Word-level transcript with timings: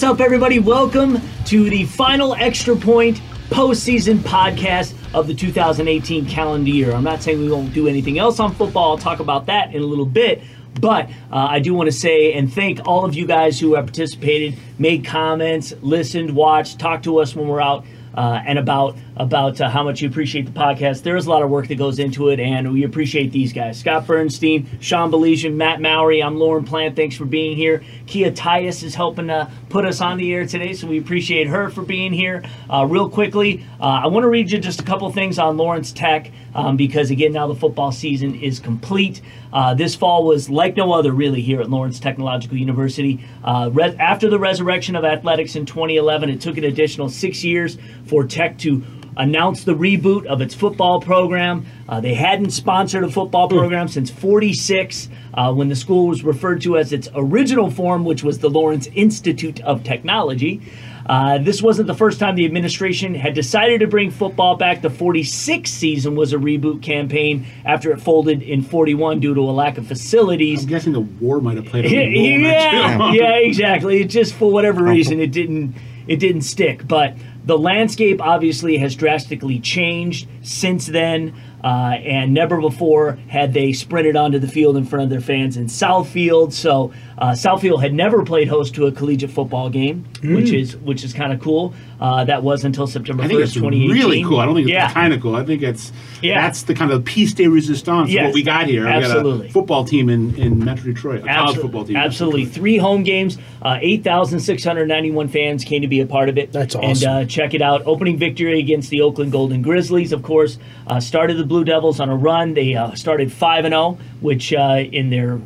What's 0.00 0.12
up, 0.12 0.20
everybody? 0.22 0.58
Welcome 0.60 1.20
to 1.44 1.68
the 1.68 1.84
final 1.84 2.34
Extra 2.34 2.74
Point 2.74 3.20
postseason 3.50 4.16
podcast 4.20 4.94
of 5.12 5.26
the 5.26 5.34
2018 5.34 6.24
calendar 6.24 6.70
year. 6.70 6.92
I'm 6.92 7.04
not 7.04 7.22
saying 7.22 7.38
we 7.38 7.50
won't 7.50 7.74
do 7.74 7.86
anything 7.86 8.18
else 8.18 8.40
on 8.40 8.54
football. 8.54 8.92
I'll 8.92 8.96
talk 8.96 9.20
about 9.20 9.44
that 9.44 9.74
in 9.74 9.82
a 9.82 9.84
little 9.84 10.06
bit. 10.06 10.40
But 10.80 11.10
uh, 11.30 11.48
I 11.50 11.58
do 11.58 11.74
want 11.74 11.88
to 11.88 11.92
say 11.92 12.32
and 12.32 12.50
thank 12.50 12.80
all 12.86 13.04
of 13.04 13.14
you 13.14 13.26
guys 13.26 13.60
who 13.60 13.74
have 13.74 13.84
participated, 13.84 14.56
made 14.78 15.04
comments, 15.04 15.74
listened, 15.82 16.34
watched, 16.34 16.78
talked 16.78 17.04
to 17.04 17.18
us 17.18 17.36
when 17.36 17.46
we're 17.46 17.60
out 17.60 17.84
uh, 18.14 18.40
and 18.46 18.58
about 18.58 18.96
about 19.20 19.60
uh, 19.60 19.68
how 19.68 19.82
much 19.82 20.00
you 20.00 20.08
appreciate 20.08 20.46
the 20.46 20.58
podcast. 20.58 21.02
There 21.02 21.16
is 21.16 21.26
a 21.26 21.30
lot 21.30 21.42
of 21.42 21.50
work 21.50 21.68
that 21.68 21.74
goes 21.74 21.98
into 21.98 22.30
it, 22.30 22.40
and 22.40 22.72
we 22.72 22.84
appreciate 22.84 23.32
these 23.32 23.52
guys: 23.52 23.78
Scott 23.78 24.06
Bernstein, 24.06 24.66
Sean 24.80 25.10
Baligian, 25.10 25.54
Matt 25.54 25.80
Mowry. 25.80 26.22
I'm 26.22 26.36
Lauren 26.38 26.64
Plant. 26.64 26.96
Thanks 26.96 27.16
for 27.16 27.26
being 27.26 27.54
here. 27.54 27.84
Kia 28.06 28.30
Tyus 28.30 28.82
is 28.82 28.94
helping 28.94 29.26
to 29.26 29.50
put 29.68 29.84
us 29.84 30.00
on 30.00 30.16
the 30.16 30.32
air 30.32 30.46
today, 30.46 30.72
so 30.72 30.86
we 30.86 30.98
appreciate 30.98 31.48
her 31.48 31.68
for 31.68 31.82
being 31.82 32.14
here. 32.14 32.42
Uh, 32.72 32.86
real 32.86 33.10
quickly, 33.10 33.64
uh, 33.78 34.00
I 34.04 34.06
want 34.06 34.24
to 34.24 34.28
read 34.28 34.50
you 34.50 34.58
just 34.58 34.80
a 34.80 34.84
couple 34.84 35.10
things 35.12 35.38
on 35.38 35.58
Lawrence 35.58 35.92
Tech 35.92 36.32
um, 36.54 36.78
because 36.78 37.10
again, 37.10 37.32
now 37.32 37.46
the 37.46 37.54
football 37.54 37.92
season 37.92 38.34
is 38.34 38.58
complete. 38.58 39.20
Uh, 39.52 39.74
this 39.74 39.94
fall 39.94 40.24
was 40.24 40.48
like 40.48 40.76
no 40.76 40.92
other, 40.92 41.12
really, 41.12 41.42
here 41.42 41.60
at 41.60 41.68
Lawrence 41.68 42.00
Technological 42.00 42.56
University. 42.56 43.22
Uh, 43.44 43.70
after 43.98 44.30
the 44.30 44.38
resurrection 44.38 44.96
of 44.96 45.04
athletics 45.04 45.56
in 45.56 45.66
2011, 45.66 46.30
it 46.30 46.40
took 46.40 46.56
an 46.56 46.64
additional 46.64 47.08
six 47.08 47.44
years 47.44 47.76
for 48.06 48.24
Tech 48.24 48.56
to 48.58 48.82
announce 49.16 49.64
the 49.64 49.74
reboot 49.74 50.26
of 50.26 50.40
its 50.40 50.54
football 50.54 51.00
program. 51.00 51.66
Uh, 51.88 52.00
they 52.00 52.14
hadn't 52.14 52.50
sponsored 52.50 53.04
a 53.04 53.10
football 53.10 53.48
program 53.48 53.88
since 53.88 54.10
46, 54.10 55.08
uh, 55.34 55.52
when 55.52 55.68
the 55.68 55.76
school 55.76 56.08
was 56.08 56.22
referred 56.24 56.62
to 56.62 56.76
as 56.76 56.92
its 56.92 57.08
original 57.14 57.70
form, 57.70 58.04
which 58.04 58.22
was 58.22 58.38
the 58.38 58.50
Lawrence 58.50 58.88
Institute 58.94 59.60
of 59.62 59.84
Technology. 59.84 60.62
Uh, 61.06 61.38
this 61.38 61.60
wasn't 61.60 61.88
the 61.88 61.94
first 61.94 62.20
time 62.20 62.36
the 62.36 62.44
administration 62.44 63.16
had 63.16 63.34
decided 63.34 63.80
to 63.80 63.86
bring 63.88 64.12
football 64.12 64.56
back. 64.56 64.80
The 64.80 64.90
46 64.90 65.68
season 65.68 66.14
was 66.14 66.32
a 66.32 66.36
reboot 66.36 66.82
campaign 66.82 67.46
after 67.64 67.90
it 67.90 68.00
folded 68.00 68.42
in 68.42 68.62
41 68.62 69.18
due 69.18 69.34
to 69.34 69.40
a 69.40 69.50
lack 69.50 69.76
of 69.76 69.88
facilities. 69.88 70.62
I'm 70.62 70.68
guessing 70.68 70.92
the 70.92 71.00
war 71.00 71.40
might 71.40 71.56
have 71.56 71.66
played 71.66 71.86
a 71.86 71.88
role 71.96 72.52
yeah, 72.52 73.12
yeah, 73.12 73.36
exactly. 73.38 74.02
It 74.02 74.04
just 74.04 74.34
for 74.34 74.52
whatever 74.52 74.84
reason 74.84 75.18
it 75.18 75.32
didn't 75.32 75.74
it 76.06 76.18
didn't 76.20 76.42
stick. 76.42 76.86
But 76.86 77.16
the 77.44 77.58
landscape 77.58 78.20
obviously 78.20 78.78
has 78.78 78.94
drastically 78.94 79.60
changed 79.60 80.28
since 80.42 80.86
then. 80.86 81.34
Uh, 81.62 81.98
and 82.06 82.32
never 82.32 82.58
before 82.58 83.18
had 83.28 83.52
they 83.52 83.70
sprinted 83.74 84.16
onto 84.16 84.38
the 84.38 84.48
field 84.48 84.78
in 84.78 84.84
front 84.86 85.02
of 85.02 85.10
their 85.10 85.20
fans 85.20 85.58
in 85.58 85.66
Southfield. 85.66 86.54
So 86.54 86.90
uh, 87.18 87.32
Southfield 87.32 87.82
had 87.82 87.92
never 87.92 88.24
played 88.24 88.48
host 88.48 88.74
to 88.76 88.86
a 88.86 88.92
collegiate 88.92 89.30
football 89.30 89.68
game, 89.68 90.06
which 90.22 90.52
is 90.52 90.74
which 90.78 91.04
is 91.04 91.12
kind 91.12 91.34
of 91.34 91.40
cool. 91.40 91.74
Uh, 92.00 92.24
that 92.24 92.42
was 92.42 92.64
until 92.64 92.86
September 92.86 93.22
I 93.22 93.28
think 93.28 93.40
first, 93.40 93.52
it's 93.54 93.60
twenty 93.60 93.84
eighteen. 93.84 93.90
really 93.90 94.22
cool. 94.24 94.40
I 94.40 94.46
don't 94.46 94.54
think 94.54 94.68
it's 94.68 94.72
yeah. 94.72 94.90
kind 94.90 95.12
of 95.12 95.20
cool. 95.20 95.36
I 95.36 95.44
think 95.44 95.62
it's 95.62 95.92
Yeah. 96.22 96.40
that's 96.40 96.62
the 96.62 96.74
kind 96.74 96.90
of 96.92 97.04
piece 97.04 97.34
de 97.34 97.46
resistance 97.46 98.04
of 98.08 98.10
Yes, 98.10 98.24
what 98.24 98.34
we 98.34 98.42
got 98.42 98.66
here. 98.68 98.84
We 98.86 98.90
absolutely. 98.90 99.38
got 99.42 99.50
a 99.50 99.52
football 99.52 99.84
team 99.84 100.08
in, 100.08 100.34
in 100.36 100.64
Metro 100.64 100.84
Detroit, 100.92 101.24
a 101.24 101.26
college 101.26 101.58
football 101.58 101.84
team. 101.84 101.96
Absolutely. 101.96 102.46
Three 102.46 102.78
home 102.78 103.02
games, 103.02 103.36
uh, 103.62 103.78
8,691 103.82 105.28
fans 105.28 105.64
came 105.64 105.82
to 105.82 105.88
be 105.88 106.00
a 106.00 106.06
part 106.06 106.28
of 106.28 106.38
it. 106.38 106.52
That's 106.52 106.74
And 106.74 106.84
awesome. 106.84 107.10
uh, 107.10 107.24
check 107.26 107.54
it 107.54 107.62
out. 107.62 107.82
Opening 107.86 108.16
victory 108.16 108.58
against 108.58 108.90
the 108.90 109.02
Oakland 109.02 109.32
Golden 109.32 109.62
Grizzlies, 109.62 110.12
of 110.12 110.22
course, 110.22 110.58
uh, 110.86 111.00
started 111.00 111.36
the 111.36 111.44
Blue 111.44 111.64
Devils 111.64 112.00
on 112.00 112.08
a 112.08 112.16
run. 112.16 112.54
They 112.54 112.74
uh, 112.74 112.94
started 112.94 113.32
5 113.32 113.64
and 113.66 113.72
0, 113.72 113.98
which 114.20 114.52
uh, 114.52 114.84
in 114.90 115.10
their 115.10 115.40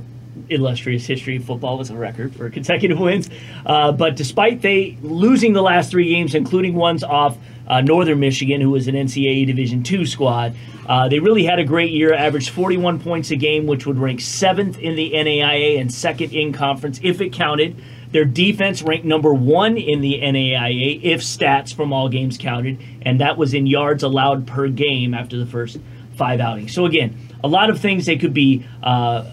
illustrious 0.48 1.06
history 1.06 1.38
football 1.38 1.78
was 1.78 1.90
a 1.90 1.96
record 1.96 2.34
for 2.34 2.48
consecutive 2.50 2.98
wins. 2.98 3.28
Uh, 3.64 3.92
but 3.92 4.16
despite 4.16 4.62
they 4.62 4.96
losing 5.02 5.52
the 5.52 5.62
last 5.62 5.90
three 5.90 6.08
games, 6.08 6.34
including 6.34 6.74
ones 6.74 7.02
off 7.02 7.36
uh, 7.66 7.80
Northern 7.80 8.20
Michigan, 8.20 8.60
who 8.60 8.70
was 8.70 8.88
an 8.88 8.94
NCAA 8.94 9.46
Division 9.46 9.82
two 9.82 10.06
squad, 10.06 10.54
uh, 10.86 11.08
they 11.08 11.18
really 11.18 11.44
had 11.44 11.58
a 11.58 11.64
great 11.64 11.92
year. 11.92 12.12
Averaged 12.12 12.50
41 12.50 13.00
points 13.00 13.30
a 13.30 13.36
game, 13.36 13.66
which 13.66 13.86
would 13.86 13.98
rank 13.98 14.20
seventh 14.20 14.78
in 14.78 14.96
the 14.96 15.12
NAIA 15.12 15.80
and 15.80 15.92
second 15.92 16.32
in 16.32 16.52
conference 16.52 17.00
if 17.02 17.20
it 17.20 17.32
counted. 17.32 17.82
Their 18.10 18.24
defense 18.24 18.80
ranked 18.80 19.04
number 19.04 19.34
one 19.34 19.76
in 19.76 20.00
the 20.00 20.20
NAIA 20.20 21.00
if 21.02 21.20
stats 21.20 21.74
from 21.74 21.92
all 21.92 22.08
games 22.08 22.38
counted, 22.38 22.80
and 23.02 23.20
that 23.20 23.36
was 23.36 23.54
in 23.54 23.66
yards 23.66 24.04
allowed 24.04 24.46
per 24.46 24.68
game 24.68 25.14
after 25.14 25.36
the 25.36 25.46
first 25.46 25.78
five 26.14 26.38
outings. 26.38 26.72
So 26.72 26.86
again, 26.86 27.18
a 27.42 27.48
lot 27.48 27.70
of 27.70 27.80
things 27.80 28.06
they 28.06 28.16
could 28.16 28.32
be 28.32 28.64
uh, 28.82 29.24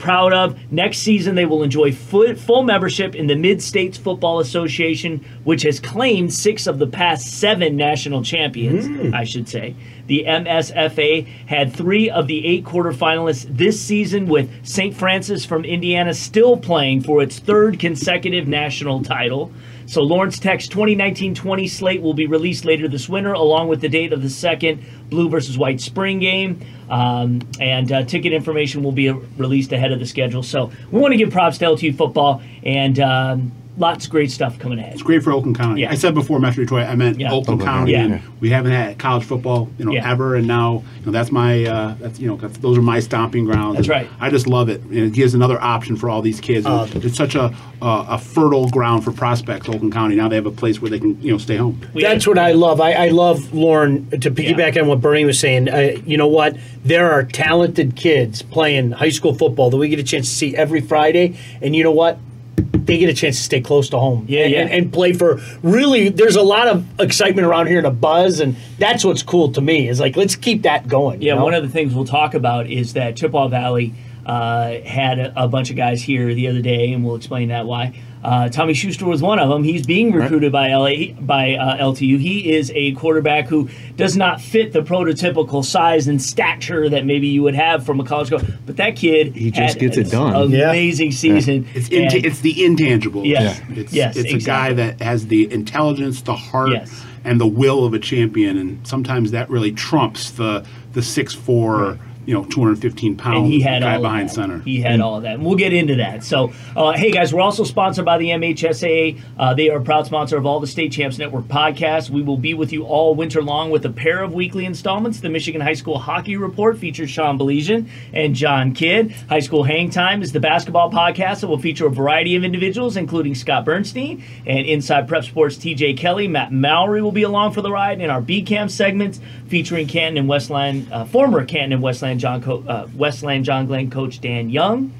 proud 0.00 0.32
of. 0.32 0.58
Next 0.72 0.98
season, 0.98 1.36
they 1.36 1.44
will 1.46 1.62
enjoy 1.62 1.92
full, 1.92 2.62
membership 2.62 3.14
in 3.14 3.28
the 3.28 3.36
Mid 3.36 3.62
States 3.62 3.96
Football 3.96 4.40
Association, 4.40 5.24
which 5.44 5.62
has 5.62 5.78
claimed 5.78 6.32
six 6.32 6.66
of 6.66 6.78
the 6.78 6.86
past 6.86 7.38
seven 7.38 7.76
national 7.76 8.24
champions, 8.24 8.86
hmm. 8.86 9.14
I 9.14 9.24
should 9.24 9.48
say. 9.48 9.76
The 10.06 10.24
MSFA 10.26 11.24
had 11.46 11.72
three 11.72 12.10
of 12.10 12.26
the 12.26 12.44
eight 12.44 12.64
quarterfinalists 12.64 13.46
this 13.56 13.80
season, 13.80 14.26
with 14.26 14.66
St. 14.66 14.94
Francis 14.94 15.44
from 15.44 15.64
Indiana 15.64 16.14
still 16.14 16.56
playing 16.56 17.02
for 17.02 17.22
its 17.22 17.38
third 17.38 17.78
consecutive 17.78 18.48
national 18.48 19.04
title. 19.04 19.52
So 19.86 20.02
Lawrence 20.02 20.38
Tech's 20.38 20.68
2019-20 20.68 21.68
slate 21.68 22.00
will 22.00 22.14
be 22.14 22.26
released 22.26 22.64
later 22.64 22.86
this 22.86 23.08
winter, 23.08 23.32
along 23.32 23.66
with 23.66 23.80
the 23.80 23.88
date 23.88 24.12
of 24.12 24.22
the 24.22 24.30
second 24.30 24.84
Blue 25.08 25.28
versus 25.28 25.58
White 25.58 25.80
Spring 25.80 26.20
game. 26.20 26.60
Um, 26.90 27.40
and 27.60 27.92
uh, 27.92 28.02
ticket 28.02 28.32
information 28.32 28.82
will 28.82 28.92
be 28.92 29.10
released 29.10 29.72
ahead 29.72 29.92
of 29.92 30.00
the 30.00 30.06
schedule. 30.06 30.42
So 30.42 30.72
we 30.90 31.00
want 31.00 31.12
to 31.12 31.18
give 31.18 31.30
props 31.30 31.58
to 31.58 31.66
LTU 31.66 31.96
football 31.96 32.42
and 32.64 32.98
um, 32.98 33.52
lots 33.80 34.04
of 34.04 34.10
great 34.10 34.30
stuff 34.30 34.58
coming 34.58 34.78
ahead. 34.78 34.92
It's 34.92 35.02
great 35.02 35.22
for 35.22 35.32
Oakland 35.32 35.56
County. 35.58 35.80
Yeah. 35.82 35.90
I 35.90 35.94
said 35.94 36.14
before 36.14 36.38
Metro 36.38 36.62
Detroit, 36.62 36.86
I 36.86 36.94
meant 36.94 37.18
Yeah. 37.18 37.28
Oakland 37.32 37.60
Oakland 37.62 37.62
County. 37.62 37.92
County, 37.94 38.14
and 38.14 38.22
yeah. 38.22 38.30
We 38.40 38.50
haven't 38.50 38.72
had 38.72 38.98
college 38.98 39.24
football, 39.24 39.68
you 39.78 39.84
know, 39.84 39.92
Yeah. 39.92 40.10
ever, 40.10 40.36
and 40.36 40.46
now 40.46 40.82
you 41.00 41.06
know 41.06 41.12
that's 41.12 41.32
my 41.32 41.64
uh, 41.64 41.94
that's 41.98 42.20
you 42.20 42.28
know 42.28 42.36
that's, 42.36 42.58
those 42.58 42.78
are 42.78 42.82
my 42.82 43.00
stomping 43.00 43.44
grounds. 43.44 43.76
That's 43.76 43.88
right. 43.88 44.08
I 44.20 44.30
just 44.30 44.46
love 44.46 44.68
it, 44.68 44.80
and 44.82 44.94
it 44.94 45.12
gives 45.12 45.34
another 45.34 45.60
option 45.60 45.96
for 45.96 46.08
all 46.10 46.22
these 46.22 46.40
kids. 46.40 46.66
Uh, 46.66 46.86
it's 46.94 47.16
such 47.16 47.34
a, 47.34 47.54
a 47.82 48.06
a 48.10 48.18
fertile 48.18 48.68
ground 48.68 49.04
for 49.04 49.12
prospects. 49.12 49.68
Oakland 49.68 49.92
County 49.92 50.14
now 50.14 50.28
they 50.28 50.36
have 50.36 50.46
a 50.46 50.50
place 50.50 50.80
where 50.80 50.90
they 50.90 50.98
can 50.98 51.20
you 51.22 51.32
know 51.32 51.38
stay 51.38 51.56
home. 51.56 51.80
That's 51.94 52.26
what 52.26 52.38
I 52.38 52.52
love. 52.52 52.80
I, 52.80 52.92
I 52.92 53.08
love 53.08 53.52
Lauren 53.54 54.08
to 54.20 54.30
piggyback 54.30 54.80
on 54.80 54.86
what 54.88 55.00
Bernie 55.00 55.24
was 55.24 55.38
saying. 55.38 55.68
Uh, 55.68 55.96
you 56.06 56.16
know 56.16 56.28
what? 56.28 56.56
There 56.84 57.10
are 57.12 57.22
talented 57.24 57.96
kids 57.96 58.42
playing 58.42 58.92
high 58.92 59.08
school 59.10 59.34
football 59.34 59.70
that 59.70 59.76
we 59.76 59.88
get 59.88 59.98
a 59.98 60.02
chance 60.02 60.28
to 60.28 60.34
see 60.34 60.56
every 60.56 60.80
Friday, 60.80 61.36
and 61.62 61.74
you 61.74 61.82
know 61.82 61.92
what? 61.92 62.18
They 62.60 62.98
get 62.98 63.08
a 63.08 63.14
chance 63.14 63.36
to 63.36 63.42
stay 63.42 63.60
close 63.60 63.88
to 63.90 63.98
home. 63.98 64.26
Yeah, 64.28 64.44
and, 64.44 64.52
yeah. 64.52 64.60
and, 64.60 64.70
and 64.70 64.92
play 64.92 65.12
for 65.12 65.40
really. 65.62 66.08
There's 66.08 66.36
a 66.36 66.42
lot 66.42 66.68
of 66.68 67.00
excitement 67.00 67.46
around 67.46 67.68
here 67.68 67.78
and 67.78 67.86
a 67.86 67.90
buzz, 67.92 68.40
and 68.40 68.56
that's 68.78 69.04
what's 69.04 69.22
cool 69.22 69.52
to 69.52 69.60
me. 69.60 69.88
Is 69.88 70.00
like 70.00 70.16
let's 70.16 70.36
keep 70.36 70.62
that 70.62 70.88
going. 70.88 71.22
Yeah, 71.22 71.32
you 71.32 71.38
know? 71.38 71.44
one 71.44 71.54
of 71.54 71.62
the 71.62 71.68
things 71.68 71.94
we'll 71.94 72.04
talk 72.04 72.34
about 72.34 72.68
is 72.68 72.94
that 72.94 73.16
Chippewa 73.16 73.48
Valley 73.48 73.94
uh, 74.26 74.80
had 74.80 75.18
a, 75.18 75.44
a 75.44 75.48
bunch 75.48 75.70
of 75.70 75.76
guys 75.76 76.02
here 76.02 76.34
the 76.34 76.48
other 76.48 76.62
day, 76.62 76.92
and 76.92 77.04
we'll 77.04 77.16
explain 77.16 77.48
that 77.48 77.66
why. 77.66 78.00
Uh, 78.22 78.48
Tommy 78.50 78.74
Schuster 78.74 79.06
was 79.06 79.22
one 79.22 79.38
of 79.38 79.48
them. 79.48 79.64
He's 79.64 79.86
being 79.86 80.12
recruited 80.12 80.52
by 80.52 80.74
LA 80.74 81.12
by 81.20 81.54
uh, 81.54 81.78
LTU. 81.78 82.18
He 82.18 82.52
is 82.54 82.70
a 82.74 82.92
quarterback 82.92 83.46
who 83.48 83.70
does 83.96 84.14
not 84.16 84.42
fit 84.42 84.72
the 84.74 84.80
prototypical 84.80 85.64
size 85.64 86.06
and 86.06 86.20
stature 86.20 86.88
that 86.90 87.06
maybe 87.06 87.28
you 87.28 87.42
would 87.42 87.54
have 87.54 87.86
from 87.86 87.98
a 87.98 88.04
college 88.04 88.28
go. 88.28 88.38
But 88.66 88.76
that 88.76 88.96
kid, 88.96 89.34
He 89.34 89.50
just 89.50 89.74
had 89.74 89.80
gets 89.80 89.96
it 89.96 90.06
an 90.06 90.10
done. 90.32 90.50
Yeah. 90.50 90.68
Amazing 90.70 91.12
season. 91.12 91.66
It's 91.74 91.88
And- 91.88 92.12
it's 92.24 92.40
the 92.40 92.62
intangible. 92.64 93.24
Yes. 93.24 93.58
Yeah. 93.70 93.74
It's, 93.80 93.92
Yes, 93.92 94.16
it's 94.16 94.32
a 94.34 94.38
guy 94.46 94.74
that 94.74 95.00
has 95.00 95.28
the 95.28 95.50
intelligence, 95.50 96.20
the 96.20 96.36
heart, 96.36 96.72
Yes. 96.72 97.02
and 97.24 97.40
the 97.40 97.46
will 97.46 97.84
of 97.86 97.94
a 97.94 97.98
champion, 97.98 98.58
and 98.58 98.86
sometimes 98.86 99.30
that 99.30 99.48
really 99.48 99.72
trumps 99.72 100.30
the 100.30 100.64
the 100.92 101.02
six 101.02 101.32
four, 101.34 101.98
you 102.26 102.34
know, 102.34 102.44
two 102.44 102.60
hundred 102.60 102.78
fifteen 102.80 103.16
pound 103.16 103.38
and 103.38 103.46
he 103.46 103.60
had 103.60 103.82
guy 103.82 103.98
behind 103.98 104.28
that. 104.28 104.34
center. 104.34 104.58
He 104.60 104.80
had 104.80 105.00
all 105.00 105.16
of 105.16 105.22
that. 105.22 105.34
And 105.34 105.44
we'll 105.44 105.56
get 105.56 105.72
into 105.72 105.96
that. 105.96 106.22
So, 106.24 106.52
uh, 106.76 106.92
hey 106.92 107.10
guys, 107.10 107.32
we're 107.32 107.40
also 107.40 107.64
sponsored 107.64 108.04
by 108.04 108.18
the 108.18 108.28
MHSAA. 108.28 109.20
Uh, 109.38 109.54
they 109.54 109.70
are 109.70 109.78
a 109.78 109.82
proud 109.82 110.06
sponsor 110.06 110.36
of 110.36 110.46
all 110.46 110.60
the 110.60 110.66
State 110.66 110.92
Champs 110.92 111.18
Network 111.18 111.44
podcasts. 111.46 112.10
We 112.10 112.22
will 112.22 112.36
be 112.36 112.54
with 112.54 112.72
you 112.72 112.84
all 112.84 113.14
winter 113.14 113.42
long 113.42 113.70
with 113.70 113.84
a 113.86 113.90
pair 113.90 114.22
of 114.22 114.32
weekly 114.34 114.64
installments. 114.64 115.20
The 115.20 115.28
Michigan 115.28 115.60
High 115.60 115.74
School 115.74 115.98
Hockey 115.98 116.36
Report 116.36 116.78
features 116.78 117.10
Sean 117.10 117.38
Baligian 117.38 117.88
and 118.12 118.34
John 118.34 118.72
Kidd. 118.72 119.12
High 119.28 119.40
School 119.40 119.62
Hang 119.62 119.90
Time 119.90 120.22
is 120.22 120.32
the 120.32 120.40
basketball 120.40 120.90
podcast 120.90 121.40
that 121.40 121.48
will 121.48 121.58
feature 121.58 121.86
a 121.86 121.90
variety 121.90 122.36
of 122.36 122.44
individuals, 122.44 122.96
including 122.96 123.34
Scott 123.34 123.64
Bernstein 123.64 124.22
and 124.46 124.66
Inside 124.66 125.08
Prep 125.08 125.24
Sports 125.24 125.56
TJ 125.56 125.96
Kelly. 125.96 126.28
Matt 126.28 126.52
Mowry 126.52 127.02
will 127.02 127.12
be 127.12 127.22
along 127.22 127.52
for 127.52 127.62
the 127.62 127.70
ride 127.70 128.00
in 128.00 128.10
our 128.10 128.20
B 128.20 128.42
Camp 128.42 128.70
segments 128.70 129.20
featuring 129.48 129.86
Canton 129.86 130.18
and 130.18 130.28
Westland, 130.28 130.90
uh, 130.92 131.04
former 131.04 131.44
Canton 131.44 131.72
and 131.72 131.82
Westland 131.82 132.09
John 132.18 132.42
Co- 132.42 132.64
uh, 132.66 132.88
Westland 132.94 133.44
John 133.44 133.66
Glenn 133.66 133.90
coach 133.90 134.20
Dan 134.20 134.50
Young. 134.50 134.92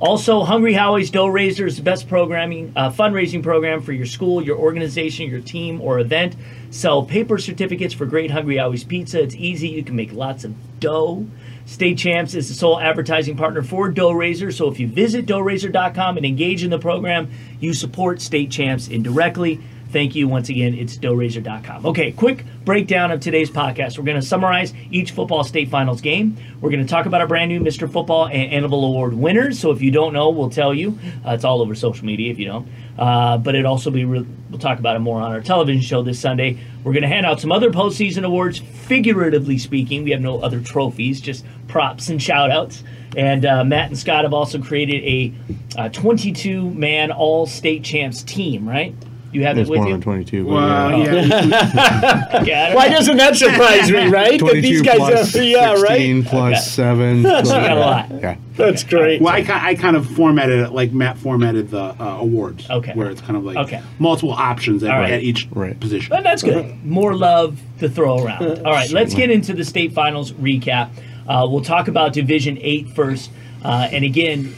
Also, 0.00 0.44
Hungry 0.44 0.74
Howie's 0.74 1.10
Dough 1.10 1.26
Raiser 1.26 1.66
is 1.66 1.76
the 1.76 1.82
best 1.82 2.08
programming 2.08 2.72
uh, 2.76 2.90
fundraising 2.90 3.42
program 3.42 3.82
for 3.82 3.92
your 3.92 4.06
school, 4.06 4.40
your 4.40 4.56
organization, 4.56 5.28
your 5.28 5.40
team, 5.40 5.80
or 5.80 5.98
event. 5.98 6.36
Sell 6.70 7.02
paper 7.02 7.36
certificates 7.36 7.94
for 7.94 8.06
Great 8.06 8.30
Hungry 8.30 8.58
Howie's 8.58 8.84
Pizza. 8.84 9.20
It's 9.20 9.34
easy. 9.34 9.68
You 9.68 9.82
can 9.82 9.96
make 9.96 10.12
lots 10.12 10.44
of 10.44 10.54
dough. 10.78 11.26
State 11.66 11.98
Champs 11.98 12.34
is 12.34 12.48
the 12.48 12.54
sole 12.54 12.78
advertising 12.80 13.36
partner 13.36 13.62
for 13.62 13.88
Dough 13.90 14.12
Raiser. 14.12 14.52
So 14.52 14.68
if 14.68 14.78
you 14.78 14.86
visit 14.86 15.26
doughraiser.com 15.26 16.16
and 16.16 16.24
engage 16.24 16.62
in 16.62 16.70
the 16.70 16.78
program, 16.78 17.30
you 17.58 17.74
support 17.74 18.20
State 18.20 18.50
Champs 18.52 18.86
indirectly. 18.88 19.60
Thank 19.90 20.14
you 20.14 20.28
once 20.28 20.50
again. 20.50 20.74
It's 20.74 20.98
doughraiser.com. 20.98 21.86
Okay, 21.86 22.12
quick 22.12 22.44
breakdown 22.66 23.10
of 23.10 23.20
today's 23.20 23.50
podcast. 23.50 23.96
We're 23.96 24.04
going 24.04 24.20
to 24.20 24.26
summarize 24.26 24.74
each 24.90 25.12
football 25.12 25.44
state 25.44 25.70
finals 25.70 26.02
game. 26.02 26.36
We're 26.60 26.68
going 26.68 26.82
to 26.82 26.88
talk 26.88 27.06
about 27.06 27.22
our 27.22 27.26
brand 27.26 27.48
new 27.48 27.60
Mr. 27.60 27.90
Football 27.90 28.26
and 28.26 28.52
Annabelle 28.52 28.84
Award 28.84 29.14
winners. 29.14 29.58
So 29.58 29.70
if 29.70 29.80
you 29.80 29.90
don't 29.90 30.12
know, 30.12 30.28
we'll 30.28 30.50
tell 30.50 30.74
you. 30.74 30.98
Uh, 31.26 31.30
it's 31.30 31.44
all 31.44 31.62
over 31.62 31.74
social 31.74 32.04
media 32.04 32.30
if 32.30 32.38
you 32.38 32.44
don't. 32.44 32.68
Uh, 32.98 33.38
but 33.38 33.54
it 33.54 33.64
also 33.64 33.90
be 33.90 34.04
re- 34.04 34.26
we'll 34.50 34.58
talk 34.58 34.78
about 34.78 34.94
it 34.94 34.98
more 34.98 35.22
on 35.22 35.32
our 35.32 35.40
television 35.40 35.80
show 35.80 36.02
this 36.02 36.20
Sunday. 36.20 36.58
We're 36.84 36.92
going 36.92 37.02
to 37.02 37.08
hand 37.08 37.24
out 37.24 37.40
some 37.40 37.50
other 37.50 37.70
postseason 37.70 38.24
awards, 38.24 38.58
figuratively 38.58 39.56
speaking. 39.56 40.04
We 40.04 40.10
have 40.10 40.20
no 40.20 40.40
other 40.40 40.60
trophies, 40.60 41.18
just 41.18 41.46
props 41.66 42.10
and 42.10 42.22
shout 42.22 42.50
outs. 42.50 42.84
And 43.16 43.46
uh, 43.46 43.64
Matt 43.64 43.88
and 43.88 43.98
Scott 43.98 44.24
have 44.24 44.34
also 44.34 44.60
created 44.60 45.32
a 45.76 45.88
22 45.90 46.70
man 46.72 47.10
all 47.10 47.46
state 47.46 47.84
champs 47.84 48.22
team, 48.22 48.68
right? 48.68 48.94
You 49.30 49.44
have 49.44 49.58
It's 49.58 49.68
it 49.68 49.70
with 49.70 49.78
more 49.80 49.86
you? 49.88 49.92
than 49.94 50.00
22. 50.00 50.44
but 50.44 50.52
Well, 50.52 50.98
yeah. 50.98 51.12
yeah, 51.12 52.28
Okay, 52.42 52.54
I 52.54 52.66
don't 52.68 52.74
Why 52.76 52.88
doesn't 52.88 53.16
that 53.18 53.36
surprise 53.36 53.90
me, 53.90 54.06
right? 54.08 54.32
that 54.32 54.38
22 54.38 54.60
these 54.62 54.82
guys 54.82 54.96
plus 54.96 55.36
are, 55.36 55.42
yeah, 55.42 55.76
16 55.76 56.16
right? 56.22 56.26
plus 56.26 56.52
Okay. 56.52 56.60
7. 56.60 57.22
So 57.44 57.58
you 57.58 57.66
a 57.66 57.74
lot. 57.74 58.10
Yeah. 58.10 58.36
That's 58.56 58.84
great. 58.84 59.20
Well, 59.20 59.34
I, 59.34 59.44
I 59.48 59.74
kind 59.74 59.96
of 59.96 60.06
formatted 60.10 60.60
it 60.60 60.70
like 60.72 60.92
Matt 60.92 61.18
formatted 61.18 61.70
the 61.70 61.78
uh, 62.02 62.16
awards. 62.20 62.68
Okay. 62.70 62.92
Where 62.94 63.10
it's 63.10 63.20
kind 63.20 63.36
of 63.36 63.44
like 63.44 63.56
Okay. 63.58 63.82
multiple 63.98 64.32
options 64.32 64.82
at, 64.82 64.90
All 64.90 64.98
right. 64.98 65.12
at 65.12 65.22
each 65.22 65.46
Right. 65.50 65.78
position. 65.78 66.08
But 66.10 66.24
that's 66.24 66.42
good. 66.42 66.84
More 66.84 67.14
love 67.14 67.60
to 67.80 67.88
throw 67.88 68.24
around. 68.24 68.42
All 68.66 68.72
right, 68.72 68.90
let's 68.90 69.14
get 69.14 69.30
into 69.30 69.52
the 69.52 69.64
state 69.64 69.92
finals 69.92 70.32
recap. 70.32 70.90
Uh, 71.28 71.46
we'll 71.50 71.60
talk 71.62 71.88
about 71.88 72.14
Division 72.14 72.56
8 72.60 72.88
first. 72.90 73.30
Uh, 73.62 73.88
and 73.92 74.04
again, 74.04 74.54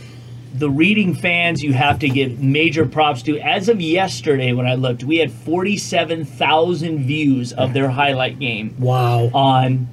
the 0.61 0.71
reading 0.71 1.15
fans, 1.15 1.63
you 1.63 1.73
have 1.73 1.99
to 2.01 2.09
give 2.09 2.41
major 2.43 2.85
props 2.87 3.23
to. 3.23 3.39
As 3.41 3.69
of 3.69 3.81
yesterday, 3.81 4.53
when 4.53 4.67
I 4.67 4.75
looked, 4.75 5.03
we 5.03 5.17
had 5.17 5.33
47,000 5.33 6.99
views 7.05 7.53
of 7.53 7.73
their 7.73 7.89
highlight 7.89 8.39
game 8.39 8.75
Wow. 8.79 9.31
on 9.35 9.89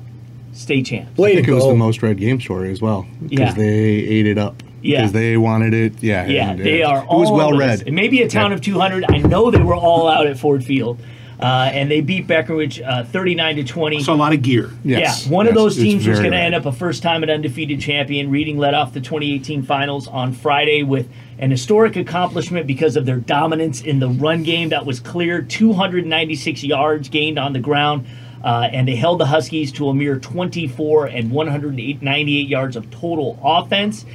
State 0.53 0.85
Champs. 0.87 1.17
Way 1.17 1.31
I 1.31 1.35
think 1.35 1.47
it 1.47 1.53
was 1.53 1.65
the 1.67 1.73
most 1.75 2.01
read 2.03 2.17
game 2.17 2.39
story 2.41 2.71
as 2.71 2.81
well. 2.81 3.07
Because 3.21 3.39
Yeah. 3.39 3.53
they 3.53 3.65
ate 3.65 4.27
it 4.27 4.37
up. 4.37 4.61
Yeah. 4.81 4.99
Because 5.01 5.13
they 5.13 5.37
wanted 5.37 5.73
it. 5.73 5.93
Yeah. 6.01 6.27
Yeah, 6.27 6.51
and 6.51 6.59
they 6.59 6.81
it, 6.81 6.83
are 6.85 6.99
It 6.99 7.07
was 7.09 7.29
all 7.29 7.35
well 7.37 7.57
read. 7.57 7.79
this. 7.79 7.81
It 7.81 7.91
may 7.93 8.07
be 8.07 8.21
a 8.21 8.27
town 8.29 8.51
Yeah. 8.51 8.55
of 8.55 8.61
200. 8.61 9.05
I 9.09 9.17
know 9.17 9.49
they 9.51 9.61
were 9.61 9.75
all 9.75 10.07
out 10.09 10.27
at 10.27 10.37
Ford 10.37 10.63
Field. 10.63 10.99
Uh, 11.39 11.69
and 11.71 11.91
they 11.91 12.01
beat 12.01 12.25
Breckenridge 12.25 12.81
uh, 12.81 13.03
39 13.03 13.57
to 13.57 13.63
20. 13.63 14.03
So 14.03 14.13
a 14.13 14.15
lot 14.15 14.33
of 14.33 14.41
gear. 14.41 14.71
Yes. 14.83 15.25
Yeah, 15.25 15.31
one 15.31 15.47
of 15.47 15.53
those 15.53 15.75
teams 15.75 16.07
was 16.07 16.19
going 16.19 16.31
to 16.31 16.37
end 16.37 16.55
up 16.55 16.65
a 16.65 16.71
first 16.71 17.03
time 17.03 17.21
an 17.21 17.29
undefeated 17.29 17.79
champion. 17.79 18.31
Reading 18.31 18.57
led 18.57 18.73
off 18.73 18.93
the 18.93 19.01
2018 19.01 19.61
finals 19.61 20.07
on 20.07 20.33
Friday 20.33 20.81
with 20.81 21.07
an 21.37 21.51
historic 21.51 21.95
accomplishment 21.95 22.65
because 22.65 22.95
of 22.95 23.05
their 23.05 23.17
dominance 23.17 23.81
in 23.81 23.99
the 23.99 24.09
run 24.09 24.41
game 24.41 24.69
that 24.69 24.85
was 24.85 24.99
clear 24.99 25.43
296 25.43 26.63
yards 26.63 27.09
gained 27.09 27.37
on 27.37 27.53
the 27.53 27.59
ground. 27.59 28.07
Uh, 28.43 28.69
and 28.71 28.87
they 28.87 28.95
held 28.95 29.19
the 29.19 29.25
Huskies 29.25 29.71
to 29.73 29.89
a 29.89 29.93
mere 29.93 30.17
24 30.17 31.07
and 31.07 31.31
198 31.31 32.47
yards 32.47 32.75
of 32.75 32.89
total 32.89 33.39
offense. 33.43 34.05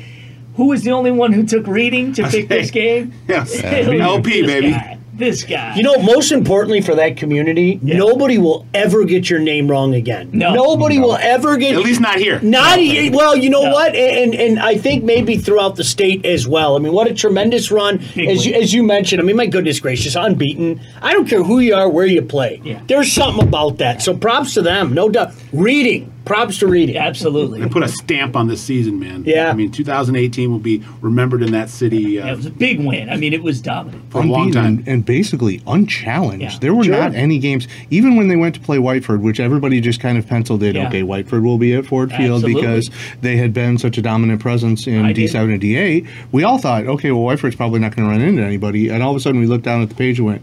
Who 0.56 0.68
was 0.68 0.82
the 0.82 0.90
only 0.92 1.10
one 1.10 1.32
who 1.32 1.46
took 1.46 1.66
reading 1.66 2.12
to 2.14 2.28
pick 2.28 2.48
this 2.48 2.70
game? 2.70 3.12
Yes. 3.28 3.54
It 3.62 4.00
LP, 4.00 4.42
this 4.42 4.46
baby. 4.46 4.70
guy. 4.70 4.98
This 5.14 5.44
guy. 5.44 5.76
You 5.76 5.82
know, 5.82 5.96
most 5.98 6.32
importantly 6.32 6.80
for 6.80 6.94
that 6.94 7.18
community, 7.18 7.78
nobody 7.82 8.38
will 8.38 8.66
ever 8.72 9.04
get 9.04 9.28
your 9.28 9.40
name 9.40 9.70
wrong 9.70 9.94
again. 9.94 10.30
No. 10.32 10.54
Nobody 10.54 10.98
will 10.98 11.16
ever 11.16 11.58
get. 11.58 11.74
At 11.74 11.82
least 11.82 12.00
not 12.00 12.16
here. 12.16 12.40
Not 12.40 12.78
e- 12.78 13.10
well, 13.10 13.36
you 13.36 13.50
know 13.50 13.64
No. 13.64 13.72
what, 13.72 13.94
and 13.94 14.34
and 14.34 14.58
I 14.58 14.78
think 14.78 15.04
maybe 15.04 15.36
throughout 15.36 15.76
the 15.76 15.84
state 15.84 16.24
as 16.24 16.48
well. 16.48 16.76
I 16.76 16.78
mean, 16.78 16.92
what 16.94 17.10
a 17.10 17.14
tremendous 17.14 17.70
run 17.70 17.98
Big 18.14 18.28
as 18.30 18.46
you, 18.46 18.54
as 18.54 18.72
you 18.72 18.82
mentioned. 18.82 19.20
I 19.20 19.24
mean, 19.24 19.36
my 19.36 19.46
goodness 19.46 19.80
gracious, 19.80 20.16
unbeaten. 20.16 20.80
I 21.02 21.12
don't 21.12 21.28
care 21.28 21.42
who 21.42 21.58
you 21.60 21.74
are, 21.74 21.88
where 21.90 22.06
you 22.06 22.22
play. 22.22 22.62
Yeah. 22.64 22.80
There's 22.86 23.12
something 23.12 23.46
about 23.46 23.78
that. 23.78 24.00
So 24.00 24.16
props 24.16 24.54
to 24.54 24.62
them, 24.62 24.94
no 24.94 25.10
doubt. 25.10 25.32
Reading, 25.52 26.10
props 26.24 26.58
to 26.58 26.66
reading. 26.66 26.96
Absolutely. 26.96 27.60
They 27.60 27.68
put 27.68 27.82
a 27.82 27.88
stamp 27.88 28.36
on 28.36 28.46
this 28.48 28.62
season, 28.62 28.98
man. 29.00 29.24
Yeah. 29.24 29.50
I 29.50 29.54
mean, 29.54 29.70
2018 29.70 30.50
will 30.50 30.58
be 30.58 30.82
remembered 31.00 31.42
in 31.42 31.52
that 31.52 31.68
city 31.70 32.20
uh, 32.20 32.28
It 32.32 32.36
was 32.36 32.46
a 32.46 32.50
big 32.50 32.78
win. 32.84 33.10
I 33.10 33.16
mean, 33.16 33.32
it 33.32 33.42
was 33.42 33.60
dominant. 33.60 34.10
for 34.10 34.22
a 34.22 34.24
long 34.24 34.52
time. 34.52 34.64
and, 34.64 34.88
and 34.88 35.04
basically 35.04 35.60
unchallenged. 35.66 36.42
Yeah. 36.42 36.58
There 36.60 36.74
were 36.74 36.84
Sure. 36.84 36.96
not 36.98 37.14
any 37.14 37.38
games, 37.38 37.66
even 37.90 38.16
when 38.16 38.28
they 38.28 38.36
went 38.36 38.54
to 38.54 38.60
play 38.60 38.78
Whiteford, 38.78 39.20
which 39.20 39.40
everybody 39.40 39.80
just 39.80 40.00
kind 40.00 40.16
of 40.18 40.26
penciled 40.26 40.62
in. 40.62 40.76
Yeah. 40.76 40.88
Okay, 40.88 41.02
Whiteford 41.02 41.42
will 41.44 41.58
be 41.58 41.74
at 41.74 41.86
Ford 41.86 42.10
Field 42.10 42.44
Absolutely. 42.44 42.54
because 42.60 42.90
they 43.20 43.36
had 43.36 43.52
been 43.52 43.78
such 43.78 43.98
a 43.98 44.02
dominant 44.02 44.40
presence 44.40 44.86
in 44.86 45.04
I 45.04 45.12
did. 45.12 45.30
D7 45.30 45.52
and 45.52 45.60
D8. 45.62 46.08
We 46.32 46.44
all 46.44 46.58
thought, 46.58 46.86
okay, 46.86 47.10
well, 47.12 47.22
Whiteford's 47.34 47.56
probably 47.56 47.80
not 47.80 47.94
going 47.96 48.08
to 48.08 48.12
run 48.12 48.20
into 48.20 48.42
anybody, 48.42 48.88
and 48.88 49.02
all 49.02 49.10
of 49.10 49.16
a 49.16 49.20
sudden 49.20 49.40
we 49.40 49.46
looked 49.46 49.64
down 49.64 49.82
at 49.82 49.88
the 49.88 49.94
page 49.94 50.18
and 50.18 50.26
went. 50.26 50.42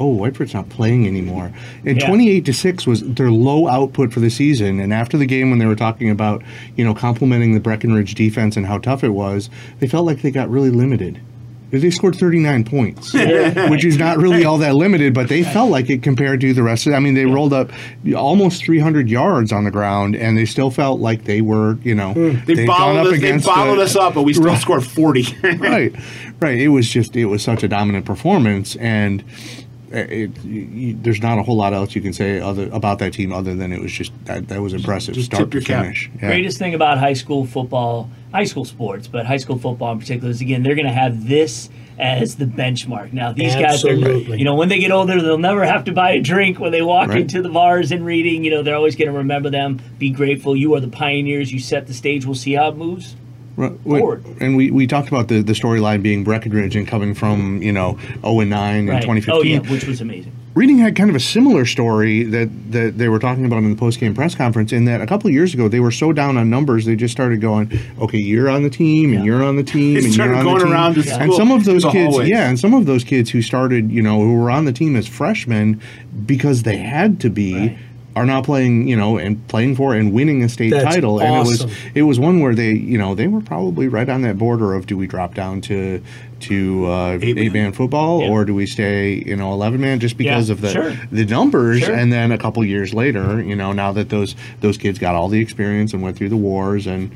Oh, 0.00 0.16
Whiteford's 0.16 0.54
not 0.54 0.68
playing 0.70 1.06
anymore. 1.06 1.52
And 1.84 2.00
Yeah. 2.00 2.06
28 2.08 2.44
to 2.46 2.52
6 2.54 2.86
was 2.86 3.02
their 3.02 3.30
low 3.30 3.68
output 3.68 4.12
for 4.12 4.20
the 4.20 4.30
season. 4.30 4.80
And 4.80 4.94
after 4.94 5.18
the 5.18 5.26
game, 5.26 5.50
when 5.50 5.58
they 5.58 5.66
were 5.66 5.76
talking 5.76 6.08
about, 6.08 6.42
you 6.76 6.84
know, 6.84 6.94
complimenting 6.94 7.52
the 7.52 7.60
Breckenridge 7.60 8.14
defense 8.14 8.56
and 8.56 8.64
how 8.66 8.78
tough 8.78 9.04
it 9.04 9.10
was, 9.10 9.50
they 9.78 9.86
felt 9.86 10.06
like 10.06 10.22
they 10.22 10.30
got 10.30 10.48
really 10.50 10.70
limited. 10.70 11.20
They 11.70 11.90
scored 11.90 12.16
39 12.16 12.64
points, 12.64 13.12
which 13.68 13.84
is 13.84 13.96
not 13.96 14.16
really 14.18 14.44
all 14.44 14.58
that 14.58 14.74
limited, 14.74 15.14
but 15.14 15.28
they 15.28 15.44
felt 15.44 15.70
like 15.70 15.88
it 15.88 16.02
compared 16.02 16.40
to 16.40 16.52
the 16.52 16.64
rest 16.64 16.88
of 16.88 16.94
I 16.94 16.98
mean, 16.98 17.14
they 17.14 17.26
rolled 17.26 17.52
up 17.52 17.70
almost 18.16 18.64
300 18.64 19.08
yards 19.08 19.52
on 19.52 19.62
the 19.62 19.70
ground, 19.70 20.16
and 20.16 20.36
they 20.36 20.46
still 20.46 20.72
felt 20.72 20.98
like 20.98 21.26
they 21.26 21.42
were, 21.42 21.78
you 21.84 21.94
know, 21.94 22.12
hmm. 22.14 22.38
They 22.44 22.54
they've 22.54 22.66
gone 22.66 22.96
up 22.96 23.06
us, 23.06 23.20
they 23.20 23.36
bottled 23.38 23.78
the- 23.78 23.82
us 23.82 23.94
up, 23.94 24.14
but 24.14 24.22
we 24.22 24.32
still 24.32 24.46
Right. 24.46 24.60
scored 24.60 24.82
40. 24.82 25.26
right, 25.58 25.94
right. 26.40 26.58
It 26.58 26.68
was 26.68 26.88
just 26.88 27.14
it 27.14 27.26
was 27.26 27.40
such 27.42 27.62
a 27.62 27.68
dominant 27.68 28.04
performance, 28.04 28.74
and 28.76 29.22
it, 29.90 30.44
you, 30.44 30.94
there's 31.00 31.20
not 31.20 31.38
a 31.38 31.42
whole 31.42 31.56
lot 31.56 31.72
else 31.74 31.94
you 31.94 32.00
can 32.02 32.12
say 32.12 32.40
other 32.40 32.68
about 32.72 32.98
that 33.00 33.12
team 33.12 33.32
other 33.32 33.54
than 33.54 33.72
it 33.72 33.80
was 33.80 33.92
just 33.92 34.12
that, 34.26 34.48
that 34.48 34.60
was 34.60 34.72
impressive 34.72 35.14
Just 35.14 35.32
start 35.32 35.50
to 35.50 35.60
finish. 35.60 36.10
Yeah. 36.14 36.28
greatest 36.28 36.58
thing 36.58 36.74
about 36.74 36.98
high 36.98 37.12
school 37.14 37.44
football, 37.46 38.10
high 38.32 38.44
school 38.44 38.64
sports, 38.64 39.08
but 39.08 39.26
high 39.26 39.36
school 39.38 39.58
football 39.58 39.92
in 39.92 39.98
particular 39.98 40.30
is 40.30 40.40
again 40.40 40.62
they're 40.62 40.74
going 40.76 40.86
to 40.86 40.92
have 40.92 41.26
this 41.28 41.70
as 41.98 42.36
the 42.36 42.46
benchmark. 42.46 43.12
Now 43.12 43.32
these 43.32 43.54
guys, 43.54 43.84
are, 43.84 43.92
you 43.92 44.44
know, 44.44 44.54
when 44.54 44.70
they 44.70 44.78
get 44.78 44.90
older, 44.90 45.20
they'll 45.20 45.36
never 45.36 45.64
have 45.66 45.84
to 45.84 45.92
buy 45.92 46.12
a 46.12 46.20
drink 46.20 46.58
when 46.58 46.72
they 46.72 46.80
walk 46.80 47.08
Right. 47.08 47.20
into 47.20 47.42
the 47.42 47.50
bars 47.50 47.92
and 47.92 48.06
reading. 48.06 48.42
You 48.42 48.52
know, 48.52 48.62
they're 48.62 48.74
always 48.76 48.96
going 48.96 49.10
to 49.12 49.18
remember 49.18 49.50
them. 49.50 49.80
Be 49.98 50.08
grateful. 50.10 50.56
You 50.56 50.74
are 50.76 50.80
the 50.80 50.88
pioneers. 50.88 51.52
You 51.52 51.58
set 51.58 51.86
the 51.88 51.92
stage. 51.92 52.24
We'll 52.24 52.34
see 52.36 52.54
how 52.54 52.70
it 52.70 52.76
moves. 52.76 53.16
Right, 53.60 53.80
forward. 53.82 54.24
And 54.40 54.56
we, 54.56 54.70
we 54.70 54.86
talked 54.86 55.08
about 55.08 55.28
the, 55.28 55.42
the 55.42 55.52
storyline 55.52 56.02
being 56.02 56.24
Breckenridge 56.24 56.76
and 56.76 56.86
coming 56.88 57.14
from 57.14 57.60
you 57.62 57.72
know 57.72 57.98
0 58.22 58.40
and 58.40 58.50
9 58.50 58.76
in 58.76 58.86
2015. 58.86 59.34
Oh 59.34 59.42
yeah, 59.42 59.58
which 59.70 59.86
was 59.86 60.00
amazing. 60.00 60.32
Reading 60.54 60.78
had 60.78 60.96
kind 60.96 61.08
of 61.08 61.14
a 61.14 61.20
similar 61.20 61.64
story 61.64 62.24
that, 62.24 62.50
that 62.72 62.98
they 62.98 63.08
were 63.08 63.20
talking 63.20 63.44
about 63.44 63.58
in 63.58 63.70
the 63.70 63.76
post 63.76 64.00
game 64.00 64.14
press 64.14 64.34
conference. 64.34 64.72
In 64.72 64.84
that 64.86 65.00
a 65.00 65.06
couple 65.06 65.28
of 65.28 65.32
years 65.32 65.54
ago, 65.54 65.68
they 65.68 65.78
were 65.78 65.92
so 65.92 66.12
down 66.12 66.36
on 66.36 66.50
numbers, 66.50 66.86
they 66.86 66.96
just 66.96 67.12
started 67.12 67.40
going, 67.40 67.70
"Okay, 68.00 68.18
you're 68.18 68.48
on 68.50 68.64
the 68.64 68.70
team, 68.70 69.12
and 69.12 69.20
Yeah. 69.20 69.24
you're 69.24 69.44
on 69.44 69.54
the 69.56 69.62
team, 69.76 69.96
and 69.98 70.16
you're 70.16 70.34
on 70.34 70.42
going 70.44 70.58
the 70.58 70.64
team." 70.64 70.72
around 70.72 70.94
to 70.94 71.20
and 71.20 71.32
some 71.34 71.52
of 71.52 71.64
those 71.64 71.84
kids, 71.84 72.14
hallways. 72.14 72.28
yeah, 72.28 72.48
and 72.48 72.58
some 72.58 72.74
of 72.74 72.86
those 72.86 73.04
kids 73.04 73.30
who 73.30 73.42
started, 73.42 73.92
you 73.92 74.02
know, 74.02 74.20
who 74.20 74.34
were 74.34 74.50
on 74.50 74.64
the 74.64 74.72
team 74.72 74.96
as 74.96 75.06
freshmen 75.06 75.80
because 76.26 76.64
they 76.64 76.78
had 76.78 77.20
to 77.20 77.30
be. 77.30 77.54
Right. 77.54 77.78
Are 78.16 78.26
now 78.26 78.42
playing, 78.42 78.88
you 78.88 78.96
know, 78.96 79.18
and 79.18 79.46
playing 79.46 79.76
for 79.76 79.94
and 79.94 80.12
winning 80.12 80.42
a 80.42 80.48
state 80.48 80.70
That's 80.70 80.84
title, 80.84 81.20
and 81.20 81.36
it 81.36 81.48
was 81.48 81.66
it 81.94 82.02
was 82.02 82.18
one 82.18 82.40
where 82.40 82.56
they, 82.56 82.72
you 82.72 82.98
know, 82.98 83.14
they 83.14 83.28
were 83.28 83.40
probably 83.40 83.86
right 83.86 84.08
on 84.08 84.22
that 84.22 84.36
border 84.36 84.74
of 84.74 84.86
do 84.86 84.96
we 84.96 85.06
drop 85.06 85.34
down 85.34 85.60
to 85.62 86.02
to 86.40 86.86
uh, 86.86 87.18
Eight 87.22 87.38
eight 87.38 87.52
man. 87.52 87.64
man 87.64 87.72
football 87.72 88.22
Yeah. 88.22 88.30
or 88.30 88.44
do 88.44 88.52
we 88.54 88.66
stay, 88.66 89.22
you 89.24 89.36
know, 89.36 89.52
eleven 89.52 89.80
man 89.80 90.00
just 90.00 90.16
because 90.16 90.48
Yeah, 90.48 90.54
of 90.54 90.60
the 90.60 90.70
sure. 90.72 90.92
the 91.12 91.24
numbers 91.24 91.80
Sure. 91.80 91.94
and 91.94 92.12
then 92.12 92.32
a 92.32 92.38
couple 92.38 92.64
years 92.64 92.92
later 92.94 93.42
you 93.42 93.54
know 93.54 93.72
now 93.72 93.92
that 93.92 94.08
those 94.08 94.34
those 94.60 94.76
kids 94.78 94.98
got 94.98 95.14
all 95.14 95.28
the 95.28 95.38
experience 95.38 95.92
and 95.92 96.02
went 96.02 96.16
through 96.16 96.30
the 96.30 96.36
wars 96.36 96.86
and 96.86 97.10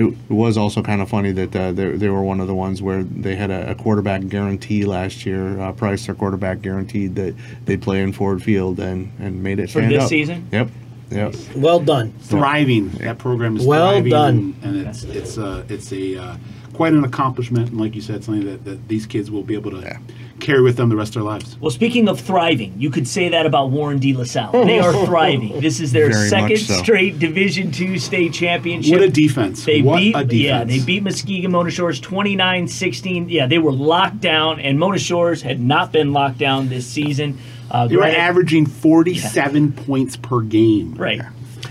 it, 0.00 0.14
it 0.28 0.32
was 0.32 0.56
also 0.56 0.82
kind 0.82 1.00
of 1.02 1.08
funny 1.08 1.32
that 1.32 1.54
uh, 1.54 1.72
they, 1.72 1.90
they 1.92 2.08
were 2.08 2.22
one 2.22 2.40
of 2.40 2.46
the 2.46 2.54
ones 2.54 2.80
where 2.82 3.02
they 3.02 3.36
had 3.36 3.50
a, 3.50 3.70
a 3.70 3.74
quarterback 3.74 4.26
guarantee 4.28 4.84
last 4.84 5.24
year 5.26 5.60
uh, 5.60 5.72
price 5.72 6.06
their 6.06 6.14
quarterback 6.14 6.60
guaranteed 6.62 7.14
that 7.16 7.34
they'd 7.66 7.82
play 7.82 8.02
in 8.02 8.12
ford 8.12 8.42
field 8.42 8.80
and 8.80 9.12
and 9.18 9.42
made 9.42 9.58
it 9.58 9.66
For 9.68 9.80
stand 9.80 9.92
this 9.92 10.02
up. 10.04 10.08
season? 10.08 10.48
yep 10.52 10.68
yep 11.10 11.34
Well 11.56 11.80
done. 11.80 12.12
thriving. 12.20 12.90
That 13.06 13.18
program 13.18 13.56
is 13.56 13.64
Well 13.66 13.90
thriving, 13.90 14.10
done. 14.10 14.36
and, 14.62 14.76
and 14.76 14.86
it's 14.88 15.02
it's 15.04 15.38
uh, 15.38 15.64
it's 15.68 15.92
a 15.92 16.16
uh, 16.16 16.36
quite 16.72 16.92
an 16.92 17.04
accomplishment. 17.04 17.70
And 17.70 17.80
like 17.80 17.94
you 17.94 18.00
said, 18.00 18.22
something 18.24 18.46
that, 18.46 18.64
that 18.64 18.88
these 18.88 19.06
kids 19.06 19.30
will 19.30 19.42
be 19.42 19.54
able 19.54 19.70
to 19.72 19.98
carry 20.40 20.62
with 20.62 20.76
them 20.76 20.88
the 20.88 20.96
rest 20.96 21.10
of 21.10 21.14
their 21.22 21.22
lives. 21.22 21.56
Well, 21.60 21.70
speaking 21.70 22.08
of 22.08 22.20
thriving, 22.20 22.74
you 22.78 22.90
could 22.90 23.06
say 23.06 23.28
that 23.28 23.46
about 23.46 23.70
Warren 23.70 23.98
De 23.98 24.12
La 24.12 24.24
Salle. 24.24 24.52
They 24.64 24.78
are 24.80 24.92
thriving. 25.06 25.60
This 25.60 25.80
is 25.80 25.92
their 25.92 26.10
Very 26.10 26.28
second 26.28 26.58
so. 26.58 26.74
straight 26.82 27.18
Division 27.18 27.70
Two 27.72 27.98
state 27.98 28.32
championship. 28.32 28.92
What 28.92 29.02
a 29.02 29.10
defense. 29.10 29.64
They 29.64 29.82
what 29.82 29.98
beat, 29.98 30.16
a 30.16 30.24
defense. 30.24 30.32
yeah, 30.34 30.64
they 30.64 30.78
beat 30.80 31.02
Muskegon 31.02 31.52
Mona 31.52 31.70
Shores 31.70 32.00
29-16. 32.00 33.26
Yeah, 33.30 33.46
they 33.46 33.58
were 33.58 33.72
locked 33.72 34.20
down, 34.20 34.60
and 34.60 34.78
Mona 34.78 34.98
Shores 34.98 35.42
had 35.42 35.60
not 35.60 35.92
been 35.92 36.12
locked 36.12 36.38
down 36.38 36.68
this 36.68 36.86
season. 36.86 37.38
Uh, 37.70 37.86
They 37.86 37.96
were 37.96 38.02
granted- 38.02 38.18
averaging 38.20 38.66
47 38.66 39.72
points 39.72 40.16
per 40.16 40.40
game. 40.40 40.94
Right, 40.94 41.20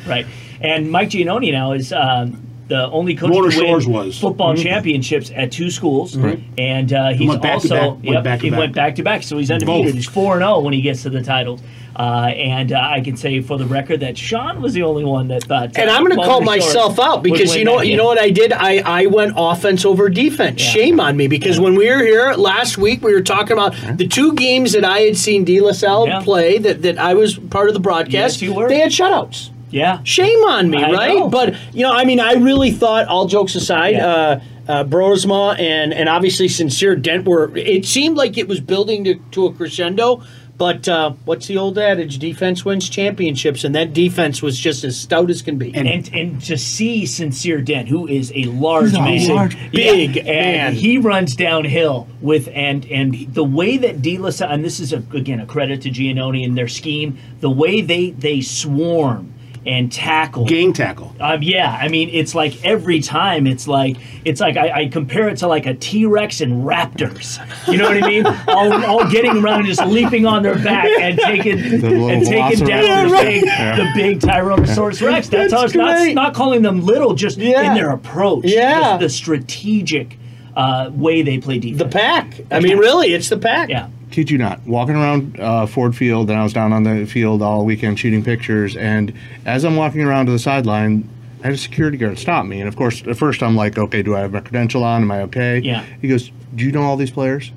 right. 0.08 0.26
And 0.62 0.92
Mike 0.92 1.10
Giannone 1.10 1.52
now 1.52 1.72
is 1.74 1.92
um, 1.94 2.46
the 2.70 2.90
only 2.92 3.16
coach 3.16 3.30
Mona 3.30 3.52
to 3.52 3.58
win 3.58 3.68
Shores 3.68 3.88
was. 3.88 4.16
Mm-hmm. 4.16 4.28
football 4.28 4.56
championships 4.56 5.32
at 5.36 5.52
two 5.52 5.70
schools, 5.70 6.16
and 6.58 6.94
uh, 6.94 7.10
he's 7.10 7.28
went 7.28 7.42
back 7.42 7.62
to 7.62 7.74
also 7.74 7.76
back, 7.76 7.90
went 7.90 8.04
yep, 8.06 8.24
back 8.24 8.40
to 8.40 8.46
he 8.46 8.50
back. 8.52 8.60
went 8.60 8.76
back 8.76 8.96
to 8.96 9.04
back. 9.04 9.24
So 9.24 9.38
he's 9.38 9.52
undefeated. 9.52 9.86
Both. 9.86 9.94
He's 9.96 10.08
four 10.08 10.36
and 10.36 10.42
zero 10.42 10.60
when 10.60 10.74
he 10.74 10.82
gets 10.82 11.04
to 11.04 11.10
the 11.10 11.22
titles. 11.22 11.62
Uh, 11.96 12.32
and 12.34 12.72
uh, 12.72 12.80
I 12.80 13.02
can 13.02 13.18
say 13.18 13.42
for 13.42 13.58
the 13.58 13.66
record 13.66 14.00
that 14.00 14.18
Sean 14.18 14.62
was 14.62 14.74
the 14.74 14.84
only 14.84 15.04
one 15.04 15.28
that 15.30 15.44
thought. 15.44 15.78
And 15.78 15.90
I'm 15.90 16.06
going 16.06 16.18
to 16.18 16.24
call 16.24 16.40
myself 16.40 16.98
out 16.98 17.24
because 17.24 17.56
you 17.56 17.66
know 17.66 17.74
what 17.74 17.88
you 17.88 17.92
game. 17.92 17.98
know 17.98 18.06
what 18.06 18.20
I 18.20 18.30
did. 18.30 18.54
I 18.54 18.78
I 18.78 19.06
went 19.08 19.34
offense 19.36 19.84
over 19.84 20.08
defense. 20.08 20.64
Yeah. 20.64 20.70
Shame 20.70 21.00
on 21.02 21.18
me 21.18 21.28
because 21.28 21.60
when 21.60 21.76
we 21.76 21.90
were 21.90 22.00
here 22.00 22.34
last 22.34 22.78
week, 22.78 23.02
we 23.02 23.14
were 23.14 23.22
talking 23.22 23.52
about 23.54 23.76
the 23.98 24.08
two 24.08 24.34
games 24.34 24.72
that 24.74 24.86
I 24.86 25.00
had 25.00 25.18
seen 25.18 25.44
De 25.44 25.60
La 25.60 25.74
Salle 25.74 26.08
Yeah. 26.08 26.22
play 26.24 26.58
that 26.60 26.84
that 26.84 26.98
I 26.98 27.16
was 27.16 27.38
part 27.38 27.68
of 27.68 27.74
the 27.74 27.82
broadcast. 27.82 28.14
Yes, 28.14 28.42
you 28.42 28.54
were. 28.54 28.70
They 28.70 28.80
had 28.80 28.92
shutouts. 28.92 29.50
Yeah, 29.72 30.00
Shame 30.04 30.40
on 30.46 30.70
me, 30.70 30.84
I 30.84 30.92
right? 30.92 31.16
know. 31.20 31.30
But 31.30 31.56
you 31.74 31.84
know, 31.84 31.92
I 31.94 32.06
mean, 32.06 32.20
I 32.20 32.34
really 32.34 32.72
thought, 32.72 33.08
all 33.08 33.28
jokes 33.28 33.56
aside, 33.56 33.96
Yeah. 33.96 34.08
uh, 34.08 34.40
uh, 34.68 34.84
Brosma 34.84 35.58
and 35.60 35.94
and 35.94 36.08
obviously 36.10 36.48
Sincere 36.48 36.96
Dent 36.96 37.26
were. 37.26 37.56
It 37.58 37.86
seemed 37.86 38.18
like 38.18 38.38
it 38.38 38.48
was 38.48 38.60
building 38.60 39.04
to, 39.06 39.16
to 39.32 39.46
a 39.48 39.54
crescendo. 39.54 40.24
But 40.60 40.90
uh, 40.90 41.12
what's 41.24 41.48
the 41.48 41.58
old 41.58 41.78
adage? 41.80 42.18
Defense 42.20 42.66
wins 42.66 42.90
championships, 42.90 43.64
and 43.64 43.74
that 43.76 43.94
defense 43.94 44.42
was 44.42 44.60
just 44.60 44.84
as 44.84 45.00
stout 45.00 45.30
as 45.30 45.42
can 45.42 45.58
be. 45.58 45.74
And- 45.74 45.88
and 45.88 46.10
and 46.14 46.42
to 46.44 46.58
see 46.58 47.06
Sincere 47.06 47.62
Dent, 47.62 47.88
who 47.88 48.06
is 48.10 48.34
a 48.36 48.44
large 48.44 48.90
He's 48.92 48.98
a 48.98 49.02
man, 49.02 49.36
large, 49.38 49.72
big 49.72 50.18
and 50.18 50.26
man. 50.28 50.74
he 50.74 50.98
runs 50.98 51.34
downhill 51.38 52.10
with 52.20 52.50
and 52.54 52.86
and 52.88 53.34
the 53.34 53.44
way 53.46 53.78
that 53.78 54.02
De 54.02 54.18
La 54.18 54.32
Salle, 54.32 54.52
and 54.52 54.66
this 54.66 54.82
is 54.82 54.92
a, 54.92 54.98
again 55.14 55.40
a 55.40 55.46
credit 55.46 55.82
to 55.84 55.90
Giannone 55.92 56.44
and 56.44 56.58
their 56.58 56.68
scheme, 56.68 57.18
the 57.40 57.50
way 57.50 57.80
they 57.80 58.10
they 58.12 58.42
swarm 58.42 59.34
and 59.66 59.92
tackle. 59.92 60.46
Gang 60.46 60.72
tackle. 60.74 61.13
Um, 61.20 61.44
yeah, 61.44 61.78
I 61.80 61.89
mean, 61.89 62.10
it's 62.12 62.34
like 62.34 62.63
every 62.63 63.01
time, 63.01 63.46
it's 63.46 63.68
like 63.68 63.98
it's 64.25 64.39
like 64.39 64.56
I, 64.58 64.84
I 64.84 64.88
compare 64.88 65.28
it 65.30 65.38
to 65.39 65.48
like 65.48 65.66
a 65.66 65.74
T 65.74 66.06
Rex 66.06 66.42
and 66.42 66.63
raptors. 66.63 67.38
You 67.72 67.78
know 67.78 67.89
what 67.89 68.01
I 68.04 68.08
mean? 68.08 68.25
all, 68.48 68.86
all 68.86 69.10
getting 69.12 69.38
around 69.44 69.60
and 69.60 69.68
just 69.68 69.86
leaping 69.86 70.25
on 70.25 70.44
their 70.44 70.56
back 70.56 70.86
and 71.00 71.20
taking 71.20 71.60
and 71.60 72.25
taking 72.25 72.66
down 72.66 72.84
velociraptor. 72.84 73.10
the 73.10 73.12
Yeah, 73.12 73.22
big, 73.22 73.44
right. 73.44 73.75
the 73.78 73.92
big 73.96 74.20
Tyrannosaurus 74.20 75.06
Rex. 75.06 75.30
That's, 75.30 75.51
how 75.54 75.62
That's 75.62 75.74
it's 75.74 75.78
not 75.78 75.98
great. 75.98 76.13
not 76.13 76.34
calling 76.34 76.62
them 76.62 76.82
little, 76.82 77.13
just 77.13 77.38
Yeah. 77.38 77.62
in 77.70 77.74
their 77.75 77.89
approach. 77.92 78.46
Yeah. 78.46 78.94
the, 78.98 79.06
the 79.06 79.10
strategic 79.10 80.18
uh, 80.56 80.89
way 80.94 81.22
they 81.22 81.38
play 81.38 81.60
defense. 81.60 81.80
the 81.92 81.98
pack. 82.00 82.42
I 82.51 82.60
mean, 82.60 82.78
really, 82.78 83.13
it's 83.13 83.30
the 83.30 83.38
pack. 83.38 83.70
Yeah. 83.70 83.89
Kid 84.12 84.30
you 84.32 84.38
not, 84.38 84.66
walking 84.66 84.96
around 84.96 85.39
uh, 85.39 85.66
Ford 85.66 85.96
Field, 85.96 86.30
and 86.30 86.39
I 86.39 86.44
was 86.44 86.54
down 86.54 86.74
on 86.74 86.84
the 86.84 87.06
field 87.06 87.42
all 87.42 87.66
weekend 87.66 88.00
shooting 88.00 88.24
pictures. 88.24 88.75
And 88.75 89.13
as 89.46 89.63
I'm 89.66 89.75
walking 89.75 90.01
around 90.01 90.25
to 90.28 90.32
the 90.32 90.39
sideline, 90.39 91.10
I 91.42 91.48
had 91.48 91.54
a 91.54 91.58
security 91.58 91.98
guard 91.98 92.18
stop 92.20 92.46
me. 92.46 92.60
And 92.60 92.68
of 92.68 92.75
course, 92.75 93.04
at 93.08 93.18
first 93.18 93.42
I'm 93.44 93.56
like, 93.56 93.78
okay, 93.78 94.01
do 94.01 94.16
I 94.16 94.20
have 94.22 94.34
my 94.34 94.42
credential 94.42 94.84
on? 94.84 95.04
Am 95.04 95.12
I 95.12 95.22
okay? 95.24 95.60
Yeah. 95.60 95.84
He 96.01 96.08
goes, 96.08 96.32
do 96.56 96.66
you 96.66 96.72
know 96.72 96.82
all 96.84 96.98
these 96.98 97.12
players? 97.12 97.51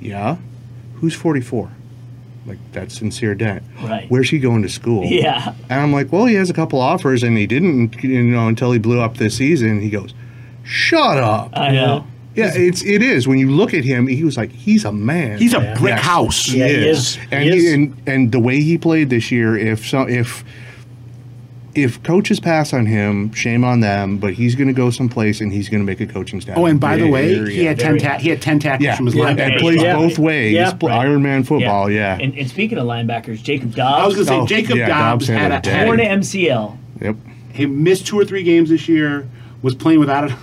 Yeah. 0.00 0.36
Who's 0.96 1.14
44? 1.14 1.72
Like 2.46 2.58
that's 2.72 2.98
sincere 2.98 3.34
dent. 3.34 3.62
Right. 3.82 4.06
Where's 4.10 4.30
he 4.30 4.38
going 4.38 4.62
to 4.62 4.68
school? 4.68 5.04
Yeah. 5.08 5.54
And 5.68 5.80
I'm 5.80 5.92
like, 5.92 6.12
well, 6.12 6.24
he 6.26 6.34
has 6.34 6.48
a 6.50 6.54
couple 6.54 6.80
offers, 6.80 7.22
and 7.22 7.36
he 7.36 7.46
didn't, 7.46 8.02
you 8.02 8.22
know, 8.22 8.48
until 8.48 8.72
he 8.72 8.78
blew 8.78 9.00
up 9.00 9.16
this 9.16 9.36
season. 9.36 9.80
He 9.80 9.90
goes, 9.90 10.14
shut 10.62 11.18
up. 11.18 11.50
I 11.54 11.72
know. 11.72 12.06
Yeah, 12.38 12.52
it's 12.54 12.82
it 12.84 13.02
is. 13.02 13.26
When 13.28 13.38
you 13.38 13.50
look 13.50 13.74
at 13.74 13.84
him, 13.84 14.06
he 14.06 14.24
was 14.24 14.36
like, 14.36 14.50
he's 14.52 14.84
a 14.84 14.92
man. 14.92 15.38
He's 15.38 15.54
a 15.54 15.58
Yeah. 15.58 15.78
brick 15.78 15.94
Yes. 15.96 16.04
house. 16.04 16.48
Yeah, 16.52 16.66
he 16.68 16.74
is. 16.88 17.18
And, 17.30 17.44
He 17.44 17.50
he 17.50 17.56
is. 17.66 17.72
and 17.72 17.94
and 18.06 18.32
the 18.32 18.40
way 18.40 18.60
he 18.60 18.78
played 18.78 19.10
this 19.10 19.30
year, 19.30 19.56
if 19.56 19.86
so, 19.86 20.02
if 20.08 20.44
if 21.74 22.02
coaches 22.02 22.40
pass 22.40 22.72
on 22.72 22.86
him, 22.86 23.32
shame 23.34 23.62
on 23.62 23.80
them. 23.80 24.16
But 24.18 24.32
he's 24.34 24.54
going 24.56 24.66
to 24.66 24.72
go 24.74 24.90
someplace 24.90 25.40
and 25.40 25.52
he's 25.52 25.68
going 25.68 25.80
to 25.80 25.86
make 25.86 26.00
a 26.00 26.06
coaching 26.06 26.40
staff. 26.40 26.56
Oh, 26.58 26.66
and 26.66 26.80
by 26.80 26.96
the 26.96 27.06
way, 27.08 27.34
very 27.34 27.54
he 27.54 27.64
had 27.64 27.78
ten 27.78 27.98
very 27.98 28.00
ta- 28.00 28.18
he 28.18 28.30
had 28.30 28.42
ten 28.42 28.58
tackles 28.58 28.84
yeah, 28.84 28.96
from 28.96 29.06
his 29.06 29.14
yeah, 29.14 29.24
linebacker. 29.26 29.52
and 29.52 29.60
plays 29.60 29.82
Yeah. 29.82 29.94
both 29.96 30.18
ways. 30.18 30.54
Yeah. 30.54 30.72
Pl- 30.72 30.88
Right. 30.88 31.00
Iron 31.06 31.22
Man 31.22 31.44
football. 31.44 31.88
Yeah. 31.90 32.18
And, 32.20 32.36
and 32.36 32.48
speaking 32.48 32.78
of 32.78 32.86
linebackers, 32.86 33.42
Jacob 33.42 33.74
Dobbs 33.74 34.02
I 34.02 34.06
was 34.06 34.14
going 34.14 34.26
to 34.26 34.32
say 34.32 34.38
Oh, 34.38 34.46
Jacob 34.46 34.76
yeah, 34.76 34.88
Dobbs, 34.88 35.26
Dobbs 35.26 35.38
had 35.38 35.38
had 35.38 35.52
a 35.52 35.58
a, 35.58 35.60
day. 35.60 35.70
had 35.70 35.84
torn 35.86 35.98
MCL. 36.00 36.78
yep. 37.02 37.16
he 37.52 37.66
missed 37.66 38.06
two 38.06 38.18
or 38.18 38.24
three 38.24 38.42
games 38.42 38.70
this 38.70 38.88
year. 38.88 39.28
Was 39.60 39.74
playing 39.74 39.98
without 39.98 40.30
a 40.30 40.36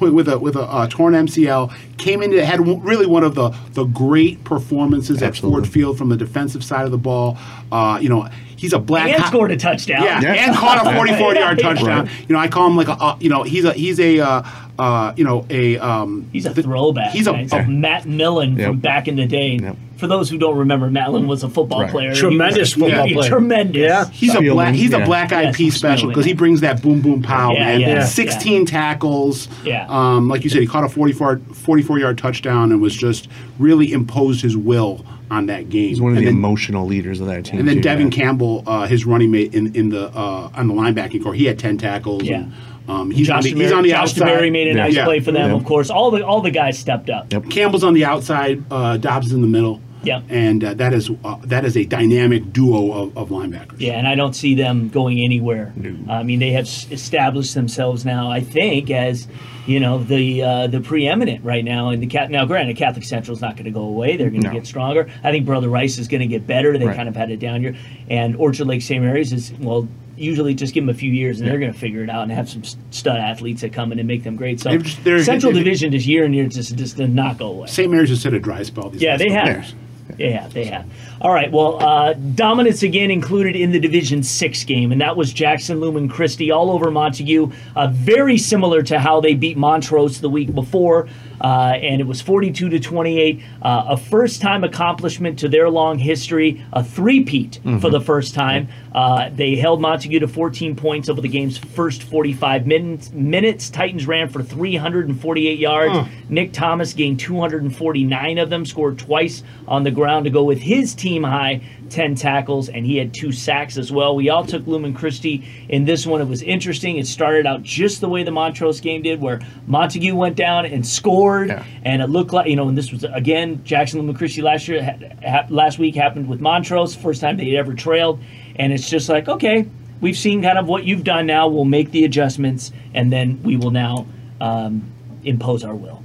with 0.00 0.26
a 0.28 0.38
with 0.38 0.56
a 0.56 0.62
uh, 0.62 0.86
torn 0.88 1.12
MCL. 1.12 1.72
Came 1.98 2.22
into 2.22 2.42
had 2.44 2.58
w- 2.58 2.78
really 2.80 3.04
one 3.06 3.22
of 3.22 3.34
the 3.34 3.50
the 3.72 3.84
great 3.84 4.42
performances 4.44 5.22
Absolutely. 5.22 5.58
at 5.58 5.64
Ford 5.64 5.72
Field 5.72 5.98
from 5.98 6.08
the 6.08 6.16
defensive 6.16 6.64
side 6.64 6.86
of 6.86 6.90
the 6.90 6.96
ball. 6.98 7.36
Uh, 7.70 7.98
you 8.00 8.08
know, 8.08 8.22
he's 8.56 8.72
a 8.72 8.78
black 8.78 9.10
And 9.10 9.22
co- 9.22 9.28
scored 9.28 9.50
a 9.50 9.56
touchdown. 9.58 10.02
Yeah, 10.04 10.20
Yeah. 10.22 10.32
and 10.48 10.56
caught 10.56 10.80
a 10.86 10.94
44 10.96 11.34
yard 11.34 11.58
Yeah. 11.60 11.68
touchdown. 11.74 12.06
Right. 12.06 12.28
You 12.28 12.32
know, 12.34 12.38
I 12.40 12.48
call 12.48 12.66
him 12.66 12.76
like 12.76 12.88
a 12.88 12.92
uh, 12.92 13.16
you 13.20 13.28
know 13.28 13.42
he's 13.42 13.64
a 13.66 13.74
he's 13.74 14.00
a 14.00 14.20
uh, 14.20 14.42
uh, 14.78 15.12
you 15.14 15.24
know 15.24 15.44
a 15.50 15.76
um, 15.78 16.28
He's 16.32 16.46
a 16.46 16.50
the- 16.54 16.62
throwback. 16.62 17.10
He's 17.12 17.26
a, 17.26 17.32
man. 17.32 17.42
He's 17.42 17.52
like 17.52 17.68
Matt 17.68 18.06
Millen 18.06 18.56
Yep. 18.56 18.66
from 18.66 18.80
back 18.80 19.08
in 19.08 19.16
the 19.16 19.26
day. 19.26 19.58
Yep. 19.60 19.76
For 19.96 20.06
those 20.06 20.28
who 20.28 20.38
don't 20.38 20.56
remember, 20.58 20.90
Matt 20.90 21.12
was 21.12 21.42
a 21.44 21.48
football 21.48 21.82
Right. 21.82 21.90
player. 21.90 22.10
He 22.12 22.18
Tremendous 22.18 22.74
was- 22.76 22.82
football 22.84 23.06
yeah, 23.08 23.14
player. 23.14 23.28
Tremendous. 23.30 23.76
Yeah. 23.80 24.04
He's 24.10 24.34
a 24.34 24.40
black. 24.40 24.74
He's 24.74 24.92
a 24.92 25.00
black 25.00 25.32
eyed 25.32 25.44
Yes, 25.46 25.56
pea 25.56 25.70
special 25.70 26.08
because 26.08 26.24
he 26.24 26.32
brings 26.34 26.60
that 26.62 26.82
boom 26.82 27.00
boom 27.00 27.22
pow 27.22 27.52
Yeah, 27.52 27.58
man. 27.64 27.80
yeah, 27.80 28.04
Sixteen 28.04 28.66
tackles. 28.66 29.48
Yeah. 29.64 29.86
Um, 29.88 30.28
like 30.28 30.44
you 30.44 30.50
said, 30.50 30.60
he 30.60 30.66
caught 30.66 30.84
a 30.84 30.88
44, 30.88 31.40
44 31.52 31.98
yard 31.98 32.18
touchdown 32.18 32.72
and 32.72 32.80
was 32.80 32.94
just 32.94 33.28
really 33.58 33.92
imposed 33.92 34.42
his 34.42 34.56
will 34.56 35.04
on 35.30 35.46
that 35.46 35.68
game. 35.70 35.88
He's 35.88 36.00
one 36.00 36.12
of 36.12 36.18
and 36.18 36.26
the 36.26 36.30
then, 36.30 36.38
emotional 36.38 36.86
leaders 36.86 37.20
of 37.20 37.26
that 37.28 37.44
team. 37.46 37.60
and 37.60 37.68
then 37.68 37.76
too, 37.76 37.82
Devin 37.82 38.08
yeah. 38.10 38.18
Campbell, 38.18 38.62
uh, 38.66 38.86
his 38.86 39.06
running 39.06 39.30
mate 39.30 39.54
in 39.54 39.74
in 39.74 39.88
the 39.90 40.08
uh, 40.14 40.50
on 40.54 40.68
the 40.68 40.74
linebacking 40.74 41.22
corps, 41.22 41.34
he 41.34 41.44
had 41.46 41.58
ten 41.58 41.78
tackles. 41.78 42.24
Yeah. 42.24 42.36
And, 42.42 42.52
um, 42.88 43.10
he's 43.10 43.26
Josh 43.26 43.36
on 43.50 43.56
the, 43.58 43.62
he's 43.64 43.72
on 43.72 43.82
the 43.82 43.90
Josh 43.90 44.10
outside. 44.18 44.28
Demary 44.28 44.52
made 44.52 44.68
a 44.68 44.74
nice 44.74 44.94
Yeah. 44.94 45.04
play 45.04 45.20
for 45.20 45.32
them, 45.32 45.50
Yeah. 45.50 45.56
of 45.56 45.64
course. 45.64 45.90
All 45.90 46.10
the 46.10 46.24
all 46.24 46.40
the 46.40 46.50
guys 46.50 46.78
stepped 46.78 47.10
up. 47.10 47.32
Yep. 47.32 47.50
Campbell's 47.50 47.84
on 47.84 47.94
the 47.94 48.04
outside. 48.04 48.62
Uh, 48.70 48.96
Dobbs 48.96 49.26
is 49.28 49.32
in 49.32 49.40
the 49.42 49.46
middle. 49.48 49.80
Yeah. 50.02 50.20
And 50.28 50.62
uh, 50.62 50.74
that 50.74 50.92
is 50.92 51.10
uh, 51.24 51.36
that 51.44 51.64
is 51.64 51.78
a 51.78 51.86
dynamic 51.86 52.52
duo 52.52 52.92
of, 52.92 53.16
of 53.16 53.30
linebackers. 53.30 53.76
Yeah, 53.80 53.94
and 53.94 54.06
I 54.06 54.14
don't 54.14 54.34
see 54.36 54.54
them 54.54 54.90
going 54.90 55.18
anywhere. 55.18 55.72
I 56.10 56.22
mean, 56.22 56.40
they 56.40 56.50
have 56.52 56.66
s- 56.66 56.86
established 56.90 57.54
themselves 57.54 58.04
now. 58.04 58.30
I 58.30 58.40
think 58.40 58.90
as 58.90 59.26
you 59.66 59.80
know 59.80 59.96
the 60.04 60.42
uh, 60.42 60.66
the 60.66 60.82
preeminent 60.82 61.42
right 61.42 61.64
now 61.64 61.88
in 61.88 62.00
the 62.00 62.06
cat. 62.06 62.30
Now, 62.30 62.44
granted, 62.44 62.76
Catholic 62.76 63.04
Central 63.06 63.34
is 63.34 63.40
not 63.40 63.54
going 63.56 63.64
to 63.64 63.70
go 63.70 63.80
away. 63.80 64.18
They're 64.18 64.28
going 64.28 64.42
to 64.42 64.48
No. 64.48 64.52
get 64.52 64.66
stronger. 64.66 65.08
I 65.22 65.30
think 65.30 65.46
Brother 65.46 65.70
Rice 65.70 65.96
is 65.96 66.06
going 66.06 66.20
to 66.20 66.26
get 66.26 66.46
better. 66.46 66.76
They 66.76 66.84
Right. 66.84 66.94
kind 66.96 67.08
of 67.08 67.16
had 67.16 67.30
a 67.30 67.38
down 67.38 67.62
year, 67.62 67.74
and 68.10 68.36
Orchard 68.36 68.66
Lake 68.66 68.82
St. 68.82 69.02
Mary's 69.02 69.32
is 69.32 69.54
well. 69.58 69.88
Usually, 70.16 70.54
just 70.54 70.74
give 70.74 70.84
them 70.84 70.94
a 70.94 70.98
few 70.98 71.10
years, 71.10 71.40
and 71.40 71.48
they're 71.50 71.58
going 71.58 71.72
to 71.72 71.78
figure 71.78 72.02
it 72.02 72.10
out 72.10 72.22
and 72.22 72.32
have 72.32 72.48
some 72.48 72.62
stud 72.90 73.16
athletes 73.16 73.62
that 73.62 73.72
come 73.72 73.90
in 73.92 73.98
and 73.98 74.06
make 74.06 74.22
them 74.22 74.36
great. 74.36 74.60
So, 74.60 74.76
just- 74.78 75.24
Central 75.24 75.52
Division 75.52 75.90
this 75.90 76.06
year 76.06 76.24
and 76.24 76.34
year 76.34 76.46
just 76.46 76.76
just 76.76 76.96
did 76.96 77.14
not 77.14 77.38
go 77.38 77.48
away. 77.48 77.66
St. 77.66 77.90
Mary's 77.90 78.10
just 78.10 78.22
had 78.24 78.34
a 78.34 78.38
dry 78.40 78.62
spell. 78.62 78.90
These 78.90 79.02
Yeah, 79.02 79.16
they 79.16 79.30
have. 79.30 79.46
years. 79.46 79.74
Yeah, 80.18 80.46
they 80.48 80.64
have. 80.66 80.86
All 81.24 81.32
right. 81.32 81.50
Well, 81.50 81.82
uh, 81.82 82.12
dominance 82.12 82.82
again 82.82 83.10
included 83.10 83.56
in 83.56 83.72
the 83.72 83.80
Division 83.80 84.22
Six 84.22 84.62
game, 84.62 84.92
and 84.92 85.00
that 85.00 85.16
was 85.16 85.32
Jackson 85.32 85.80
Lumen 85.80 86.06
Christi 86.06 86.50
all 86.50 86.70
over 86.70 86.90
Montague. 86.90 87.50
Uh, 87.74 87.86
very 87.90 88.36
similar 88.36 88.82
to 88.82 88.98
how 88.98 89.22
they 89.22 89.32
beat 89.32 89.56
Montrose 89.56 90.20
the 90.20 90.28
week 90.28 90.54
before, 90.54 91.08
uh, 91.40 91.78
and 91.80 92.02
it 92.02 92.06
was 92.06 92.20
42 92.20 92.68
to 92.68 92.78
28. 92.78 93.42
Uh, 93.62 93.84
a 93.88 93.96
first-time 93.96 94.64
accomplishment 94.64 95.38
to 95.38 95.48
their 95.48 95.70
long 95.70 95.98
history, 95.98 96.62
a 96.74 96.84
three-peat 96.84 97.58
for 97.80 97.88
the 97.88 98.02
first 98.02 98.34
time. 98.34 98.68
Uh, 98.94 99.30
they 99.30 99.56
held 99.56 99.80
Montague 99.80 100.20
to 100.20 100.28
14 100.28 100.76
points 100.76 101.08
over 101.08 101.22
the 101.22 101.28
game's 101.28 101.56
first 101.56 102.02
45 102.02 102.66
minutes. 102.66 103.10
minutes. 103.12 103.70
Titans 103.70 104.06
ran 104.06 104.28
for 104.28 104.42
348 104.42 105.58
yards. 105.58 106.06
Nick 106.28 106.52
Thomas 106.52 106.92
gained 106.92 107.18
249 107.18 108.38
of 108.38 108.50
them, 108.50 108.66
scored 108.66 108.98
twice 108.98 109.42
on 109.66 109.84
the 109.84 109.90
ground 109.90 110.26
to 110.26 110.30
go 110.30 110.44
with 110.44 110.60
his 110.60 110.94
team 110.94 111.13
high 111.22 111.60
10 111.90 112.14
tackles, 112.14 112.68
and 112.68 112.84
he 112.84 112.96
had 112.96 113.14
two 113.14 113.30
sacks 113.30 113.76
as 113.76 113.92
well. 113.92 114.16
We 114.16 114.30
all 114.30 114.44
took 114.44 114.66
Lumen 114.66 114.94
Christi 114.94 115.44
in 115.68 115.84
this 115.84 116.06
one. 116.06 116.20
It 116.20 116.28
was 116.28 116.42
interesting. 116.42 116.96
It 116.96 117.06
started 117.06 117.46
out 117.46 117.62
just 117.62 118.00
the 118.00 118.08
way 118.08 118.22
the 118.24 118.30
Montrose 118.30 118.80
game 118.80 119.02
did, 119.02 119.20
where 119.20 119.40
Montague 119.66 120.14
went 120.14 120.36
down 120.36 120.66
and 120.66 120.84
scored, 120.86 121.48
Yeah. 121.48 121.64
and 121.84 122.02
it 122.02 122.08
looked 122.08 122.32
like, 122.32 122.48
you 122.48 122.56
know, 122.56 122.68
and 122.68 122.76
this 122.76 122.90
was, 122.90 123.04
again, 123.04 123.60
Jackson 123.64 124.00
Lumen 124.00 124.14
Christi 124.16 124.42
last 124.42 124.66
year, 124.66 124.82
ha- 125.24 125.46
last 125.50 125.78
week 125.78 125.94
happened 125.94 126.28
with 126.28 126.40
Montrose, 126.40 126.94
first 126.94 127.20
time 127.20 127.36
they 127.36 127.56
ever 127.56 127.74
trailed, 127.74 128.18
and 128.56 128.72
it's 128.72 128.88
just 128.90 129.08
like, 129.08 129.28
okay, 129.28 129.66
we've 130.00 130.16
seen 130.18 130.42
kind 130.42 130.58
of 130.58 130.66
what 130.66 130.84
you've 130.84 131.04
done 131.04 131.26
now. 131.26 131.48
We'll 131.48 131.64
make 131.64 131.90
the 131.90 132.04
adjustments, 132.04 132.72
and 132.94 133.12
then 133.12 133.42
we 133.42 133.56
will 133.56 133.70
now 133.70 134.06
um, 134.40 134.90
impose 135.24 135.64
our 135.64 135.74
will. 135.74 136.02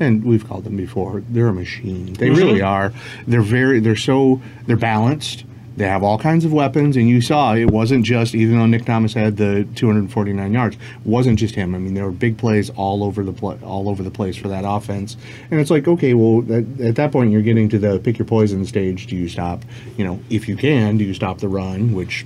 And 0.00 0.24
we've 0.24 0.46
called 0.48 0.64
them 0.64 0.76
before. 0.76 1.22
They're 1.30 1.48
a 1.48 1.54
machine. 1.54 2.14
They 2.14 2.28
Mm-hmm. 2.28 2.36
really 2.36 2.62
are. 2.62 2.92
They're 3.26 3.42
very. 3.42 3.80
They're 3.80 3.96
so. 3.96 4.40
They're 4.66 4.76
balanced. 4.76 5.44
They 5.76 5.88
have 5.88 6.04
all 6.04 6.18
kinds 6.20 6.44
of 6.44 6.52
weapons, 6.52 6.96
and 6.96 7.08
you 7.08 7.20
saw 7.20 7.52
it 7.54 7.68
wasn't 7.68 8.04
just 8.04 8.36
even 8.36 8.56
though 8.58 8.66
Nick 8.66 8.84
Thomas 8.84 9.12
had 9.12 9.36
the 9.38 9.66
249 9.74 10.52
yards, 10.52 10.76
wasn't 11.04 11.36
just 11.36 11.56
him. 11.56 11.74
I 11.74 11.78
mean, 11.78 11.94
there 11.94 12.04
were 12.04 12.12
big 12.12 12.38
plays 12.38 12.70
all 12.70 13.02
over 13.02 13.24
the 13.24 13.32
pla 13.32 13.56
all 13.64 13.88
over 13.88 14.04
the 14.04 14.10
place 14.12 14.36
for 14.36 14.46
that 14.46 14.62
offense, 14.64 15.16
and 15.50 15.58
it's 15.60 15.72
like, 15.72 15.88
okay, 15.88 16.14
well, 16.14 16.42
that, 16.42 16.80
at 16.80 16.94
that 16.94 17.10
point, 17.10 17.32
you're 17.32 17.42
getting 17.42 17.68
to 17.70 17.78
the 17.80 17.98
pick 17.98 18.18
your 18.20 18.26
poison 18.26 18.64
stage. 18.66 19.08
Do 19.08 19.16
you 19.16 19.28
stop? 19.28 19.64
You 19.96 20.04
know, 20.04 20.20
if 20.30 20.46
you 20.48 20.56
can, 20.56 20.96
do 20.96 21.04
you 21.04 21.12
stop 21.12 21.38
the 21.38 21.48
run, 21.48 21.92
which 21.92 22.24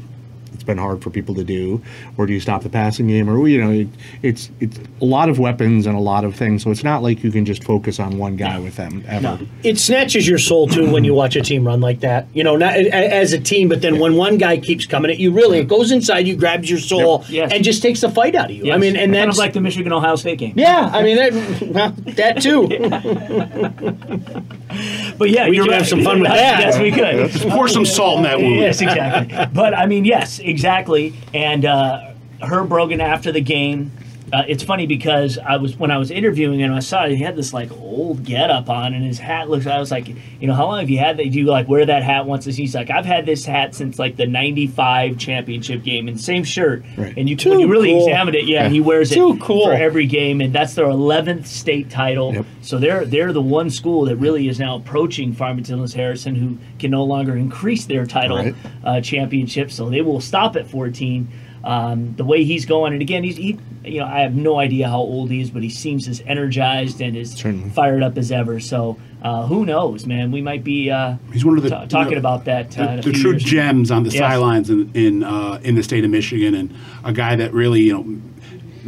it's 0.55 0.63
been 0.65 0.79
hard 0.79 1.03
for 1.03 1.11
people 1.11 1.35
to 1.37 1.45
do, 1.45 1.83
or 2.17 2.27
do 2.27 2.33
you 2.33 2.41
stop 2.41 2.63
the 2.63 2.69
passing 2.69 3.07
game, 3.07 3.29
or 3.29 3.47
you 3.49 3.63
know, 3.63 3.71
it, 3.71 3.89
it's 4.23 4.51
it's 4.61 4.79
a 5.01 5.05
lot 5.05 5.29
of 5.29 5.39
weapons 5.39 5.87
and 5.87 5.97
a 5.97 6.01
lot 6.01 6.25
of 6.25 6.35
things. 6.35 6.63
So 6.63 6.71
it's 6.71 6.85
not 6.85 7.03
like 7.03 7.23
you 7.25 7.31
can 7.31 7.45
just 7.45 7.65
focus 7.65 7.99
on 8.01 8.19
one 8.19 8.37
guy 8.37 8.59
with 8.59 8.77
them 8.77 9.05
ever. 9.07 9.39
It 9.63 9.79
snatches 9.79 10.27
your 10.29 10.39
soul 10.39 10.67
too 10.69 10.91
when 10.93 11.05
you 11.05 11.15
watch 11.15 11.37
a 11.37 11.41
team 11.43 11.67
run 11.67 11.81
like 11.81 12.01
that. 12.01 12.27
You 12.35 12.45
know, 12.45 12.57
not 12.57 12.75
as 12.77 13.33
a 13.33 13.39
team, 13.41 13.69
but 13.69 13.83
then 13.83 13.99
when 13.99 14.15
one 14.17 14.39
guy 14.39 14.59
keeps 14.59 14.87
coming 14.87 15.11
at 15.11 15.19
you, 15.19 15.33
really, 15.33 15.59
it 15.59 15.69
goes 15.69 15.91
inside 15.93 16.27
you, 16.27 16.37
grabs 16.37 16.69
your 16.69 16.79
soul, 16.79 17.25
Yes. 17.29 17.53
and 17.53 17.63
just 17.65 17.83
takes 17.83 18.01
the 18.01 18.09
fight 18.11 18.35
out 18.35 18.51
of 18.51 18.57
you. 18.57 18.73
I 18.73 18.79
mean, 18.79 18.97
and 18.97 19.13
kind 19.13 19.29
that's 19.29 19.37
of 19.39 19.39
like 19.39 19.53
the 19.53 19.61
Michigan 19.61 19.93
Ohio 19.93 20.17
State 20.17 20.39
game. 20.39 20.55
yeah. 20.57 20.91
I 20.93 21.03
mean, 21.03 21.17
that, 21.17 21.97
that 22.17 22.43
too. 22.43 22.69
But 25.19 25.31
yeah, 25.31 25.49
We 25.49 25.57
you're 25.57 25.65
could 25.65 25.73
right. 25.73 25.79
have 25.81 25.89
some 25.89 26.03
fun 26.05 26.21
with 26.21 26.31
that. 26.31 26.61
yes, 26.61 26.79
we 26.79 26.91
could. 26.93 27.51
Pour 27.53 27.69
some 27.69 27.85
salt 27.85 28.19
in 28.19 28.23
that 28.25 28.39
wound. 28.39 28.57
Yes, 28.57 28.81
exactly. 28.81 29.47
but 29.53 29.75
I 29.75 29.87
mean, 29.87 30.05
yes, 30.05 30.39
exactly. 30.39 31.15
And 31.35 31.65
uh, 31.65 32.13
Herb 32.41 32.69
Brogan 32.69 33.01
after 33.01 33.33
the 33.33 33.41
game, 33.41 33.91
uh, 34.33 34.43
it's 34.47 34.63
funny 34.63 34.87
because 34.87 35.39
I 35.39 35.57
was 35.57 35.77
when 35.77 35.91
I 35.91 35.99
was 35.99 36.11
interviewing 36.11 36.61
him, 36.61 36.73
I 36.73 36.81
saw 36.81 37.07
he 37.07 37.17
had 37.23 37.37
this 37.37 37.53
like 37.53 37.71
old 37.73 38.25
get 38.25 38.51
up 38.51 38.69
on, 38.69 38.95
and 38.95 39.05
his 39.05 39.19
hat 39.19 39.49
looks. 39.49 39.67
I 39.67 39.79
was 39.79 39.91
like, 39.91 40.09
you 40.09 40.47
know, 40.47 40.55
how 40.55 40.67
long 40.67 40.81
have 40.81 40.91
you 40.91 40.99
had 40.99 41.17
that? 41.17 41.31
Do 41.31 41.39
you 41.39 41.47
like 41.47 41.69
wear 41.69 41.85
that 41.87 42.03
hat 42.03 42.27
once? 42.27 42.47
a 42.47 42.51
season? 42.53 42.63
He's 42.63 42.75
like, 42.75 42.91
I've 42.91 43.05
had 43.07 43.27
this 43.27 43.45
hat 43.45 43.75
since 43.75 43.99
like 43.99 44.17
the 44.17 44.27
'95 44.27 45.19
championship 45.19 45.83
game, 45.83 46.09
and 46.09 46.21
same 46.21 46.45
shirt. 46.45 46.83
Right. 46.97 47.15
And 47.17 47.29
you 47.29 47.37
Too 47.37 47.51
when 47.51 47.61
you 47.61 47.69
really 47.69 47.91
cool. 47.93 48.07
examined 48.07 48.37
it, 48.37 48.45
yeah, 48.47 48.69
he 48.69 48.81
wears 48.81 49.11
Too 49.11 49.35
it 49.35 49.41
cool. 49.41 49.65
for 49.67 49.73
every 49.73 50.07
game, 50.07 50.41
and 50.41 50.53
that's 50.53 50.75
their 50.75 50.87
11th 50.87 51.47
state 51.47 51.91
title. 51.91 52.35
Yep. 52.35 52.47
So 52.63 52.79
they're 52.79 53.05
they're 53.05 53.33
the 53.33 53.43
one 53.43 53.71
school 53.71 54.05
that 54.07 54.17
really 54.17 54.49
is 54.49 54.59
now 54.59 54.77
approaching 54.77 55.33
Farmington 55.33 55.77
Hills 55.79 55.93
Harrison, 55.95 56.35
who 56.35 56.59
can 56.79 56.91
no 56.91 57.05
longer 57.05 57.37
increase 57.37 57.87
their 57.87 58.07
title 58.07 58.37
Right. 58.39 58.55
uh, 58.85 59.01
championship. 59.01 59.71
So 59.71 59.89
they 59.91 60.03
will 60.03 60.21
stop 60.21 60.57
at 60.57 60.69
14. 60.69 61.29
Um, 61.69 62.15
the 62.17 62.25
way 62.25 62.45
he's 62.45 62.65
going, 62.65 62.95
and 62.95 63.03
again, 63.03 63.25
he's 63.25 63.37
he, 63.37 63.59
you 63.85 64.01
know, 64.01 64.07
I 64.07 64.21
have 64.21 64.35
no 64.35 64.59
idea 64.59 64.89
how 64.89 65.01
old 65.01 65.31
he 65.31 65.43
is, 65.43 65.51
but 65.51 65.63
he 65.63 65.69
seems 65.69 66.09
as 66.09 66.23
energized 66.27 67.03
and 67.03 67.15
as 67.15 67.33
Certainly. 67.33 67.69
fired 67.71 68.03
up 68.03 68.17
as 68.17 68.33
ever. 68.33 68.59
So 68.59 68.99
uh, 69.23 69.47
who 69.47 69.67
knows, 69.67 70.07
man? 70.07 70.33
We 70.33 70.41
might 70.41 70.65
be 70.65 70.91
uh, 70.91 71.17
He's 71.31 71.45
one 71.45 71.59
of 71.59 71.63
the 71.65 71.69
ta- 71.69 71.85
talking 71.85 72.13
you 72.13 72.15
know, 72.17 72.21
about 72.21 72.47
that. 72.47 72.79
Uh, 72.79 72.97
the, 72.97 73.03
the 73.03 73.13
true 73.13 73.33
years. 73.33 73.43
gems 73.45 73.91
on 73.91 74.05
the 74.05 74.09
Yes. 74.11 74.19
sidelines 74.21 74.71
in 74.71 74.91
in 74.95 75.23
uh, 75.23 75.61
in 75.63 75.75
the 75.75 75.83
state 75.83 76.05
of 76.07 76.11
Michigan, 76.11 76.55
and 76.55 76.75
a 77.05 77.13
guy 77.13 77.37
that 77.37 77.53
really 77.53 77.83
you 77.83 77.93
know 77.93 78.19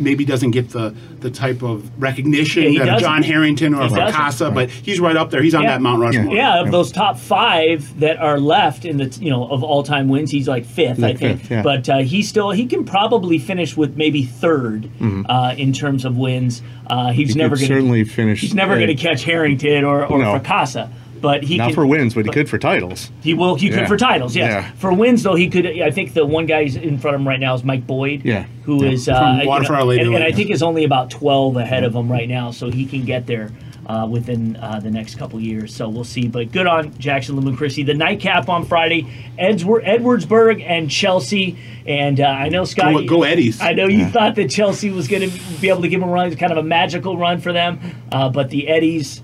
maybe 0.00 0.24
doesn't 0.24 0.50
get 0.52 0.70
the 0.70 0.94
the 1.20 1.30
type 1.30 1.62
of 1.62 1.88
recognition 2.02 2.72
Yeah, 2.72 2.80
that 2.80 2.86
doesn't. 2.86 3.00
John 3.00 3.22
Herrington 3.22 3.74
or 3.74 3.82
He 3.86 3.94
a 3.94 4.50
but 4.50 4.70
he's 4.70 5.00
right 5.00 5.16
up 5.16 5.30
there. 5.30 5.42
He's 5.42 5.54
on 5.54 5.62
Yeah. 5.62 5.70
that 5.72 5.82
Mount 5.82 6.00
Rushmore. 6.00 6.34
Yeah, 6.34 6.60
of 6.62 6.70
those 6.70 6.90
top 6.92 7.18
five 7.18 8.00
that 8.00 8.16
are 8.18 8.38
left 8.40 8.84
in 8.84 8.96
the 8.96 9.06
you 9.20 9.30
know 9.30 9.46
of 9.48 9.62
all 9.62 9.82
time 9.82 10.08
wins, 10.08 10.30
he's 10.30 10.48
like 10.48 10.64
fifth, 10.64 11.02
I 11.04 11.14
think. 11.14 11.40
fifth, 11.40 11.50
yeah. 11.50 11.62
But 11.62 11.88
uh, 11.88 11.98
he 11.98 12.22
still 12.22 12.50
he 12.50 12.66
can 12.66 12.84
probably 12.84 13.38
finish 13.38 13.76
with 13.76 13.96
maybe 13.96 14.24
3rd 14.24 15.26
uh, 15.28 15.54
in 15.56 15.72
terms 15.72 16.04
of 16.04 16.16
wins. 16.16 16.62
Uh, 16.86 17.12
he's 17.12 17.34
He 17.34 17.38
never 17.38 17.54
could 17.56 17.68
going 17.68 17.80
certainly 17.80 18.04
finish. 18.04 18.40
He's 18.40 18.54
never 18.54 18.74
going 18.76 18.88
to 18.88 18.94
catch 18.94 19.24
Herrington 19.24 19.84
or 19.84 20.04
or 20.06 20.18
No. 20.18 20.38
Fracassa, 20.38 20.90
but 21.20 21.42
he 21.42 21.56
Not 21.58 21.66
can, 21.68 21.74
for 21.74 21.86
wins, 21.86 22.14
but 22.14 22.24
he 22.24 22.30
could 22.32 22.48
for 22.48 22.58
titles. 22.58 23.10
He 23.22 23.34
will. 23.34 23.54
He 23.54 23.70
could 23.70 23.86
for 23.86 23.96
titles. 23.96 24.34
Yes. 24.34 24.50
Yeah. 24.50 24.70
For 24.72 24.92
wins, 24.92 25.22
though, 25.22 25.34
he 25.34 25.48
could. 25.48 25.66
I 25.66 25.90
think 25.90 26.14
the 26.14 26.24
one 26.26 26.46
guy 26.46 26.60
in 26.60 26.98
front 26.98 27.14
of 27.14 27.20
him 27.20 27.28
right 27.28 27.40
now 27.40 27.54
is 27.54 27.64
Mike 27.64 27.86
Boyd. 27.86 28.24
Yeah. 28.24 28.46
Who 28.64 28.84
Yeah. 28.84 28.90
is 28.92 29.08
uh, 29.08 29.14
From 29.18 29.38
you 29.38 29.44
know, 29.70 29.84
Lady 29.84 30.02
and, 30.04 30.14
and 30.14 30.24
I 30.24 30.32
think 30.32 30.50
is 30.50 30.62
only 30.62 30.84
about 30.84 31.10
twelve 31.10 31.56
ahead 31.56 31.84
of 31.84 31.94
him 31.94 32.10
right 32.10 32.28
now, 32.28 32.50
so 32.50 32.70
he 32.70 32.86
can 32.86 33.04
get 33.04 33.26
there. 33.26 33.50
Uh, 33.86 34.06
within 34.06 34.54
uh, 34.58 34.78
the 34.78 34.90
next 34.90 35.16
couple 35.16 35.40
years, 35.40 35.74
so 35.74 35.88
we'll 35.88 36.04
see. 36.04 36.28
But 36.28 36.52
good 36.52 36.68
on 36.68 36.96
Jackson 36.98 37.34
Lumen 37.34 37.56
Christi. 37.56 37.82
The 37.82 37.94
nightcap 37.94 38.48
on 38.48 38.64
Friday, 38.64 39.08
Edsward, 39.36 39.84
Edwardsburg 39.84 40.62
and 40.64 40.88
Chelsea. 40.88 41.58
And 41.86 42.20
uh, 42.20 42.26
I 42.26 42.50
know 42.50 42.64
Scott, 42.64 42.92
Go- 42.92 43.04
go 43.04 43.22
Eddies. 43.24 43.60
I 43.60 43.72
know 43.72 43.88
you 43.88 44.06
thought 44.06 44.36
that 44.36 44.48
Chelsea 44.48 44.90
was 44.90 45.08
going 45.08 45.28
to 45.28 45.40
be 45.60 45.70
able 45.70 45.82
to 45.82 45.88
give 45.88 45.98
them 45.98 46.08
a 46.08 46.12
run, 46.12 46.32
kind 46.36 46.52
of 46.52 46.58
a 46.58 46.62
magical 46.62 47.16
run 47.16 47.40
for 47.40 47.52
them, 47.52 47.80
uh, 48.12 48.28
but 48.28 48.50
the 48.50 48.68
Eddies 48.68 49.22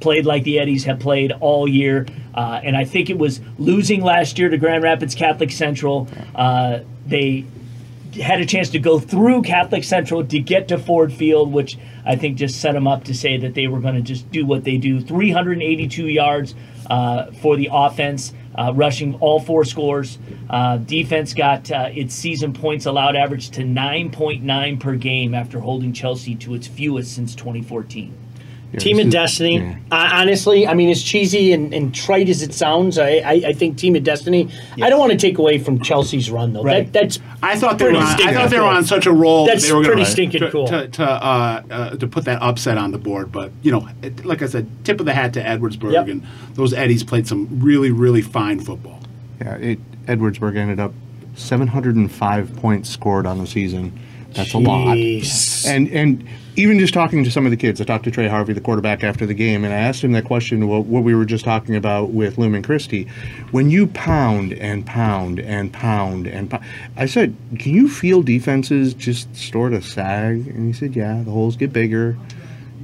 played 0.00 0.26
like 0.26 0.44
the 0.44 0.58
Eddies 0.58 0.84
have 0.84 1.00
played 1.00 1.32
all 1.32 1.68
year. 1.68 2.06
Uh, 2.34 2.60
and 2.62 2.76
I 2.76 2.84
think 2.84 3.10
it 3.10 3.18
was 3.18 3.40
losing 3.58 4.02
last 4.02 4.38
year 4.38 4.48
to 4.48 4.58
Grand 4.58 4.82
Rapids 4.82 5.14
Catholic 5.14 5.50
Central. 5.50 6.08
Uh, 6.34 6.80
they 7.06 7.44
had 8.14 8.40
a 8.40 8.46
chance 8.46 8.70
to 8.70 8.78
go 8.78 8.98
through 8.98 9.42
Catholic 9.42 9.84
Central 9.84 10.24
to 10.24 10.38
get 10.38 10.68
to 10.68 10.78
Ford 10.78 11.12
Field, 11.12 11.52
which 11.52 11.78
I 12.04 12.16
think 12.16 12.38
just 12.38 12.60
set 12.60 12.72
them 12.72 12.86
up 12.86 13.04
to 13.04 13.14
say 13.14 13.36
that 13.38 13.54
they 13.54 13.66
were 13.66 13.80
going 13.80 13.94
to 13.94 14.00
just 14.00 14.30
do 14.30 14.46
what 14.46 14.64
they 14.64 14.78
do. 14.78 15.00
382 15.00 16.06
yards 16.06 16.54
uh, 16.88 17.30
for 17.32 17.56
the 17.56 17.68
offense, 17.70 18.32
uh, 18.54 18.72
rushing 18.74 19.14
all 19.16 19.40
four 19.40 19.64
scores. 19.64 20.18
Uh, 20.48 20.78
defense 20.78 21.34
got 21.34 21.70
uh, 21.70 21.90
its 21.92 22.14
season 22.14 22.52
points 22.52 22.86
allowed 22.86 23.14
average 23.14 23.50
to 23.50 23.62
9.9 23.62 24.80
per 24.80 24.94
game 24.96 25.34
after 25.34 25.60
holding 25.60 25.92
Chelsea 25.92 26.34
to 26.36 26.54
its 26.54 26.66
fewest 26.66 27.14
since 27.14 27.34
2014. 27.34 28.14
Yeah, 28.72 28.80
Team 28.80 28.98
of 28.98 29.06
is- 29.06 29.12
Destiny. 29.14 29.56
yeah. 29.58 29.76
Uh, 29.90 30.10
honestly, 30.12 30.66
I 30.66 30.74
mean, 30.74 30.90
as 30.90 31.02
cheesy 31.02 31.52
and, 31.54 31.72
and 31.72 31.94
trite 31.94 32.28
as 32.28 32.42
it 32.42 32.52
sounds, 32.52 32.98
I, 32.98 33.08
I, 33.24 33.32
I 33.46 33.52
think 33.54 33.78
Team 33.78 33.96
of 33.96 34.04
Destiny. 34.04 34.50
I 34.82 34.90
don't 34.90 34.98
want 34.98 35.10
to 35.12 35.16
take 35.16 35.38
away 35.38 35.58
from 35.58 35.80
Chelsea's 35.80 36.30
run 36.30 36.52
though. 36.52 36.62
Right. 36.62 36.84
That, 36.92 36.92
that's 36.92 37.18
I 37.42 37.58
thought 37.58 37.78
they 37.78 37.86
were 37.86 37.90
Pretty 37.92 38.04
on, 38.04 38.10
I 38.10 38.14
stinking 38.16 38.34
thought 38.34 38.50
they 38.50 38.58
were 38.58 38.66
cool. 38.66 38.76
on 38.76 38.84
such 38.84 39.06
a 39.06 39.12
roll. 39.12 39.46
that 39.46 39.52
That's 39.52 39.66
they 39.68 39.72
were 39.72 39.80
gonna, 39.82 39.94
pretty 39.94 40.10
stinking 40.10 40.40
to, 40.40 40.50
cool. 40.50 40.66
to 40.66 40.86
to, 40.88 41.02
uh, 41.04 41.62
uh, 41.70 41.90
to 41.96 42.06
put 42.06 42.24
that 42.26 42.42
upset 42.42 42.76
on 42.76 42.90
the 42.90 42.98
board. 42.98 43.32
But 43.32 43.52
you 43.62 43.72
know, 43.72 43.88
it, 44.02 44.26
like 44.26 44.42
I 44.42 44.46
said, 44.46 44.68
tip 44.84 45.00
of 45.00 45.06
the 45.06 45.14
hat 45.14 45.32
to 45.34 45.42
Edwardsburg, 45.42 45.92
Yep. 45.92 46.08
and 46.08 46.26
those 46.54 46.74
Eddies 46.74 47.02
played 47.02 47.26
some 47.26 47.48
really 47.60 47.90
really 47.90 48.20
fine 48.22 48.60
football. 48.60 49.00
Yeah, 49.40 49.54
it, 49.56 49.78
Edwardsburg 50.06 50.56
ended 50.58 50.78
up 50.78 50.92
705 51.36 52.56
points 52.56 52.90
scored 52.90 53.24
on 53.26 53.38
the 53.38 53.46
season. 53.46 53.98
That's 54.34 54.52
a 54.52 54.58
lot. 54.58 54.96
And 55.66 55.88
and 55.88 56.28
even 56.58 56.78
just 56.78 56.92
talking 56.92 57.22
to 57.24 57.30
some 57.30 57.44
of 57.46 57.50
the 57.50 57.56
kids, 57.56 57.80
I 57.80 57.84
talked 57.84 58.04
to 58.04 58.10
Trey 58.10 58.26
Harvey, 58.28 58.52
the 58.52 58.60
quarterback, 58.60 59.04
after 59.04 59.24
the 59.26 59.34
game, 59.34 59.64
and 59.64 59.72
I 59.72 59.76
asked 59.78 60.02
him 60.02 60.12
that 60.12 60.24
question, 60.24 60.66
what, 60.68 60.86
what 60.86 61.04
we 61.04 61.14
were 61.14 61.24
just 61.24 61.44
talking 61.44 61.76
about 61.76 62.10
with 62.10 62.36
Lumen 62.36 62.62
Christi. 62.62 63.04
When 63.52 63.70
you 63.70 63.86
pound 63.86 64.52
and 64.54 64.84
pound 64.84 65.38
and 65.38 65.72
pound 65.72 66.26
and 66.26 66.50
pound, 66.50 66.64
I 66.96 67.06
said, 67.06 67.36
can 67.58 67.72
you 67.74 67.88
feel 67.88 68.22
defenses 68.22 68.92
just 68.92 69.34
sort 69.36 69.72
of 69.72 69.84
sag? 69.84 70.48
And 70.48 70.66
he 70.66 70.72
said, 70.72 70.96
yeah, 70.96 71.22
the 71.24 71.30
holes 71.30 71.56
get 71.56 71.72
bigger. 71.72 72.18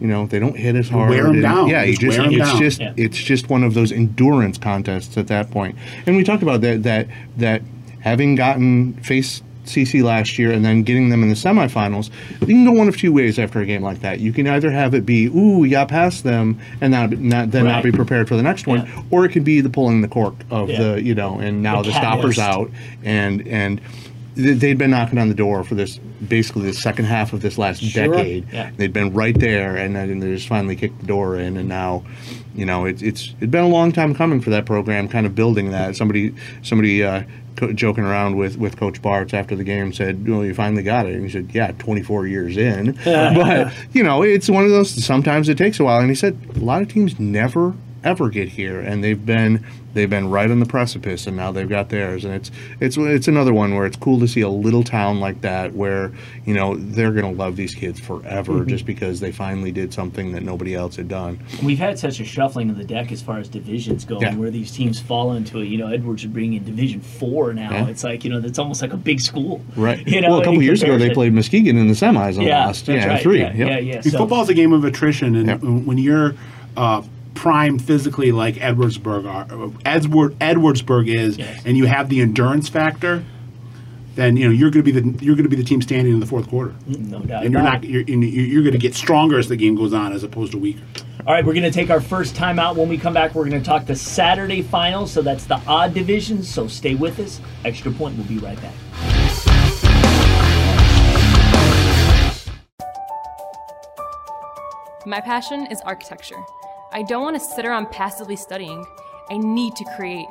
You 0.00 0.06
know, 0.08 0.26
they 0.26 0.38
don't 0.38 0.56
hit 0.56 0.74
as 0.76 0.88
hard. 0.88 1.10
wear 1.10 1.26
'em 1.26 1.34
and- 1.34 1.42
down. 1.42 1.68
Yeah, 1.68 1.82
you 1.84 1.92
Just 1.96 2.00
just 2.02 2.18
wear 2.18 2.26
'em 2.28 2.34
it's 2.34 2.50
down. 2.50 2.60
just 2.60 2.80
Yeah. 2.80 2.92
it's 2.96 3.16
just 3.18 3.48
one 3.48 3.62
of 3.62 3.74
those 3.74 3.92
endurance 3.92 4.58
contests 4.58 5.16
at 5.16 5.28
that 5.28 5.50
point. 5.50 5.76
And 6.06 6.16
we 6.16 6.24
talked 6.24 6.42
about 6.42 6.60
that 6.62 6.82
that 6.82 7.06
that 7.38 7.62
having 8.00 8.34
gotten 8.34 8.94
face 8.94 9.40
CC 9.64 10.02
last 10.02 10.38
year 10.38 10.50
and 10.52 10.64
then 10.64 10.82
getting 10.82 11.08
them 11.08 11.22
in 11.22 11.28
the 11.28 11.34
semifinals, 11.34 12.10
you 12.40 12.46
can 12.48 12.64
go 12.64 12.72
one 12.72 12.88
of 12.88 12.96
two 12.96 13.12
ways 13.12 13.38
after 13.38 13.60
a 13.60 13.66
game 13.66 13.82
like 13.82 14.00
that. 14.00 14.20
You 14.20 14.32
can 14.32 14.46
either 14.46 14.70
have 14.70 14.94
it 14.94 15.04
be, 15.06 15.26
ooh, 15.26 15.58
we 15.58 15.68
got 15.70 15.88
past 15.88 16.24
them, 16.24 16.58
and 16.80 16.90
not, 16.92 17.10
not 17.12 17.50
then 17.50 17.64
not 17.64 17.82
be 17.82 17.92
prepared 17.92 18.28
for 18.28 18.36
the 18.36 18.42
next 18.42 18.66
one, 18.66 18.86
Yeah. 18.86 19.02
or 19.10 19.24
it 19.24 19.30
could 19.30 19.44
be 19.44 19.60
the 19.60 19.70
pulling 19.70 20.00
the 20.00 20.08
cork 20.08 20.34
of 20.50 20.68
Yeah. 20.70 20.82
the, 20.94 21.02
you 21.02 21.14
know, 21.14 21.38
and 21.38 21.62
now 21.62 21.82
The 21.82 21.88
the, 21.90 21.94
stoppers 21.94 22.38
out, 22.38 22.70
and 23.04 23.46
and 23.48 23.80
they'd 24.34 24.78
been 24.78 24.90
knocking 24.90 25.18
on 25.18 25.28
the 25.28 25.34
door 25.34 25.62
for 25.64 25.74
this 25.74 25.98
basically 26.28 26.62
the 26.62 26.72
second 26.72 27.04
half 27.06 27.32
of 27.32 27.40
this 27.40 27.56
last 27.58 27.82
Sure. 27.82 28.08
decade. 28.08 28.46
Yeah. 28.52 28.70
They'd 28.76 28.92
been 28.92 29.12
right 29.12 29.38
there, 29.38 29.76
and 29.76 29.94
then 29.94 30.18
they 30.18 30.34
just 30.34 30.48
finally 30.48 30.76
kicked 30.76 31.00
the 31.00 31.06
door 31.06 31.36
in, 31.38 31.56
and 31.56 31.68
now, 31.68 32.04
you 32.54 32.66
know, 32.66 32.84
it's 32.84 33.02
it's 33.02 33.34
it's 33.40 33.50
been 33.50 33.64
a 33.64 33.68
long 33.68 33.92
time 33.92 34.14
coming 34.14 34.40
for 34.40 34.50
that 34.50 34.66
program, 34.66 35.08
kind 35.08 35.26
of 35.26 35.34
building 35.34 35.70
that. 35.70 35.96
Somebody 35.96 36.34
somebody 36.62 37.02
uh, 37.04 37.22
co- 37.56 37.72
joking 37.72 38.04
around 38.04 38.36
with 38.36 38.56
with 38.58 38.76
Coach 38.76 39.00
Bartz 39.02 39.34
after 39.34 39.54
the 39.56 39.64
game 39.64 39.92
said, 39.92 40.26
"Well, 40.28 40.44
you 40.44 40.54
finally 40.54 40.82
got 40.82 41.06
it," 41.06 41.14
and 41.14 41.24
he 41.24 41.30
said, 41.30 41.50
"Yeah, 41.52 41.72
24 41.78 42.26
years 42.26 42.56
in," 42.56 42.98
but 43.04 43.72
you 43.92 44.02
know, 44.02 44.22
it's 44.22 44.48
one 44.50 44.64
of 44.64 44.70
those. 44.70 44.90
Sometimes 45.04 45.48
it 45.48 45.58
takes 45.58 45.78
a 45.80 45.84
while, 45.84 46.00
and 46.00 46.08
he 46.08 46.14
said 46.16 46.36
a 46.56 46.60
lot 46.60 46.82
of 46.82 46.88
teams 46.88 47.18
never 47.20 47.74
ever 48.04 48.28
get 48.28 48.48
here, 48.48 48.80
and 48.80 49.02
they've 49.02 49.24
been 49.24 49.64
they've 49.94 50.10
been 50.10 50.28
right 50.28 50.50
on 50.50 50.58
the 50.60 50.66
precipice, 50.66 51.26
and 51.26 51.36
now 51.36 51.52
they've 51.52 51.68
got 51.68 51.88
theirs, 51.88 52.24
and 52.24 52.34
it's 52.34 52.50
it's 52.80 52.96
it's 52.96 53.28
another 53.28 53.52
one 53.54 53.74
where 53.74 53.86
it's 53.86 53.96
cool 53.96 54.18
to 54.20 54.28
see 54.28 54.40
a 54.40 54.48
little 54.48 54.82
town 54.84 55.20
like 55.20 55.40
that 55.40 55.72
where 55.74 56.12
you 56.44 56.54
know 56.54 56.76
they're 56.76 57.12
gonna 57.12 57.32
love 57.32 57.56
these 57.56 57.74
kids 57.74 57.98
forever 58.00 58.64
just 58.64 58.86
because 58.86 59.20
they 59.20 59.32
finally 59.32 59.72
did 59.72 59.92
something 59.92 60.32
that 60.32 60.42
nobody 60.42 60.74
else 60.74 60.96
had 60.96 61.08
done. 61.08 61.38
We've 61.62 61.78
had 61.78 61.98
such 61.98 62.20
a 62.20 62.24
shuffling 62.24 62.70
of 62.70 62.76
the 62.76 62.84
deck 62.84 63.10
as 63.12 63.22
far 63.22 63.38
as 63.38 63.48
divisions 63.48 64.04
go, 64.04 64.20
Yeah. 64.20 64.34
where 64.36 64.50
these 64.50 64.70
teams 64.72 65.00
fall 65.00 65.32
into 65.32 65.58
it. 65.60 65.66
You 65.66 65.78
know, 65.78 65.88
Edwards 65.88 66.24
are 66.24 66.28
bringing 66.28 66.54
in 66.58 66.64
Division 66.64 67.00
Four 67.00 67.54
now. 67.54 67.70
Yeah. 67.70 67.88
It's 67.88 68.04
like 68.04 68.24
you 68.24 68.30
know, 68.30 68.40
that's 68.40 68.58
almost 68.58 68.82
like 68.82 68.92
a 68.92 68.96
big 68.98 69.20
school, 69.20 69.60
Right. 69.76 70.06
You 70.06 70.20
know, 70.20 70.30
well, 70.30 70.40
a 70.40 70.44
couple 70.44 70.62
years 70.62 70.82
ago 70.82 70.98
they 70.98 71.10
played 71.10 71.32
Muskegon 71.32 71.76
in 71.76 71.88
the 71.88 71.94
semis 71.94 72.34
and 72.36 72.42
Yeah, 72.42 72.66
lost. 72.66 72.86
that's 72.86 73.04
yeah, 73.04 73.08
right. 73.12 73.22
three. 73.22 73.40
Yeah, 73.40 73.54
Yep. 73.54 73.68
yeah, 73.68 73.78
yeah. 73.78 73.96
I 73.98 74.00
So- 74.00 74.18
football's 74.18 74.48
a 74.48 74.54
game 74.54 74.72
of 74.72 74.84
attrition, 74.84 75.36
and 75.36 75.46
Yep. 75.48 75.60
when 75.62 75.98
you're 75.98 76.34
uh, 76.76 77.02
primed 77.34 77.82
physically 77.82 78.32
like 78.32 78.56
Edwardsburg 78.56 79.26
are, 79.28 79.70
Edward, 79.84 80.38
Edwardsburg 80.38 81.08
is, 81.08 81.36
Yes. 81.38 81.62
and 81.64 81.76
you 81.76 81.86
have 81.86 82.08
the 82.08 82.20
endurance 82.20 82.68
factor, 82.68 83.24
then 84.14 84.36
you 84.36 84.46
know 84.46 84.52
you're 84.52 84.70
going 84.70 84.84
to 84.84 84.92
be 84.92 84.98
the 85.00 85.24
you're 85.24 85.34
going 85.34 85.44
to 85.44 85.50
be 85.50 85.56
the 85.56 85.64
team 85.64 85.82
standing 85.82 86.12
in 86.14 86.20
the 86.20 86.26
fourth 86.26 86.48
quarter, 86.48 86.72
no 86.86 87.18
doubt. 87.20 87.42
and 87.44 87.52
you're 87.52 87.62
not 87.62 87.82
you're, 87.84 88.02
you're 88.02 88.22
you're 88.22 88.62
going 88.62 88.72
to 88.72 88.78
get 88.78 88.94
stronger 88.94 89.38
as 89.38 89.48
the 89.48 89.56
game 89.56 89.74
goes 89.74 89.92
on, 89.92 90.12
as 90.12 90.22
opposed 90.22 90.52
to 90.52 90.58
weaker. 90.58 90.80
All 91.26 91.32
right, 91.32 91.44
we're 91.44 91.54
going 91.54 91.64
to 91.64 91.70
take 91.70 91.88
our 91.90 92.02
first 92.02 92.36
time 92.36 92.58
out. 92.58 92.76
When 92.76 92.88
we 92.88 92.98
come 92.98 93.14
back, 93.14 93.34
we're 93.34 93.48
going 93.48 93.60
to 93.60 93.66
talk 93.66 93.86
the 93.86 93.96
Saturday 93.96 94.60
finals. 94.60 95.10
So 95.10 95.22
that's 95.22 95.46
the 95.46 95.58
odd 95.66 95.94
division. 95.94 96.42
So 96.42 96.68
stay 96.68 96.94
with 96.96 97.18
us. 97.18 97.40
Extra 97.64 97.90
point. 97.92 98.16
We'll 98.18 98.26
be 98.26 98.36
right 98.38 98.58
back. 98.60 99.84
My 105.06 105.20
passion 105.20 105.66
is 105.70 105.80
architecture. 105.82 106.36
I 106.96 107.02
don't 107.02 107.24
want 107.24 107.34
to 107.34 107.40
sit 107.44 107.66
around 107.66 107.90
passively 107.90 108.36
studying. 108.36 108.86
I 109.28 109.36
need 109.36 109.74
to 109.74 109.84
create. 109.96 110.28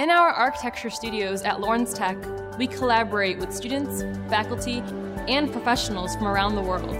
In 0.00 0.10
our 0.10 0.30
architecture 0.30 0.90
studios 0.90 1.42
at 1.42 1.60
Lawrence 1.60 1.94
Tech, 1.94 2.16
we 2.58 2.66
collaborate 2.66 3.38
with 3.38 3.52
students, 3.52 4.02
faculty, 4.28 4.82
and 5.28 5.52
professionals 5.52 6.16
from 6.16 6.26
around 6.26 6.56
the 6.56 6.62
world. 6.62 6.96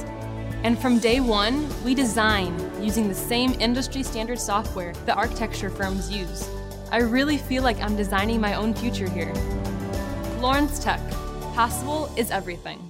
And 0.63 0.79
from 0.79 1.01
day 1.01 1.19
one, 1.19 1.69
we 1.83 1.93
design 1.93 2.57
using 2.81 3.09
the 3.09 3.17
same 3.17 3.61
industry 3.61 4.05
standard 4.05 4.39
software 4.39 4.93
that 5.07 5.17
architecture 5.17 5.71
firms 5.71 6.09
use. 6.09 6.49
I 6.93 6.99
really 6.99 7.37
feel 7.37 7.65
like 7.65 7.81
I'm 7.81 7.97
designing 7.97 8.41
my 8.41 8.55
own 8.55 8.75
future 8.75 9.11
here. 9.11 9.35
Lawrence 10.39 10.79
Tech. 10.79 11.01
Possible 11.53 12.13
is 12.17 12.31
everything. 12.31 12.88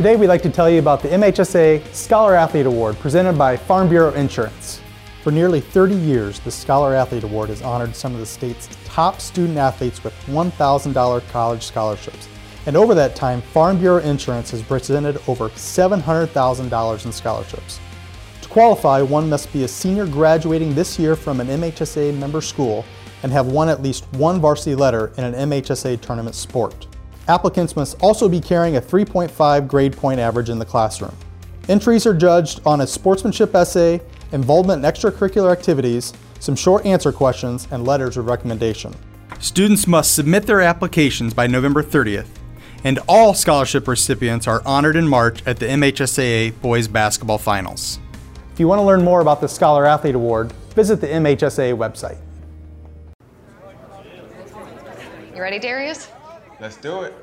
Today 0.00 0.16
we'd 0.16 0.28
like 0.28 0.40
to 0.44 0.48
tell 0.48 0.70
you 0.70 0.78
about 0.78 1.02
the 1.02 1.08
MHSA 1.08 1.92
Scholar 1.92 2.34
Athlete 2.34 2.64
Award 2.64 2.98
presented 3.00 3.36
by 3.36 3.54
Farm 3.54 3.86
Bureau 3.86 4.14
Insurance. 4.14 4.80
For 5.22 5.30
nearly 5.30 5.60
30 5.60 5.94
years, 5.94 6.40
the 6.40 6.50
Scholar 6.50 6.94
Athlete 6.94 7.22
Award 7.22 7.50
has 7.50 7.60
honored 7.60 7.94
some 7.94 8.14
of 8.14 8.18
the 8.18 8.24
state's 8.24 8.70
top 8.86 9.20
student 9.20 9.58
athletes 9.58 10.02
with 10.02 10.14
$1,000 10.24 11.30
college 11.30 11.66
scholarships. 11.66 12.28
And 12.64 12.78
over 12.78 12.94
that 12.94 13.14
time, 13.14 13.42
Farm 13.42 13.78
Bureau 13.78 13.98
Insurance 13.98 14.50
has 14.52 14.62
presented 14.62 15.20
over 15.28 15.50
$700,000 15.50 17.04
in 17.04 17.12
scholarships. 17.12 17.78
To 18.40 18.48
qualify, 18.48 19.02
one 19.02 19.28
must 19.28 19.52
be 19.52 19.64
a 19.64 19.68
senior 19.68 20.06
graduating 20.06 20.74
this 20.74 20.98
year 20.98 21.14
from 21.14 21.40
an 21.40 21.48
MHSA 21.48 22.16
member 22.16 22.40
school 22.40 22.86
and 23.22 23.30
have 23.32 23.48
won 23.48 23.68
at 23.68 23.82
least 23.82 24.06
one 24.12 24.40
varsity 24.40 24.74
letter 24.74 25.12
in 25.18 25.24
an 25.24 25.50
MHSA 25.50 26.00
tournament 26.00 26.36
sport. 26.36 26.86
Applicants 27.30 27.76
must 27.76 27.96
also 28.02 28.28
be 28.28 28.40
carrying 28.40 28.76
a 28.76 28.80
3.5 28.80 29.68
grade 29.68 29.96
point 29.96 30.18
average 30.18 30.48
in 30.50 30.58
the 30.58 30.64
classroom. 30.64 31.14
Entries 31.68 32.04
are 32.04 32.12
judged 32.12 32.60
on 32.66 32.80
a 32.80 32.86
sportsmanship 32.86 33.54
essay, 33.54 34.00
involvement 34.32 34.84
in 34.84 34.90
extracurricular 34.90 35.52
activities, 35.52 36.12
some 36.40 36.56
short 36.56 36.84
answer 36.84 37.12
questions, 37.12 37.68
and 37.70 37.86
letters 37.86 38.16
of 38.16 38.26
recommendation. 38.26 38.92
Students 39.38 39.86
must 39.86 40.12
submit 40.12 40.46
their 40.46 40.60
applications 40.60 41.32
by 41.32 41.46
November 41.46 41.84
30th, 41.84 42.26
and 42.82 42.98
all 43.06 43.32
scholarship 43.32 43.86
recipients 43.86 44.48
are 44.48 44.60
honored 44.66 44.96
in 44.96 45.06
March 45.06 45.40
at 45.46 45.60
the 45.60 45.66
MHSAA 45.66 46.60
Boys 46.60 46.88
Basketball 46.88 47.38
Finals. 47.38 48.00
If 48.52 48.58
you 48.58 48.66
want 48.66 48.80
to 48.80 48.84
learn 48.84 49.04
more 49.04 49.20
about 49.20 49.40
the 49.40 49.48
Scholar 49.48 49.86
Athlete 49.86 50.16
Award, 50.16 50.50
visit 50.74 51.00
the 51.00 51.06
MHSAA 51.06 51.76
website. 51.78 52.18
You 55.32 55.40
ready, 55.40 55.60
Darius? 55.60 56.08
Let's 56.60 56.76
do 56.76 57.02
it. 57.02 57.14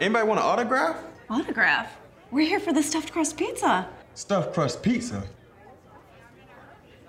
Anybody 0.00 0.28
want 0.28 0.38
an 0.38 0.46
autograph? 0.46 0.96
Autograph? 1.28 1.96
We're 2.30 2.46
here 2.46 2.60
for 2.60 2.72
the 2.72 2.82
stuffed 2.82 3.12
crust 3.12 3.36
pizza. 3.36 3.88
Stuffed 4.14 4.54
crust 4.54 4.80
pizza. 4.80 5.24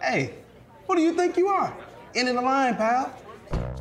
Hey, 0.02 0.34
who 0.88 0.96
do 0.96 1.02
you 1.02 1.14
think 1.14 1.38
you 1.38 1.50
are? 1.50 1.76
End 2.16 2.30
of 2.30 2.36
the 2.36 2.42
line, 2.42 2.76
pal. 2.76 3.14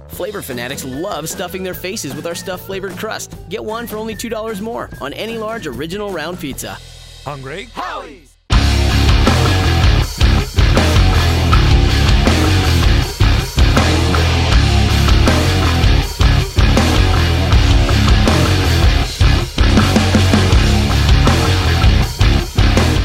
Flavor 0.08 0.42
fanatics 0.42 0.84
love 0.84 1.28
stuffing 1.28 1.62
their 1.62 1.74
faces 1.74 2.14
with 2.14 2.26
our 2.26 2.34
stuffed 2.34 2.66
flavored 2.66 2.92
crust. 2.98 3.34
Get 3.48 3.64
one 3.64 3.86
for 3.86 3.96
only 3.96 4.14
$2 4.14 4.60
more 4.60 4.90
on 5.00 5.14
any 5.14 5.38
large 5.38 5.66
original 5.66 6.12
round 6.12 6.38
pizza. 6.38 6.76
Hungry? 7.24 7.68
Howie's! 7.72 8.27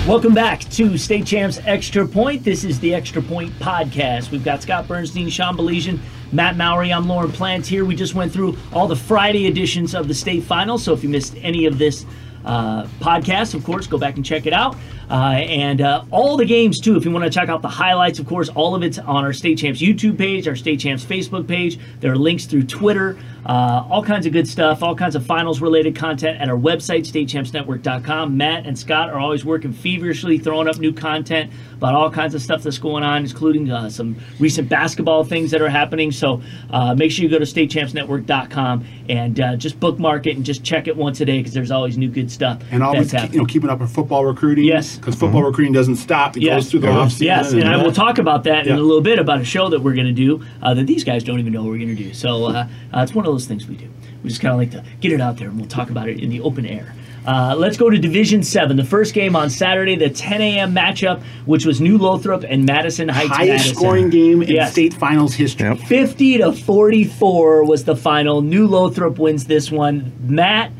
Welcome 0.05 0.33
back 0.33 0.59
to 0.71 0.97
State 0.97 1.25
Champs 1.25 1.61
Extra 1.63 2.05
Point. 2.05 2.43
This 2.43 2.65
is 2.65 2.77
the 2.77 2.93
Extra 2.93 3.21
Point 3.21 3.53
podcast. 3.53 4.31
We've 4.31 4.43
got 4.43 4.61
Scott 4.61 4.85
Bernstein, 4.85 5.29
Sean 5.29 5.55
Baligian, 5.55 5.97
Matt 6.33 6.57
Mowry. 6.57 6.91
I'm 6.91 7.07
Lauren 7.07 7.31
Plant 7.31 7.65
here. 7.65 7.85
We 7.85 7.95
just 7.95 8.13
went 8.13 8.33
through 8.33 8.57
all 8.73 8.85
the 8.85 8.97
Friday 8.97 9.47
editions 9.47 9.95
of 9.95 10.09
the 10.09 10.13
state 10.13 10.43
finals. 10.43 10.83
So 10.83 10.91
if 10.91 11.03
you 11.03 11.09
missed 11.09 11.37
any 11.37 11.67
of 11.67 11.77
this 11.77 12.05
uh, 12.43 12.83
podcast, 12.99 13.53
of 13.53 13.63
course, 13.63 13.87
go 13.87 13.97
back 13.97 14.17
and 14.17 14.25
check 14.25 14.45
it 14.45 14.51
out. 14.51 14.75
Uh, 15.09 15.35
and 15.37 15.79
uh, 15.79 16.03
all 16.11 16.35
the 16.35 16.43
games, 16.45 16.81
too. 16.81 16.97
If 16.97 17.05
you 17.05 17.11
want 17.11 17.23
to 17.23 17.31
check 17.31 17.47
out 17.47 17.61
the 17.61 17.69
highlights, 17.69 18.19
of 18.19 18.27
course, 18.27 18.49
all 18.49 18.75
of 18.75 18.83
it's 18.83 18.99
on 18.99 19.23
our 19.23 19.31
State 19.31 19.59
Champs 19.59 19.81
YouTube 19.81 20.17
page, 20.17 20.49
our 20.49 20.57
State 20.57 20.81
Champs 20.81 21.05
Facebook 21.05 21.47
page. 21.47 21.79
There 22.01 22.11
are 22.11 22.17
links 22.17 22.43
through 22.45 22.63
Twitter, 22.63 23.17
uh, 23.45 23.85
all 23.89 24.03
kinds 24.03 24.25
of 24.25 24.33
good 24.33 24.47
stuff, 24.47 24.81
all 24.83 24.95
kinds 24.95 25.15
of 25.15 25.25
finals 25.25 25.61
related 25.61 25.95
content 25.95 26.39
at 26.41 26.49
our 26.49 26.57
website, 26.57 27.01
statechampsnetwork.com. 27.01 28.37
Matt 28.37 28.65
and 28.65 28.77
Scott 28.77 29.09
are 29.09 29.19
always 29.19 29.43
working 29.43 29.73
feverishly, 29.73 30.37
throwing 30.37 30.67
up 30.67 30.77
new 30.77 30.93
content 30.93 31.51
about 31.73 31.93
all 31.93 32.09
kinds 32.09 32.33
of 32.35 32.41
stuff 32.41 32.63
that's 32.63 32.77
going 32.77 33.03
on, 33.03 33.23
including 33.25 33.69
uh, 33.69 33.89
some 33.89 34.15
recent 34.39 34.69
basketball 34.69 35.23
things 35.23 35.51
that 35.51 35.61
are 35.61 35.69
happening. 35.69 36.11
So 36.11 36.41
uh, 36.69 36.95
make 36.95 37.11
sure 37.11 37.23
you 37.23 37.29
go 37.29 37.39
to 37.39 37.45
statechampsnetwork.com 37.45 38.85
and 39.09 39.39
uh, 39.39 39.55
just 39.55 39.79
bookmark 39.79 40.27
it 40.27 40.35
and 40.37 40.45
just 40.45 40.63
check 40.63 40.87
it 40.87 40.95
once 40.95 41.19
a 41.21 41.25
day 41.25 41.39
because 41.39 41.53
there's 41.53 41.71
always 41.71 41.97
new 41.97 42.09
good 42.09 42.31
stuff 42.31 42.61
And 42.71 42.81
always, 42.81 43.01
that's 43.01 43.11
keep, 43.11 43.19
happening. 43.19 43.33
you 43.33 43.39
know, 43.41 43.45
keeping 43.45 43.69
up 43.69 43.79
with 43.79 43.93
football 43.93 44.25
recruiting. 44.25 44.63
Yes. 44.65 44.97
because 44.97 45.15
football 45.15 45.43
recruiting 45.43 45.73
doesn't 45.73 45.97
stop; 45.97 46.37
it 46.37 46.43
Yes. 46.43 46.63
goes 46.63 46.71
through 46.71 46.79
the 46.81 46.89
off 46.89 47.11
season. 47.11 47.27
Yes, 47.27 47.51
and 47.53 47.65
I 47.65 47.81
will 47.81 47.91
talk 47.91 48.17
about 48.17 48.43
that 48.45 48.67
in 48.67 48.75
a 48.75 48.79
little 48.81 49.01
bit 49.01 49.19
about 49.19 49.41
a 49.41 49.45
show 49.45 49.69
that 49.69 49.81
we're 49.81 49.93
going 49.95 50.07
to 50.07 50.13
do 50.13 50.43
uh, 50.61 50.73
that 50.73 50.87
these 50.87 51.03
guys 51.03 51.23
don't 51.23 51.39
even 51.39 51.51
know 51.53 51.63
we're 51.63 51.77
going 51.77 51.95
to 51.95 51.95
do. 51.95 52.13
So 52.13 52.45
uh, 52.45 52.67
uh, 52.93 53.01
it's 53.01 53.13
one 53.13 53.25
of 53.25 53.32
those 53.33 53.45
things 53.45 53.67
we 53.67 53.75
do. 53.75 53.87
We 54.23 54.29
just 54.29 54.41
kind 54.41 54.51
of 54.53 54.57
like 54.59 54.71
to 54.71 54.83
get 55.01 55.11
it 55.11 55.19
out 55.21 55.37
there, 55.37 55.49
and 55.49 55.57
we'll 55.59 55.67
talk 55.69 55.89
about 55.89 56.07
it 56.07 56.19
in 56.19 56.29
the 56.29 56.41
open 56.41 56.65
air. 56.65 56.93
Uh, 57.25 57.55
let's 57.57 57.77
go 57.77 57.89
to 57.89 57.97
Division 57.97 58.43
Seven. 58.43 58.75
The 58.75 58.83
first 58.83 59.13
game 59.13 59.33
on 59.35 59.49
Saturday, 59.49 59.95
the 59.95 60.09
10 60.09 60.41
a.m. 60.41 60.73
matchup, 60.75 61.23
which 61.45 61.65
was 61.65 61.79
New 61.79 61.97
Lothrop 61.97 62.43
and 62.43 62.65
Madison 62.65 63.07
Heights. 63.07 63.29
highest 63.29 63.49
Madison. 63.49 63.75
scoring 63.75 64.09
game 64.09 64.41
in 64.41 64.49
Yes. 64.49 64.73
state 64.73 64.93
finals 64.93 65.33
history. 65.33 65.73
50 65.75 66.39
to 66.39 66.51
44 66.51 67.63
was 67.63 67.85
the 67.85 67.95
final. 67.95 68.41
New 68.41 68.67
Lothrop 68.67 69.17
wins 69.19 69.45
this 69.45 69.71
one. 69.71 70.11
Matt, 70.21 70.71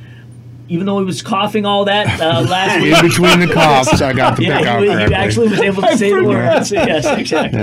even 0.69 0.86
though 0.86 0.99
he 0.99 1.06
was 1.06 1.21
coughing 1.21 1.65
all 1.65 1.86
that 1.86 2.19
uh, 2.21 2.41
last 2.41 2.82
week, 2.82 2.93
In 2.95 3.02
between 3.08 3.39
the 3.39 3.54
coughs, 3.54 4.02
I 4.02 4.13
got 4.13 4.38
the 4.38 4.43
yeah, 4.45 4.58
pick 4.60 4.67
out 4.67 4.82
he, 4.84 4.88
he 4.89 5.13
actually 5.13 5.49
was 5.49 5.60
able 5.60 5.82
to 5.82 5.97
say 5.97 6.10
the 6.12 6.17
forgot. 6.17 6.56
words. 6.58 6.71
Yes, 6.71 7.06
exactly. 7.19 7.60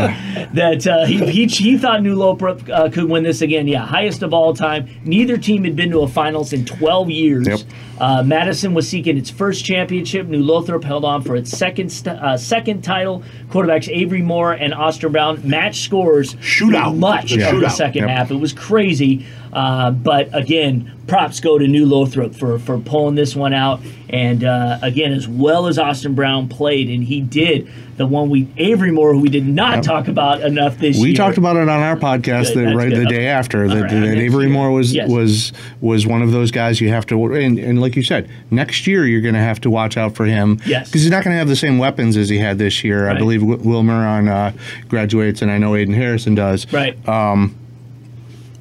That 0.54 0.86
uh, 0.86 1.06
he, 1.06 1.24
he 1.30 1.46
he 1.46 1.78
thought 1.78 2.02
New 2.02 2.14
Lothrop 2.14 2.68
uh, 2.68 2.90
could 2.90 3.04
win 3.04 3.22
this 3.22 3.40
again. 3.42 3.66
Yeah, 3.68 3.86
highest 3.86 4.22
of 4.22 4.34
all 4.34 4.54
time. 4.54 4.88
Neither 5.04 5.36
team 5.38 5.64
had 5.64 5.76
been 5.76 5.90
to 5.90 6.00
a 6.00 6.08
finals 6.08 6.52
in 6.52 6.64
12 6.64 7.10
years. 7.10 7.46
Yep. 7.46 7.60
Uh, 8.00 8.22
Madison 8.22 8.72
was 8.72 8.88
seeking 8.88 9.18
its 9.18 9.28
first 9.28 9.62
championship. 9.64 10.26
New 10.26 10.42
Lothrop 10.42 10.82
held 10.82 11.04
on 11.04 11.20
for 11.22 11.36
its 11.36 11.50
second 11.50 11.90
st- 11.92 12.18
uh, 12.18 12.36
second 12.38 12.82
title. 12.82 13.22
Quarterbacks 13.50 13.88
Avery 13.94 14.22
Moore 14.22 14.52
and 14.52 14.72
Austin 14.72 15.12
Brown 15.12 15.40
matched 15.46 15.84
scores 15.84 16.34
Shootout. 16.36 16.96
much 16.96 17.32
It 17.32 17.38
was 17.38 17.46
a 17.46 17.54
of 17.56 17.60
the 17.60 17.68
second 17.68 18.02
Yep. 18.02 18.10
half. 18.10 18.30
It 18.30 18.36
was 18.36 18.52
crazy. 18.54 19.26
Uh, 19.52 19.90
but 19.90 20.28
again, 20.34 20.92
props 21.06 21.40
go 21.40 21.58
to 21.58 21.66
New 21.66 21.84
Lothrop 21.86 22.34
for, 22.34 22.58
for 22.58 22.78
pulling 22.78 23.16
this 23.16 23.34
one 23.34 23.52
out. 23.52 23.80
And 24.08 24.44
uh, 24.44 24.78
again, 24.82 25.12
as 25.12 25.26
well 25.28 25.66
as 25.66 25.78
Austin 25.78 26.14
Brown 26.14 26.48
played, 26.48 26.88
and 26.88 27.02
he 27.04 27.20
did 27.20 27.68
the 27.96 28.06
one 28.06 28.30
we 28.30 28.48
Avery 28.56 28.90
Moore, 28.90 29.12
who 29.12 29.18
we 29.20 29.28
did 29.28 29.46
not 29.46 29.76
Yep. 29.76 29.82
talk 29.84 30.08
about 30.08 30.40
enough 30.40 30.78
this 30.78 30.96
We 30.96 31.02
year. 31.02 31.12
We 31.12 31.14
talked 31.14 31.36
about 31.38 31.56
it 31.56 31.62
on 31.62 31.68
our 31.68 31.96
podcast 31.96 32.54
Good, 32.54 32.66
that's 32.66 32.76
right 32.76 32.88
good. 32.90 33.06
the 33.06 33.10
day 33.10 33.26
after 33.26 33.68
that, 33.68 33.74
right, 33.82 33.90
that 33.90 34.16
Avery 34.18 34.44
year. 34.44 34.52
Moore 34.52 34.70
was 34.70 34.92
Yes. 34.94 35.08
was 35.10 35.52
was 35.80 36.06
one 36.06 36.22
of 36.22 36.32
those 36.32 36.50
guys 36.50 36.80
you 36.80 36.88
have 36.88 37.04
to 37.06 37.34
and, 37.34 37.58
and 37.58 37.80
like 37.80 37.96
you 37.96 38.02
said 38.02 38.28
next 38.50 38.86
year 38.86 39.04
you're 39.06 39.20
going 39.20 39.34
to 39.34 39.40
have 39.40 39.60
to 39.62 39.70
watch 39.70 39.96
out 39.96 40.14
for 40.16 40.24
him 40.24 40.60
Yes. 40.64 40.88
because 40.88 41.02
he's 41.02 41.10
not 41.10 41.24
going 41.24 41.34
to 41.34 41.38
have 41.38 41.48
the 41.48 41.56
same 41.56 41.76
weapons 41.78 42.16
as 42.16 42.28
he 42.30 42.38
had 42.38 42.56
this 42.58 42.82
year. 42.82 43.08
I 43.10 43.18
believe 43.18 43.40
Wi- 43.40 43.62
Wilmer 43.62 44.06
on 44.06 44.28
uh, 44.28 44.52
graduates 44.88 45.42
and 45.42 45.50
I 45.50 45.58
know 45.58 45.72
Aiden 45.72 45.94
Harrison 45.94 46.34
does. 46.34 46.72
Right. 46.72 46.96
Um, 47.08 47.54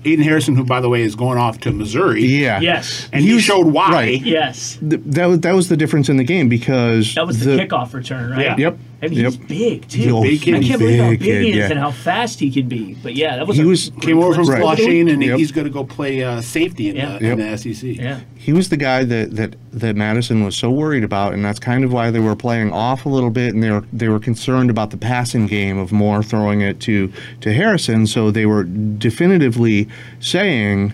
Aiden 0.03 0.23
Harrison, 0.23 0.55
who 0.55 0.63
by 0.63 0.79
the 0.81 0.89
way 0.89 1.01
is 1.01 1.15
going 1.15 1.37
off 1.37 1.59
to 1.61 1.71
Missouri. 1.71 2.23
yeah. 2.25 2.59
Yes. 2.61 3.09
And 3.11 3.23
he, 3.23 3.33
was- 3.33 3.43
showed 3.43 3.67
why. 3.67 3.91
right. 3.91 4.21
Yes. 4.21 4.77
Th- 4.77 5.01
that 5.05 5.25
was 5.25 5.39
that 5.41 5.53
was 5.53 5.69
the 5.69 5.77
difference 5.77 6.09
in 6.09 6.17
the 6.17 6.23
game 6.23 6.47
because 6.49 7.13
That 7.15 7.27
was 7.27 7.43
the, 7.43 7.57
kickoff 7.57 7.93
return, 7.93 8.31
right? 8.31 8.41
Yeah. 8.41 8.55
Yep. 8.57 8.77
And 9.01 9.11
he's 9.13 9.21
Yep. 9.21 9.47
big 9.47 9.87
too. 9.87 10.01
Yo, 10.01 10.21
Big 10.21 10.41
kid. 10.41 10.55
I 10.55 10.61
can't 10.63 10.79
believe 10.79 10.99
how 10.99 11.09
big 11.11 11.19
big 11.19 11.27
he 11.27 11.43
kid, 11.45 11.49
is 11.51 11.55
yeah. 11.55 11.69
and 11.71 11.79
how 11.79 11.91
fast 11.91 12.39
he 12.39 12.51
can 12.51 12.67
be. 12.67 12.95
But 13.01 13.15
yeah, 13.15 13.37
that 13.37 13.47
was 13.47 13.55
He 13.55 13.63
a 13.63 13.65
was- 13.65 13.91
Came 14.01 14.17
over 14.19 14.33
from 14.33 14.43
glimpse. 14.43 14.49
Right. 14.49 14.77
Flushing, 14.77 15.09
and 15.09 15.23
Yeah. 15.23 15.37
he's 15.37 15.51
going 15.53 15.65
to 15.67 15.71
go 15.71 15.85
play 15.85 16.21
uh, 16.21 16.41
safety 16.41 16.89
in, 16.89 16.97
Yeah. 16.97 17.17
the, 17.17 17.25
Yep. 17.25 17.31
in 17.33 17.39
the 17.39 17.47
SEC. 17.57 17.95
Yeah. 17.95 18.19
he 18.35 18.51
was 18.53 18.69
the 18.69 18.77
guy 18.77 19.03
that, 19.05 19.35
that 19.35 19.55
that 19.71 19.95
Madison 19.95 20.43
was 20.43 20.55
so 20.55 20.69
worried 20.71 21.03
about, 21.03 21.33
and 21.33 21.45
that's 21.45 21.59
kind 21.59 21.83
of 21.83 21.93
why 21.93 22.09
they 22.11 22.19
were 22.19 22.35
playing 22.35 22.71
off 22.71 23.05
a 23.05 23.09
little 23.09 23.29
bit, 23.29 23.53
and 23.53 23.61
they 23.63 23.69
were 23.71 23.83
they 23.93 24.09
were 24.09 24.19
concerned 24.19 24.69
about 24.69 24.89
the 24.91 24.97
passing 24.97 25.45
game 25.47 25.77
of 25.77 25.91
Moore 25.91 26.21
throwing 26.23 26.59
it 26.61 26.79
to 26.81 27.11
to 27.41 27.53
Harrison. 27.53 28.05
So 28.07 28.31
they 28.31 28.45
were 28.45 28.63
definitively 28.63 29.87
saying, 30.19 30.93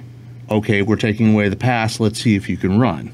"Okay, 0.51 0.81
we're 0.81 0.95
taking 0.95 1.33
away 1.33 1.49
the 1.49 1.55
pass. 1.55 1.99
Let's 1.99 2.21
see 2.21 2.35
if 2.35 2.49
you 2.49 2.57
can 2.57 2.77
run." 2.79 3.11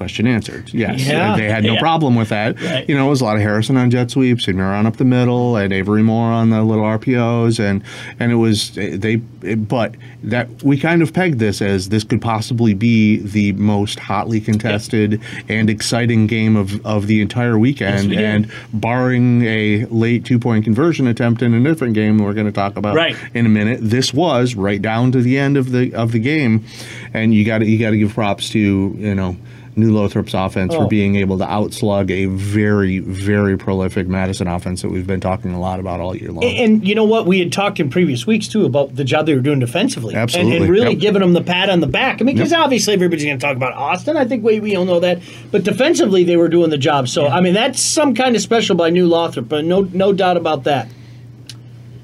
Question 0.00 0.26
answered. 0.26 0.70
Yes, 0.72 1.06
Yeah. 1.06 1.36
they 1.36 1.46
had 1.50 1.62
no 1.62 1.74
Yeah. 1.74 1.78
problem 1.78 2.14
with 2.14 2.30
that. 2.30 2.58
Right. 2.58 2.88
You 2.88 2.94
know, 2.96 3.06
it 3.08 3.10
was 3.10 3.20
a 3.20 3.24
lot 3.26 3.36
of 3.36 3.42
Harrison 3.42 3.76
on 3.76 3.90
jet 3.90 4.10
sweeps 4.10 4.48
and 4.48 4.56
Muron 4.58 4.86
up 4.86 4.96
the 4.96 5.04
middle 5.04 5.56
and 5.58 5.74
Avery 5.74 6.02
Moore 6.02 6.32
on 6.32 6.48
the 6.48 6.62
little 6.62 6.84
RPOs 6.86 7.58
and 7.60 7.82
and 8.18 8.32
it 8.32 8.36
was 8.36 8.70
they. 8.70 9.20
It, 9.42 9.68
but 9.68 9.94
that 10.22 10.48
we 10.62 10.78
kind 10.78 11.02
of 11.02 11.12
pegged 11.12 11.38
this 11.38 11.60
as 11.60 11.90
this 11.90 12.02
could 12.04 12.20
possibly 12.22 12.72
be 12.72 13.18
the 13.18 13.52
most 13.52 13.98
hotly 13.98 14.40
contested 14.40 15.20
and 15.50 15.68
exciting 15.68 16.26
game 16.26 16.56
of, 16.56 16.84
of 16.84 17.06
the 17.06 17.20
entire 17.20 17.58
weekend. 17.58 18.08
we 18.10 18.16
and 18.16 18.50
barring 18.72 19.42
a 19.44 19.84
late 19.90 20.24
two 20.24 20.38
point 20.38 20.64
conversion 20.64 21.06
attempt 21.06 21.42
in 21.42 21.52
a 21.52 21.60
different 21.62 21.92
game 21.94 22.16
we're 22.18 22.32
going 22.34 22.46
to 22.46 22.52
talk 22.52 22.76
about 22.76 22.94
Right. 22.96 23.16
in 23.34 23.44
a 23.44 23.50
minute, 23.50 23.80
this 23.82 24.14
was 24.14 24.54
right 24.54 24.80
down 24.80 25.12
to 25.12 25.20
the 25.20 25.36
end 25.38 25.58
of 25.58 25.72
the 25.72 25.92
of 25.94 26.12
the 26.12 26.18
game, 26.18 26.64
and 27.12 27.34
you 27.34 27.44
got 27.44 27.64
you 27.66 27.76
got 27.78 27.90
to 27.90 27.98
give 27.98 28.14
props 28.14 28.48
to 28.50 28.58
you 28.98 29.14
know. 29.14 29.36
New 29.76 29.92
Lothrop's 29.92 30.34
offense 30.34 30.74
for 30.74 30.82
Oh. 30.82 30.88
being 30.88 31.14
able 31.16 31.38
to 31.38 31.44
outslug 31.44 32.10
a 32.10 32.26
very, 32.26 32.98
very 32.98 33.56
prolific 33.56 34.08
Madison 34.08 34.48
offense 34.48 34.82
that 34.82 34.90
we've 34.90 35.06
been 35.06 35.20
talking 35.20 35.52
a 35.54 35.60
lot 35.60 35.78
about 35.78 36.00
all 36.00 36.14
year 36.16 36.32
long. 36.32 36.42
And, 36.44 36.58
and 36.58 36.88
you 36.88 36.94
know 36.94 37.04
what? 37.04 37.24
We 37.26 37.38
had 37.38 37.52
talked 37.52 37.78
in 37.78 37.88
previous 37.88 38.26
weeks 38.26 38.48
too 38.48 38.64
about 38.64 38.96
the 38.96 39.04
job 39.04 39.26
they 39.26 39.34
were 39.34 39.40
doing 39.40 39.60
defensively, 39.60 40.14
And- 40.14 40.22
Absolutely, 40.22 40.56
and, 40.56 40.68
really 40.68 40.90
yep. 40.92 40.98
giving 40.98 41.20
them 41.20 41.32
the 41.34 41.42
pat 41.42 41.70
on 41.70 41.80
the 41.80 41.86
back. 41.86 42.20
I 42.20 42.24
mean, 42.24 42.34
because 42.36 42.50
Yep. 42.50 42.60
obviously 42.60 42.94
everybody's 42.94 43.24
going 43.24 43.38
to 43.38 43.46
talk 43.46 43.56
about 43.56 43.74
Austin. 43.74 44.16
I 44.16 44.24
think 44.24 44.42
we 44.44 44.58
we 44.60 44.74
all 44.74 44.84
know 44.84 45.00
that, 45.00 45.20
but 45.52 45.62
defensively 45.64 46.24
they 46.24 46.36
were 46.36 46.48
doing 46.48 46.70
the 46.70 46.78
job. 46.78 47.08
So 47.08 47.26
I 47.28 47.40
mean, 47.40 47.54
that's 47.54 47.80
some 47.80 48.14
kind 48.14 48.34
of 48.34 48.42
special 48.42 48.74
by 48.76 48.90
New 48.90 49.06
Lothrop, 49.06 49.48
but 49.48 49.64
no 49.64 49.88
no 49.92 50.12
doubt 50.12 50.36
about 50.36 50.64
that. 50.64 50.88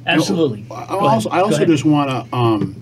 Absolutely. 0.07 0.65
I 0.71 0.85
also. 0.85 1.29
I 1.31 1.41
also 1.41 1.65
just 1.65 1.85
want 1.85 2.11
to 2.11 2.37
um, 2.37 2.81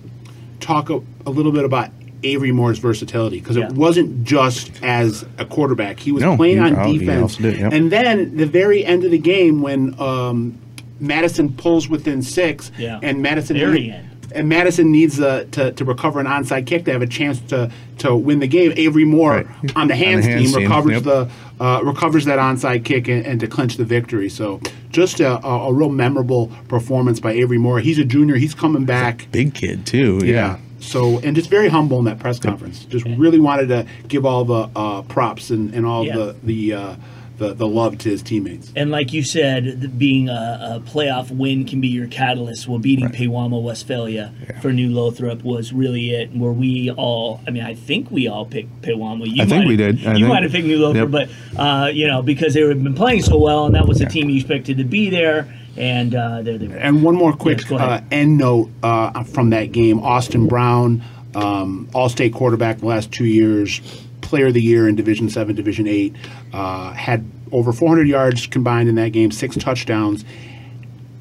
talk 0.59 0.89
a, 0.91 1.01
a 1.25 1.31
little 1.31 1.51
bit 1.51 1.63
about 1.65 1.89
Avery 2.23 2.51
Moore's 2.51 2.79
versatility 2.79 3.39
because 3.39 3.57
Yeah. 3.57 3.65
it 3.67 3.73
wasn't 3.73 4.23
just 4.23 4.71
as 4.83 5.25
a 5.37 5.45
quarterback; 5.45 5.99
he 5.99 6.11
was 6.11 6.23
No, 6.23 6.35
playing 6.35 6.57
he- 6.57 6.63
on 6.73 6.87
he 6.87 6.97
defense. 6.97 7.37
did, 7.37 7.57
yep. 7.59 7.73
And 7.73 7.91
then 7.91 8.35
the 8.37 8.45
very 8.45 8.83
end 8.85 9.03
of 9.03 9.11
the 9.11 9.17
game, 9.19 9.61
when 9.61 9.99
um, 9.99 10.55
Madison 10.99 11.51
pulls 11.53 11.89
within 11.89 12.21
six, 12.21 12.71
Yeah. 12.77 12.99
and 13.03 13.21
Madison 13.21 13.57
Very 13.57 13.91
end. 13.91 14.07
and 14.33 14.49
Madison 14.49 14.91
needs 14.91 15.19
uh, 15.19 15.45
to, 15.51 15.71
to 15.73 15.85
recover 15.85 16.19
an 16.19 16.25
onside 16.25 16.65
kick 16.65 16.85
to 16.85 16.91
have 16.91 17.01
a 17.01 17.07
chance 17.07 17.39
to, 17.41 17.69
to 17.99 18.15
win 18.15 18.39
the 18.39 18.47
game. 18.47 18.73
Avery 18.75 19.05
Moore 19.05 19.31
Right. 19.35 19.47
on 19.75 19.87
the 19.87 19.95
hands, 19.95 20.25
hands 20.25 20.51
team 20.51 20.53
team, 20.53 20.63
recovers 20.69 20.93
yep. 20.93 21.03
the 21.03 21.29
uh, 21.59 21.81
recovers 21.83 22.25
that 22.25 22.37
onside 22.39 22.83
kick 22.83 23.07
and, 23.07 23.25
and 23.25 23.39
to 23.39 23.47
clinch 23.47 23.77
the 23.77 23.85
victory. 23.85 24.27
So 24.29 24.59
just 24.89 25.19
a, 25.21 25.45
a, 25.45 25.69
a 25.69 25.73
real 25.73 25.89
memorable 25.89 26.51
performance 26.67 27.19
by 27.21 27.31
Avery 27.33 27.57
Moore. 27.57 27.79
He's 27.79 27.99
a 27.99 28.03
junior. 28.05 28.35
He's 28.35 28.53
coming 28.53 28.83
back. 28.85 29.27
Big 29.31 29.53
kid 29.53 29.85
too. 29.85 30.21
Yeah. 30.23 30.57
So 30.85 31.19
and 31.19 31.35
just 31.35 31.49
very 31.49 31.67
humble 31.69 31.99
in 31.99 32.05
that 32.05 32.19
press 32.19 32.39
conference. 32.39 32.85
Just 32.85 33.05
really 33.05 33.39
wanted 33.39 33.67
to 33.67 33.85
give 34.07 34.25
all 34.25 34.45
the 34.45 34.69
uh, 34.75 35.01
props 35.03 35.49
and, 35.49 35.73
and 35.73 35.85
all 35.85 36.05
Yeah. 36.05 36.15
the 36.15 36.35
the, 36.43 36.73
uh, 36.73 36.95
the 37.37 37.53
the 37.53 37.67
love 37.67 37.97
to 37.97 38.09
his 38.09 38.21
teammates. 38.21 38.71
And 38.77 38.91
like 38.91 39.11
you 39.11 39.21
said, 39.21 39.97
being 39.99 40.29
a, 40.29 40.79
a 40.85 40.89
playoff 40.89 41.31
win 41.31 41.65
can 41.65 41.81
be 41.81 41.89
your 41.89 42.07
catalyst. 42.07 42.65
Well, 42.67 42.79
beating 42.79 43.09
Pewamo 43.09 43.61
Westphalia 43.61 44.33
for 44.61 44.71
New 44.71 44.89
Lothrop 44.89 45.43
was 45.43 45.73
really 45.73 46.11
it. 46.11 46.31
Where 46.33 46.53
we 46.53 46.91
all, 46.91 47.41
I 47.45 47.51
mean, 47.51 47.63
I 47.63 47.73
think 47.75 48.09
we 48.09 48.29
all 48.29 48.45
picked 48.45 48.81
Pewamo. 48.83 49.25
You 49.27 49.43
I 49.43 49.45
think 49.47 49.65
we 49.67 49.75
did. 49.75 50.05
I 50.07 50.15
you 50.15 50.27
might 50.27 50.43
have 50.43 50.51
picked 50.53 50.67
New 50.67 50.77
Lothrop, 50.77 51.11
Yep. 51.11 51.29
but 51.55 51.59
uh, 51.59 51.87
you 51.87 52.07
know 52.07 52.21
because 52.21 52.53
they 52.53 52.61
had 52.61 52.81
been 52.81 52.95
playing 52.95 53.23
so 53.23 53.37
well, 53.37 53.65
and 53.65 53.75
that 53.75 53.85
was 53.85 53.99
the 53.99 54.05
team 54.05 54.29
you 54.29 54.37
expected 54.37 54.77
to 54.77 54.85
be 54.85 55.09
there. 55.09 55.53
And 55.77 56.15
uh, 56.15 56.41
there 56.41 56.57
they 56.57 56.67
were. 56.67 56.75
And 56.75 57.03
one 57.03 57.15
more 57.15 57.33
quick 57.33 57.61
Yes, 57.69 57.71
uh, 57.71 58.01
end 58.11 58.37
note 58.37 58.69
uh, 58.81 59.23
from 59.23 59.49
that 59.49 59.71
game: 59.71 59.99
Austin 59.99 60.47
Brown, 60.47 61.03
um, 61.35 61.89
All-State 61.93 62.33
quarterback 62.33 62.79
the 62.79 62.85
last 62.85 63.11
two 63.11 63.25
years, 63.25 63.81
Player 64.21 64.47
of 64.47 64.53
the 64.53 64.61
Year 64.61 64.87
in 64.87 64.95
Division 64.95 65.29
Seven, 65.29 65.55
Division 65.55 65.87
Eight, 65.87 66.15
uh, 66.53 66.93
had 66.93 67.29
over 67.51 67.71
400 67.71 68.07
yards 68.07 68.47
combined 68.47 68.89
in 68.89 68.95
that 68.95 69.09
game, 69.09 69.31
six 69.31 69.55
touchdowns. 69.55 70.25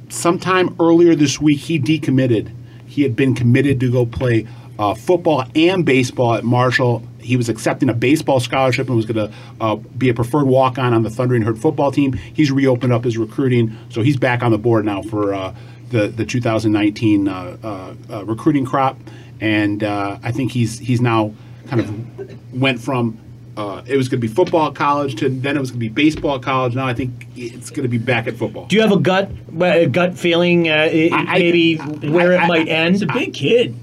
Sometime 0.09 0.75
earlier 0.79 1.15
this 1.15 1.41
week, 1.41 1.61
he 1.61 1.79
decommitted. 1.81 2.53
He 2.87 3.03
had 3.03 3.17
been 3.17 3.35
committed 3.35 3.81
to 3.81 3.91
go 3.91 4.07
play 4.07 4.47
uh, 4.79 4.95
football 4.95 5.45
and 5.55 5.85
baseball 5.85 6.35
at 6.35 6.45
Marshall. 6.45 7.03
He 7.25 7.37
was 7.37 7.49
accepting 7.49 7.89
a 7.89 7.95
baseball 7.95 8.39
scholarship 8.39 8.87
and 8.89 8.97
was 8.97 9.07
going 9.07 9.29
to 9.31 9.35
uh, 9.61 9.77
be 9.77 10.11
a 10.11 10.15
preferred 10.15 10.45
walk-on 10.45 10.93
on 10.93 11.03
the 11.03 11.11
Thundering 11.11 11.43
Herd 11.43 11.59
football 11.59 11.91
team. 11.91 12.13
He's 12.13 12.53
reopened 12.53 12.93
up 12.93 13.05
his 13.05 13.17
recruiting, 13.17 13.77
so 13.89 14.03
he's 14.03 14.19
back 14.19 14.43
on 14.43 14.53
the 14.53 14.59
board 14.59 14.85
now 14.85 15.01
for 15.03 15.33
uh, 15.33 15.55
the 15.91 16.09
the 16.09 16.25
2019 16.27 17.27
uh, 17.29 17.57
uh, 17.63 17.95
uh, 18.13 18.25
recruiting 18.27 18.67
crop. 18.67 18.99
And 19.41 19.83
uh, 19.83 20.19
I 20.23 20.33
think 20.33 20.53
he's 20.53 20.79
he's 20.79 21.01
now 21.01 21.33
kind 21.67 21.81
of 21.81 22.55
went 22.61 22.79
from 22.81 23.19
uh, 23.57 23.83
it 23.87 23.97
was 23.97 24.09
going 24.09 24.21
to 24.21 24.27
be 24.27 24.33
football 24.33 24.69
at 24.69 24.75
college 24.75 25.15
to 25.17 25.29
then 25.31 25.57
it 25.57 25.61
was 25.61 25.71
going 25.71 25.81
to 25.81 25.87
be 25.87 25.89
baseball 25.89 26.37
at 26.37 26.43
college. 26.43 26.75
Now 26.75 26.87
I 26.87 26.93
think 26.95 27.27
it's 27.37 27.71
going 27.71 27.85
to 27.85 27.89
be 27.89 27.99
back 27.99 28.27
at 28.27 28.37
football. 28.37 28.67
Do 28.67 28.77
you 28.77 28.83
have 28.83 28.93
a 28.93 28.99
gut 28.99 29.31
a 29.63 29.87
gut 29.87 30.19
feeling 30.19 30.69
uh, 30.69 30.89
i- 30.93 31.09
I- 31.11 31.39
maybe 31.39 31.81
I- 31.81 31.87
where 32.11 32.39
I- 32.39 32.45
it 32.45 32.49
might 32.49 32.69
I- 32.69 32.71
end? 32.71 32.95
It's 32.97 33.05
a 33.05 33.07
big 33.07 33.33
kid. 33.33 33.75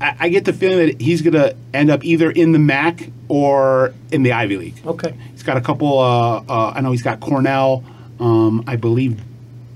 I, 0.00 0.16
I 0.20 0.28
get 0.28 0.44
the 0.44 0.52
feeling 0.52 0.86
that 0.86 1.00
he's 1.00 1.22
going 1.22 1.34
to 1.34 1.54
end 1.74 1.90
up 1.90 2.04
either 2.04 2.30
in 2.30 2.52
the 2.52 2.58
MAC 2.58 3.10
or 3.28 3.94
in 4.10 4.22
the 4.22 4.32
Ivy 4.32 4.56
League. 4.56 4.80
okay. 4.86 5.14
He's 5.32 5.42
got 5.42 5.56
a 5.56 5.60
couple. 5.60 5.98
Uh, 5.98 6.42
uh, 6.48 6.72
I 6.74 6.80
know 6.80 6.90
he's 6.92 7.02
got 7.02 7.20
Cornell. 7.20 7.84
Um, 8.18 8.64
I 8.66 8.76
believe 8.76 9.20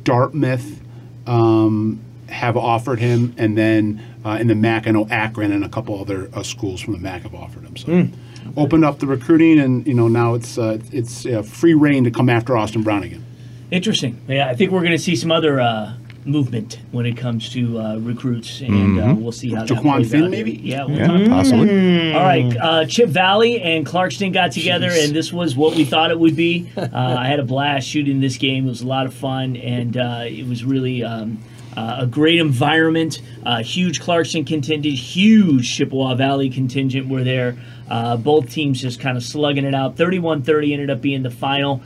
Dartmouth 0.02 0.80
um, 1.26 2.00
have 2.28 2.56
offered 2.56 2.98
him, 2.98 3.34
and 3.38 3.56
then 3.56 4.02
uh, 4.24 4.38
in 4.40 4.48
the 4.48 4.54
MAC, 4.54 4.87
I 4.87 4.90
know 4.90 5.06
Akron 5.08 5.52
and 5.52 5.64
a 5.64 5.68
couple 5.68 5.98
other 6.00 6.28
uh, 6.34 6.42
schools 6.42 6.80
from 6.80 6.92
the 6.94 6.98
MAC 6.98 7.22
have 7.22 7.34
offered 7.34 7.62
him. 7.62 7.76
So 7.76 8.08
opened 8.56 8.84
up 8.84 8.98
the 8.98 9.06
recruiting, 9.06 9.58
and 9.58 9.87
you 9.87 9.94
know 9.94 10.08
now 10.08 10.34
it's 10.34 10.58
uh, 10.58 10.78
it's 10.92 11.24
uh, 11.26 11.42
free 11.42 11.74
reign 11.74 12.04
to 12.04 12.10
come 12.10 12.28
after 12.28 12.56
Austin 12.56 12.82
Brown 12.82 13.02
again. 13.02 13.24
Interesting. 13.70 14.20
Yeah, 14.28 14.48
I 14.48 14.54
think 14.54 14.70
we're 14.70 14.80
going 14.80 14.92
to 14.92 14.98
see 14.98 15.16
some 15.16 15.32
other 15.32 15.60
uh, 15.60 15.94
movement 16.24 16.78
when 16.90 17.06
it 17.06 17.16
comes 17.16 17.50
to 17.50 17.78
uh, 17.78 17.96
recruits, 17.98 18.60
and 18.60 18.98
uh, 18.98 19.14
we'll 19.16 19.32
see 19.32 19.52
how 19.52 19.64
that 19.64 19.68
Jaquan 19.76 19.96
plays 19.96 20.10
Finn, 20.10 20.24
out 20.24 20.30
maybe? 20.30 20.52
Yeah, 20.52 20.84
we'll 20.84 20.96
Yeah, 20.96 21.06
talk 21.06 21.28
possibly. 21.28 22.12
All 22.14 22.22
right, 22.22 22.56
uh, 22.56 22.87
Chip 22.87 23.08
Valley 23.10 23.60
and 23.60 23.87
Clarkston 23.87 24.32
got 24.32 24.52
together, 24.52 24.88
and 24.90 25.14
this 25.14 25.32
was 25.32 25.54
what 25.54 25.74
we 25.76 25.84
thought 25.84 26.10
it 26.10 26.18
would 26.18 26.37
be. 26.37 26.70
Uh, 26.94 27.16
I 27.18 27.26
had 27.26 27.40
a 27.40 27.44
blast 27.44 27.88
shooting 27.88 28.20
this 28.20 28.37
game. 28.37 28.66
It 28.66 28.68
was 28.68 28.82
a 28.82 28.87
lot 28.87 29.06
of 29.06 29.14
fun, 29.14 29.56
and 29.56 29.96
uh, 29.96 30.24
it 30.26 30.46
was 30.46 30.64
really 30.64 31.02
um, 31.02 31.38
uh, 31.76 31.96
a 32.00 32.06
great 32.06 32.38
environment. 32.38 33.20
Uh, 33.44 33.62
huge 33.62 34.00
Clarkston 34.00 34.46
contingent, 34.46 34.94
huge 34.94 35.74
Chippewa 35.76 36.14
Valley 36.14 36.50
contingent 36.50 37.08
were 37.08 37.24
there. 37.24 37.56
Uh, 37.90 38.16
both 38.16 38.50
teams 38.50 38.80
just 38.80 39.00
kind 39.00 39.16
of 39.16 39.24
slugging 39.24 39.64
it 39.64 39.74
out. 39.74 39.96
31-30 39.96 40.72
ended 40.72 40.90
up 40.90 41.00
being 41.00 41.22
the 41.22 41.30
final. 41.30 41.82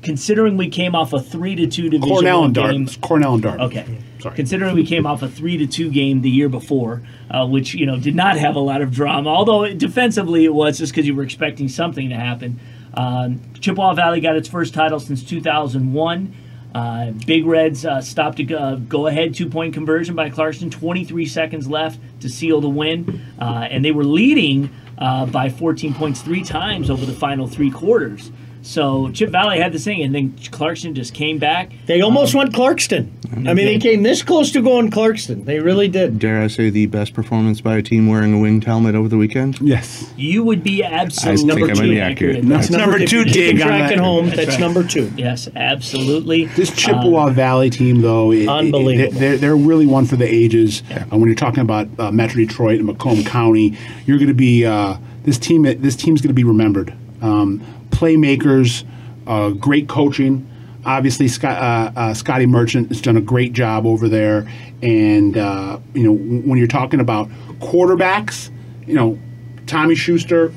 Uh, 0.00 0.04
considering 0.04 0.56
we 0.56 0.68
came 0.68 0.94
off 0.94 1.12
a 1.12 1.20
three 1.20 1.54
to 1.54 1.66
two 1.66 1.88
division 1.90 2.08
Cornell 2.14 2.44
and 2.44 2.54
game, 2.54 2.64
Dartmouth. 2.64 3.00
Cornell 3.00 3.34
and 3.34 3.42
Dartmouth. 3.42 3.70
Okay. 3.70 3.98
Sorry. 4.20 4.36
Considering 4.36 4.74
we 4.74 4.84
came 4.84 5.06
off 5.06 5.22
a 5.22 5.28
three 5.28 5.56
to 5.58 5.66
two 5.66 5.90
game 5.90 6.20
the 6.20 6.30
year 6.30 6.48
before, 6.48 7.02
uh, 7.30 7.46
which 7.46 7.74
you 7.74 7.86
know 7.86 7.98
did 7.98 8.14
not 8.14 8.36
have 8.36 8.56
a 8.56 8.60
lot 8.60 8.82
of 8.82 8.92
drama, 8.92 9.28
although 9.30 9.64
it- 9.64 9.78
defensively 9.78 10.44
it 10.44 10.52
was 10.54 10.78
just 10.78 10.92
because 10.92 11.06
you 11.06 11.14
were 11.14 11.22
expecting 11.22 11.68
something 11.68 12.08
to 12.10 12.14
happen. 12.16 12.58
Um, 12.94 13.40
Chippewa 13.60 13.94
Valley 13.94 14.20
got 14.20 14.36
its 14.36 14.48
first 14.48 14.74
title 14.74 14.98
since 15.00 15.22
2001. 15.22 16.34
Uh, 16.74 17.10
Big 17.26 17.46
Reds 17.46 17.84
uh, 17.84 18.00
stopped 18.00 18.38
a 18.38 18.44
go, 18.44 18.76
go 18.76 19.06
ahead 19.06 19.34
two 19.34 19.48
point 19.48 19.74
conversion 19.74 20.14
by 20.14 20.30
Clarkston. 20.30 20.70
23 20.70 21.26
seconds 21.26 21.68
left 21.68 21.98
to 22.20 22.28
seal 22.28 22.60
the 22.60 22.68
win, 22.68 23.20
uh, 23.40 23.66
and 23.70 23.84
they 23.84 23.90
were 23.90 24.04
leading 24.04 24.70
uh, 24.98 25.26
by 25.26 25.48
14 25.48 25.94
points 25.94 26.20
three 26.20 26.44
times 26.44 26.90
over 26.90 27.04
the 27.06 27.12
final 27.12 27.46
three 27.48 27.70
quarters. 27.70 28.30
So 28.62 29.10
Chip 29.12 29.30
Valley 29.30 29.58
had 29.58 29.72
this 29.72 29.84
thing, 29.84 30.02
and 30.02 30.14
then 30.14 30.32
Clarkston 30.32 30.92
just 30.92 31.14
came 31.14 31.38
back. 31.38 31.72
They 31.86 32.02
almost 32.02 32.34
went 32.34 32.52
Clarkston. 32.52 33.08
I 33.32 33.54
mean, 33.54 33.64
they 33.66 33.78
came 33.78 34.02
this 34.02 34.22
close 34.22 34.50
to 34.52 34.60
going 34.60 34.90
Clarkston. 34.90 35.44
They 35.46 35.60
really 35.60 35.88
did. 35.88 36.18
Dare 36.18 36.42
I 36.42 36.48
say 36.48 36.68
the 36.68 36.86
best 36.86 37.14
performance 37.14 37.60
by 37.60 37.76
a 37.76 37.82
team 37.82 38.06
wearing 38.08 38.34
a 38.34 38.38
winged 38.38 38.64
helmet 38.64 38.94
over 38.94 39.08
the 39.08 39.16
weekend? 39.16 39.58
Yes. 39.60 40.12
You 40.16 40.42
would 40.44 40.62
be 40.62 40.82
absolutely 40.84 41.62
think 41.62 41.70
I 41.78 41.80
might 41.80 41.88
be 41.88 42.00
accurate. 42.00 42.42
That's 42.44 42.68
That's 42.68 42.70
number 42.70 42.98
two 43.06 43.24
dig 43.24 43.56
can 43.58 43.62
on 43.62 43.68
track 43.68 43.88
that. 43.90 43.92
it 43.92 43.98
home. 44.00 44.26
That's 44.26 44.36
That's, 44.36 44.50
right. 44.50 44.60
number 44.60 44.82
two. 44.84 45.10
Yes, 45.16 45.48
absolutely. 45.56 46.46
This 46.46 46.70
Chippewa 46.74 47.30
Valley 47.30 47.70
team, 47.70 48.00
though, 48.02 48.32
it- 48.32 48.40
it- 48.42 48.48
Unbelievable. 48.48 49.18
they're, 49.18 49.36
they're 49.38 49.56
really 49.56 49.86
one 49.86 50.04
for 50.06 50.16
the 50.16 50.26
ages. 50.26 50.82
Uh, 50.90 51.16
when 51.16 51.26
you're 51.26 51.34
talking 51.34 51.60
about 51.62 51.88
uh, 51.98 52.10
Metro 52.10 52.36
Detroit 52.36 52.78
and 52.78 52.86
Macomb 52.86 53.24
County, 53.24 53.76
you're 54.06 54.18
going 54.18 54.28
to 54.28 54.34
be 54.34 54.66
uh, 54.66 54.96
this 55.24 55.38
team. 55.38 55.62
This 55.62 55.96
team's 55.96 56.20
going 56.20 56.28
to 56.28 56.34
be 56.34 56.44
remembered. 56.44 56.92
Um, 57.22 57.62
playmakers, 58.00 58.84
uh, 59.26 59.50
great 59.50 59.88
coaching. 59.88 60.46
Obviously, 60.84 61.28
Scott, 61.28 61.58
uh, 61.58 61.98
uh, 61.98 62.14
Scotty 62.14 62.46
Merchant 62.46 62.88
has 62.88 63.02
done 63.02 63.18
a 63.18 63.20
great 63.20 63.52
job 63.52 63.84
over 63.84 64.08
there. 64.08 64.50
And 64.82 65.36
uh, 65.36 65.78
you 65.92 66.02
know, 66.02 66.12
when 66.12 66.58
you're 66.58 66.66
talking 66.66 67.00
about 67.00 67.28
quarterbacks, 67.58 68.50
you 68.86 68.94
know, 68.94 69.18
Tommy 69.66 69.94
Schuster, 69.94 70.52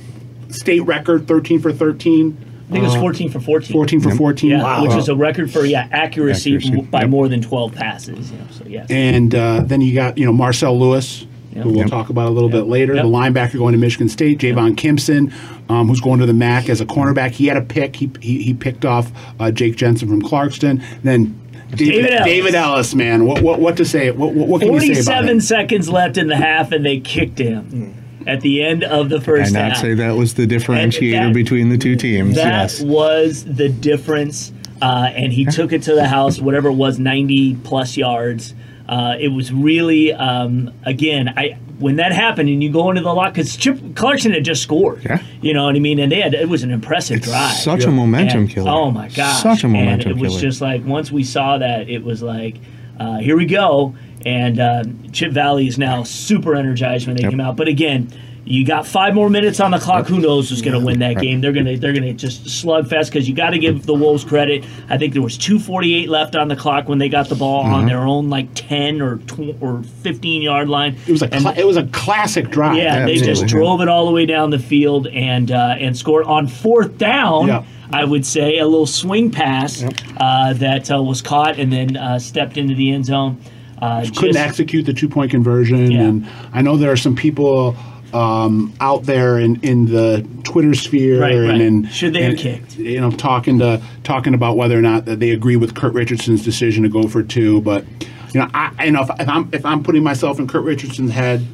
state 0.50 0.80
record, 0.82 1.28
13 1.28 1.60
for 1.60 1.74
13. 1.74 2.38
I 2.70 2.72
think 2.72 2.86
it 2.86 2.88
was 2.88 2.96
14 2.96 3.30
for 3.30 3.40
14. 3.42 3.74
14 3.74 4.02
for 4.02 4.16
14. 4.16 4.50
Yeah, 4.50 4.82
which 4.82 4.96
is 4.96 5.10
a 5.10 5.16
record 5.16 5.52
for 5.52 5.66
yeah 5.66 5.88
accuracy, 5.92 6.56
Accuracy, 6.56 6.82
by 6.84 7.02
yep. 7.02 7.10
more 7.10 7.28
than 7.28 7.42
12 7.42 7.76
passes. 7.76 8.32
You 8.32 8.38
know, 8.38 8.48
so 8.50 8.66
yes. 8.66 8.88
And 8.90 9.36
uh, 9.36 9.62
then 9.66 9.82
you 9.82 9.94
got 9.94 10.18
you 10.18 10.26
know 10.26 10.32
Marcel 10.32 10.80
Lewis, 10.80 11.28
who 11.62 11.70
we'll 11.70 11.78
Yep. 11.80 11.88
talk 11.90 12.10
about 12.10 12.28
a 12.28 12.32
little 12.32 12.50
bit 12.50 12.64
later. 12.68 12.94
Yep. 12.96 13.04
The 13.04 13.10
linebacker 13.10 13.58
going 13.58 13.74
to 13.74 13.78
Michigan 13.78 14.10
State, 14.10 14.40
Javon 14.40 14.76
Kimpson, 14.76 15.32
um, 15.70 15.88
who's 15.88 16.02
going 16.02 16.20
to 16.20 16.26
the 16.26 16.34
MAC 16.34 16.70
as 16.70 16.82
a 16.82 16.86
cornerback. 16.86 17.32
He 17.32 17.48
had 17.48 17.58
a 17.58 17.62
pick. 17.62 17.96
He 17.96 18.10
he, 18.22 18.42
he 18.42 18.54
picked 18.54 18.86
off 18.86 19.12
uh, 19.40 19.52
Jake 19.52 19.76
Jensen 19.76 20.08
from 20.08 20.22
Clarkston. 20.22 20.84
Then 21.04 21.40
David 21.76 22.12
Ellis. 22.12 22.26
David 22.26 22.56
Ellis, 22.56 22.96
man, 22.96 23.26
what 23.26 23.42
what, 23.42 23.60
what 23.60 23.78
to 23.78 23.86
say? 23.86 24.12
What, 24.12 24.34
what, 24.34 24.48
what 24.48 24.62
can 24.62 24.74
you 24.74 24.80
say 24.80 25.02
about 25.02 25.24
47 25.24 25.30
him? 25.30 25.42
seconds 25.42 25.90
left 25.90 26.18
in 26.18 26.28
the 26.28 26.36
half, 26.36 26.72
and 26.72 26.86
they 26.86 27.00
kicked 27.00 27.40
him 27.40 27.96
at 28.28 28.40
the 28.42 28.64
end 28.64 28.84
of 28.84 29.10
the 29.10 29.20
first 29.20 29.38
And 29.38 29.46
first 29.48 29.54
not 29.54 29.72
half. 29.74 29.78
say 29.82 29.94
that 29.96 30.16
was 30.16 30.36
the 30.36 30.46
differentiator 30.48 31.28
that- 31.28 31.34
between 31.34 31.70
the 31.70 31.78
two 31.78 31.96
teams. 31.96 32.36
That 32.36 32.46
yes. 32.72 32.82
was 32.82 33.44
the 33.44 33.70
difference, 33.70 34.54
uh, 34.82 35.10
and 35.16 35.34
he 35.34 35.46
took 35.46 35.74
it 35.74 35.82
to 35.84 35.96
the 35.96 36.08
house, 36.08 36.40
whatever 36.40 36.70
it 36.70 36.74
was, 36.76 37.00
90 37.00 37.56
plus 37.64 37.98
yards. 37.98 38.54
Uh, 38.94 39.16
it 39.20 39.30
was 39.30 39.52
really, 39.52 40.14
um, 40.14 40.72
again, 40.84 41.30
I 41.36 41.58
when 41.80 41.96
that 41.96 42.12
happened, 42.12 42.48
and 42.50 42.62
you 42.64 42.72
go 42.72 42.90
into 42.92 43.02
the 43.02 43.12
lock 43.14 43.34
because 43.34 43.58
Chip 43.58 43.78
Clarkston 44.00 44.34
had 44.34 44.46
just 44.46 44.62
scored. 44.62 45.04
Yeah. 45.04 45.22
You 45.42 45.54
know 45.56 45.66
what 45.66 45.76
I 45.76 45.80
mean, 45.80 45.98
and 46.00 46.12
they 46.12 46.22
had 46.22 46.34
it 46.36 46.48
was 46.48 46.62
an 46.64 46.72
impressive 46.72 47.22
drive. 47.22 47.54
Such 47.56 47.84
a 47.86 47.92
momentum 47.92 48.42
And- 48.42 48.50
killer. 48.50 48.70
Oh 48.72 48.92
my 48.92 49.08
gosh! 49.10 49.42
Such 49.42 49.64
a 49.64 49.68
momentum 49.68 50.12
and 50.12 50.20
it 50.20 50.22
was 50.22 50.34
killer. 50.34 50.42
just 50.42 50.62
like 50.62 50.86
once 50.86 51.12
we 51.12 51.24
saw 51.24 51.58
that, 51.58 51.90
it 51.90 52.04
was 52.04 52.22
like, 52.22 52.58
uh, 53.00 53.18
here 53.18 53.36
we 53.36 53.46
go. 53.48 53.96
And 54.26 54.60
uh, 54.60 54.84
Chip 55.12 55.32
Valley 55.32 55.68
is 55.68 55.78
now 55.80 56.04
super 56.04 56.56
energized 56.56 57.08
when 57.08 57.16
they 57.18 57.24
Yep. 57.24 57.32
came 57.32 57.42
out. 57.42 57.58
But 57.58 57.68
again, 57.68 58.10
you 58.46 58.66
got 58.66 58.86
five 58.86 59.14
more 59.14 59.30
minutes 59.30 59.60
on 59.62 59.72
the 59.72 59.80
clock. 59.80 60.06
Who 60.08 60.20
knows 60.20 60.50
who's 60.50 60.62
going 60.62 60.78
to 60.80 60.86
win 60.86 61.00
that 61.00 61.18
game? 61.18 61.40
They're 61.40 61.54
gonna 61.54 61.78
they're 61.78 61.94
gonna 61.94 62.14
just 62.14 62.44
slugfest 62.44 63.06
because 63.06 63.28
you 63.30 63.34
got 63.34 63.52
to 63.52 63.58
give 63.60 63.86
the 63.86 63.94
Wolves 63.94 64.26
credit. 64.26 64.66
I 64.90 64.98
think 64.98 65.14
there 65.14 65.22
was 65.22 65.38
2:48 65.38 66.08
left 66.10 66.36
on 66.36 66.50
the 66.50 66.56
clock 66.56 66.90
when 66.90 66.98
they 66.98 67.08
got 67.10 67.30
the 67.30 67.36
ball 67.36 67.64
Mm-hmm. 67.64 67.74
on 67.74 67.86
their 67.86 68.00
own 68.02 68.30
like 68.30 68.48
10 68.56 69.02
or 69.02 69.18
tw- 69.20 69.56
or 69.62 69.84
15 70.02 70.42
yard 70.42 70.68
line. 70.68 70.98
It 71.08 71.12
was 71.14 71.22
a 71.22 71.30
cla- 71.30 71.54
it 71.56 71.66
was 71.66 71.78
a 71.78 71.86
classic 71.88 72.50
drive. 72.50 72.76
Yeah, 72.78 73.06
they 73.06 73.16
just 73.18 73.46
drove 73.48 73.80
it 73.82 73.88
all 73.88 74.06
the 74.06 74.12
way 74.12 74.26
down 74.26 74.50
the 74.50 74.60
field 74.60 75.08
and 75.08 75.50
uh, 75.52 75.76
and 75.80 75.96
scored 75.98 76.26
on 76.26 76.48
fourth 76.48 76.98
down. 76.98 77.48
Yeah. 77.48 77.64
I 77.92 78.04
would 78.06 78.26
say 78.26 78.58
a 78.58 78.66
little 78.66 78.88
swing 78.88 79.30
pass 79.30 79.84
uh, 80.18 80.54
that 80.54 80.90
uh, 80.92 81.02
was 81.04 81.22
caught 81.22 81.60
and 81.60 81.72
then 81.72 81.96
uh, 81.96 82.18
stepped 82.18 82.58
into 82.58 82.74
the 82.74 82.92
end 82.92 83.06
zone. 83.06 83.40
Uh, 83.82 84.02
couldn't 84.02 84.34
just- 84.34 84.40
execute 84.40 84.86
the 84.86 84.94
two 84.94 85.08
point 85.08 85.30
conversion. 85.32 85.92
Yeah. 85.92 86.02
And 86.02 86.28
I 86.54 86.62
know 86.62 86.76
there 86.76 86.92
are 86.92 86.98
some 86.98 87.16
people 87.16 87.76
um, 88.14 88.74
out 88.80 89.04
there 89.04 89.40
in, 89.40 89.60
in 89.62 89.86
the 89.86 90.26
Twitter 90.44 90.74
sphere 90.74 91.20
Right, 91.20 91.34
and 91.34 91.48
right. 91.48 91.62
in 91.62 91.88
Should 91.88 92.14
they 92.14 92.24
have 92.24 92.38
kicked? 92.38 92.78
You 92.78 93.02
know, 93.02 93.12
talking 93.12 93.60
to 93.60 93.82
talking 94.04 94.34
about 94.34 94.58
whether 94.58 94.78
or 94.78 94.82
not 94.82 95.06
that 95.06 95.20
they 95.20 95.32
agree 95.32 95.56
with 95.56 95.76
Kurt 95.76 95.94
Richardson's 95.94 96.44
decision 96.44 96.84
to 96.84 96.90
go 96.90 97.08
for 97.08 97.24
two. 97.24 97.62
But 97.62 97.86
you 98.34 98.40
know, 98.40 98.50
I 98.54 98.86
you 98.86 98.92
know 98.92 99.02
if, 99.02 99.10
if 99.20 99.28
I'm 99.28 99.50
if 99.52 99.66
I'm 99.66 99.84
putting 99.84 100.04
myself 100.04 100.40
in 100.40 100.48
Kurt 100.48 100.64
Richardson's 100.64 101.12
head, 101.12 101.46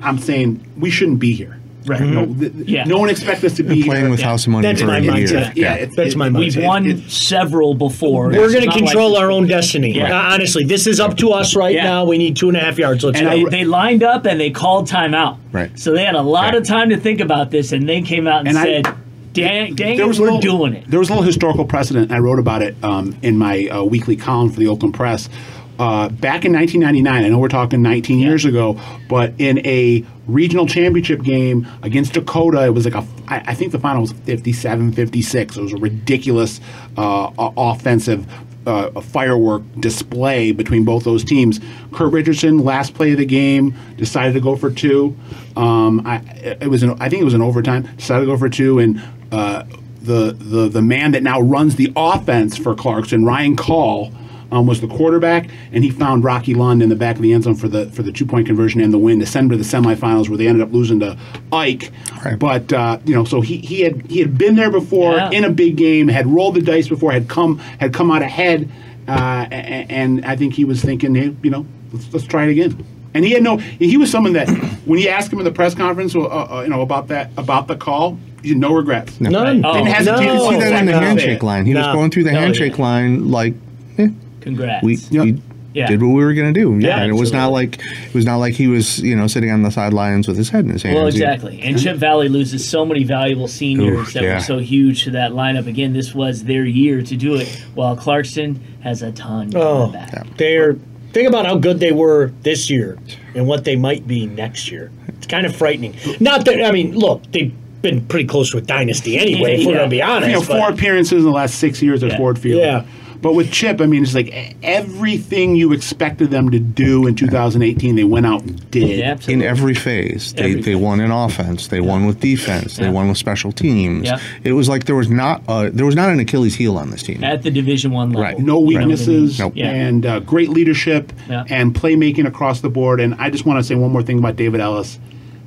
I'm 0.00 0.18
saying 0.18 0.64
we 0.78 0.90
shouldn't 0.90 1.20
be 1.20 1.32
here. 1.32 1.58
Right. 1.86 2.00
You 2.00 2.06
know, 2.06 2.26
th- 2.26 2.52
Yeah. 2.66 2.84
No 2.84 2.98
one 2.98 3.10
expects 3.10 3.44
us 3.44 3.54
to 3.54 3.62
be 3.62 3.82
Playing 3.82 4.02
here. 4.02 4.10
with 4.10 4.20
house 4.22 4.46
money 4.46 4.66
That's 4.66 4.80
for 4.80 4.86
my 4.86 4.98
a 4.98 5.02
year. 5.02 5.12
mindset. 5.12 5.52
Yeah, 5.54 5.74
it's- 5.74 5.94
That's 5.96 6.14
it- 6.14 6.16
my 6.18 6.28
mindset. 6.28 6.56
We've 6.56 6.64
won 6.64 6.86
it- 6.86 7.10
several 7.10 7.74
before. 7.74 8.26
We're 8.28 8.48
going 8.48 8.60
to 8.60 8.66
not 8.66 8.76
like- 8.76 8.84
control 8.84 9.16
our 9.16 9.30
own 9.30 9.46
destiny. 9.46 9.94
Yeah. 9.94 10.16
Uh, 10.16 10.32
honestly, 10.34 10.64
this 10.64 10.86
is 10.86 11.00
up 11.00 11.16
to 11.18 11.30
us 11.30 11.54
right 11.54 11.74
Yeah. 11.74 11.84
now. 11.84 12.04
We 12.04 12.16
need 12.18 12.36
two 12.36 12.48
and 12.48 12.56
a 12.56 12.60
half 12.60 12.78
yards. 12.78 13.04
Let's 13.04 13.20
And 13.20 13.28
go. 13.28 13.50
They, 13.50 13.58
they 13.58 13.64
lined 13.64 14.02
up 14.02 14.24
and 14.26 14.40
they 14.40 14.50
called 14.50 14.88
timeout. 14.88 15.36
Right. 15.52 15.70
So 15.78 15.92
they 15.92 16.04
had 16.04 16.14
a 16.14 16.22
lot 16.22 16.52
Right. 16.52 16.54
of 16.56 16.66
time 16.66 16.90
to 16.90 16.96
think 16.96 17.20
about 17.20 17.50
this, 17.50 17.72
and 17.72 17.88
they 17.88 18.00
came 18.00 18.26
out 18.26 18.40
and, 18.40 18.48
And 18.48 18.58
I- 18.58 18.64
said, 18.64 18.86
"Dang, 19.34 19.74
dang 19.74 19.96
there 19.96 20.06
was 20.06 20.18
we're 20.20 20.26
little- 20.32 20.40
doing 20.40 20.74
it." 20.74 20.84
There 20.88 20.98
was 21.00 21.08
a 21.08 21.12
little 21.12 21.24
historical 21.24 21.64
precedent. 21.64 22.12
I 22.12 22.18
wrote 22.18 22.38
about 22.38 22.62
it 22.62 22.76
um, 22.82 23.14
in 23.22 23.36
my 23.36 23.66
uh, 23.66 23.82
weekly 23.82 24.16
column 24.16 24.48
for 24.50 24.58
the 24.60 24.68
Oakland 24.68 24.94
Press. 24.94 25.28
Uh, 25.78 26.08
back 26.08 26.44
in 26.44 26.52
1999, 26.52 27.24
I 27.24 27.28
know 27.28 27.38
we're 27.38 27.48
talking 27.48 27.82
19 27.82 28.18
years 28.20 28.44
ago, 28.44 28.80
but 29.08 29.32
in 29.38 29.64
a 29.66 30.04
regional 30.26 30.66
championship 30.66 31.22
game 31.22 31.66
against 31.82 32.12
Dakota, 32.12 32.64
it 32.64 32.70
was 32.70 32.84
like 32.84 32.94
a, 32.94 33.06
I, 33.26 33.42
I 33.48 33.54
think 33.54 33.72
the 33.72 33.78
final 33.78 34.02
was 34.02 34.12
57 34.12 34.92
56. 34.92 35.56
It 35.56 35.62
was 35.62 35.72
a 35.72 35.76
ridiculous 35.76 36.60
uh, 36.96 37.30
offensive 37.36 38.26
uh, 38.66 38.90
a 38.96 39.02
firework 39.02 39.62
display 39.78 40.52
between 40.52 40.84
both 40.84 41.04
those 41.04 41.24
teams. 41.24 41.60
Kurt 41.92 42.12
Richardson, 42.12 42.58
last 42.58 42.94
play 42.94 43.12
of 43.12 43.18
the 43.18 43.26
game, 43.26 43.74
decided 43.96 44.32
to 44.34 44.40
go 44.40 44.56
for 44.56 44.70
two. 44.70 45.16
Um, 45.56 46.06
I, 46.06 46.16
it 46.60 46.68
was 46.68 46.82
an, 46.82 46.90
I 47.00 47.08
think 47.08 47.22
it 47.22 47.24
was 47.24 47.34
an 47.34 47.42
overtime. 47.42 47.82
Decided 47.96 48.20
to 48.20 48.26
go 48.26 48.38
for 48.38 48.48
two, 48.48 48.78
and 48.78 49.02
uh, 49.32 49.64
the 50.02 50.32
the 50.32 50.68
the 50.68 50.82
man 50.82 51.12
that 51.12 51.22
now 51.22 51.40
runs 51.40 51.76
the 51.76 51.92
offense 51.96 52.56
for 52.56 52.74
Clarkston, 52.74 53.26
Ryan 53.26 53.56
Call. 53.56 54.12
Um, 54.54 54.66
was 54.68 54.80
the 54.80 54.86
quarterback, 54.86 55.50
and 55.72 55.82
he 55.82 55.90
found 55.90 56.22
Rocky 56.22 56.54
Lund 56.54 56.80
in 56.80 56.88
the 56.88 56.94
back 56.94 57.16
of 57.16 57.22
the 57.22 57.32
end 57.32 57.42
zone 57.42 57.56
for 57.56 57.66
the 57.66 57.86
for 57.90 58.04
the 58.04 58.12
two 58.12 58.24
point 58.24 58.46
conversion 58.46 58.80
and 58.80 58.92
the 58.92 58.98
win 58.98 59.18
to 59.18 59.26
send 59.26 59.50
to 59.50 59.56
the 59.56 59.64
semifinals, 59.64 60.28
where 60.28 60.38
they 60.38 60.46
ended 60.46 60.62
up 60.62 60.72
losing 60.72 61.00
to 61.00 61.18
Ike. 61.52 61.90
Right. 62.24 62.38
But 62.38 62.72
uh, 62.72 62.98
you 63.04 63.14
know, 63.16 63.24
so 63.24 63.40
he, 63.40 63.56
he 63.56 63.80
had 63.80 64.06
he 64.08 64.20
had 64.20 64.38
been 64.38 64.54
there 64.54 64.70
before 64.70 65.14
Yeah. 65.16 65.30
in 65.30 65.42
a 65.44 65.50
big 65.50 65.76
game, 65.76 66.06
had 66.06 66.28
rolled 66.28 66.54
the 66.54 66.62
dice 66.62 66.86
before, 66.88 67.10
had 67.10 67.28
come 67.28 67.58
had 67.58 67.92
come 67.92 68.12
out 68.12 68.22
ahead, 68.22 68.70
uh, 69.08 69.46
a- 69.50 69.54
a- 69.54 69.86
and 69.90 70.24
I 70.24 70.36
think 70.36 70.54
he 70.54 70.64
was 70.64 70.80
thinking, 70.80 71.16
hey, 71.16 71.34
you 71.42 71.50
know, 71.50 71.66
let's, 71.92 72.12
let's 72.12 72.26
try 72.26 72.44
it 72.44 72.50
again. 72.50 72.86
And 73.12 73.24
he 73.24 73.32
had 73.32 73.42
no. 73.42 73.56
He 73.56 73.96
was 73.96 74.08
someone 74.10 74.34
that 74.34 74.48
when 74.86 75.00
you 75.00 75.08
asked 75.08 75.32
him 75.32 75.40
in 75.40 75.44
the 75.44 75.50
press 75.52 75.74
conference, 75.74 76.14
uh, 76.14 76.20
uh, 76.20 76.60
you 76.62 76.68
know, 76.68 76.80
about 76.80 77.08
that 77.08 77.30
about 77.36 77.66
the 77.66 77.74
call, 77.76 78.18
he 78.42 78.50
had 78.50 78.58
no 78.58 78.72
regrets. 78.72 79.20
None. 79.20 79.64
Oh, 79.64 79.72
Didn't 79.74 79.88
hesitate 79.88 80.26
to 80.26 80.34
no. 80.34 80.50
say 80.50 80.54
See 80.54 80.60
that 80.60 80.80
in 80.80 80.86
the 80.86 80.92
handshake 80.98 81.42
line. 81.42 81.66
He 81.66 81.74
was 81.74 81.86
going 81.86 82.12
through 82.12 82.22
the 82.24 82.32
No, 82.32 82.38
handshake 82.40 82.76
yeah. 82.78 82.82
line 82.84 83.30
like, 83.32 83.54
eh, 83.98 84.08
Congrats. 84.44 84.84
we, 84.84 84.96
Yep. 85.10 85.24
we 85.24 85.40
Yeah. 85.74 85.88
did 85.88 86.00
what 86.00 86.10
we 86.10 86.22
were 86.24 86.34
going 86.34 86.54
to 86.54 86.60
do. 86.60 86.78
Yeah, 86.78 86.88
Yeah, 86.98 87.02
and 87.02 87.10
it 87.10 87.14
was 87.18 87.32
not 87.32 87.48
like 87.50 87.80
it 88.06 88.14
was 88.14 88.24
not 88.24 88.36
like 88.36 88.54
he 88.54 88.68
was 88.68 89.00
you 89.00 89.16
know 89.16 89.26
sitting 89.26 89.50
on 89.50 89.62
the 89.62 89.70
sidelines 89.72 90.28
with 90.28 90.36
his 90.36 90.48
head 90.50 90.64
in 90.64 90.70
his 90.70 90.84
hands. 90.84 90.94
Well, 90.94 91.04
He- 91.06 91.10
exactly. 91.10 91.60
And 91.62 91.80
Chip 91.82 91.96
Valley 91.96 92.28
loses 92.28 92.64
so 92.68 92.86
many 92.86 93.02
valuable 93.02 93.48
seniors 93.48 93.98
Oof, 94.08 94.12
that 94.12 94.22
yeah. 94.22 94.34
were 94.34 94.40
so 94.40 94.58
huge 94.58 95.02
to 95.04 95.10
that 95.10 95.32
lineup. 95.32 95.66
Again, 95.66 95.92
this 95.92 96.14
was 96.14 96.44
their 96.44 96.64
year 96.64 97.02
to 97.02 97.16
do 97.16 97.34
it, 97.34 97.48
while 97.74 97.96
Clarkston 97.96 98.56
has 98.82 99.02
a 99.02 99.10
ton 99.10 99.50
Oh, 99.56 99.86
coming 99.86 99.92
back. 99.92 100.36
they're 100.36 100.76
think 101.12 101.28
about 101.28 101.46
how 101.46 101.56
good 101.56 101.80
they 101.80 101.92
were 101.92 102.32
this 102.42 102.68
year 102.70 102.98
and 103.34 103.46
what 103.46 103.64
they 103.64 103.74
might 103.76 104.06
be 104.06 104.26
next 104.26 104.70
year. 104.70 104.90
It's 105.08 105.26
kind 105.28 105.44
of 105.46 105.54
frightening. 105.56 105.94
Not 106.20 106.44
that 106.44 106.64
I 106.64 106.70
mean, 106.70 106.94
look, 106.96 107.22
they've 107.32 107.52
been 107.82 108.00
pretty 108.06 108.26
close 108.26 108.50
to 108.52 108.58
a 108.58 108.60
dynasty 108.60 109.16
anyway. 109.18 109.60
If 109.60 109.66
we're 109.66 109.72
Yeah. 109.74 109.78
going 109.78 109.90
to 109.90 109.96
be 109.96 110.02
honest, 110.02 110.26
you 110.28 110.32
know, 110.34 110.40
but- 110.40 110.58
four 110.58 110.70
appearances 110.70 111.18
in 111.18 111.24
the 111.24 111.30
last 111.30 111.56
six 111.56 111.82
years 111.82 112.02
at 112.04 112.10
Yeah. 112.10 112.16
Ford 112.16 112.38
Field. 112.38 112.60
Yeah. 112.60 112.82
But 113.24 113.32
with 113.32 113.50
Chip, 113.50 113.80
I 113.80 113.86
mean, 113.86 114.02
it's 114.02 114.14
like 114.14 114.54
everything 114.62 115.56
you 115.56 115.72
expected 115.72 116.30
them 116.30 116.50
to 116.50 116.58
do 116.58 117.06
in 117.06 117.14
2018, 117.14 117.96
they 117.96 118.04
went 118.04 118.26
out 118.26 118.42
and 118.42 118.70
did. 118.70 118.98
Yeah, 118.98 119.16
in 119.26 119.40
every 119.40 119.72
phase. 119.72 120.34
They, 120.34 120.42
Every 120.42 120.54
they 120.56 120.62
phase. 120.74 120.76
won 120.76 121.00
in 121.00 121.10
offense. 121.10 121.68
They 121.68 121.80
won 121.80 122.04
with 122.04 122.20
defense. 122.20 122.76
They 122.76 122.84
Yeah. 122.84 122.90
won 122.90 123.08
with 123.08 123.16
special 123.16 123.50
teams. 123.50 124.08
Yeah. 124.08 124.18
It 124.42 124.52
was 124.52 124.68
like 124.68 124.84
there 124.84 124.94
was 124.94 125.08
not 125.08 125.42
a, 125.48 125.70
there 125.70 125.86
was 125.86 125.96
not 125.96 126.10
an 126.10 126.20
Achilles 126.20 126.54
heel 126.54 126.76
on 126.76 126.90
this 126.90 127.02
team. 127.02 127.24
At 127.24 127.42
the 127.42 127.50
Division 127.50 127.92
One 127.92 128.10
level. 128.10 128.22
Right. 128.22 128.38
No 128.38 128.60
weaknesses 128.60 129.38
Nope. 129.38 129.54
Yeah. 129.56 129.70
and 129.70 130.04
uh, 130.04 130.20
great 130.20 130.50
leadership 130.50 131.10
Yeah. 131.26 131.44
and 131.48 131.74
playmaking 131.74 132.26
across 132.26 132.60
the 132.60 132.68
board. 132.68 133.00
And 133.00 133.14
I 133.14 133.30
just 133.30 133.46
want 133.46 133.58
to 133.58 133.64
say 133.64 133.74
one 133.74 133.90
more 133.90 134.02
thing 134.02 134.18
about 134.18 134.36
David 134.36 134.60
Ellis. 134.60 134.98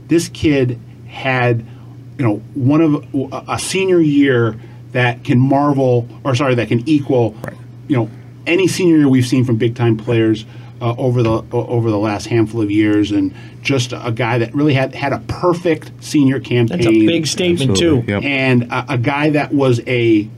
This 0.08 0.30
kid 0.30 0.80
had, 1.08 1.64
you 2.18 2.26
know, 2.26 2.38
one 2.56 2.82
of 2.82 3.06
a- 3.14 3.44
a 3.54 3.60
senior 3.60 4.02
year 4.02 4.56
that 4.94 5.24
can 5.24 5.40
marvel, 5.40 6.08
or 6.24 6.34
sorry, 6.34 6.56
that 6.56 6.70
can 6.70 6.82
equal, 6.90 7.36
you 7.88 7.96
know, 7.98 8.10
any 8.46 8.68
senior 8.68 8.98
year 8.98 9.10
we've 9.10 9.26
seen 9.28 9.44
from 9.46 9.58
big 9.58 9.76
time 9.76 9.98
players 9.98 10.46
uh, 10.82 10.96
over 10.98 11.24
the 11.24 11.44
over 11.52 11.90
the 11.90 11.98
last 11.98 12.28
handful 12.28 12.62
of 12.62 12.70
years, 12.70 13.12
and 13.12 13.34
just 13.62 13.94
a 13.94 14.12
guy 14.12 14.38
that 14.38 14.54
really 14.54 14.74
had 14.74 14.94
had 14.96 15.12
a 15.14 15.20
perfect 15.28 15.92
senior 16.02 16.40
campaign. 16.40 16.78
That's 16.78 16.88
a 16.88 17.06
big 17.06 17.28
statement 17.28 17.72
Absolutely, 17.72 18.02
too. 18.06 18.12
yep. 18.12 18.24
and 18.24 18.64
a, 18.72 18.94
a 18.94 18.98
guy 18.98 19.32
that 19.32 19.54
was 19.54 19.82
a 19.88 20.30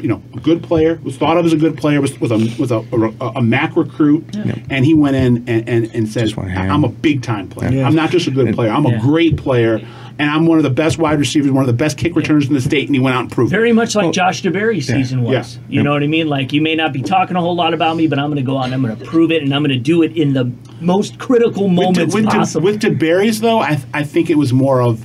you 0.00 0.06
know 0.08 0.22
a 0.34 0.40
good 0.40 0.62
player 0.62 1.00
was 1.02 1.16
thought 1.16 1.36
of 1.36 1.44
as 1.44 1.52
a 1.52 1.56
good 1.56 1.76
player 1.76 2.00
was, 2.00 2.20
was 2.20 2.30
a 2.30 2.36
was 2.60 2.70
a, 2.70 2.76
a, 3.20 3.26
a 3.38 3.42
MAC 3.42 3.74
recruit 3.76 4.24
and 4.70 4.84
he 4.84 4.94
went 4.94 5.16
in 5.16 5.38
and, 5.48 5.68
and, 5.68 5.92
and 5.92 6.08
said 6.08 6.20
Just 6.22 6.36
went 6.36 6.50
ham. 6.50 6.70
I'm 6.70 6.84
a 6.84 6.88
big 6.88 7.20
time 7.24 7.48
player 7.48 7.72
Yeah. 7.72 7.84
I'm 7.84 7.96
not 7.96 8.10
just 8.10 8.28
a 8.28 8.30
good 8.30 8.54
player 8.54 8.70
I'm 8.70 8.84
Yeah. 8.84 8.96
a 8.98 9.00
great 9.00 9.36
player 9.36 9.80
and 10.18 10.30
I'm 10.30 10.46
one 10.46 10.58
of 10.58 10.64
the 10.64 10.70
best 10.70 10.98
wide 10.98 11.18
receivers 11.18 11.50
one 11.50 11.62
of 11.62 11.66
the 11.66 11.72
best 11.72 11.96
kick 11.96 12.16
returners 12.16 12.48
in 12.48 12.54
the 12.54 12.60
state 12.60 12.86
and 12.86 12.94
he 12.94 13.00
went 13.00 13.16
out 13.16 13.20
and 13.20 13.32
proved 13.32 13.52
it. 13.52 13.56
Very 13.56 13.72
much 13.72 13.94
like 13.94 14.06
oh. 14.06 14.12
Josh 14.12 14.42
DeBerry's 14.42 14.86
season 14.86 15.22
was. 15.22 15.56
Yeah. 15.56 15.62
You 15.68 15.82
know 15.82 15.92
what 15.92 16.02
I 16.02 16.06
mean? 16.06 16.28
Like 16.28 16.52
you 16.52 16.60
may 16.60 16.74
not 16.74 16.92
be 16.92 17.02
talking 17.02 17.36
a 17.36 17.40
whole 17.40 17.54
lot 17.54 17.74
about 17.74 17.96
me, 17.96 18.06
but 18.06 18.18
I'm 18.18 18.26
going 18.26 18.36
to 18.36 18.42
go 18.42 18.58
out 18.58 18.64
and 18.64 18.74
I'm 18.74 18.82
going 18.82 18.96
to 18.96 19.04
prove 19.04 19.30
it, 19.30 19.42
and 19.42 19.54
I'm 19.54 19.62
going 19.62 19.76
to 19.76 19.82
do 19.82 20.02
it 20.02 20.16
in 20.16 20.32
the 20.32 20.50
most 20.80 21.18
critical 21.18 21.68
with, 21.68 21.94
De, 21.94 22.06
with, 22.06 22.24
De, 22.24 22.30
possible. 22.30 22.64
with 22.64 22.80
DeBerry's 22.82 23.40
though 23.40 23.60
I, 23.60 23.80
I 23.94 24.02
think 24.02 24.30
it 24.30 24.36
was 24.36 24.52
more 24.52 24.80
of 24.82 25.04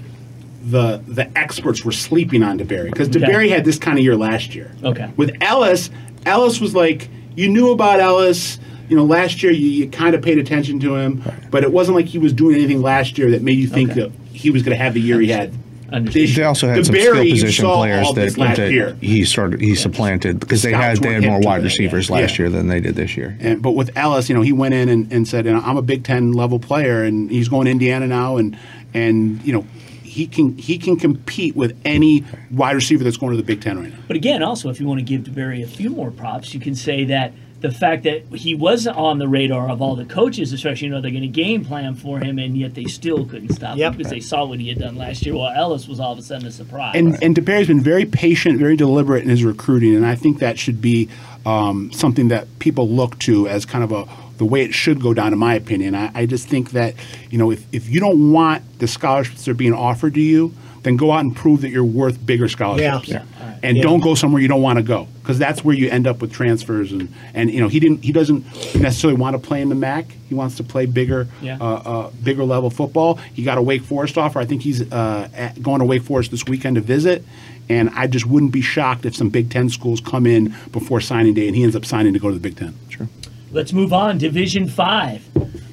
the 0.70 0.97
the 1.07 1.36
experts 1.38 1.84
were 1.84 1.91
sleeping 1.91 2.41
on 2.41 2.57
DeBerry 2.57 2.86
because 2.86 3.09
Okay. 3.09 3.20
DeBerry 3.20 3.49
had 3.49 3.66
this 3.66 3.78
kind 3.78 3.97
of 3.97 4.03
year 4.03 4.16
last 4.16 4.55
year 4.55 4.74
Okay. 4.84 5.11
With 5.18 5.36
Ellis, 5.41 5.89
Ellis 6.26 6.59
was 6.61 6.74
like 6.74 7.09
you 7.36 7.49
knew 7.49 7.72
about 7.72 7.99
Ellis. 7.99 8.59
You 8.90 8.96
know, 8.98 9.06
last 9.06 9.42
year 9.44 9.52
you, 9.52 9.68
you 9.68 9.90
kind 9.90 10.14
of 10.16 10.22
paid 10.22 10.38
attention 10.38 10.80
to 10.82 10.96
him, 10.96 11.24
but 11.52 11.64
it 11.64 11.72
wasn't 11.72 11.96
like 11.96 12.06
he 12.06 12.18
was 12.20 12.34
doing 12.34 12.56
anything 12.56 12.82
last 12.82 13.18
year 13.18 13.32
that 13.32 13.42
made 13.42 13.58
you 13.58 13.68
think 13.68 13.92
Okay. 13.92 14.02
that 14.02 14.12
he 14.32 14.50
was 14.50 14.62
going 14.64 14.78
to 14.78 14.84
have 14.84 14.94
the 14.94 15.02
year 15.02 15.20
he 15.20 15.30
had. 15.30 15.54
Understood. 15.92 16.24
this 16.24 16.32
They 16.36 16.42
year. 16.42 16.48
also 16.48 16.68
had 16.68 16.86
some 16.86 16.96
DeBerry, 16.96 17.04
skill 17.04 17.30
position 17.30 17.66
players 17.66 18.12
that, 18.14 18.56
that 18.58 18.72
year. 18.72 18.98
he 19.00 19.26
started 19.26 19.62
he 19.62 19.76
supplanted 19.76 20.40
because 20.40 20.64
they 20.64 20.72
had 20.74 20.98
they 20.98 21.14
had 21.14 21.22
more 21.24 21.34
hip 21.36 21.42
to 21.44 21.48
wide 21.48 21.60
that, 21.62 21.66
receivers 21.66 22.10
yeah. 22.10 22.16
last 22.16 22.32
Yeah. 22.40 22.44
year 22.46 22.50
than 22.50 22.68
they 22.68 22.80
did 22.80 22.96
this 22.96 23.16
year. 23.16 23.38
And, 23.40 23.62
but 23.62 23.72
with 23.72 23.96
Ellis, 23.96 24.28
you 24.28 24.34
know, 24.34 24.42
he 24.42 24.54
went 24.54 24.74
in 24.74 24.90
and, 24.90 25.12
and 25.14 25.28
said, 25.28 25.46
you 25.46 25.54
know, 25.54 25.60
I'm 25.64 25.78
a 25.78 25.84
Big 25.84 26.04
Ten 26.04 26.32
level 26.34 26.58
player, 26.58 27.04
and 27.04 27.30
he's 27.30 27.48
going 27.48 27.66
to 27.66 27.72
Indiana 27.72 28.08
now, 28.08 28.38
and 28.38 28.58
and 28.96 29.40
you 29.46 29.54
know, 29.54 29.68
he 30.02 30.26
can 30.26 30.58
he 30.58 30.80
can 30.80 30.98
compete 30.98 31.56
with 31.56 31.80
any 31.86 32.24
wide 32.50 32.76
receiver 32.76 33.04
that's 33.04 33.18
going 33.18 33.32
to 33.32 33.38
the 33.38 33.44
Big 33.44 33.62
Ten 33.62 33.78
right 33.80 33.92
now. 33.92 34.00
But 34.08 34.16
again, 34.18 34.42
also, 34.42 34.70
if 34.72 34.80
you 34.80 34.88
want 34.88 35.00
to 35.00 35.06
give 35.06 35.22
DeBerry 35.22 35.64
a 35.64 35.68
few 35.68 35.92
more 35.92 36.10
props, 36.10 36.56
you 36.56 36.60
can 36.60 36.74
say 36.74 37.04
that 37.06 37.34
the 37.64 37.72
fact 37.72 38.03
that 38.03 38.26
he 38.36 38.53
wasn't 38.53 38.97
on 38.97 39.20
the 39.20 39.28
radar 39.28 39.70
of 39.70 39.82
all 39.82 39.95
the 39.95 40.03
coaches, 40.03 40.51
especially, 40.51 40.88
you 40.88 40.93
know, 40.93 40.99
they're 40.99 41.11
going 41.11 41.24
to 41.24 41.30
game 41.30 41.64
plan 41.64 41.95
for 41.95 42.20
him, 42.20 42.38
and 42.38 42.57
yet 42.57 42.74
they 42.76 42.84
still 42.84 43.26
couldn't 43.26 43.53
stop 43.53 43.78
Yep. 43.78 43.93
him 43.93 43.97
because 43.97 44.11
they 44.11 44.20
saw 44.20 44.43
what 44.45 44.59
he 44.59 44.68
had 44.68 44.80
done 44.80 44.97
last 44.97 45.26
year, 45.26 45.34
while 45.34 45.49
Ellis 45.55 45.88
was 45.88 45.97
all 45.97 46.11
of 46.11 46.20
a 46.20 46.22
sudden 46.22 46.45
a 46.45 46.51
surprise. 46.51 46.93
And 46.97 47.18
and 47.24 47.34
DeBerry's 47.34 47.68
been 47.68 47.80
very 47.80 48.03
patient, 48.05 48.59
very 48.59 48.76
deliberate 48.76 49.24
in 49.24 49.30
his 49.30 49.45
recruiting, 49.45 49.95
and 49.95 50.05
I 50.05 50.16
think 50.16 50.39
that 50.39 50.59
should 50.59 50.82
be 50.82 51.07
um, 51.45 51.89
something 51.93 52.28
that 52.28 52.47
people 52.59 52.89
look 52.89 53.18
to 53.20 53.47
as 53.47 53.66
kind 53.66 53.84
of 53.86 53.93
a 53.93 54.07
the 54.39 54.45
way 54.45 54.64
it 54.64 54.74
should 54.74 54.99
go 54.99 55.14
down, 55.14 55.32
in 55.32 55.39
my 55.39 55.53
opinion. 55.53 55.95
I, 55.95 56.11
I 56.14 56.26
just 56.26 56.49
think 56.49 56.72
that 56.72 56.95
you 57.30 57.38
know 57.38 57.49
if, 57.49 57.66
if 57.72 57.88
you 57.88 58.01
don't 58.01 58.34
want 58.34 58.80
the 58.80 58.88
scholarships 58.89 59.45
that 59.45 59.51
are 59.51 59.53
being 59.53 59.74
offered 59.74 60.16
to 60.16 60.22
you, 60.22 60.53
then 60.84 60.98
go 60.98 61.12
out 61.12 61.22
and 61.22 61.36
prove 61.36 61.62
that 61.62 61.70
you're 61.70 61.84
worth 61.84 62.24
bigger 62.26 62.48
scholarships. 62.50 63.08
Yeah. 63.08 63.24
yeah, 63.40 63.56
And 63.64 63.78
Yeah. 63.78 63.84
don't 63.84 64.00
go 64.02 64.16
somewhere 64.16 64.42
you 64.42 64.48
don't 64.48 64.62
want 64.62 64.78
to 64.78 64.84
go 64.84 65.08
because 65.22 65.40
that's 65.40 65.64
where 65.64 65.76
you 65.76 65.90
end 65.90 66.06
up 66.08 66.22
with 66.22 66.32
transfers 66.32 66.92
and 66.92 67.08
and 67.34 67.50
you 67.52 67.60
know 67.62 67.68
he 67.70 67.80
didn't 67.80 68.04
he 68.04 68.12
doesn't 68.12 68.46
necessarily 68.80 69.20
want 69.20 69.34
to 69.36 69.40
play 69.48 69.62
in 69.62 69.70
the 69.70 69.76
MAC. 69.76 70.06
He 70.30 70.36
wants 70.36 70.56
to 70.58 70.64
play 70.64 70.86
bigger 70.86 71.28
Yeah. 71.42 71.58
uh, 71.60 71.66
uh, 71.66 72.10
bigger 72.24 72.44
level 72.44 72.70
football. 72.70 73.16
He 73.34 73.44
got 73.44 73.58
a 73.58 73.62
Wake 73.62 73.84
Forest 73.84 74.18
offer. 74.18 74.40
I 74.40 74.46
think 74.46 74.62
he's 74.62 74.82
uh, 74.92 75.30
at, 75.36 75.62
going 75.62 75.80
to 75.80 75.86
Wake 75.86 76.04
Forest 76.04 76.32
this 76.32 76.46
weekend 76.46 76.76
to 76.76 76.82
visit. 76.82 77.24
And 77.70 77.90
I 77.96 78.08
just 78.08 78.26
wouldn't 78.26 78.52
be 78.52 78.60
shocked 78.62 79.06
if 79.06 79.16
some 79.16 79.30
Big 79.30 79.50
Ten 79.50 79.70
schools 79.70 80.02
come 80.02 80.26
in 80.28 80.54
before 80.74 81.00
signing 81.00 81.34
day 81.34 81.48
and 81.48 81.56
he 81.56 81.64
ends 81.64 81.78
up 81.78 81.86
signing 81.86 82.12
to 82.12 82.20
go 82.20 82.28
to 82.28 82.34
the 82.34 82.42
Big 82.42 82.58
Ten. 82.58 82.74
Sure. 82.90 83.08
Let's 83.54 83.72
move 83.72 83.93
on. 83.93 84.18
Division 84.18 84.68
five, 84.68 85.24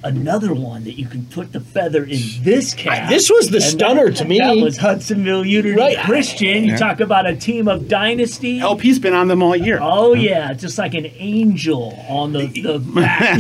another 0.05 0.53
one 0.53 0.85
that 0.85 0.99
you 0.99 1.07
can 1.07 1.25
put 1.27 1.53
the 1.53 1.61
feather 1.61 2.05
in 2.05 2.21
this 2.43 2.75
cap. 2.75 3.09
This 3.09 3.31
was 3.31 3.49
the 3.49 3.57
And 3.57 3.65
stunner 3.65 4.07
that- 4.11 4.17
to 4.17 4.25
me. 4.27 4.39
That 4.39 4.59
was 4.59 4.77
Hudsonville 4.77 5.47
Unity 5.47 5.75
Right. 5.77 5.97
Christian. 5.99 6.65
You 6.65 6.77
talk 6.77 7.01
about 7.01 7.27
a 7.27 7.35
team 7.35 7.69
of 7.69 7.89
dynasty. 7.89 8.61
LP's 8.61 8.99
been 8.99 9.15
on 9.15 9.29
them 9.29 9.43
all 9.43 9.57
year. 9.57 9.79
Oh 9.81 10.13
yeah, 10.13 10.53
just 10.53 10.77
like 10.77 10.93
an 10.93 11.07
angel 11.19 11.99
on 12.09 12.33
the 12.35 12.47
the 12.49 12.79
back, 12.95 13.39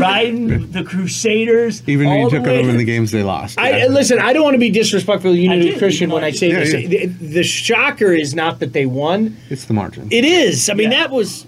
riding 0.00 0.70
the 0.72 0.82
Crusaders. 0.82 1.82
Even 1.86 2.08
when 2.08 2.20
you 2.20 2.30
took 2.30 2.44
way 2.44 2.62
them 2.62 2.70
in 2.70 2.76
the 2.78 2.84
games 2.84 3.10
they 3.10 3.22
lost. 3.22 3.58
I, 3.58 3.82
uh, 3.82 3.88
listen, 3.90 4.18
I 4.18 4.32
don't 4.32 4.42
want 4.42 4.54
to 4.54 4.58
be 4.58 4.70
disrespectful 4.70 5.32
to 5.34 5.38
Unity 5.38 5.76
Christian 5.76 6.10
when 6.10 6.24
I 6.24 6.30
say 6.30 6.48
Yeah, 6.48 6.60
this. 6.60 6.72
yeah. 6.72 6.88
The, 6.88 7.06
the 7.06 7.44
shocker 7.44 8.12
is 8.14 8.34
not 8.34 8.60
that 8.60 8.72
they 8.72 8.86
won. 8.86 9.36
it's 9.50 9.64
the 9.66 9.74
margin. 9.74 10.08
It 10.10 10.24
is. 10.24 10.70
I 10.70 10.74
mean, 10.74 10.90
Yeah. 10.90 11.00
that 11.02 11.10
was 11.10 11.46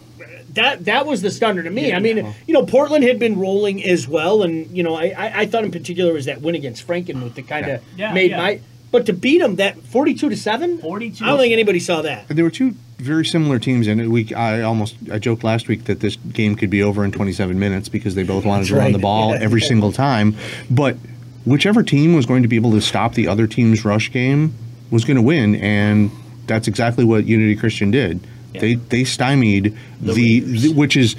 that 0.58 0.84
that 0.84 1.06
was 1.06 1.22
the 1.22 1.30
stunner 1.30 1.62
to 1.62 1.70
me. 1.70 1.88
Yeah. 1.88 1.96
I 1.96 2.00
mean, 2.00 2.34
you 2.46 2.54
know, 2.54 2.64
Portland 2.66 3.04
had 3.04 3.18
been 3.18 3.38
rolling 3.38 3.82
as 3.84 4.06
well, 4.06 4.42
and 4.42 4.70
you 4.76 4.82
know, 4.82 4.94
I 4.94 5.06
I, 5.16 5.40
I 5.40 5.46
thought 5.46 5.64
in 5.64 5.70
particular 5.70 6.12
was 6.12 6.26
that 6.26 6.40
win 6.42 6.54
against 6.54 6.86
Frankenmuth 6.86 7.34
that 7.34 7.48
kind 7.48 7.66
of 7.66 7.82
Yeah, 7.96 8.12
made 8.12 8.30
yeah. 8.32 8.36
my. 8.38 8.60
But 8.90 9.04
to 9.06 9.12
beat 9.12 9.38
them 9.40 9.56
that 9.56 9.78
forty-two 9.82 10.30
to 10.30 10.36
seven, 10.36 10.78
42 10.78 11.22
I 11.24 11.28
don't 11.28 11.38
think 11.38 11.52
anybody 11.52 11.78
saw 11.78 12.00
that. 12.02 12.26
There 12.28 12.42
were 12.44 12.50
two 12.50 12.74
very 12.98 13.24
similar 13.24 13.58
teams, 13.58 13.86
and 13.86 14.10
we 14.10 14.32
I 14.34 14.62
almost 14.62 14.96
I 15.12 15.18
joked 15.18 15.44
last 15.44 15.68
week 15.68 15.84
that 15.84 16.00
this 16.00 16.16
game 16.16 16.54
could 16.56 16.70
be 16.70 16.82
over 16.82 17.04
in 17.04 17.12
27 17.12 17.58
minutes 17.58 17.88
because 17.90 18.14
they 18.14 18.22
both 18.22 18.44
wanted 18.46 18.66
to 18.68 18.76
run 18.76 18.92
the 18.92 18.98
ball 18.98 19.32
Yeah. 19.34 19.40
every 19.42 19.60
single 19.60 19.92
time. 19.92 20.36
But 20.70 20.96
whichever 21.44 21.82
team 21.82 22.14
was 22.14 22.24
going 22.24 22.42
to 22.42 22.48
be 22.48 22.56
able 22.56 22.70
to 22.72 22.80
stop 22.80 23.12
the 23.14 23.28
other 23.28 23.46
team's 23.46 23.84
rush 23.84 24.10
game 24.10 24.54
was 24.90 25.04
going 25.04 25.16
to 25.16 25.22
win, 25.22 25.54
and 25.56 26.10
that's 26.46 26.66
exactly 26.66 27.04
what 27.04 27.26
Unity 27.26 27.56
Christian 27.56 27.90
did. 27.90 28.20
They 28.52 28.74
they 28.74 29.04
stymied 29.04 29.76
the, 30.00 30.12
Raiders. 30.14 30.62
the 30.62 30.72
which 30.72 30.96
is. 30.96 31.16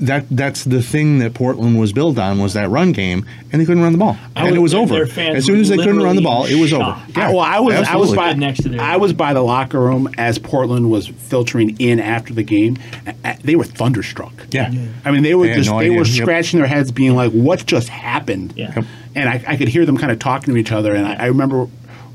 That 0.00 0.26
that's 0.30 0.62
the 0.62 0.80
thing 0.80 1.18
that 1.18 1.34
Portland 1.34 1.76
was 1.80 1.92
built 1.92 2.20
on 2.20 2.38
was 2.38 2.52
that 2.54 2.70
run 2.70 2.92
game, 2.92 3.26
and 3.50 3.60
they 3.60 3.66
couldn't 3.66 3.82
run 3.82 3.90
the 3.90 3.98
ball, 3.98 4.16
and 4.36 4.44
would- 4.46 4.54
it 4.56 4.60
was 4.60 4.72
over. 4.72 5.02
As 5.02 5.44
soon 5.44 5.58
as 5.58 5.70
they 5.70 5.76
couldn't 5.76 6.00
run 6.00 6.14
the 6.14 6.22
ball, 6.22 6.44
it 6.44 6.54
was 6.54 6.72
over. 6.72 6.96
literally 7.08 7.16
I, 7.16 7.30
well, 7.32 7.40
I 7.40 7.58
was 7.58 7.74
I 7.88 7.96
was 7.96 8.14
by 8.14 8.32
next 8.34 8.62
to 8.62 8.68
their- 8.68 8.80
I 8.80 8.94
was 8.96 9.12
by 9.12 9.34
the 9.34 9.40
locker 9.42 9.80
room 9.80 10.08
as 10.16 10.38
Portland 10.38 10.88
was 10.88 11.08
filtering 11.08 11.74
in 11.80 11.98
after 11.98 12.32
the 12.32 12.44
game. 12.44 12.76
A- 13.08 13.14
a- 13.24 13.38
They 13.42 13.56
were 13.56 13.64
thunderstruck. 13.64 14.46
Yeah. 14.52 14.72
I 15.04 15.10
mean, 15.10 15.24
they 15.24 15.34
were 15.34 15.48
They 15.48 15.54
just 15.54 15.68
no 15.68 15.80
they 15.80 15.86
idea. 15.86 15.98
were 15.98 16.06
Yep. 16.06 16.22
scratching 16.22 16.60
their 16.60 16.68
heads, 16.68 16.92
being 16.92 17.16
like, 17.16 17.32
"What 17.32 17.66
just 17.66 17.88
happened?" 17.88 18.52
Yeah. 18.54 18.70
Yep. 18.76 18.84
And 19.16 19.28
I, 19.28 19.42
I 19.48 19.56
could 19.56 19.66
hear 19.66 19.84
them 19.84 19.96
kind 19.96 20.12
of 20.12 20.20
talking 20.20 20.54
to 20.54 20.60
each 20.60 20.70
other. 20.70 20.94
And 20.94 21.08
I, 21.08 21.14
I 21.14 21.26
remember 21.26 21.66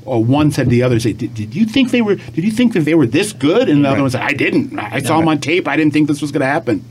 uh, 0.06 0.18
one 0.18 0.50
said 0.50 0.64
to 0.64 0.70
the 0.70 0.82
other, 0.82 0.98
"Say, 1.00 1.12
did, 1.12 1.34
did 1.34 1.54
you 1.54 1.66
think 1.66 1.90
they 1.90 2.02
were? 2.02 2.16
Did 2.16 2.44
you 2.44 2.50
think 2.50 2.72
that 2.74 2.80
they 2.80 2.94
were 2.94 3.06
this 3.06 3.32
good?" 3.32 3.68
And 3.68 3.84
the 3.84 3.88
other 3.90 4.02
one 4.02 4.10
said, 4.10 4.22
"I 4.22 4.32
didn't. 4.32 4.78
I 4.78 5.00
saw 5.00 5.18
them 5.18 5.28
on 5.28 5.38
tape. 5.40 5.66
I 5.68 5.76
didn't 5.76 5.92
think 5.92 6.08
this 6.08 6.20
was 6.20 6.32
going 6.32 6.40
to 6.42 6.46
happen." 6.46 6.84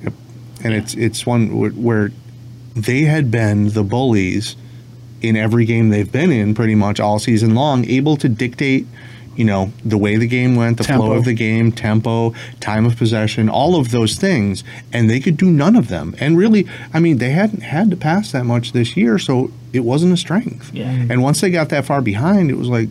and 0.63 0.73
it's 0.73 0.93
it's 0.95 1.25
one 1.25 1.47
wh- 1.49 1.77
where 1.77 2.11
they 2.75 3.01
had 3.01 3.29
been 3.29 3.69
the 3.69 3.83
bullies 3.83 4.55
in 5.21 5.35
every 5.35 5.65
game 5.65 5.89
they've 5.89 6.11
been 6.11 6.31
in 6.31 6.55
pretty 6.55 6.75
much 6.75 6.99
all 6.99 7.19
season 7.19 7.53
long, 7.55 7.85
able 7.85 8.17
to 8.17 8.27
dictate, 8.27 8.85
you 9.35 9.45
know, 9.45 9.71
the 9.85 9.97
way 9.97 10.17
the 10.17 10.27
game 10.27 10.55
went, 10.55 10.77
the 10.77 10.83
Tempo. 10.83 11.05
flow 11.05 11.13
of 11.13 11.23
the 11.23 11.33
game, 11.33 11.71
tempo, 11.71 12.33
time 12.59 12.85
of 12.85 12.97
possession, 12.97 13.47
all 13.47 13.75
of 13.79 13.91
those 13.91 14.15
things, 14.17 14.63
and 14.91 15.09
they 15.09 15.19
could 15.19 15.37
do 15.37 15.45
none 15.45 15.75
of 15.75 15.87
them. 15.87 16.15
And 16.19 16.37
really, 16.37 16.67
I 16.93 16.99
mean, 16.99 17.19
they 17.19 17.29
hadn't 17.29 17.61
had 17.61 17.89
to 17.91 17.95
pass 17.95 18.31
that 18.33 18.45
much 18.45 18.73
this 18.73 18.97
year, 18.97 19.17
so 19.17 19.51
it 19.71 19.81
wasn't 19.81 20.13
a 20.13 20.17
strength. 20.17 20.73
Yeah. 20.73 20.87
And 20.87 21.21
once 21.21 21.39
they 21.41 21.51
got 21.51 21.69
that 21.69 21.85
far 21.85 22.01
behind, 22.01 22.49
it 22.51 22.57
was 22.57 22.67
like, 22.67 22.89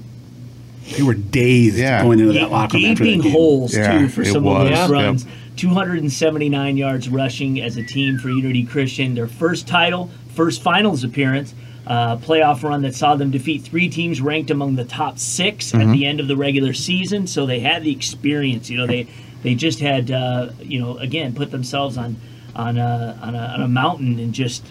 They 0.97 1.03
were 1.03 1.14
dazed 1.14 1.78
Yeah. 1.78 2.03
going 2.03 2.20
into 2.20 2.33
that 2.35 2.51
locker 2.51 2.76
room. 2.76 2.87
after 2.87 3.05
that 3.05 3.11
gaping 3.11 3.20
game. 3.22 3.33
holes 3.33 3.74
Yeah, 3.76 3.99
too 4.01 4.09
for 4.09 4.24
some 4.24 4.45
was. 4.45 4.62
of 4.64 4.68
those 4.70 4.78
Yep. 4.78 4.91
runs. 4.91 5.26
279 5.57 6.76
yards 6.76 7.09
rushing 7.09 7.61
as 7.61 7.76
a 7.76 7.83
team 7.83 8.18
for 8.18 8.28
Unity 8.30 8.64
Christian. 8.64 9.14
Their 9.14 9.26
first 9.26 9.66
title, 9.66 10.11
first 10.35 10.62
finals 10.62 11.05
appearance, 11.05 11.55
uh, 11.87 12.16
playoff 12.16 12.62
run 12.62 12.83
that 12.83 12.95
saw 12.95 13.14
them 13.16 13.30
defeat 13.30 13.62
three 13.62 13.89
teams 13.89 14.20
ranked 14.20 14.51
among 14.51 14.76
the 14.76 14.85
top 14.85 15.18
6 15.18 15.74
at 15.74 15.93
the 15.93 16.07
end 16.07 16.20
of 16.20 16.28
the 16.28 16.37
regular 16.37 16.72
season. 16.72 17.26
So 17.26 17.45
they 17.47 17.61
had 17.61 17.83
the 17.85 17.91
experience. 17.93 18.70
You 18.70 18.78
know, 18.78 18.87
they 18.87 19.07
they 19.43 19.55
just 19.55 19.80
had 19.80 20.11
uh, 20.11 20.49
you 20.62 20.78
know 20.80 20.97
again 20.99 21.33
put 21.33 21.51
themselves 21.51 21.97
on 21.99 22.16
on 22.55 22.76
a, 22.78 23.18
on 23.22 23.35
a 23.35 23.39
on 23.57 23.62
a 23.62 23.68
mountain 23.68 24.18
and 24.20 24.33
just 24.33 24.62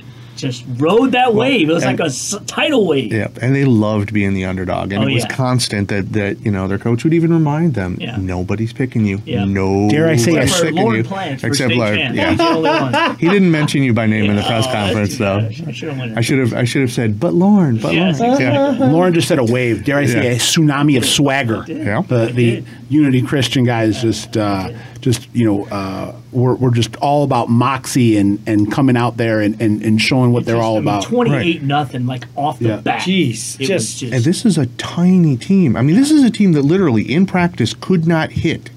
just 0.42 0.66
rode 0.78 1.12
that 1.14 1.34
wave. 1.36 1.70
It 1.70 1.74
was 1.74 1.84
and- 1.84 1.98
like 2.00 2.06
a 2.06 2.10
s- 2.10 2.36
tidal 2.48 2.88
wave. 2.88 3.14
Yeah, 3.14 3.28
and 3.42 3.56
they 3.56 3.66
loved 3.66 4.12
being 4.14 4.34
the 4.34 4.46
underdog, 4.46 4.92
and 4.92 5.04
Oh, 5.04 5.08
it 5.08 5.14
was 5.14 5.24
yeah. 5.24 5.36
constant 5.36 5.88
that 5.90 6.14
that 6.14 6.44
you 6.46 6.52
know 6.52 6.68
their 6.68 6.78
coach 6.80 7.04
would 7.04 7.14
even 7.14 7.32
remind 7.34 7.74
them, 7.76 7.98
Yeah. 8.00 8.18
nobody's 8.18 8.74
picking 8.74 9.06
you, 9.06 9.22
Yeah. 9.26 9.46
no, 9.46 9.90
Dare 9.90 10.08
I 10.10 10.16
say, 10.16 10.36
Except 10.36 10.52
for 10.60 10.66
picking 10.66 10.82
Lauren 10.84 10.98
you, 10.98 11.04
Plant 11.04 11.42
for 11.42 11.48
except 11.48 11.70
state 11.72 11.80
like, 11.80 11.98
yeah, 12.00 12.30
He's 12.30 12.38
the 12.38 12.48
only 12.48 12.70
one. 12.70 13.16
he 13.18 13.30
didn't 13.30 13.52
mention 13.52 13.84
you 13.84 13.94
by 13.94 14.06
name 14.08 14.26
in 14.30 14.36
the 14.36 14.42
press 14.44 14.66
Oh, 14.68 14.72
conference 14.74 15.18
though. 15.18 15.40
bad. 15.42 15.64
I 15.68 15.72
should 15.72 15.90
have. 15.90 16.18
I 16.18 16.22
should 16.22 16.40
have 16.40 16.54
I 16.54 16.64
should 16.64 16.82
have 16.82 16.92
said, 16.92 17.20
but 17.20 17.34
Lauren, 17.34 17.78
but 17.78 17.94
Yes, 17.94 18.20
Lauren, 18.20 18.42
yeah. 18.42 18.78
Lauren 18.92 19.14
just 19.14 19.28
said 19.28 19.40
a 19.40 19.44
wave. 19.44 19.84
Dare 19.86 19.98
I 19.98 20.06
say 20.06 20.24
Yeah. 20.24 20.32
a 20.32 20.36
tsunami 20.38 20.98
of 20.98 21.06
swagger? 21.06 21.64
Yeah. 21.68 22.02
The 22.08 22.26
the. 22.34 22.64
Unity 22.90 23.22
Christian 23.22 23.64
guys 23.64 24.02
just 24.02 24.36
uh, 24.36 24.68
just 25.02 25.28
you 25.36 25.46
know 25.46 25.66
uh, 25.66 26.14
we're, 26.32 26.56
we're 26.56 26.72
just 26.72 26.96
all 26.98 27.24
about 27.24 27.50
moxie 27.50 28.18
and, 28.18 28.40
and 28.48 28.72
coming 28.72 28.96
out 28.96 29.18
there 29.18 29.42
and, 29.42 29.60
and, 29.62 29.82
and 29.82 30.02
showing 30.02 30.32
what 30.32 30.46
they're 30.46 30.56
Just, 30.56 30.64
all 30.66 30.78
I 30.78 30.80
mean, 30.80 30.88
about. 30.88 31.04
28 31.06 31.64
nothing, 31.64 32.06
like 32.06 32.26
off 32.36 32.60
the 32.60 32.70
Yeah. 32.70 32.78
bat. 32.78 33.02
Jeez, 33.02 33.56
It 33.60 33.66
just- 33.66 33.72
was 33.72 33.94
just 33.96 34.14
And 34.14 34.24
this 34.24 34.46
is 34.46 34.58
a 34.58 34.68
tiny 34.78 35.36
team. 35.38 35.76
I 35.76 35.82
mean, 35.82 35.96
this 35.96 36.12
is 36.12 36.24
a 36.24 36.30
team 36.30 36.54
that 36.54 36.62
literally 36.62 37.04
in 37.12 37.26
practice 37.26 37.74
could 37.74 38.08
not 38.08 38.32
hit 38.32 38.70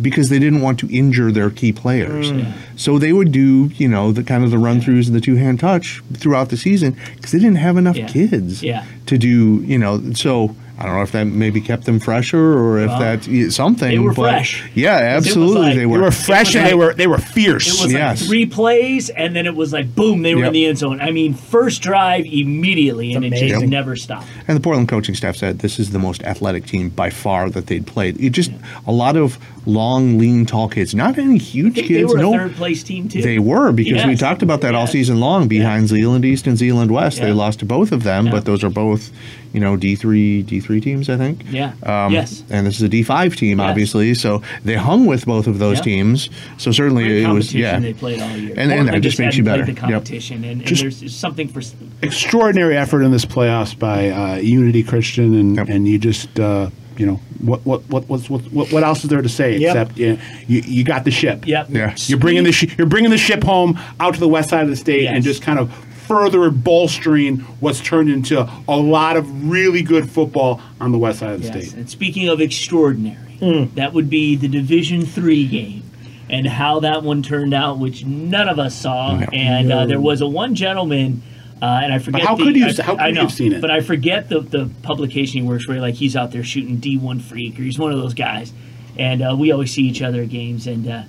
because 0.00 0.28
they 0.30 0.38
didn't 0.38 0.60
want 0.62 0.78
to 0.80 0.88
injure 0.94 1.30
their 1.32 1.48
key 1.50 1.72
players. 1.72 2.32
Mm. 2.32 2.52
So 2.76 2.98
they 2.98 3.12
would 3.12 3.30
do, 3.32 3.70
you 3.76 3.86
know, 3.88 4.10
the 4.12 4.22
kind 4.24 4.42
of 4.44 4.50
the 4.50 4.58
run 4.58 4.80
throughs 4.80 5.06
and 5.06 5.14
the 5.14 5.20
two 5.20 5.36
hand 5.36 5.60
touch 5.60 6.02
throughout 6.14 6.48
the 6.50 6.56
season 6.56 6.96
because 7.16 7.30
they 7.32 7.38
didn't 7.38 7.56
have 7.56 7.76
enough 7.76 7.96
Yeah. 7.96 8.08
kids 8.08 8.62
Yeah. 8.62 8.84
to 9.06 9.16
do, 9.16 9.62
you 9.66 9.78
know. 9.78 10.12
So 10.14 10.54
I 10.78 10.86
don't 10.86 10.94
know 10.96 11.02
if 11.02 11.12
that 11.12 11.24
maybe 11.26 11.60
kept 11.60 11.84
them 11.84 12.00
fresher 12.00 12.58
or 12.58 12.78
if 12.80 12.88
Well, 12.88 12.98
that's 12.98 13.28
yeah, 13.28 13.50
something. 13.50 13.88
they 13.88 13.98
were 13.98 14.14
but 14.14 14.22
fresh. 14.32 14.64
Yeah, 14.74 14.94
absolutely, 14.96 15.60
like- 15.66 15.76
they 15.76 15.86
were. 15.86 15.98
They 15.98 16.04
were 16.04 16.10
fresh 16.10 16.54
and 16.56 16.66
they 16.66 16.74
were 16.74 16.94
they 16.94 17.06
were 17.06 17.18
fierce. 17.18 17.66
It 17.78 17.84
was 17.84 17.92
Yes. 17.92 18.20
like 18.20 18.28
three 18.28 18.46
plays, 18.46 19.08
and 19.10 19.36
then 19.36 19.46
it 19.46 19.54
was 19.54 19.72
like 19.72 19.94
boom, 19.94 20.22
they 20.22 20.34
were 20.34 20.44
in 20.44 20.52
the 20.52 20.66
end 20.66 20.78
zone. 20.78 21.00
I 21.00 21.10
mean, 21.10 21.34
first 21.34 21.82
drive 21.82 22.24
immediately, 22.26 23.12
and 23.14 23.24
it 23.24 23.30
just 23.30 23.42
amazing. 23.42 23.70
never 23.70 23.96
stopped. 23.96 24.26
And 24.48 24.56
the 24.56 24.60
Portland 24.60 24.88
coaching 24.88 25.14
staff 25.14 25.36
said 25.36 25.60
this 25.60 25.78
is 25.78 25.90
the 25.90 25.98
most 25.98 26.22
athletic 26.24 26.66
team 26.66 26.88
by 26.88 27.10
far 27.10 27.50
that 27.50 27.66
they'd 27.66 27.86
played. 27.86 28.18
It 28.20 28.30
just 28.30 28.50
a 28.86 28.92
lot 28.92 29.16
of 29.16 29.38
long, 29.66 30.18
lean, 30.18 30.44
tall 30.46 30.68
kids. 30.68 30.94
Not 30.94 31.18
any 31.18 31.38
huge 31.38 31.72
I 31.72 31.74
think 31.76 31.86
kids. 31.88 31.98
they 32.12 32.16
were 32.16 32.20
no, 32.22 32.34
a 32.34 32.38
third 32.38 32.54
place 32.56 32.82
team 32.82 33.08
too. 33.08 33.22
They 33.22 33.38
were 33.38 33.72
because 33.72 34.04
we 34.06 34.16
talked 34.16 34.42
about 34.42 34.60
that 34.62 34.74
all 34.74 34.86
season 34.86 35.20
long 35.20 35.48
behind 35.48 35.88
Zeeland 35.88 36.24
East 36.24 36.46
and 36.46 36.58
Zeeland 36.58 36.90
West. 36.90 37.20
They 37.20 37.32
lost 37.32 37.60
to 37.60 37.64
both 37.64 37.92
of 37.92 38.02
them, 38.02 38.26
Yeah. 38.26 38.32
but 38.32 38.44
those 38.44 38.64
are 38.64 38.70
both, 38.70 39.10
you 39.52 39.60
know, 39.60 39.76
D 39.76 39.94
three 39.94 40.42
D 40.42 40.58
three 40.60 40.80
teams, 40.80 41.08
I 41.08 41.16
think. 41.16 41.44
Yeah. 41.50 41.72
Um, 41.84 42.12
Yes. 42.12 42.42
And 42.50 42.66
this 42.66 42.76
is 42.76 42.82
a 42.82 42.88
D 42.88 43.02
five 43.02 43.36
team, 43.36 43.58
Yes. 43.58 43.68
obviously. 43.70 44.14
So 44.14 44.42
they 44.64 44.74
hung 44.74 45.06
with 45.06 45.26
both 45.26 45.46
of 45.46 45.58
those 45.58 45.78
Yeah. 45.78 45.84
teams. 45.84 46.28
So 46.58 46.72
certainly 46.72 47.04
Great 47.04 47.22
it 47.22 47.28
was 47.28 47.54
yeah. 47.54 47.78
they 47.78 47.92
played 47.92 48.20
all 48.20 48.36
year. 48.36 48.54
And, 48.56 48.72
and 48.72 48.88
that 48.88 49.00
just 49.00 49.18
makes 49.18 49.36
you 49.36 49.44
better. 49.44 49.64
played 49.64 49.76
The 49.76 49.80
Yep. 49.82 49.90
competition, 49.90 50.44
and, 50.44 50.60
and 50.60 50.66
Just- 50.66 51.00
there's 51.00 51.14
something 51.14 51.46
for. 51.48 51.62
extraordinary 52.02 52.76
effort 52.76 53.02
in 53.02 53.12
this 53.12 53.24
playoffs 53.24 53.78
by 53.78 54.10
uh, 54.10 54.36
Unity 54.36 54.82
Christian, 54.82 55.34
and 55.34 55.56
Yep. 55.56 55.68
and 55.68 55.86
you 55.86 55.98
just 55.98 56.40
uh, 56.40 56.68
you 56.98 57.06
know 57.06 57.16
what 57.40 57.64
what 57.66 57.82
what 57.88 58.08
what's, 58.08 58.28
what 58.30 58.42
what 58.52 58.72
what 58.72 58.82
else 58.84 59.02
is 59.04 59.10
there 59.10 59.22
to 59.22 59.28
say 59.28 59.56
Yep. 59.56 59.70
except 59.76 59.98
you, 59.98 60.18
you 60.46 60.60
you 60.62 60.84
got 60.84 61.04
the 61.04 61.10
ship. 61.10 61.46
Yep. 61.46 61.68
Yeah. 61.70 61.94
You're 62.06 62.18
bringing 62.18 62.44
the 62.44 62.52
sh- 62.52 62.74
you're 62.78 62.86
bringing 62.86 63.10
the 63.10 63.18
ship 63.18 63.42
home 63.42 63.78
out 64.00 64.14
to 64.14 64.20
the 64.20 64.28
west 64.28 64.50
side 64.50 64.62
of 64.64 64.70
the 64.70 64.76
state 64.76 65.06
and 65.06 65.22
just 65.24 65.42
kind 65.42 65.58
of 65.58 65.72
further 66.06 66.50
bolstering 66.50 67.38
what's 67.60 67.80
turned 67.80 68.10
into 68.10 68.48
a 68.68 68.76
lot 68.76 69.16
of 69.16 69.48
really 69.50 69.82
good 69.82 70.10
football 70.10 70.60
on 70.80 70.92
the 70.92 70.98
west 70.98 71.20
side 71.20 71.32
of 71.34 71.40
the 71.42 71.46
Yes. 71.48 71.68
state. 71.68 71.78
And 71.78 71.88
speaking 71.88 72.28
of 72.28 72.40
extraordinary, 72.40 73.68
that 73.76 73.92
would 73.92 74.10
be 74.10 74.36
the 74.36 74.48
Division 74.48 75.04
Three 75.06 75.46
game, 75.46 75.82
and 76.30 76.46
how 76.46 76.80
that 76.80 77.02
one 77.02 77.22
turned 77.22 77.54
out, 77.54 77.78
which 77.78 78.04
none 78.04 78.48
of 78.48 78.58
us 78.58 78.74
saw. 78.74 79.16
No. 79.18 79.26
And 79.32 79.72
uh, 79.72 79.86
there 79.86 80.00
was 80.00 80.20
a 80.20 80.26
one 80.26 80.54
gentleman. 80.54 81.22
Uh, 81.62 81.80
and 81.84 81.92
I 81.94 81.98
forget. 82.00 82.22
how 82.22 82.34
the, 82.34 82.42
could 82.44 82.56
you- 82.56 82.66
I, 82.66 82.72
how 82.82 82.92
could 82.94 83.00
I 83.00 83.08
you 83.08 83.14
know, 83.14 83.20
have 83.22 83.32
seen 83.32 83.52
it? 83.52 83.60
But 83.60 83.70
I 83.70 83.80
forget 83.80 84.28
the 84.28 84.40
the 84.40 84.68
publication 84.82 85.42
he 85.42 85.46
works 85.48 85.64
for. 85.64 85.74
Like 85.76 85.94
he's 85.94 86.16
out 86.16 86.32
there 86.32 86.42
shooting 86.42 86.78
D 86.78 86.98
one 86.98 87.20
freak, 87.20 87.56
or 87.58 87.62
he's 87.62 87.78
one 87.78 87.92
of 87.92 87.98
those 88.00 88.14
guys. 88.14 88.52
And 88.98 89.22
uh, 89.22 89.36
we 89.38 89.52
always 89.52 89.72
see 89.72 89.82
each 89.82 90.02
other 90.02 90.22
at 90.22 90.28
games. 90.28 90.66
And 90.66 90.88
uh, 90.88 91.02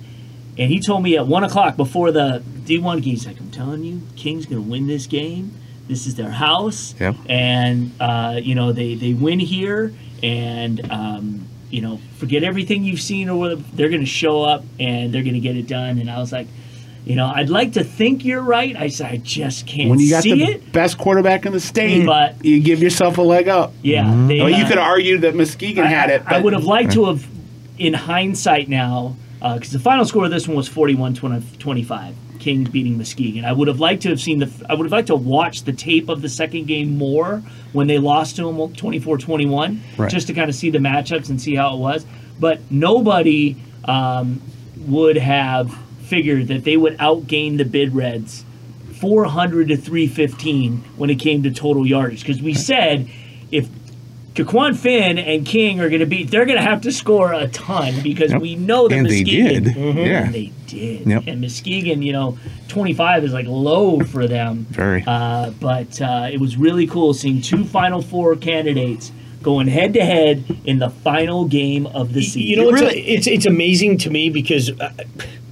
and 0.56 0.70
he 0.70 0.78
told 0.80 1.02
me 1.02 1.16
at 1.16 1.26
one 1.26 1.42
o'clock 1.42 1.76
before 1.76 2.12
the 2.12 2.42
D 2.64 2.78
one 2.78 3.00
game, 3.00 3.14
he's 3.14 3.26
like, 3.26 3.40
"I'm 3.40 3.50
telling 3.50 3.82
you, 3.82 4.00
King's 4.14 4.46
gonna 4.46 4.60
win 4.62 4.86
this 4.86 5.06
game. 5.08 5.52
This 5.88 6.06
is 6.06 6.14
their 6.14 6.30
house, 6.30 6.94
Yep. 7.00 7.16
and 7.28 7.90
uh, 8.00 8.38
you 8.40 8.54
know 8.54 8.72
they 8.72 8.94
they 8.94 9.12
win 9.12 9.40
here, 9.40 9.92
and 10.22 10.80
um, 10.90 11.48
you 11.68 11.80
know 11.82 11.98
forget 12.18 12.44
everything 12.44 12.84
you've 12.84 13.00
seen 13.02 13.28
or 13.28 13.36
whatever. 13.36 13.62
They're 13.74 13.90
gonna 13.90 14.06
show 14.06 14.42
up 14.44 14.64
and 14.78 15.12
they're 15.12 15.24
gonna 15.24 15.40
get 15.40 15.56
it 15.56 15.66
done." 15.66 15.98
And 15.98 16.08
I 16.08 16.18
was 16.20 16.30
like. 16.30 16.46
You 17.04 17.16
know, 17.16 17.26
I'd 17.26 17.50
like 17.50 17.74
to 17.74 17.84
think 17.84 18.24
you're 18.24 18.40
right. 18.40 18.74
I 18.76 18.88
said, 18.88 19.10
I 19.12 19.16
just 19.18 19.66
can't 19.66 19.90
When 19.90 19.98
you 19.98 20.08
got 20.08 20.22
see 20.22 20.34
the 20.42 20.52
it. 20.52 20.72
best 20.72 20.96
quarterback 20.96 21.44
in 21.44 21.52
the 21.52 21.60
state, 21.60 22.06
But- 22.06 22.42
you 22.42 22.60
give 22.60 22.80
yourself 22.82 23.18
a 23.18 23.22
leg 23.22 23.46
up. 23.46 23.74
Yeah, 23.82 24.04
they, 24.26 24.40
Well, 24.40 24.48
you 24.48 24.64
uh, 24.64 24.68
could 24.68 24.78
argue 24.78 25.18
that 25.18 25.34
Muskegon 25.34 25.84
I, 25.84 25.88
had 25.88 26.08
it. 26.08 26.22
I 26.26 26.40
would 26.40 26.54
have 26.54 26.64
liked 26.64 26.92
to 26.92 27.04
have, 27.06 27.26
in 27.78 27.92
hindsight 27.92 28.68
now, 28.70 29.16
because 29.40 29.70
the 29.70 29.78
final 29.78 30.06
score 30.06 30.24
of 30.24 30.30
this 30.30 30.48
one 30.48 30.56
was 30.56 30.66
41-25, 30.70 32.14
King 32.38 32.64
beating 32.64 32.96
Muskegon. 32.96 33.44
I 33.44 33.52
would 33.52 33.68
have 33.68 33.80
liked 33.80 34.02
to 34.04 34.08
have 34.08 34.20
seen 34.20 34.38
the. 34.38 34.50
I 34.70 34.74
would 34.74 34.84
have 34.86 34.92
liked 34.92 35.08
to 35.08 35.14
watch 35.16 35.64
the 35.64 35.72
tape 35.74 36.08
of 36.08 36.22
the 36.22 36.28
second 36.30 36.66
game 36.66 36.96
more 36.96 37.42
when 37.74 37.86
they 37.86 37.98
lost 37.98 38.36
to 38.36 38.42
them 38.44 38.56
24-21, 38.56 39.78
Right. 39.98 40.10
just 40.10 40.26
to 40.28 40.32
kind 40.32 40.48
of 40.48 40.54
see 40.56 40.70
the 40.70 40.78
matchups 40.78 41.28
and 41.28 41.38
see 41.40 41.54
how 41.54 41.74
it 41.74 41.78
was. 41.80 42.06
But 42.40 42.60
nobody 42.70 43.56
um, 43.84 44.40
would 44.86 45.16
have 45.18 45.76
figured 46.04 46.48
that 46.48 46.64
they 46.64 46.76
would 46.76 46.96
outgain 46.98 47.56
the 47.58 47.64
Big 47.64 47.94
Reds 47.94 48.44
400 49.00 49.68
to 49.68 49.76
315 49.76 50.78
when 50.96 51.10
it 51.10 51.16
came 51.16 51.42
to 51.42 51.50
total 51.50 51.86
yardage 51.86 52.20
because 52.20 52.40
we 52.40 52.54
said 52.54 53.08
if 53.50 53.68
Dequan 54.34 54.76
Finn 54.76 55.18
and 55.18 55.46
King 55.46 55.80
are 55.80 55.88
going 55.88 56.00
to 56.00 56.06
be, 56.06 56.24
they're 56.24 56.44
going 56.46 56.58
to 56.58 56.64
have 56.64 56.80
to 56.82 56.90
score 56.92 57.32
a 57.32 57.46
ton 57.48 58.00
because 58.02 58.32
Yep. 58.32 58.40
we 58.42 58.56
know 58.56 58.88
that 58.88 58.96
And 58.98 59.06
they 59.06 59.22
Muskegon, 59.22 59.62
did. 59.62 59.76
Yeah. 59.76 60.24
and 60.24 60.34
they 60.34 60.52
did, 60.66 61.06
Yep. 61.06 61.22
and 61.28 61.40
Muskegon, 61.40 62.02
you 62.02 62.12
know, 62.12 62.36
25 62.68 63.24
is 63.24 63.32
like 63.32 63.46
low 63.46 64.00
for 64.00 64.26
them. 64.26 64.66
Very. 64.70 65.04
Uh, 65.06 65.50
but 65.60 66.00
uh, 66.02 66.28
it 66.32 66.40
was 66.40 66.56
really 66.56 66.86
cool 66.88 67.14
seeing 67.14 67.40
two 67.42 67.64
Final 67.64 68.02
Four 68.02 68.34
candidates 68.34 69.12
going 69.42 69.68
head 69.68 69.92
to 69.94 70.04
head 70.04 70.42
in 70.64 70.78
the 70.80 70.90
final 70.90 71.44
game 71.44 71.86
of 71.86 72.12
the 72.12 72.22
season. 72.22 72.42
You 72.42 72.56
know, 72.56 72.68
it's, 72.70 72.80
really- 72.80 73.00
it's 73.06 73.26
it's 73.28 73.46
amazing 73.46 73.98
to 73.98 74.10
me 74.10 74.30
because 74.30 74.70
uh, 74.80 74.90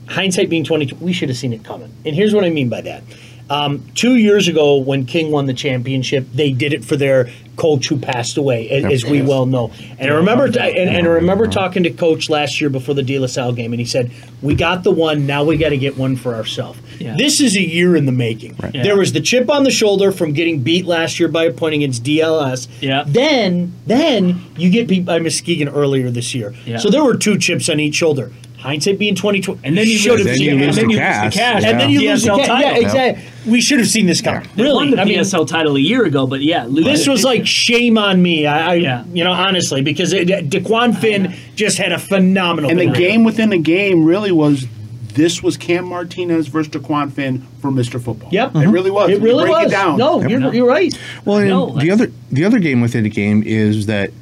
hindsight 0.09 0.49
being 0.51 0.65
twenty, 0.65 0.93
we 1.01 1.13
should 1.13 1.29
have 1.29 1.39
seen 1.39 1.53
it 1.53 1.65
coming. 1.65 1.93
And 2.05 2.15
here's 2.15 2.35
what 2.35 2.45
I 2.45 2.51
mean 2.51 2.69
by 2.69 2.81
that. 2.83 3.03
Um, 3.51 3.85
two 3.95 4.17
years 4.17 4.49
ago, 4.49 4.77
when 4.79 5.05
King 5.05 5.31
won 5.31 5.45
the 5.47 5.53
championship, 5.53 6.27
they 6.33 6.53
did 6.53 6.73
it 6.73 6.85
for 6.85 6.97
their 6.97 7.29
coach 7.57 7.89
who 7.89 7.99
passed 7.99 8.39
away, 8.39 8.71
as, 8.71 8.85
as 8.85 9.05
we 9.05 9.21
well 9.21 9.45
know. 9.45 9.71
And 9.99 10.11
I 10.11 10.15
remember, 10.15 10.47
and, 10.47 10.57
and 10.57 11.07
I 11.07 11.11
remember 11.11 11.47
talking 11.47 11.83
to 11.83 11.91
Coach 11.91 12.31
last 12.31 12.63
year 12.63 12.71
before 12.71 12.95
the 12.95 13.03
De 13.03 13.19
La 13.19 13.27
Salle 13.27 13.53
game, 13.53 13.73
and 13.75 13.81
he 13.81 13.85
said, 13.85 14.11
"We 14.41 14.55
got 14.55 14.85
the 14.85 14.91
one. 14.91 15.27
Now 15.27 15.45
we 15.45 15.59
got 15.59 15.69
to 15.69 15.77
get 15.77 15.99
one 15.99 16.17
for 16.17 16.35
ourselves." 16.35 16.79
Yeah. 16.99 17.17
This 17.19 17.41
is 17.41 17.57
a 17.57 17.61
year 17.61 17.95
in 17.95 18.07
the 18.07 18.13
making. 18.13 18.57
Yeah. 18.73 18.83
There 18.85 18.97
was 18.97 19.13
the 19.13 19.21
chip 19.21 19.51
on 19.51 19.65
the 19.65 19.71
shoulder 19.71 20.13
from 20.13 20.33
getting 20.33 20.61
beat 20.63 20.87
last 20.87 21.21
year 21.21 21.29
by 21.29 21.45
a 21.45 21.53
point 21.53 21.75
against 21.75 22.05
DLS. 22.05 22.69
Yeah. 22.81 23.05
Then, 23.07 23.75
then 23.87 24.41
you 24.57 24.71
get 24.71 24.87
beat 24.87 25.05
by 25.05 25.19
Muskegon 25.19 25.69
earlier 25.69 26.11
this 26.11 26.35
year. 26.35 26.55
Yeah. 26.65 26.79
So 26.79 26.91
there 26.91 27.05
were 27.05 27.17
two 27.17 27.39
chips 27.39 27.69
on 27.69 27.81
each 27.81 27.97
shoulder. 27.97 28.33
Hindsight 28.63 28.99
being 28.99 29.15
twenty 29.15 29.41
twenty, 29.41 29.61
And 29.65 29.77
then 29.77 29.87
you 29.87 29.99
should 29.99 30.13
lose 30.13 30.21
have 30.21 30.27
Then 30.29 30.37
seen 30.37 30.45
you 30.59 30.65
it. 30.65 30.67
lose 30.67 30.79
and 30.79 30.85
then 30.85 30.91
you 30.91 30.97
cash. 30.99 31.25
lose 31.25 31.35
the 31.35 31.41
cash, 31.41 31.65
And 31.65 31.81
then 31.81 31.91
you 31.91 32.11
lose 32.11 32.23
the 32.23 32.31
PSL 32.31 32.47
title. 32.47 32.61
Yeah, 32.61 32.87
exactly. 32.87 33.25
We 33.53 33.61
should 33.61 33.79
have 33.81 33.89
seen 33.89 34.07
this 34.07 34.21
coming. 34.21 34.49
They 34.55 34.63
won 34.73 34.85
Really, 34.85 34.97
the 34.97 35.03
I 35.03 35.05
mean, 35.05 35.19
PSL 35.19 35.49
title 35.49 35.77
a 35.77 35.81
year 35.81 36.05
ago, 36.05 36.27
but 36.29 36.41
yeah, 36.43 36.65
lose 36.67 36.85
this 36.85 37.07
it. 37.07 37.11
was 37.11 37.25
like 37.25 37.47
shame 37.47 37.99
on 37.99 38.23
me. 38.23 38.47
I, 38.47 38.73
I 38.73 38.75
Yeah. 38.75 39.05
you 39.13 39.25
know, 39.25 39.33
honestly, 39.33 39.83
because 39.83 40.13
it, 40.13 40.29
Dequan 40.29 40.97
Finn 40.97 41.35
just 41.57 41.77
had 41.79 41.93
a 41.93 41.99
phenomenal. 41.99 42.71
and 42.71 42.79
the 42.79 42.87
career. 42.87 42.95
game 42.97 43.25
within 43.25 43.51
the 43.51 43.59
game 43.59 44.05
really 44.05 44.31
was 44.33 44.67
this 45.15 45.43
was 45.43 45.57
Cam 45.57 45.87
Martinez 45.87 46.47
versus 46.49 46.73
Dequan 46.73 47.13
Finn 47.13 47.47
for 47.61 47.71
Mr. 47.71 48.03
Football. 48.03 48.31
Yep, 48.33 48.51
it 48.51 48.55
mm-hmm. 48.55 48.71
really 48.71 48.91
was. 48.91 49.11
It 49.11 49.21
really 49.21 49.45
break 49.45 49.57
was. 49.57 49.67
It 49.67 49.71
down. 49.71 49.99
No, 49.99 50.23
you're, 50.27 50.55
you're 50.55 50.67
right. 50.69 50.97
Well, 51.25 51.39
and 51.39 51.49
know, 51.49 51.79
the 51.79 51.91
other 51.91 52.11
the 52.31 52.45
other 52.45 52.59
game 52.59 52.81
within 52.81 53.03
the 53.05 53.11
game 53.11 53.43
is 53.43 53.87
that 53.87 54.11
y- 54.11 54.17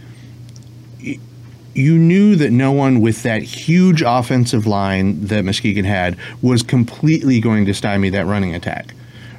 you 1.80 1.98
knew 1.98 2.36
that 2.36 2.50
no 2.50 2.72
one 2.72 3.00
with 3.00 3.22
that 3.22 3.42
huge 3.42 4.02
offensive 4.02 4.66
line 4.66 5.26
that 5.26 5.44
Muskegon 5.44 5.84
had 5.84 6.16
was 6.42 6.62
completely 6.62 7.40
going 7.40 7.66
to 7.66 7.74
stymie 7.74 8.10
that 8.10 8.26
running 8.26 8.54
attack. 8.54 8.94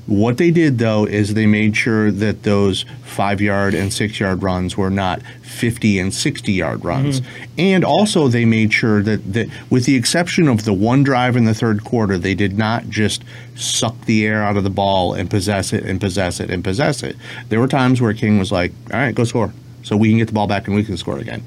What 0.07 0.37
they 0.37 0.51
did 0.51 0.79
though 0.79 1.05
is 1.05 1.35
they 1.35 1.45
made 1.45 1.77
sure 1.77 2.11
that 2.11 2.43
those 2.43 2.85
five 3.03 3.39
yard 3.39 3.73
and 3.73 3.93
six 3.93 4.19
yard 4.19 4.41
runs 4.41 4.75
were 4.75 4.89
not 4.89 5.21
50 5.43 5.99
and 5.99 6.13
60 6.13 6.51
yard 6.51 6.83
runs. 6.83 7.21
Mm-hmm. 7.21 7.43
And 7.59 7.85
also 7.85 8.27
they 8.27 8.43
made 8.43 8.73
sure 8.73 9.03
that, 9.03 9.33
that, 9.33 9.47
with 9.69 9.85
the 9.85 9.95
exception 9.95 10.47
of 10.47 10.65
the 10.65 10.73
one 10.73 11.03
drive 11.03 11.37
in 11.37 11.45
the 11.45 11.53
third 11.53 11.83
quarter, 11.83 12.17
they 12.17 12.33
did 12.33 12.57
not 12.57 12.89
just 12.89 13.23
suck 13.55 14.05
the 14.05 14.25
air 14.25 14.43
out 14.43 14.57
of 14.57 14.63
the 14.63 14.69
ball 14.69 15.13
and 15.13 15.29
possess 15.29 15.71
it 15.71 15.85
and 15.85 16.01
possess 16.01 16.39
it 16.39 16.49
and 16.49 16.63
possess 16.63 17.03
it. 17.03 17.15
There 17.49 17.59
were 17.59 17.67
times 17.67 18.01
where 18.01 18.13
King 18.13 18.39
was 18.39 18.51
like, 18.51 18.71
all 18.91 18.99
right, 18.99 19.13
go 19.13 19.23
score. 19.23 19.53
So 19.83 19.95
we 19.95 20.09
can 20.09 20.17
get 20.17 20.27
the 20.27 20.33
ball 20.33 20.47
back 20.47 20.67
and 20.67 20.75
we 20.75 20.83
can 20.83 20.97
score 20.97 21.19
again. 21.19 21.43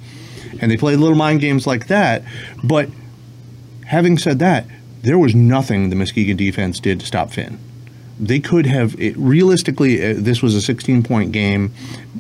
And 0.61 0.71
they 0.71 0.77
played 0.77 0.99
little 0.99 1.17
mind 1.17 1.41
games 1.41 1.67
like 1.67 1.89
that. 1.89 2.23
But 2.63 2.89
having 3.87 4.19
said 4.19 4.39
that, 4.41 4.67
there 5.03 5.19
was 5.19 5.35
nothing 5.35 5.91
the 5.91 5.97
Muskegon 5.97 6.37
defense 6.37 6.81
did 6.81 7.01
to 7.01 7.07
stop 7.07 7.31
Finn. 7.31 7.59
They 8.19 8.39
could 8.39 8.67
have 8.67 8.99
it, 9.01 9.17
realistically 9.17 10.01
uh, 10.01 10.15
this 10.17 10.41
was 10.41 10.55
a 10.55 10.61
16 10.61 11.03
point 11.03 11.33
game. 11.33 11.75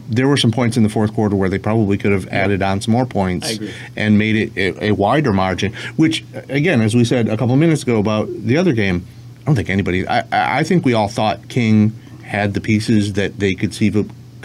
There 0.08 0.26
were 0.26 0.36
some 0.36 0.50
points 0.50 0.76
in 0.76 0.82
the 0.82 0.88
fourth 0.88 1.14
quarter 1.14 1.36
where 1.36 1.48
they 1.48 1.58
probably 1.58 1.96
could 1.96 2.12
have 2.12 2.26
added 2.28 2.62
on 2.62 2.80
some 2.80 2.92
more 2.92 3.06
points 3.06 3.58
and 3.96 4.18
made 4.18 4.36
it 4.36 4.56
a, 4.56 4.86
a 4.86 4.92
wider 4.92 5.32
margin 5.32 5.72
which 5.96 6.24
uh, 6.34 6.42
again 6.48 6.82
as 6.82 6.94
we 6.94 7.04
said 7.04 7.28
a 7.28 7.36
couple 7.36 7.54
minutes 7.56 7.84
ago 7.84 8.00
about 8.00 8.26
the 8.28 8.56
other 8.56 8.72
game 8.72 9.06
i 9.40 9.44
don't 9.44 9.54
think 9.54 9.70
anybody 9.70 10.06
i, 10.06 10.58
I 10.58 10.62
think 10.62 10.84
we 10.84 10.92
all 10.92 11.08
thought 11.08 11.48
king 11.48 11.92
had 12.24 12.54
the 12.54 12.60
pieces 12.60 13.14
that 13.14 13.38
they 13.38 13.54
could 13.54 13.72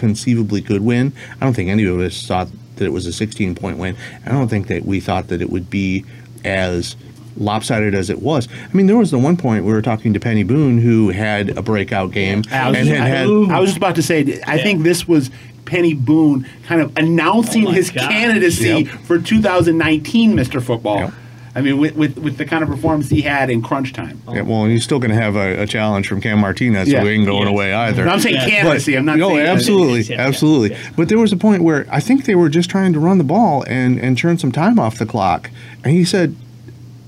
conceivably 0.00 0.62
could 0.62 0.80
win. 0.80 1.12
I 1.40 1.44
don't 1.44 1.54
think 1.54 1.70
any 1.70 1.84
of 1.84 2.00
us 2.00 2.26
thought 2.26 2.48
that 2.80 2.86
it 2.86 2.92
was 2.92 3.06
a 3.06 3.12
16 3.12 3.54
point 3.54 3.78
win 3.78 3.96
i 4.26 4.30
don't 4.32 4.48
think 4.48 4.66
that 4.66 4.84
we 4.84 4.98
thought 4.98 5.28
that 5.28 5.40
it 5.40 5.48
would 5.50 5.70
be 5.70 6.04
as 6.44 6.96
lopsided 7.36 7.94
as 7.94 8.10
it 8.10 8.20
was. 8.20 8.48
I 8.52 8.76
mean, 8.76 8.86
there 8.86 8.98
was 8.98 9.12
the 9.12 9.18
one 9.18 9.36
point 9.36 9.64
we 9.64 9.72
were 9.72 9.80
talking 9.80 10.12
to 10.14 10.20
Peny 10.20 10.46
Boone 10.46 10.78
who 10.78 11.10
had 11.10 11.56
a 11.56 11.62
breakout 11.62 12.10
game 12.10 12.42
I 12.50 12.68
was, 12.68 12.76
and 12.78 12.88
just, 12.88 12.98
had 13.00 13.06
had 13.08 13.26
I 13.28 13.60
was 13.60 13.70
just 13.70 13.76
about 13.78 13.94
to 13.94 14.02
say, 14.02 14.42
I 14.46 14.58
think 14.58 14.82
this 14.82 15.06
was 15.06 15.30
Peny 15.64 15.94
Boone 15.94 16.44
kind 16.66 16.80
of 16.82 16.94
announcing 16.98 17.68
Oh 17.68 17.70
his 17.70 17.90
God. 17.90 18.10
candidacy 18.10 18.68
Yep. 18.68 18.86
for 19.04 19.18
2019 19.20 20.32
Mr. 20.34 20.60
Football. 20.62 20.96
Yep. 20.98 21.12
I 21.54 21.62
mean, 21.62 21.78
with, 21.78 21.96
with, 21.96 22.16
with 22.18 22.36
the 22.36 22.44
kind 22.44 22.62
of 22.62 22.68
performance 22.68 23.08
he 23.08 23.22
had 23.22 23.50
in 23.50 23.60
crunch 23.60 23.92
time. 23.92 24.22
Yeah, 24.32 24.42
well, 24.42 24.66
he's 24.66 24.84
still 24.84 25.00
going 25.00 25.10
to 25.10 25.16
have 25.20 25.34
a, 25.34 25.62
a 25.62 25.66
challenge 25.66 26.06
from 26.06 26.20
Cam 26.20 26.38
Martinez, 26.38 26.88
Yeah. 26.88 27.00
who 27.00 27.08
ain't 27.08 27.26
going 27.26 27.42
Yes. 27.42 27.50
away 27.50 27.74
either. 27.74 28.04
No, 28.04 28.12
I'm 28.12 28.20
saying 28.20 28.36
Yeah. 28.36 28.48
candidacy. 28.48 28.94
I'm 28.96 29.04
not 29.04 29.18
no, 29.18 29.30
saying 29.30 29.40
absolutely, 29.48 30.00
Yeah, 30.02 30.14
yeah, 30.16 30.26
absolutely. 30.28 30.70
yeah. 30.70 30.90
But 30.96 31.08
there 31.08 31.18
was 31.18 31.32
a 31.32 31.36
point 31.36 31.64
where 31.64 31.86
I 31.90 31.98
think 31.98 32.24
they 32.24 32.36
were 32.36 32.48
just 32.48 32.70
trying 32.70 32.92
to 32.92 33.00
run 33.00 33.18
the 33.18 33.24
ball 33.24 33.64
and 33.66 33.98
and 33.98 34.16
turn 34.16 34.38
some 34.38 34.52
time 34.52 34.78
off 34.78 34.98
the 34.98 35.06
clock, 35.06 35.50
and 35.82 35.92
he 35.92 36.04
said, 36.04 36.36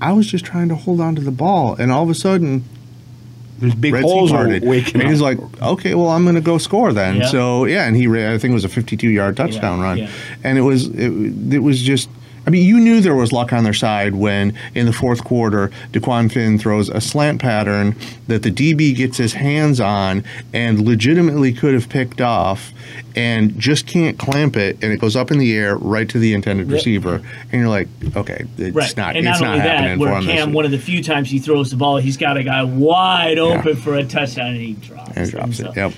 "I 0.01 0.11
was 0.11 0.27
just 0.27 0.43
trying 0.43 0.67
to 0.69 0.75
hold 0.75 0.99
on 0.99 1.15
to 1.15 1.21
the 1.21 1.31
ball," 1.31 1.75
and 1.79 1.91
all 1.91 2.03
of 2.03 2.09
a 2.09 2.15
sudden. 2.15 2.63
There's 3.59 3.75
big 3.75 3.93
Red 3.93 4.03
holes 4.03 4.31
parted. 4.31 4.63
waking 4.65 4.99
and 4.99 5.09
he's 5.09 5.21
like, 5.21 5.37
okay, 5.61 5.95
well, 5.95 6.09
I'm 6.09 6.23
going 6.23 6.35
to 6.35 6.41
go 6.41 6.57
score 6.57 6.91
then. 6.91 7.17
Yeah. 7.17 7.27
So 7.27 7.63
yeah, 7.63 7.85
and 7.87 7.95
he, 7.95 8.07
ran, 8.07 8.33
I 8.33 8.37
think 8.37 8.51
it 8.51 8.55
was 8.55 8.65
a 8.65 8.69
52 8.69 9.07
yard 9.09 9.37
touchdown 9.37 9.77
Yeah, 9.79 9.83
run, 9.85 9.97
yeah. 9.99 10.09
and 10.43 10.57
it 10.57 10.61
was 10.61 10.87
it, 10.87 11.53
it 11.53 11.59
was 11.59 11.81
just. 11.81 12.09
I 12.45 12.49
mean, 12.49 12.65
you 12.65 12.79
knew 12.79 12.99
there 13.01 13.15
was 13.15 13.31
luck 13.31 13.53
on 13.53 13.63
their 13.63 13.73
side 13.73 14.15
when 14.15 14.57
in 14.75 14.85
the 14.85 14.93
fourth 14.93 15.23
quarter, 15.23 15.71
Dequan 15.91 16.31
Finn 16.31 16.59
throws 16.59 16.89
a 16.89 16.99
slant 16.99 17.41
pattern 17.41 17.95
that 18.27 18.43
the 18.43 18.51
DB 18.51 18.95
gets 18.95 19.17
his 19.17 19.33
hands 19.33 19.79
on 19.79 20.23
and 20.53 20.81
legitimately 20.85 21.53
could 21.53 21.73
have 21.73 21.87
picked 21.89 22.19
off, 22.21 22.71
and 23.15 23.57
just 23.59 23.87
can't 23.87 24.17
clamp 24.17 24.57
it, 24.57 24.77
and 24.81 24.91
it 24.91 24.99
goes 24.99 25.15
up 25.15 25.31
in 25.31 25.37
the 25.37 25.55
air 25.55 25.77
right 25.77 26.09
to 26.09 26.19
the 26.19 26.33
intended 26.33 26.69
receiver, 26.71 27.21
and 27.51 27.61
you're 27.61 27.69
like, 27.69 27.87
okay, 28.15 28.45
it's 28.57 28.75
Right. 28.75 28.97
not, 28.97 29.15
and 29.15 29.27
it's 29.27 29.39
not 29.39 29.57
not 29.57 29.57
only 29.57 29.67
that, 29.67 29.97
where 29.99 30.11
for 30.11 30.17
him. 30.19 30.25
this 30.25 30.35
Cam, 30.35 30.53
one 30.53 30.65
of 30.65 30.71
the 30.71 30.79
few 30.79 31.01
times 31.03 31.29
he 31.29 31.39
throws 31.39 31.69
the 31.71 31.77
ball, 31.77 31.97
he's 31.97 32.17
got 32.17 32.37
a 32.37 32.43
guy 32.43 32.63
wide 32.63 33.37
open 33.39 33.75
for 33.75 33.95
a 33.95 34.03
touchdown 34.03 34.47
and 34.47 34.57
he 34.57 34.73
drops, 34.73 35.11
And 35.15 35.29
drops 35.29 35.59
it. 35.59 35.75
Yep. 35.75 35.93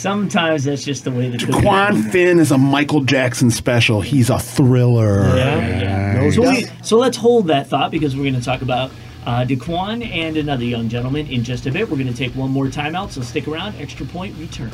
Sometimes 0.00 0.64
that's 0.64 0.82
just 0.82 1.04
the 1.04 1.10
way 1.10 1.28
the 1.28 1.36
cookie 1.36 1.60
Quan 1.60 1.94
is. 1.94 2.10
Finn 2.10 2.38
is 2.38 2.50
a 2.50 2.56
Michael 2.56 3.02
Jackson 3.02 3.50
special. 3.50 4.00
He's 4.00 4.30
a 4.30 4.38
thriller. 4.38 5.36
Yeah, 5.36 6.22
yeah. 6.22 6.30
So, 6.30 6.40
we, 6.40 6.64
so 6.82 6.96
let's 6.96 7.18
hold 7.18 7.48
that 7.48 7.66
thought 7.66 7.90
because 7.90 8.16
we're 8.16 8.22
going 8.22 8.34
to 8.34 8.40
talk 8.40 8.62
about 8.62 8.90
uh, 9.26 9.44
Dequan 9.44 10.02
and 10.10 10.38
another 10.38 10.64
young 10.64 10.88
gentleman 10.88 11.26
in 11.26 11.44
just 11.44 11.66
a 11.66 11.70
bit. 11.70 11.90
We're 11.90 11.98
going 11.98 12.08
to 12.08 12.16
take 12.16 12.34
one 12.34 12.50
more 12.50 12.68
timeout, 12.68 13.10
so 13.10 13.20
stick 13.20 13.46
around. 13.46 13.74
Extra 13.76 14.06
point 14.06 14.34
return. 14.38 14.72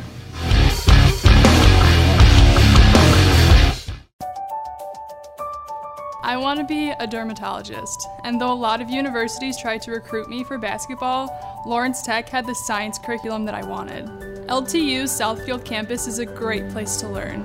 I 6.23 6.37
want 6.37 6.61
to 6.61 6.65
be 6.65 6.91
a 6.91 7.07
dermatologist, 7.09 8.07
and 8.23 8.41
though 8.41 8.53
a 8.53 8.55
lot 8.55 8.81
of 8.81 8.91
universities 8.91 9.57
tried 9.61 9.83
to 9.83 9.91
recruit 9.91 10.29
me 10.29 10.45
for 10.45 10.57
basketball, 10.57 11.33
Lawrence 11.67 12.03
Tech 12.03 12.29
had 12.29 12.47
the 12.47 12.55
science 12.55 12.97
curriculum 12.97 13.45
that 13.47 13.57
I 13.57 13.65
wanted. 13.65 14.36
LTU's 14.49 15.11
Southfield 15.11 15.65
campus 15.65 16.07
is 16.07 16.21
a 16.21 16.25
great 16.25 16.69
place 16.69 16.99
to 16.99 17.09
learn, 17.09 17.45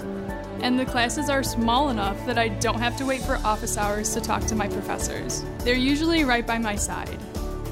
and 0.62 0.78
the 0.80 0.86
classes 0.86 1.32
are 1.32 1.42
small 1.42 1.90
enough 1.90 2.24
that 2.28 2.38
I 2.38 2.50
don't 2.50 2.78
have 2.78 2.96
to 2.98 3.08
wait 3.08 3.22
for 3.22 3.38
office 3.38 3.76
hours 3.76 4.14
to 4.14 4.22
talk 4.22 4.46
to 4.46 4.56
my 4.56 4.68
professors. 4.68 5.44
They're 5.64 5.74
usually 5.74 6.24
right 6.26 6.46
by 6.46 6.60
my 6.60 6.76
side, 6.76 7.18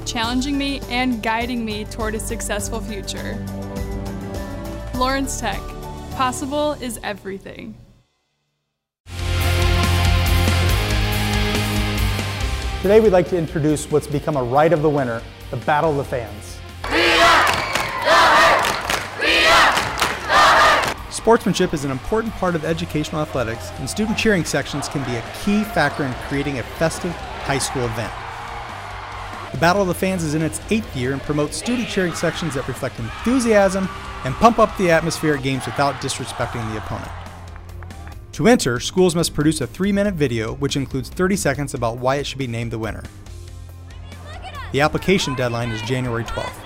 challenging 0.04 0.58
me 0.58 0.80
and 0.90 1.22
guiding 1.22 1.64
me 1.64 1.84
toward 1.84 2.16
a 2.16 2.18
successful 2.18 2.80
future. 2.80 3.38
Lawrence 4.96 5.38
Tech. 5.38 5.60
Possible 6.16 6.72
is 6.72 6.98
everything. 7.04 7.76
Today 12.82 12.98
we'd 12.98 13.12
like 13.12 13.28
to 13.28 13.36
introduce 13.36 13.88
what's 13.92 14.08
become 14.08 14.36
a 14.36 14.42
right 14.42 14.72
of 14.72 14.82
the 14.82 14.90
winner, 14.90 15.22
the 15.52 15.56
Battle 15.58 15.90
of 15.90 15.98
the 15.98 16.04
Fans. 16.04 17.39
Sportsmanship 21.20 21.74
is 21.74 21.84
an 21.84 21.90
important 21.90 22.32
part 22.36 22.54
of 22.54 22.64
educational 22.64 23.20
athletics, 23.20 23.72
and 23.78 23.90
student 23.90 24.16
cheering 24.16 24.42
sections 24.42 24.88
can 24.88 25.04
be 25.04 25.16
a 25.16 25.32
key 25.42 25.64
factor 25.64 26.02
in 26.02 26.14
creating 26.28 26.58
a 26.58 26.62
festive 26.62 27.12
high 27.44 27.58
school 27.58 27.84
event. 27.84 28.10
The 29.52 29.58
Battle 29.58 29.82
of 29.82 29.88
the 29.88 29.92
Fans 29.94 30.24
is 30.24 30.32
in 30.32 30.40
its 30.40 30.62
eighth 30.70 30.96
year 30.96 31.12
and 31.12 31.20
promotes 31.20 31.58
student 31.58 31.88
cheering 31.88 32.14
sections 32.14 32.54
that 32.54 32.66
reflect 32.66 32.98
enthusiasm 32.98 33.86
and 34.24 34.34
pump 34.36 34.58
up 34.58 34.74
the 34.78 34.90
atmosphere 34.90 35.34
at 35.34 35.42
games 35.42 35.66
without 35.66 35.96
disrespecting 35.96 36.66
the 36.72 36.78
opponent. 36.78 37.12
To 38.32 38.48
enter, 38.48 38.80
schools 38.80 39.14
must 39.14 39.34
produce 39.34 39.60
a 39.60 39.66
three 39.66 39.92
minute 39.92 40.14
video 40.14 40.54
which 40.54 40.74
includes 40.74 41.10
30 41.10 41.36
seconds 41.36 41.74
about 41.74 41.98
why 41.98 42.16
it 42.16 42.26
should 42.26 42.38
be 42.38 42.46
named 42.46 42.70
the 42.70 42.78
winner. 42.78 43.02
The 44.72 44.80
application 44.80 45.34
deadline 45.34 45.70
is 45.70 45.82
January 45.82 46.24
12th. 46.24 46.59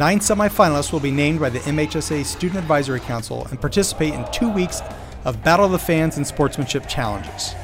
Nine 0.00 0.18
semifinalists 0.18 0.94
will 0.94 1.00
be 1.00 1.10
named 1.10 1.40
by 1.40 1.50
the 1.50 1.58
MHSA 1.58 2.24
Student 2.24 2.60
Advisory 2.60 3.00
Council 3.00 3.46
and 3.50 3.60
participate 3.60 4.14
in 4.14 4.24
two 4.32 4.50
weeks 4.50 4.80
of 5.26 5.44
Battle 5.44 5.66
of 5.66 5.72
the 5.72 5.78
Fans 5.78 6.16
and 6.16 6.26
Sportsmanship 6.26 6.88
challenges. 6.88 7.54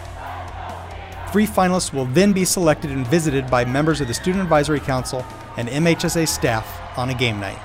Three 1.32 1.47
finalists 1.47 1.95
will 1.95 2.05
then 2.05 2.34
be 2.34 2.45
selected 2.45 2.91
and 2.91 3.07
visited 3.07 3.51
by 3.51 3.64
members 3.64 4.03
of 4.03 4.09
the 4.09 4.12
Student 4.12 4.43
Advisory 4.43 4.80
Council 4.80 5.24
and 5.57 5.66
MHSA 5.70 6.28
staff 6.28 6.99
on 6.99 7.09
a 7.09 7.14
game 7.14 7.41
night. 7.41 7.59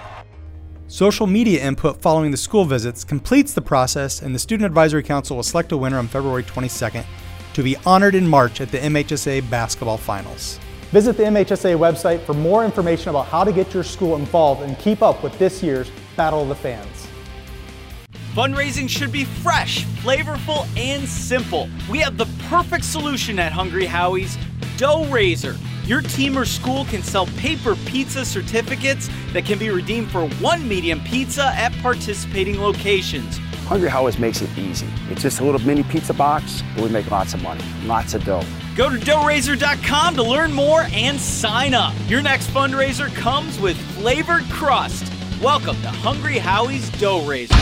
Social 0.88 1.28
media 1.28 1.62
input 1.62 2.02
following 2.02 2.32
the 2.32 2.38
school 2.38 2.64
visits 2.64 3.04
completes 3.04 3.54
the 3.54 3.62
process, 3.62 4.22
and 4.22 4.34
the 4.34 4.40
Student 4.40 4.68
Advisory 4.68 5.04
Council 5.04 5.36
will 5.36 5.44
select 5.44 5.74
a 5.74 5.78
winner 5.78 5.98
on 5.98 6.08
February 6.08 6.44
22nd 6.44 7.04
to 7.56 7.62
be 7.62 7.76
honored 7.86 8.16
in 8.16 8.26
March 8.26 8.62
at 8.62 8.72
the 8.72 8.78
MHSA 8.78 9.50
Basketball 9.50 9.98
Finals. 9.98 10.62
Visit 10.92 11.16
the 11.16 11.24
MHSA 11.24 11.78
website 11.78 12.22
for 12.26 12.34
more 12.34 12.66
information 12.66 13.12
about 13.12 13.26
how 13.28 13.46
to 13.46 13.54
get 13.54 13.74
your 13.74 13.82
school 13.82 14.18
involved 14.18 14.62
and 14.62 14.78
keep 14.78 15.02
up 15.02 15.24
with 15.24 15.38
this 15.39 15.64
year's 15.64 15.89
Battle 16.18 16.42
of 16.42 16.50
the 16.50 16.56
Fans. 16.56 17.08
Fundraising 18.34 18.89
should 18.89 19.10
be 19.10 19.24
fresh, 19.24 19.86
flavorful, 20.04 20.68
and 20.78 21.08
simple. 21.08 21.70
We 21.89 22.00
have 22.00 22.18
the 22.18 22.26
perfect 22.50 22.84
solution 22.84 23.39
at 23.39 23.54
Hungry 23.54 23.86
Howie's 23.86 24.38
Dough 24.76 25.06
Raiser. 25.06 25.56
Your 25.86 26.02
team 26.02 26.38
or 26.38 26.44
school 26.44 26.84
can 26.86 27.02
sell 27.04 27.26
paper 27.38 27.78
pizza 27.86 28.26
certificates 28.26 29.10
that 29.32 29.46
can 29.46 29.58
be 29.58 29.70
redeemed 29.70 30.12
for 30.12 30.28
one 30.39 30.68
medium 30.68 31.00
pizza 31.06 31.54
at 31.56 31.72
participating 31.82 32.60
locations. 32.60 33.38
Hungry 33.66 33.89
Howie's 33.89 34.20
makes 34.20 34.42
it 34.42 34.50
easy. 34.58 34.88
It's 35.10 35.22
just 35.22 35.39
a 35.39 35.46
little 35.46 35.62
mini 35.62 35.84
pizza 35.84 36.14
box, 36.14 36.64
but 36.76 36.84
we 36.84 36.89
make 36.89 37.10
lots 37.10 37.34
of 37.34 37.42
money, 37.42 37.64
lots 37.86 38.14
of 38.14 38.26
dough. 38.26 38.44
Go 38.74 38.90
to 38.90 38.96
doughraiser.com 38.98 40.16
to 40.16 40.24
learn 40.24 40.54
more 40.54 40.88
and 40.94 41.20
sign 41.20 41.74
up. 41.74 41.94
Your 42.08 42.22
next 42.22 42.48
fundraiser 42.52 43.14
comes 43.14 43.60
with 43.60 43.76
flavored 43.98 44.44
crust. 44.44 45.12
Welcome 45.42 45.76
to 45.82 45.90
Hungry 45.90 46.38
Howie's 46.38 46.90
Dough 46.92 47.26
Raiser. 47.26 47.54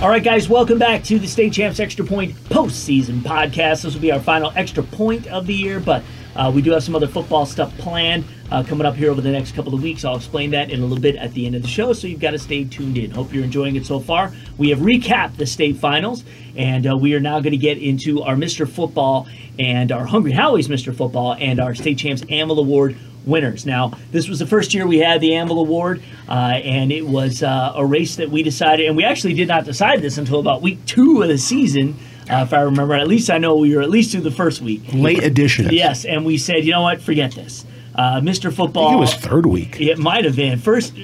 All 0.00 0.08
right, 0.08 0.22
guys, 0.22 0.48
welcome 0.48 0.78
back 0.78 1.04
to 1.04 1.18
the 1.18 1.26
State 1.28 1.52
Champs 1.52 1.78
Extra 1.78 2.04
Point 2.04 2.34
postseason 2.44 3.20
podcast. 3.20 3.82
This 3.82 3.94
will 3.94 4.00
be 4.00 4.10
our 4.10 4.20
final 4.20 4.52
extra 4.56 4.82
point 4.82 5.26
of 5.28 5.46
the 5.46 5.54
year, 5.54 5.80
but 5.80 6.02
uh, 6.36 6.50
we 6.54 6.62
do 6.62 6.70
have 6.72 6.82
some 6.82 6.94
other 6.94 7.08
football 7.08 7.46
stuff 7.46 7.76
planned 7.78 8.24
uh, 8.50 8.62
coming 8.62 8.86
up 8.86 8.94
here 8.94 9.10
over 9.10 9.20
the 9.20 9.30
next 9.30 9.54
couple 9.54 9.74
of 9.74 9.82
weeks. 9.82 10.04
I'll 10.04 10.16
explain 10.16 10.50
that 10.50 10.70
in 10.70 10.80
a 10.80 10.82
little 10.82 11.02
bit 11.02 11.16
at 11.16 11.32
the 11.34 11.46
end 11.46 11.54
of 11.54 11.62
the 11.62 11.68
show, 11.68 11.92
so 11.92 12.06
you've 12.06 12.20
got 12.20 12.30
to 12.32 12.38
stay 12.38 12.64
tuned 12.64 12.96
in. 12.96 13.10
Hope 13.10 13.32
you're 13.32 13.44
enjoying 13.44 13.76
it 13.76 13.86
so 13.86 14.00
far. 14.00 14.32
We 14.56 14.70
have 14.70 14.78
recapped 14.80 15.36
the 15.36 15.46
state 15.46 15.76
finals, 15.76 16.24
and 16.56 16.88
uh, 16.88 16.96
we 16.96 17.14
are 17.14 17.20
now 17.20 17.40
going 17.40 17.52
to 17.52 17.58
get 17.58 17.78
into 17.78 18.22
our 18.22 18.34
Mr. 18.34 18.68
Football 18.68 19.26
and 19.58 19.92
our 19.92 20.06
Hungry 20.06 20.32
Howie's 20.32 20.68
Mr. 20.68 20.94
Football 20.94 21.34
and 21.34 21.60
our 21.60 21.74
State 21.74 21.98
Champs 21.98 22.22
Anvil 22.28 22.58
Award 22.60 22.96
winners. 23.24 23.66
Now, 23.66 23.92
this 24.10 24.28
was 24.28 24.38
the 24.38 24.46
first 24.46 24.74
year 24.74 24.86
we 24.86 24.98
had 24.98 25.20
the 25.20 25.34
Anvil 25.34 25.60
Award, 25.60 26.02
uh, 26.28 26.32
and 26.32 26.90
it 26.90 27.06
was 27.06 27.42
uh, 27.42 27.72
a 27.76 27.84
race 27.84 28.16
that 28.16 28.30
we 28.30 28.42
decided, 28.42 28.86
and 28.86 28.96
we 28.96 29.04
actually 29.04 29.34
did 29.34 29.48
not 29.48 29.64
decide 29.64 30.00
this 30.00 30.18
until 30.18 30.40
about 30.40 30.62
week 30.62 30.84
two 30.86 31.22
of 31.22 31.28
the 31.28 31.38
season. 31.38 31.96
Uh, 32.30 32.42
if 32.46 32.52
I 32.52 32.60
remember, 32.60 32.94
at 32.94 33.08
least 33.08 33.30
I 33.30 33.38
know 33.38 33.56
we 33.56 33.74
were 33.74 33.82
at 33.82 33.90
least 33.90 34.12
through 34.12 34.20
the 34.22 34.30
first 34.30 34.60
week. 34.60 34.82
Late 34.92 35.22
edition. 35.22 35.68
Yes, 35.70 36.04
and 36.04 36.24
we 36.24 36.36
said, 36.38 36.64
you 36.64 36.72
know 36.72 36.82
what, 36.82 37.00
forget 37.00 37.32
this. 37.32 37.64
Uh, 37.94 38.20
Mr. 38.20 38.52
Football. 38.52 38.86
I 38.86 38.90
think 38.90 38.96
it 38.96 39.00
was 39.00 39.14
third 39.14 39.46
week. 39.46 39.80
It 39.80 39.98
might 39.98 40.24
have 40.24 40.36
been 40.36 40.58
first. 40.58 40.92
uh, 40.92 40.96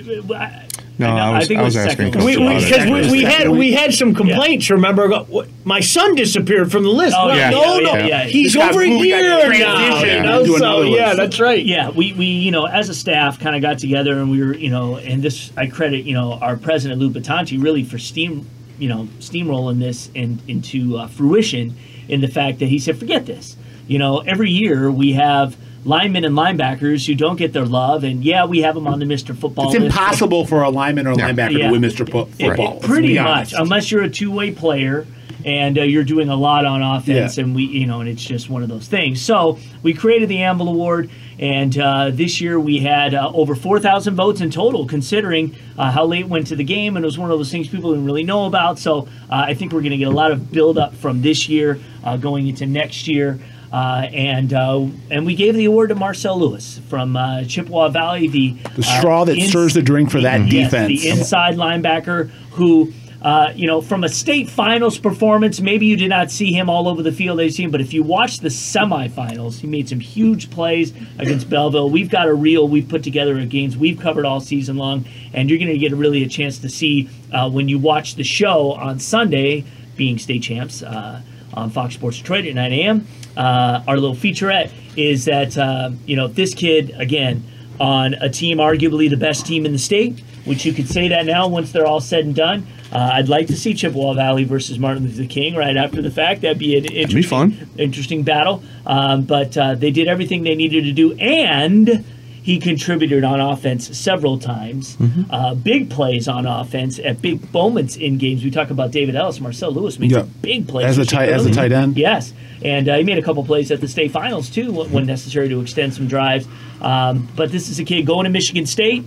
No, 0.96 1.08
know, 1.08 1.16
I 1.16 1.38
was, 1.38 1.48
think 1.48 1.58
I 1.58 1.62
it 1.62 1.64
was, 1.64 1.74
was 1.74 1.86
asking 1.86 2.12
second 2.12 2.24
We, 2.24 2.36
we, 2.36 2.54
because 2.64 3.10
we, 3.10 3.10
we 3.10 3.22
had 3.24 3.48
we 3.48 3.72
had 3.72 3.92
some 3.92 4.14
complaints. 4.14 4.70
Remember, 4.70 5.08
go- 5.08 5.44
my 5.64 5.80
son 5.80 6.14
disappeared 6.14 6.70
from 6.70 6.84
the 6.84 6.90
list. 6.90 7.16
Oh, 7.18 7.28
no, 7.28 7.34
yeah, 7.34 7.50
no, 7.50 7.78
yeah, 7.78 7.80
no, 7.80 7.94
yeah, 7.94 8.06
yeah. 8.06 8.24
he's 8.26 8.56
over 8.56 8.86
moved, 8.86 9.04
here 9.04 9.20
now. 9.20 10.04
You 10.04 10.22
know, 10.22 10.40
into 10.44 10.58
so 10.58 10.82
yeah, 10.82 11.14
that's 11.14 11.40
right. 11.40 11.64
Yeah, 11.64 11.90
we, 11.90 12.12
we 12.12 12.26
you 12.26 12.52
know 12.52 12.66
as 12.66 12.88
a 12.90 12.94
staff 12.94 13.40
kind 13.40 13.56
of 13.56 13.62
got 13.62 13.78
together 13.78 14.20
and 14.20 14.30
we 14.30 14.40
were 14.40 14.54
you 14.54 14.70
know 14.70 14.96
and 14.98 15.20
this 15.20 15.50
I 15.56 15.66
credit 15.66 16.04
you 16.04 16.14
know 16.14 16.34
our 16.34 16.56
president 16.56 17.00
Lou 17.00 17.10
Batanchi 17.10 17.60
really 17.60 17.82
for 17.82 17.98
steam 17.98 18.46
you 18.84 18.90
know 18.90 19.04
steamrolling 19.18 19.78
this 19.80 20.10
in, 20.14 20.38
into 20.46 20.98
uh, 20.98 21.06
fruition 21.08 21.74
in 22.06 22.20
the 22.20 22.28
fact 22.28 22.58
that 22.58 22.66
he 22.66 22.78
said 22.78 22.98
forget 22.98 23.24
this 23.24 23.56
you 23.86 23.98
know 23.98 24.18
every 24.20 24.50
year 24.50 24.90
we 24.90 25.12
have 25.14 25.56
linemen 25.86 26.22
and 26.24 26.34
linebackers 26.36 27.06
who 27.06 27.14
don't 27.14 27.36
get 27.36 27.52
their 27.54 27.64
love 27.64 28.04
and 28.04 28.22
yeah 28.22 28.44
we 28.44 28.60
have 28.60 28.74
them 28.74 28.86
on 28.86 28.98
the 28.98 29.06
Mr. 29.06 29.34
Football 29.36 29.66
It's 29.72 29.74
list. 29.80 29.86
impossible 29.86 30.44
for 30.46 30.62
a 30.62 30.68
lineman 30.70 31.06
or 31.06 31.12
a 31.12 31.16
linebacker 31.16 31.58
Yeah. 31.58 31.66
to 31.68 31.72
win 31.72 31.80
Mr. 31.80 32.04
Fo- 32.10 32.28
It- 32.38 32.48
Football. 32.48 32.66
it- 32.66 32.74
let's 32.74 32.86
pretty 32.86 33.18
much, 33.18 33.54
unless 33.54 33.90
you're 33.90 34.02
a 34.02 34.10
two-way 34.10 34.50
player. 34.52 35.06
and 35.46 35.76
uh, 35.78 35.82
you're 35.82 36.04
doing 36.04 36.30
a 36.30 36.36
lot 36.36 36.64
on 36.64 36.80
offense, 36.80 37.36
Yeah. 37.36 37.44
and 37.44 37.54
we, 37.54 37.64
you 37.64 37.86
know, 37.86 38.00
and 38.00 38.08
it's 38.08 38.24
just 38.24 38.48
one 38.48 38.62
of 38.62 38.70
those 38.70 38.86
things. 38.88 39.20
So 39.20 39.58
we 39.82 39.92
created 39.92 40.30
the 40.30 40.38
Anvil 40.42 40.70
Award, 40.70 41.10
and 41.38 41.76
uh, 41.78 42.10
this 42.10 42.40
year 42.40 42.58
we 42.60 42.78
had 42.78 43.14
uh, 43.14 43.30
over 43.34 43.54
4,000 43.54 44.14
votes 44.14 44.40
in 44.40 44.50
total, 44.50 44.86
considering 44.86 45.54
uh, 45.76 45.90
how 45.90 46.04
late 46.04 46.22
it 46.22 46.28
went 46.28 46.46
to 46.48 46.56
the 46.56 46.64
game, 46.64 46.96
and 46.96 47.04
it 47.04 47.06
was 47.06 47.18
one 47.18 47.30
of 47.30 47.38
those 47.38 47.50
things 47.50 47.68
people 47.68 47.90
didn't 47.90 48.04
really 48.06 48.22
know 48.24 48.46
about. 48.46 48.78
So 48.78 49.08
uh, 49.30 49.44
I 49.48 49.54
think 49.54 49.72
we're 49.72 49.80
going 49.80 49.92
to 49.92 49.96
get 49.98 50.08
a 50.08 50.12
lot 50.12 50.30
of 50.30 50.50
build 50.52 50.78
up 50.78 50.94
from 50.94 51.22
this 51.22 51.48
year 51.48 51.78
uh, 52.04 52.16
going 52.16 52.46
into 52.48 52.66
next 52.66 53.08
year. 53.08 53.38
Uh, 53.72 54.08
and 54.12 54.52
uh, 54.52 54.86
and 55.10 55.26
we 55.26 55.34
gave 55.34 55.54
the 55.56 55.64
award 55.64 55.88
to 55.88 55.96
Marcel 55.96 56.38
Lewis 56.38 56.80
from 56.88 57.16
uh, 57.16 57.42
Chippewa 57.42 57.88
Valley, 57.88 58.28
the 58.28 58.52
The 58.76 58.84
straw 58.84 59.24
that 59.24 59.36
stirs 59.40 59.74
the 59.74 59.82
drink 59.82 60.12
for 60.12 60.20
that 60.20 60.42
yes, 60.42 60.70
defense. 60.70 61.02
the 61.02 61.08
inside 61.08 61.56
linebacker 61.56 62.28
who, 62.52 62.92
uh, 63.24 63.50
you 63.56 63.66
know, 63.66 63.80
from 63.80 64.04
a 64.04 64.08
state 64.08 64.50
finals 64.50 64.98
performance, 64.98 65.58
maybe 65.58 65.86
you 65.86 65.96
did 65.96 66.10
not 66.10 66.30
see 66.30 66.52
him 66.52 66.68
all 66.68 66.86
over 66.86 67.02
the 67.02 67.10
field 67.10 67.40
as 67.40 67.56
seen, 67.56 67.70
but 67.70 67.80
if 67.80 67.94
you 67.94 68.02
watch 68.02 68.40
the 68.40 68.50
semifinals, 68.50 69.60
he 69.60 69.66
made 69.66 69.88
some 69.88 69.98
huge 69.98 70.50
plays 70.50 70.92
against 71.18 71.48
Belleville. 71.48 71.88
We've 71.88 72.10
got 72.10 72.28
a 72.28 72.34
reel 72.34 72.68
we've 72.68 72.86
put 72.86 73.02
together 73.02 73.38
of 73.38 73.48
games 73.48 73.78
we've 73.78 73.98
covered 73.98 74.26
all 74.26 74.40
season 74.40 74.76
long, 74.76 75.06
and 75.32 75.48
you're 75.48 75.58
going 75.58 75.72
to 75.72 75.78
get 75.78 75.92
really 75.94 76.22
a 76.22 76.28
chance 76.28 76.58
to 76.58 76.68
see 76.68 77.08
uh, 77.32 77.50
when 77.50 77.66
you 77.66 77.78
watch 77.78 78.16
the 78.16 78.24
show 78.24 78.72
on 78.72 78.98
Sunday, 78.98 79.64
being 79.96 80.18
state 80.18 80.42
champs. 80.42 80.82
Uh, 80.82 81.22
on 81.54 81.70
Fox 81.70 81.94
Sports 81.94 82.18
Detroit 82.18 82.46
at 82.46 82.54
9 82.56 82.72
a.m. 82.72 83.06
Uh, 83.36 83.80
our 83.86 83.96
little 83.96 84.16
featurette 84.16 84.72
is 84.96 85.24
that 85.26 85.56
uh, 85.56 85.90
you 86.04 86.16
know 86.16 86.26
this 86.26 86.52
kid 86.52 86.92
again 86.98 87.44
on 87.80 88.14
a 88.14 88.28
team 88.28 88.58
arguably 88.58 89.08
the 89.08 89.16
best 89.16 89.46
team 89.46 89.64
in 89.64 89.70
the 89.70 89.78
state, 89.78 90.18
which 90.44 90.64
you 90.64 90.72
could 90.72 90.88
say 90.88 91.08
that 91.08 91.26
now 91.26 91.46
once 91.46 91.72
they're 91.72 91.86
all 91.86 92.00
said 92.00 92.24
and 92.24 92.34
done. 92.34 92.66
Uh, 92.94 93.10
I'd 93.14 93.28
like 93.28 93.48
to 93.48 93.56
see 93.56 93.74
Chippewa 93.74 94.12
Valley 94.14 94.44
versus 94.44 94.78
Martin 94.78 95.02
Luther 95.04 95.26
King 95.26 95.56
right 95.56 95.76
after 95.76 96.00
the 96.00 96.10
fact. 96.10 96.42
That'd 96.42 96.58
be 96.58 96.76
an 96.78 96.84
interesting, 96.84 97.22
fun. 97.28 97.68
interesting 97.76 98.22
battle. 98.22 98.62
Um, 98.86 99.22
but 99.24 99.56
uh, 99.58 99.74
they 99.74 99.90
did 99.90 100.06
everything 100.06 100.44
they 100.44 100.54
needed 100.54 100.84
to 100.84 100.92
do, 100.92 101.12
and 101.14 102.04
he 102.42 102.58
contributed 102.60 103.24
on 103.24 103.40
offense 103.40 103.96
several 103.98 104.38
times. 104.38 104.96
Mm-hmm. 104.96 105.22
Uh, 105.30 105.54
big 105.54 105.88
plays 105.90 106.28
on 106.28 106.46
offense 106.46 106.98
at 106.98 107.20
big 107.22 107.52
moments 107.52 107.96
in 107.96 108.18
games. 108.18 108.44
We 108.44 108.50
talk 108.50 108.70
about 108.70 108.90
David 108.90 109.16
Ellis, 109.16 109.40
Marcel 109.40 109.72
Lewis 109.72 109.98
made 109.98 110.10
Yeah. 110.12 110.18
some 110.20 110.30
big 110.42 110.68
plays 110.68 110.86
As 110.86 110.98
a 110.98 111.04
tight- 111.06 111.30
as 111.30 111.46
a 111.46 111.50
tight 111.52 111.72
end? 111.72 111.96
Yes, 111.96 112.32
and 112.62 112.88
uh, 112.88 112.96
he 112.98 113.02
made 113.02 113.16
a 113.18 113.22
couple 113.22 113.42
plays 113.44 113.70
at 113.70 113.80
the 113.80 113.88
state 113.88 114.10
finals 114.12 114.50
too, 114.50 114.70
when 114.72 114.90
when 114.92 115.06
necessary 115.06 115.48
to 115.48 115.60
extend 115.62 115.94
some 115.94 116.06
drives. 116.06 116.46
Um, 116.82 117.28
but 117.34 117.50
this 117.50 117.70
is 117.70 117.78
a 117.80 117.84
kid 117.84 118.04
going 118.06 118.24
to 118.24 118.30
Michigan 118.30 118.66
State, 118.66 119.04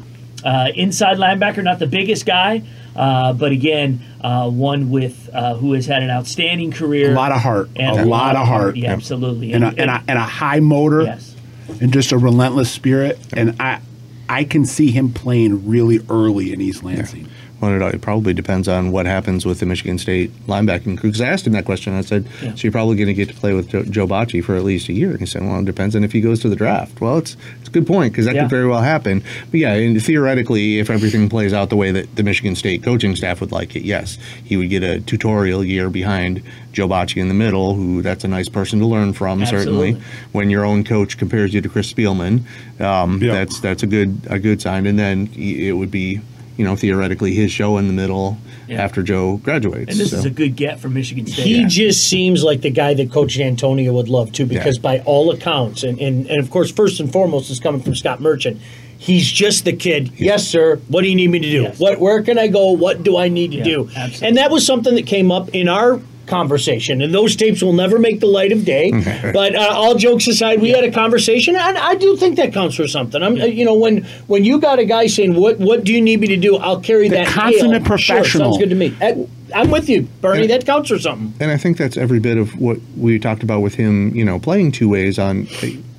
uh, 0.48 0.72
inside 0.76 1.18
linebacker, 1.18 1.62
not 1.62 1.78
the 1.78 1.88
biggest 1.88 2.26
guy, 2.26 2.64
uh, 2.96 3.34
but 3.34 3.52
again, 3.52 4.02
uh, 4.22 4.50
one 4.50 4.90
with 4.90 5.30
uh, 5.34 5.56
who 5.56 5.74
has 5.74 5.86
had 5.86 6.02
an 6.04 6.10
outstanding 6.10 6.72
career. 6.72 7.12
A 7.12 7.16
lot 7.16 7.34
of 7.34 7.42
heart. 7.42 7.70
And 7.76 8.00
a 8.00 8.06
lot 8.06 8.38
of 8.38 8.48
heart. 8.48 8.78
Yeah, 8.78 8.94
absolutely. 8.94 9.52
And 9.52 9.66
a, 9.66 9.68
and, 9.68 9.92
a, 9.92 10.04
and 10.08 10.18
a 10.18 10.22
high 10.22 10.62
motor. 10.62 11.02
Yes. 11.02 11.36
And 11.82 11.92
just 11.92 12.14
a 12.14 12.18
relentless 12.18 12.72
spirit. 12.72 13.20
And 13.34 13.58
I 13.60 13.82
I 14.30 14.46
can 14.46 14.66
see 14.66 14.90
him 14.90 15.12
playing 15.12 15.68
really 15.68 16.00
early 16.10 16.54
in 16.54 16.62
East 16.62 16.82
Lansing. 16.82 17.28
Well, 17.60 17.82
it, 17.82 17.96
it 17.96 18.02
probably 18.02 18.34
depends 18.34 18.68
on 18.68 18.92
what 18.92 19.06
happens 19.08 19.46
with 19.46 19.60
the 19.60 19.66
Michigan 19.66 19.98
State 19.98 20.32
linebacking 20.48 20.98
crew. 21.00 21.10
Because 21.10 21.22
I 21.22 21.28
asked 21.30 21.48
him 21.48 21.54
that 21.54 21.66
question. 21.66 21.94
I 21.94 22.02
said, 22.02 22.26
Yeah. 22.44 22.54
"So 22.54 22.62
you're 22.64 22.72
probably 22.72 22.96
going 22.96 23.08
to 23.08 23.14
get 23.16 23.30
to 23.30 23.34
play 23.36 23.54
with 23.54 23.70
Joe, 23.70 23.84
Joe 23.84 24.06
Bachie 24.08 24.44
for 24.44 24.56
at 24.56 24.64
least 24.64 24.90
a 24.90 24.94
year?" 24.94 25.10
And 25.12 25.20
he 25.20 25.26
said, 25.26 25.42
"Well, 25.42 25.60
it 25.60 25.66
depends 25.66 25.96
on 25.96 26.04
if 26.04 26.12
he 26.12 26.22
goes 26.22 26.40
to 26.42 26.50
the 26.50 26.56
draft." 26.56 27.02
Well, 27.02 27.18
it's 27.18 27.36
it's 27.60 27.70
a 27.70 27.72
good 27.72 27.88
point 27.88 28.14
because 28.14 28.26
that 28.26 28.36
Yeah. 28.36 28.42
could 28.44 28.52
very 28.52 28.68
well 28.68 28.82
happen. 28.82 29.24
But 29.50 29.60
yeah, 29.60 29.74
and 29.74 30.02
theoretically, 30.04 30.80
if 30.80 30.90
everything 30.90 31.30
plays 31.30 31.52
out 31.54 31.70
the 31.70 31.76
way 31.76 31.92
that 31.92 32.16
the 32.16 32.24
Michigan 32.24 32.56
State 32.56 32.84
coaching 32.84 33.16
staff 33.16 33.42
would 33.42 33.52
like 33.52 33.76
it, 33.76 33.84
yes, 33.84 34.18
he 34.44 34.56
would 34.58 34.70
get 34.70 34.84
a 34.84 35.00
tutorial 35.02 35.64
year 35.64 35.90
behind 35.90 36.44
Joe 36.74 36.88
Bachie 36.88 37.18
in 37.22 37.28
the 37.28 37.34
middle. 37.34 37.74
Who 37.74 38.02
that's 38.04 38.24
a 38.24 38.28
nice 38.28 38.50
person 38.50 38.78
to 38.80 38.86
learn 38.86 39.14
from. 39.14 39.42
Absolutely. 39.42 39.94
Certainly, 39.94 40.06
when 40.32 40.50
your 40.52 40.64
own 40.64 40.84
coach 40.84 41.18
compares 41.18 41.54
you 41.56 41.62
to 41.62 41.70
Chris 41.70 41.92
Spielman, 41.92 42.42
um, 42.80 43.20
Yeah. 43.22 43.34
that's 43.34 43.60
that's 43.60 43.82
a 43.82 43.88
good 43.88 44.22
a 44.30 44.38
good 44.38 44.62
sign. 44.62 44.86
And 44.86 45.00
then 45.00 45.30
it 45.36 45.76
would 45.76 45.90
be 45.92 46.22
you 46.58 46.66
know, 46.66 46.76
theoretically 46.76 47.34
his 47.34 47.52
show 47.52 47.78
in 47.78 47.88
the 47.88 47.94
middle 47.94 48.38
Yeah. 48.68 48.84
after 48.84 49.04
Joe 49.04 49.38
graduates. 49.38 49.92
And 49.92 50.00
this 50.00 50.12
so. 50.12 50.18
is 50.18 50.26
a 50.26 50.30
good 50.30 50.56
get 50.56 50.80
for 50.80 50.90
Michigan 50.90 51.26
State. 51.28 51.46
He 51.46 51.66
just 51.66 52.08
seems 52.08 52.44
like 52.44 52.62
the 52.62 52.72
guy 52.72 52.94
that 52.96 53.12
Coach 53.12 53.40
Antonio 53.40 53.94
would 53.94 54.10
love 54.10 54.32
to 54.34 54.46
because 54.46 54.78
by 54.80 55.00
all 55.00 55.32
accounts, 55.32 55.84
and, 55.84 56.00
and, 56.00 56.26
and 56.28 56.40
of 56.40 56.50
course, 56.50 56.72
first 56.72 57.00
and 57.00 57.12
foremost 57.12 57.50
is 57.50 57.60
coming 57.60 57.82
from 57.82 57.96
Scott 57.96 58.20
Merchant. 58.20 58.60
He's 59.00 59.32
just 59.32 59.64
the 59.64 59.74
kid. 59.74 60.12
Yes, 60.18 60.48
sir. 60.48 60.78
What 60.88 61.04
do 61.04 61.08
you 61.10 61.16
need 61.16 61.30
me 61.30 61.38
to 61.40 61.50
do? 61.50 61.62
Yes. 61.62 61.80
What? 61.80 62.00
Where 62.00 62.22
can 62.24 62.40
I 62.40 62.48
go? 62.48 62.72
What 62.72 63.04
do 63.04 63.16
I 63.16 63.28
need 63.30 63.52
to 63.52 63.58
Yeah, 63.60 63.64
do? 63.64 63.90
absolutely. 63.96 64.28
And 64.28 64.38
that 64.38 64.50
was 64.50 64.66
something 64.66 64.96
that 64.96 65.06
came 65.06 65.32
up 65.32 65.50
in 65.50 65.68
our 65.70 66.02
conversation. 66.28 67.02
And 67.02 67.14
those 67.14 67.36
tapes 67.36 67.62
will 67.62 67.74
never 67.74 67.98
make 68.00 68.20
the 68.20 68.28
light 68.28 68.52
of 68.52 68.66
day. 68.66 68.92
but 69.34 69.56
uh, 69.56 69.70
all 69.74 69.96
jokes 69.96 70.28
aside, 70.28 70.62
we 70.62 70.70
had 70.70 70.84
a 70.84 70.92
conversation, 70.92 71.56
and 71.56 71.78
I 71.78 71.96
do 71.96 72.16
think 72.18 72.36
that 72.38 72.54
counts 72.54 72.76
for 72.76 72.88
something. 72.88 73.22
I'm, 73.24 73.40
uh, 73.40 73.46
you 73.46 73.66
know, 73.66 73.76
when 73.76 74.04
when 74.28 74.44
you 74.46 74.60
got 74.60 74.80
a 74.80 74.86
guy 74.86 75.08
saying, 75.08 75.34
"What 75.36 75.58
what 75.60 75.84
do 75.84 75.94
you 75.94 76.02
need 76.02 76.20
me 76.20 76.28
to 76.28 76.38
do?" 76.38 76.58
I'll 76.58 76.80
carry 76.80 77.10
The 77.10 77.16
that. 77.18 77.28
hail. 77.28 77.52
Sure, 77.72 77.80
professional. 77.80 78.52
sounds 78.54 78.58
good 78.58 78.70
to 78.70 78.76
me. 78.76 78.96
Uh, 79.02 79.14
I'm 79.56 79.72
with 79.72 79.88
you, 79.90 80.04
Bernie. 80.22 80.48
That 80.48 80.66
counts 80.66 80.90
for 80.90 81.00
something. 81.00 81.34
and 81.40 81.50
I 81.52 81.58
think 81.58 81.78
that's 81.78 81.96
every 81.98 82.20
bit 82.20 82.38
of 82.38 82.60
what 82.60 82.78
we 82.98 83.18
talked 83.18 83.44
about 83.44 83.62
with 83.62 83.76
him, 83.76 84.14
you 84.14 84.26
know, 84.26 84.40
playing 84.40 84.74
two 84.74 84.90
ways 84.90 85.18
on. 85.18 85.48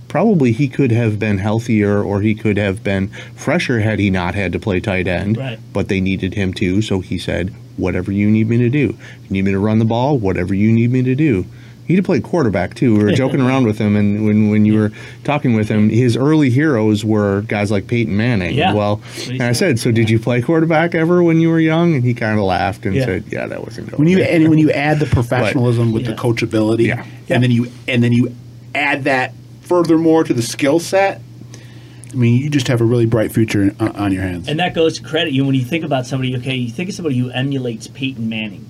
Probably 0.09 0.53
he 0.53 0.69
could 0.69 0.91
have 0.91 1.19
been 1.19 1.37
healthier 1.37 2.03
or 2.03 2.23
he 2.23 2.35
could 2.35 2.57
have 2.57 2.83
been 2.83 3.09
fresher 3.37 3.81
had 3.81 3.99
he 3.99 4.09
not 4.09 4.35
had 4.35 4.53
to 4.53 4.59
play 4.59 4.81
tight 4.81 5.07
end. 5.07 5.37
Right. 5.37 5.59
But 5.75 5.89
they 5.89 6.01
needed 6.01 6.33
him 6.33 6.55
to, 6.55 6.81
so 6.81 7.01
he 7.01 7.19
said, 7.19 7.55
whatever 7.79 8.13
you 8.13 8.29
need 8.31 8.49
me 8.49 8.59
to 8.59 8.69
do. 8.69 8.79
You 8.79 8.97
need 9.31 9.45
me 9.47 9.53
to 9.53 9.59
run 9.59 9.79
the 9.79 9.85
ball, 9.85 10.19
whatever 10.19 10.53
you 10.55 10.73
need 10.73 10.91
me 10.91 11.03
to 11.03 11.15
do. 11.15 11.47
He 11.87 11.95
had 11.95 12.05
to 12.05 12.07
play 12.07 12.21
quarterback 12.21 12.75
too. 12.75 12.99
We 12.99 13.03
were 13.05 13.13
joking 13.25 13.41
around 13.41 13.65
with 13.65 13.79
him, 13.79 13.97
and 13.97 14.27
when, 14.27 14.51
when 14.51 14.67
you 14.67 14.75
were 14.79 14.93
talking 15.25 15.55
with 15.55 15.71
him, 15.71 15.89
his 15.89 16.19
early 16.19 16.51
heroes 16.51 17.03
were 17.03 17.41
guys 17.49 17.71
like 17.71 17.87
Peyton 17.87 18.15
Manning. 18.15 18.55
Yeah. 18.57 18.75
Well, 18.75 18.97
That's 18.97 19.19
what 19.21 19.27
he 19.29 19.33
and 19.35 19.43
I 19.45 19.53
said. 19.53 19.79
said, 19.79 19.79
so 19.79 19.93
did 19.93 20.11
you 20.11 20.19
play 20.19 20.43
quarterback 20.43 20.95
ever 20.95 21.23
when 21.23 21.41
you 21.41 21.49
were 21.49 21.59
young? 21.61 21.95
And 21.95 22.05
he 22.05 22.13
kind 22.13 22.39
of 22.39 22.45
laughed 22.45 22.85
and 22.85 22.95
Yeah. 22.95 23.05
said, 23.07 23.25
yeah, 23.31 23.47
that 23.47 23.65
wasn't 23.65 23.91
going. 23.91 24.01
When 24.01 24.09
you 24.09 24.19
there." 24.19 24.31
and 24.35 24.51
when 24.51 24.59
you 24.59 24.71
add 24.87 24.99
the 25.01 25.07
professionalism 25.07 25.93
with 25.93 26.03
Yeah. 26.03 26.11
the 26.11 26.17
coachability, 26.17 26.89
Yeah. 26.89 27.07
and 27.31 27.43
then 27.43 27.51
you 27.51 27.71
and 27.87 28.03
then 28.05 28.13
you 28.13 28.35
add 28.75 29.05
that 29.05 29.33
furthermore 29.63 30.25
to 30.25 30.35
the 30.35 30.43
skill 30.43 30.81
set, 30.81 31.23
I 32.11 32.15
mean, 32.15 32.41
you 32.43 32.49
just 32.51 32.69
have 32.69 32.81
a 32.81 32.85
really 32.85 33.07
bright 33.07 33.33
future 33.33 33.75
on, 33.81 33.89
on 33.97 34.13
your 34.13 34.23
hands. 34.23 34.49
And 34.49 34.59
that 34.61 34.75
goes 34.75 34.99
to 34.99 35.05
credit 35.05 35.33
you 35.33 35.45
when 35.45 35.55
you 35.55 35.65
think 35.65 35.85
about 35.85 36.07
somebody. 36.07 36.37
Okay, 36.37 36.55
you 36.57 36.71
think 36.71 36.89
of 36.89 36.95
somebody 36.95 37.19
who 37.19 37.31
emulates 37.31 37.87
Peyton 37.87 38.29
Manning. 38.29 38.67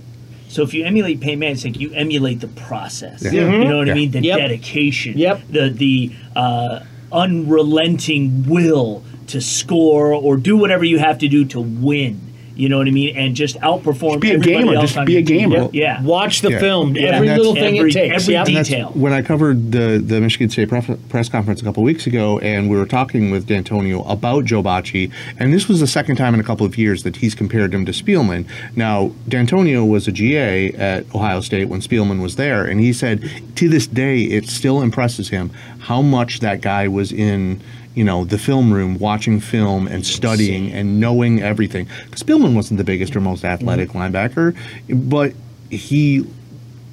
So 0.48 0.62
if 0.62 0.72
you 0.74 0.84
emulate 0.84 1.20
Peyton 1.20 1.38
Manning, 1.40 1.54
it's 1.56 1.64
like 1.64 1.78
you 1.78 1.92
emulate 1.92 2.40
the 2.40 2.48
process. 2.48 3.22
Yeah. 3.22 3.32
You 3.32 3.64
know 3.64 3.78
what 3.78 3.86
Yeah. 3.86 3.92
I 3.92 3.96
mean? 3.96 4.10
The 4.10 4.20
Yep. 4.22 4.38
dedication. 4.38 5.18
Yep. 5.18 5.40
The 5.50 5.68
the 5.70 6.12
uh, 6.34 6.80
unrelenting 7.12 8.44
will 8.48 9.02
to 9.28 9.40
score 9.40 10.12
or 10.12 10.36
do 10.36 10.56
whatever 10.56 10.84
you 10.84 10.98
have 10.98 11.18
to 11.18 11.28
do 11.28 11.44
to 11.46 11.60
win. 11.60 12.20
You 12.58 12.68
know 12.68 12.78
what 12.78 12.88
I 12.88 12.90
mean? 12.90 13.16
And 13.16 13.36
just 13.36 13.56
outperform. 13.60 14.14
Just 14.14 14.20
be 14.20 14.30
a 14.32 14.38
gamer. 14.38 14.74
Just 14.80 14.96
be 15.06 15.16
a 15.16 15.22
team. 15.22 15.50
gamer. 15.50 15.68
Yeah. 15.72 16.02
Watch 16.02 16.40
the 16.40 16.50
Yeah. 16.50 16.58
film. 16.58 16.96
Yeah. 16.96 17.10
Every 17.16 17.28
little 17.28 17.54
thing 17.54 17.78
every- 17.78 17.90
it 17.90 17.94
takes. 17.94 18.22
every 18.24 18.34
Yep. 18.34 18.46
detail. 18.46 18.90
And 18.92 19.00
when 19.00 19.12
I 19.12 19.22
covered 19.22 19.70
the 19.70 20.02
the 20.04 20.20
Michigan 20.20 20.50
State 20.50 20.68
press, 20.68 20.90
press 21.08 21.28
conference 21.28 21.60
a 21.60 21.64
couple 21.64 21.82
of 21.82 21.86
weeks 21.86 22.06
ago, 22.08 22.40
and 22.40 22.68
we 22.68 22.76
were 22.76 22.84
talking 22.84 23.30
with 23.30 23.46
Dantonio 23.46 24.04
about 24.10 24.44
Joe 24.44 24.62
Bachie, 24.62 25.10
and 25.38 25.52
this 25.54 25.68
was 25.68 25.78
the 25.78 25.86
second 25.86 26.16
time 26.16 26.34
in 26.34 26.40
a 26.40 26.42
couple 26.42 26.66
of 26.66 26.76
years 26.76 27.04
that 27.04 27.16
he's 27.16 27.34
compared 27.36 27.72
him 27.72 27.86
to 27.86 27.92
Spielman. 27.92 28.44
Now, 28.74 29.12
Dantonio 29.30 29.86
was 29.88 30.08
a 30.08 30.12
GA 30.12 30.72
at 30.72 31.04
Ohio 31.14 31.40
State 31.40 31.68
when 31.68 31.80
Spielman 31.80 32.20
was 32.20 32.34
there, 32.34 32.64
and 32.64 32.80
he 32.80 32.92
said 32.92 33.20
to 33.54 33.68
this 33.68 33.86
day 33.86 34.22
it 34.22 34.48
still 34.48 34.82
impresses 34.82 35.28
him 35.28 35.50
how 35.78 36.02
much 36.02 36.40
that 36.40 36.60
guy 36.60 36.88
was 36.88 37.12
in. 37.12 37.60
You 37.98 38.04
know, 38.04 38.24
the 38.24 38.38
film 38.38 38.72
room, 38.72 38.96
watching 39.00 39.40
film 39.40 39.88
and 39.88 40.06
studying 40.06 40.70
and 40.70 41.00
knowing 41.00 41.42
everything. 41.42 41.86
'Cause 42.12 42.22
Spielman 42.22 42.54
wasn't 42.54 42.78
the 42.78 42.84
biggest 42.84 43.16
or 43.16 43.20
most 43.20 43.44
athletic 43.44 43.88
mm-hmm. 43.88 44.14
linebacker, 44.14 44.54
but 44.88 45.32
he 45.68 46.24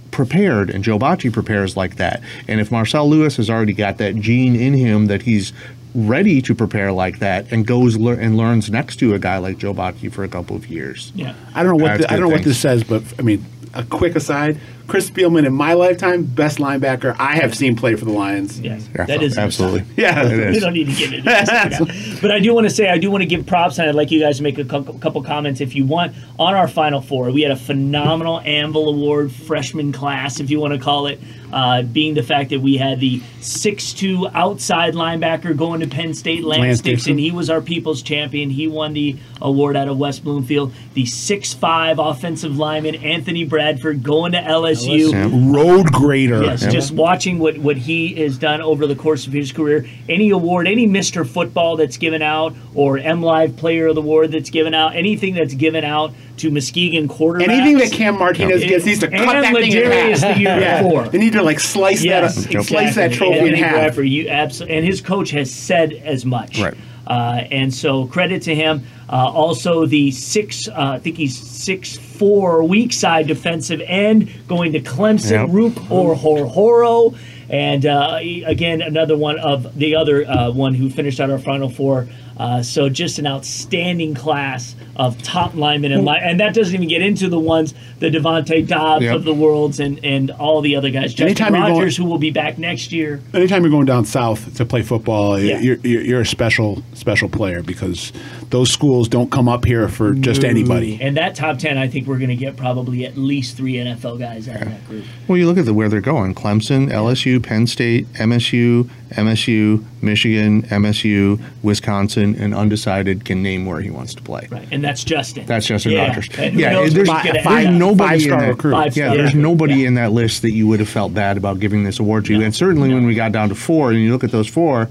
prepared, 0.10 0.72
and 0.72 0.84
Joe 0.84 0.98
Bachie 0.98 1.32
prepares 1.32 1.78
like 1.78 1.98
that. 1.98 2.22
And 2.48 2.60
if 2.60 2.72
Marcel 2.72 3.08
Lewis 3.08 3.38
has 3.38 3.52
already 3.52 3.74
got 3.74 4.00
that 4.00 4.16
gene 4.16 4.56
in 4.56 4.74
him 4.74 5.06
that 5.06 5.22
he's 5.22 5.54
ready 5.96 6.42
to 6.42 6.54
prepare 6.54 6.92
like 6.92 7.20
that, 7.20 7.52
and 7.52 7.66
goes 7.66 7.96
lear- 7.98 8.20
and 8.20 8.38
learns 8.38 8.70
next 8.70 8.98
to 8.98 9.14
a 9.16 9.20
guy 9.20 9.38
like 9.38 9.58
Joe 9.58 9.74
Bachie 9.74 10.12
for 10.12 10.24
a 10.24 10.28
couple 10.28 10.56
of 10.56 10.68
years, 10.68 11.12
Yeah. 11.16 11.34
I 11.56 11.64
don't 11.64 11.78
know 11.78 11.84
what 11.84 12.00
the, 12.02 12.12
I 12.12 12.18
don't 12.18 12.28
know 12.30 12.36
what 12.36 12.44
this 12.44 12.60
says, 12.60 12.84
but 12.84 13.02
I 13.18 13.22
mean, 13.22 13.46
a 13.74 13.84
quick 13.84 14.16
aside: 14.16 14.58
Chris 14.88 15.10
Spielman 15.10 15.46
in 15.46 15.54
my 15.54 15.74
lifetime, 15.74 16.24
best 16.24 16.60
linebacker 16.60 17.16
I 17.20 17.36
have 17.36 17.54
seen 17.56 17.76
play 17.76 17.96
for 17.96 18.06
the 18.06 18.12
Lions. 18.12 18.60
Yes, 18.60 18.88
Yeah, 18.96 19.06
that 19.06 19.22
is 19.24 19.38
absolutely. 19.38 19.84
Yeah, 19.98 20.26
It 20.26 20.52
We 20.52 20.60
don't 20.62 20.74
need 20.74 20.88
to 20.88 20.94
get 20.94 21.12
into 21.14 21.24
this. 21.24 22.20
but 22.22 22.32
I 22.32 22.40
do 22.40 22.54
want 22.54 22.66
to 22.66 22.74
say, 22.74 22.88
I 22.88 22.98
do 22.98 23.12
want 23.12 23.22
to 23.24 23.26
give 23.26 23.46
props, 23.46 23.78
and 23.80 23.90
I'd 23.90 23.96
like 23.96 24.12
you 24.12 24.20
guys 24.22 24.38
to 24.38 24.44
make 24.44 24.58
a 24.58 24.64
cou- 24.66 24.98
couple 25.00 25.22
comments 25.24 25.60
if 25.60 25.76
you 25.76 25.86
want 25.86 26.16
on 26.40 26.54
our 26.54 26.68
Final 26.70 27.02
Four. 27.02 27.32
We 27.32 27.42
had 27.42 27.52
a 27.52 27.56
phenomenal 27.58 28.40
Anvil 28.42 28.88
Award 28.90 29.32
freshman 29.32 29.92
class, 29.92 30.40
if 30.40 30.50
you 30.50 30.60
want 30.62 30.74
to 30.74 30.80
call 30.80 31.08
it, 31.08 31.20
uh, 31.52 31.82
being 31.84 32.14
the 32.14 32.24
fact 32.24 32.50
that 32.50 32.62
we 32.62 32.78
had 32.78 33.00
the 33.00 33.20
6'2 33.40 34.32
outside 34.34 34.94
linebacker 34.94 35.56
going 35.56 35.82
to 35.82 35.88
Penn 35.88 36.14
State, 36.14 36.44
Lance, 36.44 36.62
Lance 36.62 36.82
Dixon. 36.82 37.16
Dixon. 37.16 37.18
He 37.18 37.32
was 37.32 37.50
our 37.50 37.62
people's 37.62 38.02
champion. 38.02 38.50
He 38.50 38.68
won 38.68 38.94
the 38.94 39.18
award 39.42 39.76
out 39.76 39.88
of 39.88 39.98
West 39.98 40.24
Bloomfield. 40.24 40.74
The 40.94 41.04
6'5 41.04 42.12
offensive 42.12 42.58
lineman, 42.58 42.96
Anthony 42.96 43.44
Bradford, 43.44 44.04
going 44.04 44.32
to 44.34 44.40
LSU. 44.42 45.54
Road 45.54 45.92
grader. 45.92 46.44
Yes, 46.44 46.62
just 46.72 46.92
watching 46.92 47.40
what, 47.40 47.58
what 47.58 47.78
he 47.78 48.16
has 48.16 48.38
done 48.38 48.62
over 48.62 48.88
the 48.88 48.96
course 48.96 49.28
of 49.28 49.34
his 49.34 49.52
career. 49.52 49.86
Any 50.10 50.30
award, 50.30 50.68
any 50.68 50.88
Mr. 50.88 51.28
Football 51.28 51.76
that's 51.78 51.98
given 51.98 52.22
out, 52.22 52.56
or 52.74 52.98
M 52.98 53.22
Live 53.22 53.56
Player 53.58 53.88
of 53.88 53.96
the 53.96 54.02
Award 54.02 54.32
that's 54.32 54.50
given 54.50 54.74
out, 54.74 54.96
anything 54.96 55.34
that's 55.36 55.54
given 55.54 55.84
out 55.84 56.14
to 56.38 56.52
Muskegon 56.52 57.08
quarterbacks. 57.08 57.48
Anything 57.48 57.78
that 57.78 57.92
Cam 57.92 58.18
Martinez 58.20 58.62
Yeah. 58.62 58.68
gets 58.70 58.86
needs 58.86 59.00
to 59.00 59.08
cut 59.08 59.20
And 59.20 59.30
that 59.46 59.54
thing 59.54 59.72
in 59.72 59.92
half. 59.92 60.36
the 60.36 60.40
year 60.42 60.60
Yeah. 60.60 60.84
before. 60.84 61.08
They 61.08 61.18
need 61.18 61.34
to 61.34 61.42
like 61.42 61.60
slice 61.62 62.04
Yes, 62.04 62.36
that 62.36 62.46
exactly. 62.54 62.64
slice 62.64 62.96
that 62.96 63.14
trophy 63.14 63.34
Anthony 63.40 63.50
in 63.58 63.64
half. 63.64 63.74
Bradford, 63.74 64.08
you 64.10 64.28
absolutely, 64.28 64.78
and 64.78 64.86
his 64.86 65.00
coach 65.02 65.32
has 65.32 65.50
said 65.52 65.94
as 66.04 66.26
much. 66.26 66.60
Right. 66.60 66.74
Uh, 67.08 67.44
and 67.52 67.74
so 67.74 68.08
credit 68.08 68.44
to 68.44 68.56
him. 68.56 68.84
Uh, 69.08 69.30
also, 69.30 69.86
the 69.86 70.10
six, 70.12 70.68
uh, 70.68 70.74
I 70.96 71.00
think 71.00 71.18
he's 71.18 71.38
six 71.38 71.96
four 71.98 72.64
weak 72.64 72.94
side 72.94 73.28
defensive 73.28 73.82
end 73.86 74.32
going 74.48 74.72
to 74.74 74.80
Clemson, 74.80 75.32
Yep. 75.32 75.50
Ruke 75.50 75.74
Orhorhoro. 75.90 77.18
And 77.50 77.86
uh, 77.86 78.18
again, 78.46 78.82
another 78.82 79.16
one 79.16 79.38
of 79.38 79.78
the 79.78 79.96
other 79.96 80.26
uh, 80.28 80.52
one 80.52 80.74
who 80.74 80.90
finished 80.90 81.20
out 81.20 81.30
our 81.30 81.38
final 81.38 81.70
four. 81.70 82.08
Uh, 82.38 82.62
so 82.62 82.90
just 82.90 83.18
an 83.20 83.26
outstanding 83.28 84.14
class 84.14 84.76
of 84.98 85.22
top 85.24 85.56
linemen 85.56 85.92
and 85.92 86.04
line, 86.06 86.22
and 86.24 86.40
that 86.40 86.54
doesn't 86.54 86.74
even 86.74 86.88
get 86.88 87.02
into 87.02 87.30
the 87.30 87.40
ones 87.40 87.74
the 88.00 88.10
Devonte 88.10 88.68
Dobbs 88.68 89.04
Yep. 89.04 89.16
of 89.16 89.24
the 89.24 89.34
worlds 89.34 89.80
and 89.80 90.00
and 90.04 90.32
all 90.32 90.62
the 90.62 90.76
other 90.76 90.90
guys. 90.90 91.12
Justin 91.14 91.28
Anytime 91.28 91.54
you're 91.56 91.62
going- 91.64 91.74
Rogers, 91.80 91.96
who 91.98 92.06
will 92.06 92.18
be 92.18 92.32
back 92.32 92.58
next 92.58 92.92
year. 92.92 93.22
Anytime 93.34 93.62
you're 93.64 93.72
going 93.72 93.86
down 93.86 94.04
south 94.06 94.56
to 94.58 94.66
play 94.66 94.82
football, 94.82 95.40
Yeah. 95.40 95.60
you're, 95.62 95.78
you're, 95.84 96.02
you're 96.02 96.22
a 96.22 96.26
special 96.26 96.84
special 96.94 97.30
player 97.30 97.62
because 97.64 98.12
those 98.50 98.70
schools 98.72 99.08
don't 99.08 99.32
come 99.32 99.48
up 99.48 99.64
here 99.66 99.88
for 99.88 100.14
just 100.14 100.44
anybody. 100.44 100.98
And 101.02 101.16
that 101.18 101.36
top 101.36 101.58
ten, 101.58 101.78
I 101.78 101.88
think 101.88 102.06
we're 102.08 102.18
going 102.20 102.30
to 102.30 102.36
get 102.36 102.56
probably 102.58 103.06
at 103.06 103.18
least 103.18 103.56
three 103.58 103.74
NFL 103.76 104.20
guys 104.20 104.48
out 104.50 104.62
of 104.62 104.68
that 104.70 104.88
group. 104.88 105.06
Well, 105.28 105.38
you 105.38 105.46
look 105.48 105.58
at 105.58 105.66
the, 105.66 105.74
where 105.74 105.88
they're 105.90 106.02
going: 106.02 106.36
Clemson, 106.36 106.90
LSU, 106.92 107.42
Penn 107.42 107.66
State, 107.68 108.12
MSU, 108.14 108.90
MSU, 109.12 109.84
Michigan, 110.02 110.64
MSU, 110.64 111.40
Wisconsin, 111.64 112.36
and 112.36 112.54
undecided 112.56 113.24
can 113.26 113.42
name 113.44 113.66
where 113.66 113.80
he 113.80 113.90
wants 113.90 114.14
to 114.16 114.22
play. 114.22 114.48
Right, 114.50 114.68
and 114.72 114.84
that's 114.84 115.04
Justin. 115.04 115.46
That's 115.46 115.66
Justin 115.68 115.92
Yeah. 115.94 116.08
Rogers. 116.08 116.30
And 116.38 116.60
Yeah, 116.60 116.74
there's, 116.74 116.94
there's 116.94 117.08
nobody 117.08 118.24
in 118.26 118.30
that. 118.38 118.62
Five 118.62 118.96
Yeah, 118.98 119.06
star. 119.06 119.18
there's 119.18 119.36
nobody 119.36 119.86
in 119.86 119.94
that 119.96 120.12
list 120.12 120.42
that 120.42 120.52
you 120.52 120.68
would 120.68 120.80
have 120.80 120.90
felt 120.90 121.14
bad 121.14 121.38
about 121.38 121.60
giving 121.60 121.84
this 121.84 122.00
award 122.00 122.26
to. 122.26 122.34
You. 122.34 122.42
And 122.44 122.56
certainly 122.56 122.94
when 122.94 123.06
we 123.06 123.16
got 123.16 123.32
down 123.32 123.50
to 123.50 123.56
four, 123.56 123.92
and 123.92 124.00
you 124.00 124.12
look 124.12 124.24
at 124.24 124.32
those 124.32 124.48
four, 124.48 124.90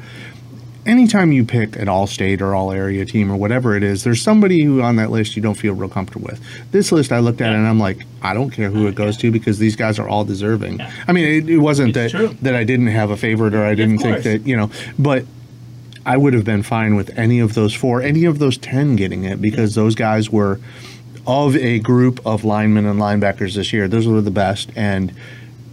anytime 0.87 1.32
you 1.32 1.45
pick 1.45 1.76
an 1.76 1.89
all-state 1.89 2.41
or 2.43 2.55
all-area 2.55 3.05
team 3.05 3.30
or 3.30 3.37
whatever 3.37 3.76
it 3.76 3.82
is, 3.82 4.05
there's 4.05 4.20
somebody 4.22 4.62
who 4.62 4.82
on 4.82 4.97
that 4.97 5.11
list 5.11 5.37
you 5.37 5.43
don't 5.43 5.55
feel 5.55 5.74
real 5.74 5.89
comfortable 5.89 6.26
with. 6.26 6.41
This 6.72 6.93
list, 6.93 7.12
I 7.12 7.18
looked 7.20 7.41
at 7.41 7.53
it 7.53 7.57
and 7.57 7.66
I'm 7.66 7.80
like, 7.80 7.99
I 8.22 8.35
don't 8.35 8.51
care 8.51 8.70
who 8.70 8.87
it 8.87 8.95
goes 8.95 9.16
to 9.18 9.30
because 9.30 9.59
these 9.59 9.76
guys 9.76 9.99
are 9.99 10.09
all 10.09 10.24
deserving. 10.24 10.80
I 11.09 11.12
mean, 11.12 11.24
it, 11.24 11.49
it 11.51 11.59
wasn't 11.59 11.97
It's 11.97 12.12
that 12.12 12.18
true. 12.18 12.37
that 12.43 12.55
I 12.55 12.64
didn't 12.64 12.89
have 12.89 13.11
a 13.11 13.16
favorite 13.16 13.55
or 13.55 13.64
I 13.64 13.74
didn't 13.74 13.99
think 13.99 14.22
that 14.24 14.47
you 14.47 14.57
know, 14.57 14.70
but. 14.99 15.24
I 16.07 16.18
would 16.18 16.35
have 16.35 16.45
been 16.45 16.62
fine 16.62 16.97
with 16.97 17.18
any 17.18 17.41
of 17.41 17.55
those 17.55 17.72
four, 17.72 18.03
any 18.03 18.26
of 18.26 18.39
those 18.39 18.59
10 18.59 18.95
getting 18.97 19.24
it 19.24 19.41
because 19.41 19.74
those 19.74 19.95
guys 19.95 20.28
were 20.28 20.61
of 21.26 21.57
a 21.57 21.78
group 21.78 22.20
of 22.26 22.45
linemen 22.45 22.85
and 22.85 23.01
linebackers 23.01 23.55
this 23.55 23.72
year. 23.72 23.89
Those 23.89 24.07
were 24.07 24.20
the 24.20 24.30
best. 24.30 24.70
And 24.76 25.14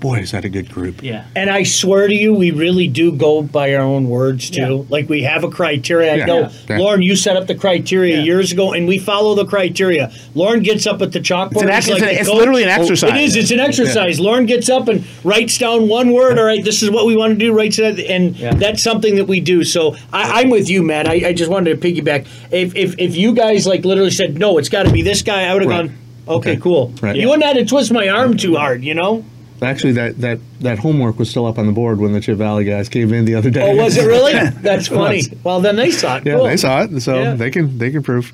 boy, 0.01 0.17
is 0.17 0.31
that 0.31 0.43
a 0.43 0.49
good 0.49 0.69
group. 0.69 1.01
Yeah. 1.01 1.25
And 1.35 1.49
I 1.49 1.63
swear 1.63 2.07
to 2.07 2.13
you, 2.13 2.33
we 2.33 2.51
really 2.51 2.87
do 2.87 3.11
go 3.13 3.41
by 3.41 3.73
our 3.75 3.81
own 3.83 4.09
words 4.09 4.49
too. 4.49 4.61
Yeah. 4.61 4.83
Like 4.89 5.07
we 5.07 5.21
have 5.23 5.43
a 5.45 5.49
criteria. 5.49 6.11
I 6.11 6.15
Yeah. 6.17 6.25
know, 6.25 6.49
Yeah. 6.69 6.77
Lauren, 6.79 7.01
you 7.01 7.15
set 7.15 7.37
up 7.37 7.47
the 7.47 7.55
criteria 7.55 8.17
Yeah. 8.17 8.23
years 8.23 8.51
ago, 8.51 8.73
and 8.73 8.87
we 8.87 8.97
follow 8.97 9.35
the 9.35 9.45
criteria. 9.45 10.11
Lauren 10.35 10.61
gets 10.61 10.85
up 10.85 11.01
at 11.01 11.11
the 11.13 11.19
chalkboard. 11.21 11.53
It's 11.53 11.61
an 11.61 11.67
he's 11.69 11.77
ex- 11.77 11.87
it's 11.87 12.01
like 12.01 12.11
an- 12.11 12.17
it's 12.19 12.29
literally 12.29 12.63
an 12.63 12.69
oh, 12.69 12.81
exercise. 12.81 13.11
It 13.11 13.17
is. 13.17 13.35
It's 13.37 13.51
an 13.51 13.59
exercise. 13.61 14.19
Lauren 14.19 14.45
gets 14.47 14.69
up 14.69 14.87
and 14.89 15.03
writes 15.23 15.57
down 15.57 15.87
one 15.87 16.11
word. 16.11 16.37
All 16.37 16.45
right, 16.45 16.63
this 16.65 16.81
is 16.83 16.89
what 16.89 17.05
we 17.05 17.15
want 17.15 17.33
to 17.33 17.45
do. 17.45 17.53
Writes 17.53 17.79
it, 17.79 17.99
and 17.99 18.35
Yeah. 18.35 18.53
that's 18.55 18.81
something 18.83 19.15
that 19.15 19.27
we 19.27 19.39
do. 19.39 19.63
So 19.63 19.95
I, 20.11 20.41
I'm 20.41 20.49
with 20.49 20.69
you, 20.69 20.83
Matt. 20.83 21.07
I, 21.07 21.29
I 21.29 21.33
just 21.33 21.49
wanted 21.51 21.79
to 21.79 21.87
piggyback. 21.87 22.25
If, 22.51 22.75
if 22.75 22.95
if 22.97 23.15
you 23.15 23.33
guys 23.33 23.67
like 23.67 23.85
literally 23.85 24.11
said 24.11 24.37
no, 24.37 24.57
it's 24.57 24.69
got 24.69 24.83
to 24.87 24.91
be 24.91 25.03
this 25.03 25.21
guy, 25.21 25.43
I 25.43 25.53
would 25.53 25.61
have 25.61 25.69
Right. 25.71 25.87
gone. 25.87 25.95
Okay, 26.27 26.51
Okay. 26.51 26.59
cool. 26.61 26.93
Right. 27.01 27.15
You 27.15 27.27
wouldn't 27.27 27.43
have 27.45 27.55
to 27.57 27.65
twist 27.65 27.91
my 27.91 28.07
arm 28.09 28.37
too 28.37 28.55
hard, 28.55 28.83
you 28.83 28.93
know. 28.93 29.23
Actually, 29.61 29.93
that, 29.93 30.17
that, 30.21 30.39
that 30.61 30.79
homework 30.79 31.19
was 31.19 31.29
still 31.29 31.45
up 31.45 31.59
on 31.59 31.67
the 31.67 31.71
board 31.71 31.99
when 31.99 32.13
the 32.13 32.19
Chip 32.19 32.37
Valley 32.37 32.63
guys 32.65 32.89
came 32.89 33.13
in 33.13 33.25
the 33.25 33.35
other 33.35 33.51
day. 33.51 33.71
Oh, 33.71 33.75
was 33.75 33.95
it 33.95 34.07
really? 34.07 34.33
That's 34.61 34.87
funny. 34.87 35.21
Well, 35.43 35.61
then 35.61 35.75
they 35.75 35.91
saw 35.91 36.17
it. 36.17 36.25
Yeah, 36.25 36.35
Cool. 36.37 36.45
they 36.45 36.57
saw 36.57 36.81
it, 36.83 36.99
so 37.01 37.19
Yeah. 37.21 37.33
they 37.35 37.51
can 37.51 37.77
they 37.77 37.91
can 37.91 38.01
prove. 38.01 38.33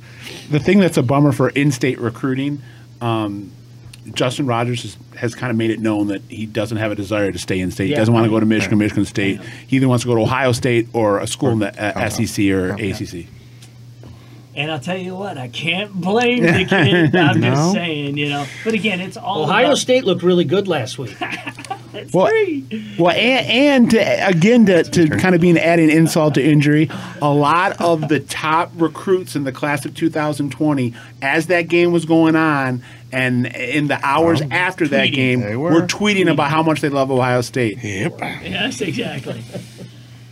The 0.50 0.60
thing 0.60 0.80
that's 0.80 0.96
a 0.96 1.04
bummer 1.04 1.34
for 1.34 1.50
in-state 1.50 2.00
recruiting, 2.00 2.62
um, 3.02 3.52
Justin 4.14 4.46
Rogers 4.46 4.84
has, 4.84 4.98
has 5.18 5.36
kind 5.36 5.52
of 5.52 5.58
made 5.58 5.70
it 5.72 5.82
known 5.82 6.08
that 6.08 6.22
he 6.30 6.46
doesn't 6.46 6.78
have 6.78 6.94
a 6.94 6.96
desire 6.96 7.30
to 7.32 7.38
stay 7.40 7.60
in 7.60 7.72
state. 7.72 7.90
He 7.90 7.96
doesn't 7.96 8.14
want 8.14 8.24
to 8.24 8.30
go 8.30 8.40
to 8.40 8.46
Michigan, 8.46 8.78
Michigan 8.78 9.04
State. 9.04 9.42
He 9.68 9.76
either 9.76 9.88
wants 9.90 10.04
to 10.04 10.08
go 10.10 10.16
to 10.16 10.22
Ohio 10.22 10.54
State 10.54 10.88
or 10.94 11.20
a 11.20 11.28
school 11.28 11.50
in 11.50 11.60
the 11.60 11.74
uh, 12.00 12.10
SEC 12.10 12.46
or 12.52 12.70
ACC. 12.76 13.28
And 14.58 14.72
I'll 14.72 14.80
tell 14.80 14.98
you 14.98 15.16
what, 15.16 15.38
I 15.38 15.48
can't 15.50 15.94
blame 15.94 16.42
the 16.42 16.66
kid. 16.70 17.16
I'm 17.16 17.40
No. 17.40 17.50
just 17.52 17.74
saying, 17.74 18.18
you 18.18 18.30
know. 18.30 18.46
But 18.64 18.74
again, 18.74 19.00
it's 19.00 19.16
all 19.16 19.44
Ohio 19.44 19.68
about, 19.68 19.78
State 19.78 20.04
looked 20.04 20.24
really 20.24 20.46
good 20.46 20.68
last 20.68 20.98
week. 20.98 21.16
It's 21.94 22.14
Well, 22.14 22.28
three. 22.28 22.96
well, 23.00 23.16
and, 23.16 23.48
and 23.48 23.92
to, 23.92 24.28
again 24.28 24.66
to, 24.68 24.84
to 24.84 25.08
kind 25.18 25.34
of 25.34 25.42
being 25.42 25.58
adding 25.58 25.90
insult 25.90 26.36
to 26.36 26.44
injury, 26.44 26.90
a 27.22 27.34
lot 27.34 27.82
of 27.82 28.08
the 28.10 28.20
top 28.20 28.72
recruits 28.76 29.36
in 29.36 29.46
the 29.46 29.52
class 29.54 29.84
of 29.86 29.96
2020, 29.96 30.94
as 31.22 31.48
that 31.48 31.64
game 31.70 31.92
was 31.94 32.06
going 32.06 32.36
on, 32.36 32.84
and 33.12 33.48
in 33.48 33.88
the 33.88 34.00
hours 34.06 34.42
um, 34.42 34.52
after 34.52 34.88
that 34.90 35.08
game, 35.08 35.40
They 35.42 35.56
were. 35.56 35.72
were. 35.72 35.88
tweeting 35.88 36.30
about 36.30 36.52
how 36.52 36.62
much 36.62 36.82
they 36.82 36.90
love 36.90 37.10
Ohio 37.10 37.42
State. 37.42 37.80
Yep. 37.82 38.20
Yes, 38.20 38.82
exactly. 38.82 39.42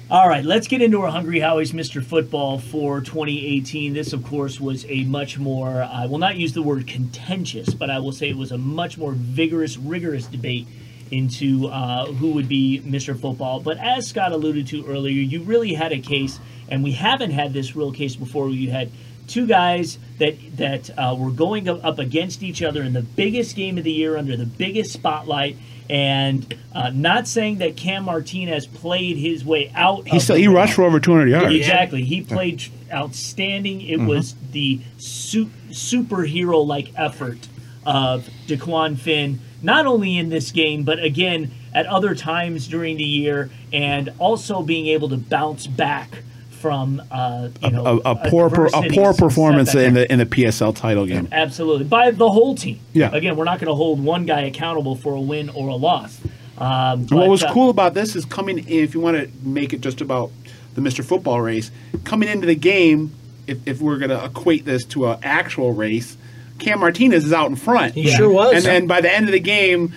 All 0.07 0.29
right, 0.29 0.45
let's 0.45 0.67
get 0.67 0.83
into 0.83 1.01
our 1.01 1.09
Hungry 1.09 1.39
Howie's 1.39 1.71
Mr. 1.71 2.03
Football 2.03 2.59
for 2.59 3.01
2018. 3.01 3.95
This, 3.95 4.13
of 4.13 4.23
course, 4.23 4.61
was 4.61 4.85
a 4.85 5.03
much 5.05 5.39
more, 5.39 5.81
I 5.81 6.05
will 6.05 6.19
not 6.19 6.35
use 6.37 6.53
the 6.53 6.61
word 6.61 6.85
contentious, 6.85 7.73
but 7.73 7.89
I 7.89 7.97
will 7.97 8.11
say 8.11 8.29
it 8.29 8.37
was 8.37 8.51
a 8.51 8.57
much 8.59 8.99
more 8.99 9.13
vigorous, 9.13 9.77
rigorous 9.77 10.27
debate 10.27 10.67
into 11.09 11.69
uh, 11.69 12.05
who 12.05 12.33
would 12.33 12.47
be 12.47 12.83
Mr. 12.85 13.19
Football. 13.19 13.61
But 13.61 13.79
as 13.79 14.05
Scott 14.05 14.31
alluded 14.31 14.67
to 14.67 14.85
earlier, 14.85 15.19
you 15.19 15.41
really 15.41 15.73
had 15.73 15.91
a 15.91 15.97
case, 15.97 16.39
and 16.69 16.83
we 16.83 16.91
haven't 16.91 17.31
had 17.31 17.51
this 17.51 17.75
real 17.75 17.91
case 17.91 18.15
before. 18.15 18.51
You 18.51 18.69
had 18.69 18.91
two 19.25 19.47
guys 19.47 19.97
that 20.19 20.35
that 20.57 20.91
uh, 20.99 21.15
were 21.17 21.31
going 21.31 21.67
up 21.67 21.97
against 21.97 22.43
each 22.43 22.61
other 22.61 22.83
in 22.83 22.93
the 22.93 23.01
biggest 23.01 23.55
game 23.55 23.79
of 23.79 23.83
the 23.83 23.91
year 23.91 24.17
under 24.17 24.37
the 24.37 24.45
biggest 24.45 24.93
spotlight. 24.93 25.57
And 25.89 26.55
uh, 26.73 26.89
not 26.93 27.27
saying 27.27 27.59
that 27.59 27.77
Cam 27.77 28.05
Martinez 28.05 28.65
played 28.65 29.17
his 29.17 29.45
way 29.45 29.71
out. 29.75 30.07
He 30.07 30.19
still 30.19 30.35
he 30.35 30.47
rushed 30.47 30.73
for 30.73 30.83
over 30.83 30.99
200 30.99 31.29
yards. 31.29 31.53
Exactly. 31.55 32.03
He 32.03 32.21
played 32.21 32.63
outstanding. 32.91 33.81
It 33.81 33.97
Mm-hmm. 33.99 34.07
was 34.07 34.35
the 34.51 34.81
su- 34.97 35.51
superhero 35.69 36.65
like 36.65 36.91
effort 36.97 37.47
of 37.85 38.27
DeQuan 38.47 38.97
Finn, 38.97 39.39
not 39.61 39.85
only 39.85 40.17
in 40.17 40.29
this 40.29 40.51
game, 40.51 40.83
but 40.83 41.01
again 41.03 41.51
at 41.73 41.85
other 41.85 42.15
times 42.15 42.67
during 42.67 42.97
the 42.97 43.03
year, 43.03 43.49
and 43.71 44.11
also 44.17 44.61
being 44.63 44.87
able 44.87 45.09
to 45.09 45.17
bounce 45.17 45.67
back 45.67 46.23
from 46.65 46.99
uh, 47.11 47.49
you 47.61 47.69
know 47.69 48.01
A, 48.03 48.11
a 48.13 48.29
poor 48.29 48.49
per, 48.49 48.65
a 48.65 48.89
poor 48.89 49.13
performance 49.13 49.75
in 49.75 49.93
the 49.93 50.11
in 50.11 50.17
the 50.17 50.25
PSL 50.25 50.75
title 50.75 51.05
game. 51.05 51.27
Absolutely, 51.31 51.83
by 51.85 52.09
the 52.09 52.27
whole 52.27 52.55
team. 52.55 52.79
Yeah. 52.91 53.11
Again, 53.13 53.35
we're 53.35 53.43
not 53.43 53.59
going 53.59 53.67
to 53.67 53.75
hold 53.75 54.03
one 54.03 54.25
guy 54.25 54.41
accountable 54.41 54.95
for 54.95 55.13
a 55.13 55.21
win 55.21 55.49
or 55.49 55.67
a 55.67 55.75
loss. 55.75 56.19
Um, 56.57 57.01
And 57.01 57.11
what 57.11 57.29
was 57.29 57.43
uh, 57.43 57.53
cool 57.53 57.69
about 57.69 57.93
this 57.93 58.15
is 58.15 58.25
coming 58.25 58.57
in, 58.57 58.65
if 58.83 58.95
you 58.95 58.99
want 58.99 59.15
to 59.17 59.29
make 59.47 59.73
it 59.73 59.81
just 59.81 60.01
about 60.01 60.31
the 60.73 60.81
Mr. 60.81 61.05
Football 61.05 61.39
race, 61.41 61.69
coming 62.03 62.29
into 62.29 62.47
the 62.47 62.55
game, 62.55 63.11
if, 63.45 63.59
if 63.67 63.79
we're 63.79 63.97
going 63.99 64.09
to 64.09 64.25
equate 64.25 64.65
this 64.65 64.85
to 64.85 65.07
an 65.11 65.19
actual 65.21 65.71
race, 65.71 66.17
Cam 66.57 66.79
Martinez 66.79 67.25
is 67.25 67.33
out 67.33 67.49
in 67.49 67.55
front. 67.55 67.93
He 67.93 68.09
sure 68.09 68.31
was. 68.31 68.55
And 68.55 68.65
then 68.65 68.87
by 68.87 69.01
the 69.01 69.13
end 69.13 69.25
of 69.27 69.33
the 69.33 69.39
game, 69.39 69.87
By 69.89 69.93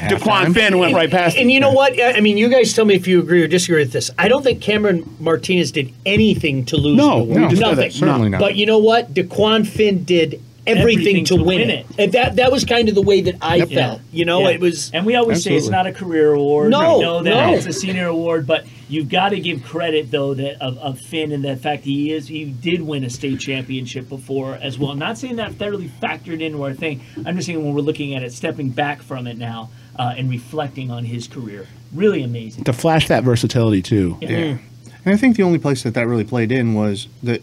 Dequan 0.00 0.46
halftime. 0.46 0.54
Finn 0.54 0.78
went 0.78 0.94
right 0.94 1.10
past 1.10 1.36
And 1.36 1.44
him. 1.44 1.50
you 1.50 1.60
know 1.60 1.72
what? 1.72 1.98
I 2.00 2.14
I 2.14 2.20
mean, 2.20 2.36
you 2.38 2.48
guys 2.48 2.72
tell 2.72 2.84
me 2.84 2.94
if 2.94 3.06
you 3.06 3.20
agree 3.20 3.42
or 3.42 3.48
disagree 3.48 3.82
with 3.82 3.92
this. 3.92 4.10
I 4.18 4.28
don't 4.28 4.42
think 4.42 4.60
Cameron 4.60 5.16
Martinez 5.20 5.72
did 5.72 5.92
anything 6.06 6.64
to 6.66 6.76
lose 6.76 6.96
No, 6.96 7.24
the 7.26 7.32
award. 7.38 7.52
no, 7.58 7.70
nothing. 7.70 7.90
certainly 7.90 8.28
not. 8.30 8.40
But 8.40 8.56
you 8.56 8.66
know 8.66 8.78
what? 8.78 9.12
DeQuan 9.14 9.66
Finn 9.66 10.04
did 10.04 10.40
everything, 10.66 11.26
to, 11.26 11.36
win, 11.36 11.68
it. 11.68 11.86
And 11.98 12.12
that 12.12 12.36
that 12.36 12.50
was 12.50 12.64
kind 12.64 12.88
of 12.88 12.94
the 12.94 13.02
way 13.02 13.20
that 13.20 13.34
I 13.42 13.56
Yep. 13.56 13.68
felt. 13.70 14.00
You 14.12 14.24
know, 14.24 14.40
Yeah. 14.48 14.54
it 14.54 14.60
was. 14.60 14.90
and 14.94 15.04
we 15.04 15.14
always 15.14 15.42
say 15.42 15.54
it's 15.54 15.68
not 15.68 15.86
a 15.86 15.92
career 15.92 16.32
award. 16.32 16.70
No, 16.70 16.96
we 16.96 17.02
know 17.04 17.22
that 17.22 17.30
no. 17.48 17.54
it's 17.54 17.66
a 17.66 17.72
senior 17.74 18.06
award, 18.06 18.46
but 18.46 18.64
you've 18.88 19.10
got 19.10 19.30
to 19.30 19.40
give 19.40 19.62
credit 19.62 20.10
though 20.10 20.32
that 20.32 20.62
of, 20.62 20.78
of 20.78 20.98
Finn 21.00 21.32
and 21.32 21.44
the 21.44 21.56
fact 21.56 21.84
he 21.84 22.12
is 22.12 22.28
he 22.28 22.44
did 22.44 22.80
win 22.80 23.04
a 23.04 23.10
state 23.10 23.40
championship 23.40 24.08
before 24.08 24.58
as 24.62 24.78
well. 24.78 24.90
I'm 24.92 24.98
not 24.98 25.18
saying 25.18 25.36
that 25.36 25.58
that 25.58 25.70
really 25.70 25.90
factored 26.02 26.40
into 26.40 26.62
our 26.62 26.72
thing. 26.72 27.02
I'm 27.26 27.36
just 27.36 27.44
saying 27.46 27.62
when 27.62 27.74
we're 27.74 27.82
looking 27.82 28.14
at 28.14 28.22
it, 28.22 28.32
stepping 28.32 28.70
back 28.70 29.02
from 29.02 29.26
it 29.26 29.36
now 29.36 29.68
uh, 29.96 30.14
and 30.16 30.30
reflecting 30.30 30.90
on 30.90 31.04
his 31.04 31.28
career, 31.28 31.66
really 31.92 32.22
amazing. 32.22 32.64
To 32.64 32.72
flash 32.72 33.08
that 33.08 33.24
versatility 33.24 33.82
too. 33.82 34.18
Yeah. 34.20 34.58
And 35.04 35.14
I 35.14 35.16
think 35.16 35.36
the 35.36 35.42
only 35.42 35.58
place 35.58 35.82
that 35.82 35.94
that 35.94 36.06
really 36.06 36.24
played 36.24 36.50
in 36.50 36.74
was 36.74 37.08
that 37.22 37.42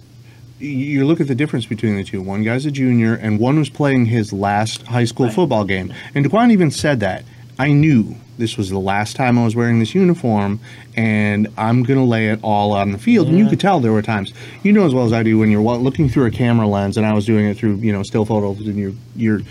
you 0.59 1.05
look 1.05 1.19
at 1.19 1.27
the 1.27 1.35
difference 1.35 1.65
between 1.65 1.95
the 1.95 2.03
two. 2.03 2.21
One 2.21 2.43
guy's 2.43 2.65
a 2.65 2.71
junior, 2.71 3.15
and 3.15 3.39
one 3.39 3.57
was 3.57 3.69
playing 3.69 4.05
his 4.05 4.31
last 4.31 4.83
high 4.83 5.05
school 5.05 5.29
football 5.29 5.65
game. 5.65 5.93
And 6.13 6.25
DeQuan 6.25 6.51
even 6.51 6.71
said 6.71 6.99
that. 6.99 7.23
I 7.59 7.73
knew 7.73 8.15
this 8.39 8.57
was 8.57 8.69
the 8.69 8.79
last 8.79 9.15
time 9.15 9.37
I 9.37 9.43
was 9.43 9.55
wearing 9.55 9.79
this 9.79 9.93
uniform, 9.93 10.59
and 10.95 11.47
I'm 11.57 11.83
going 11.83 11.99
to 11.99 12.05
lay 12.05 12.29
it 12.29 12.39
all 12.41 12.73
out 12.75 12.81
on 12.81 12.91
the 12.91 12.97
field. 12.97 13.27
And 13.27 13.37
you 13.37 13.47
could 13.47 13.59
tell 13.59 13.79
there 13.79 13.91
were 13.91 14.01
times, 14.01 14.33
you 14.63 14.71
know 14.71 14.85
as 14.85 14.95
well 14.95 15.05
as 15.05 15.13
I 15.13 15.21
do, 15.21 15.37
when 15.37 15.51
you're 15.51 15.61
looking 15.61 16.09
through 16.09 16.25
a 16.25 16.31
camera 16.31 16.67
lens, 16.67 16.97
and 16.97 17.05
I 17.05 17.13
was 17.13 17.25
doing 17.25 17.45
it 17.45 17.57
through, 17.57 17.75
you 17.75 17.91
know, 17.91 18.01
still 18.01 18.25
photos 18.25 18.67
in 18.67 18.77
your 18.77 18.93
your 19.15 19.41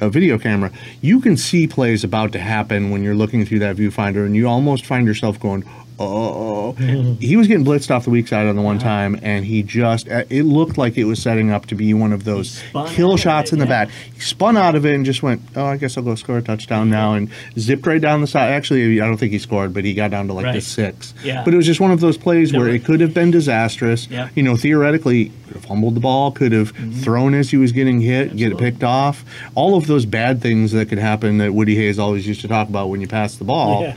a 0.00 0.08
video 0.08 0.38
camera, 0.38 0.70
you 1.00 1.20
can 1.20 1.36
see 1.36 1.66
plays 1.66 2.04
about 2.04 2.32
to 2.32 2.38
happen 2.38 2.90
when 2.90 3.02
you're 3.02 3.14
looking 3.14 3.44
through 3.44 3.58
that 3.60 3.76
viewfinder, 3.76 4.24
and 4.24 4.36
you 4.36 4.48
almost 4.48 4.86
find 4.86 5.06
yourself 5.06 5.38
going, 5.40 5.64
"Oh." 5.98 6.72
he 7.20 7.36
was 7.36 7.48
getting 7.48 7.64
blitzed 7.64 7.90
off 7.90 8.04
the 8.04 8.10
weak 8.10 8.28
side 8.28 8.46
on 8.46 8.56
the 8.56 8.62
one 8.62 8.78
time, 8.78 9.18
and 9.22 9.44
he 9.44 9.62
just 9.62 10.08
uh, 10.08 10.24
it 10.30 10.44
looked 10.44 10.78
like 10.78 10.96
it 10.96 11.04
was 11.04 11.20
setting 11.20 11.50
up 11.50 11.66
to 11.66 11.74
be 11.74 11.92
one 11.94 12.12
of 12.12 12.24
those 12.24 12.62
kill 12.88 13.16
shots 13.16 13.50
it, 13.50 13.54
in 13.54 13.58
the 13.58 13.64
yeah. 13.66 13.84
back. 13.86 13.90
He 14.14 14.20
spun 14.20 14.56
out 14.56 14.74
of 14.74 14.84
it 14.84 14.94
and 14.94 15.04
just 15.04 15.22
went, 15.22 15.42
"Oh, 15.56 15.64
I 15.64 15.76
guess 15.76 15.96
I'll 15.96 16.04
go 16.04 16.14
score 16.14 16.38
a 16.38 16.42
touchdown 16.42 16.90
now," 16.90 17.14
and 17.14 17.30
zipped 17.58 17.86
right 17.86 18.00
down 18.00 18.20
the 18.20 18.26
side. 18.26 18.52
Actually, 18.52 19.00
I 19.00 19.06
don't 19.06 19.16
think 19.16 19.32
he 19.32 19.38
scored, 19.38 19.72
but 19.74 19.84
he 19.84 19.94
got 19.94 20.10
down 20.10 20.26
to 20.28 20.32
like 20.32 20.54
the 20.54 20.60
six. 20.60 21.14
Yeah. 21.22 21.44
But 21.44 21.54
it 21.54 21.56
was 21.56 21.66
just 21.66 21.80
one 21.80 21.90
of 21.90 22.00
those 22.00 22.16
plays 22.16 22.52
where 22.52 22.68
Yeah. 22.68 22.74
it 22.74 22.84
could 22.84 23.00
have 23.00 23.14
been 23.14 23.30
disastrous. 23.30 24.08
Yeah. 24.10 24.28
You 24.34 24.42
know, 24.42 24.56
theoretically, 24.56 25.32
could 25.46 25.54
have 25.54 25.64
fumbled 25.64 25.94
the 25.94 26.00
ball, 26.00 26.30
could 26.30 26.52
have 26.52 26.72
thrown 27.00 27.34
as 27.34 27.50
he 27.50 27.56
was 27.56 27.72
getting 27.72 28.00
hit, 28.00 28.36
get 28.36 28.52
it 28.52 28.58
picked 28.58 28.84
off. 28.84 29.24
All 29.54 29.76
of 29.76 29.86
those 29.86 30.04
bad 30.06 30.40
things 30.42 30.72
that 30.72 30.88
could 30.88 30.98
happen 30.98 31.38
that 31.38 31.54
Woody 31.54 31.74
Hayes 31.76 31.98
always 31.98 32.26
used 32.26 32.40
to 32.42 32.48
talk 32.48 32.68
about 32.68 32.88
when 32.90 33.00
you 33.00 33.08
pass 33.08 33.36
the 33.36 33.44
ball. 33.44 33.82
Yeah. 33.82 33.94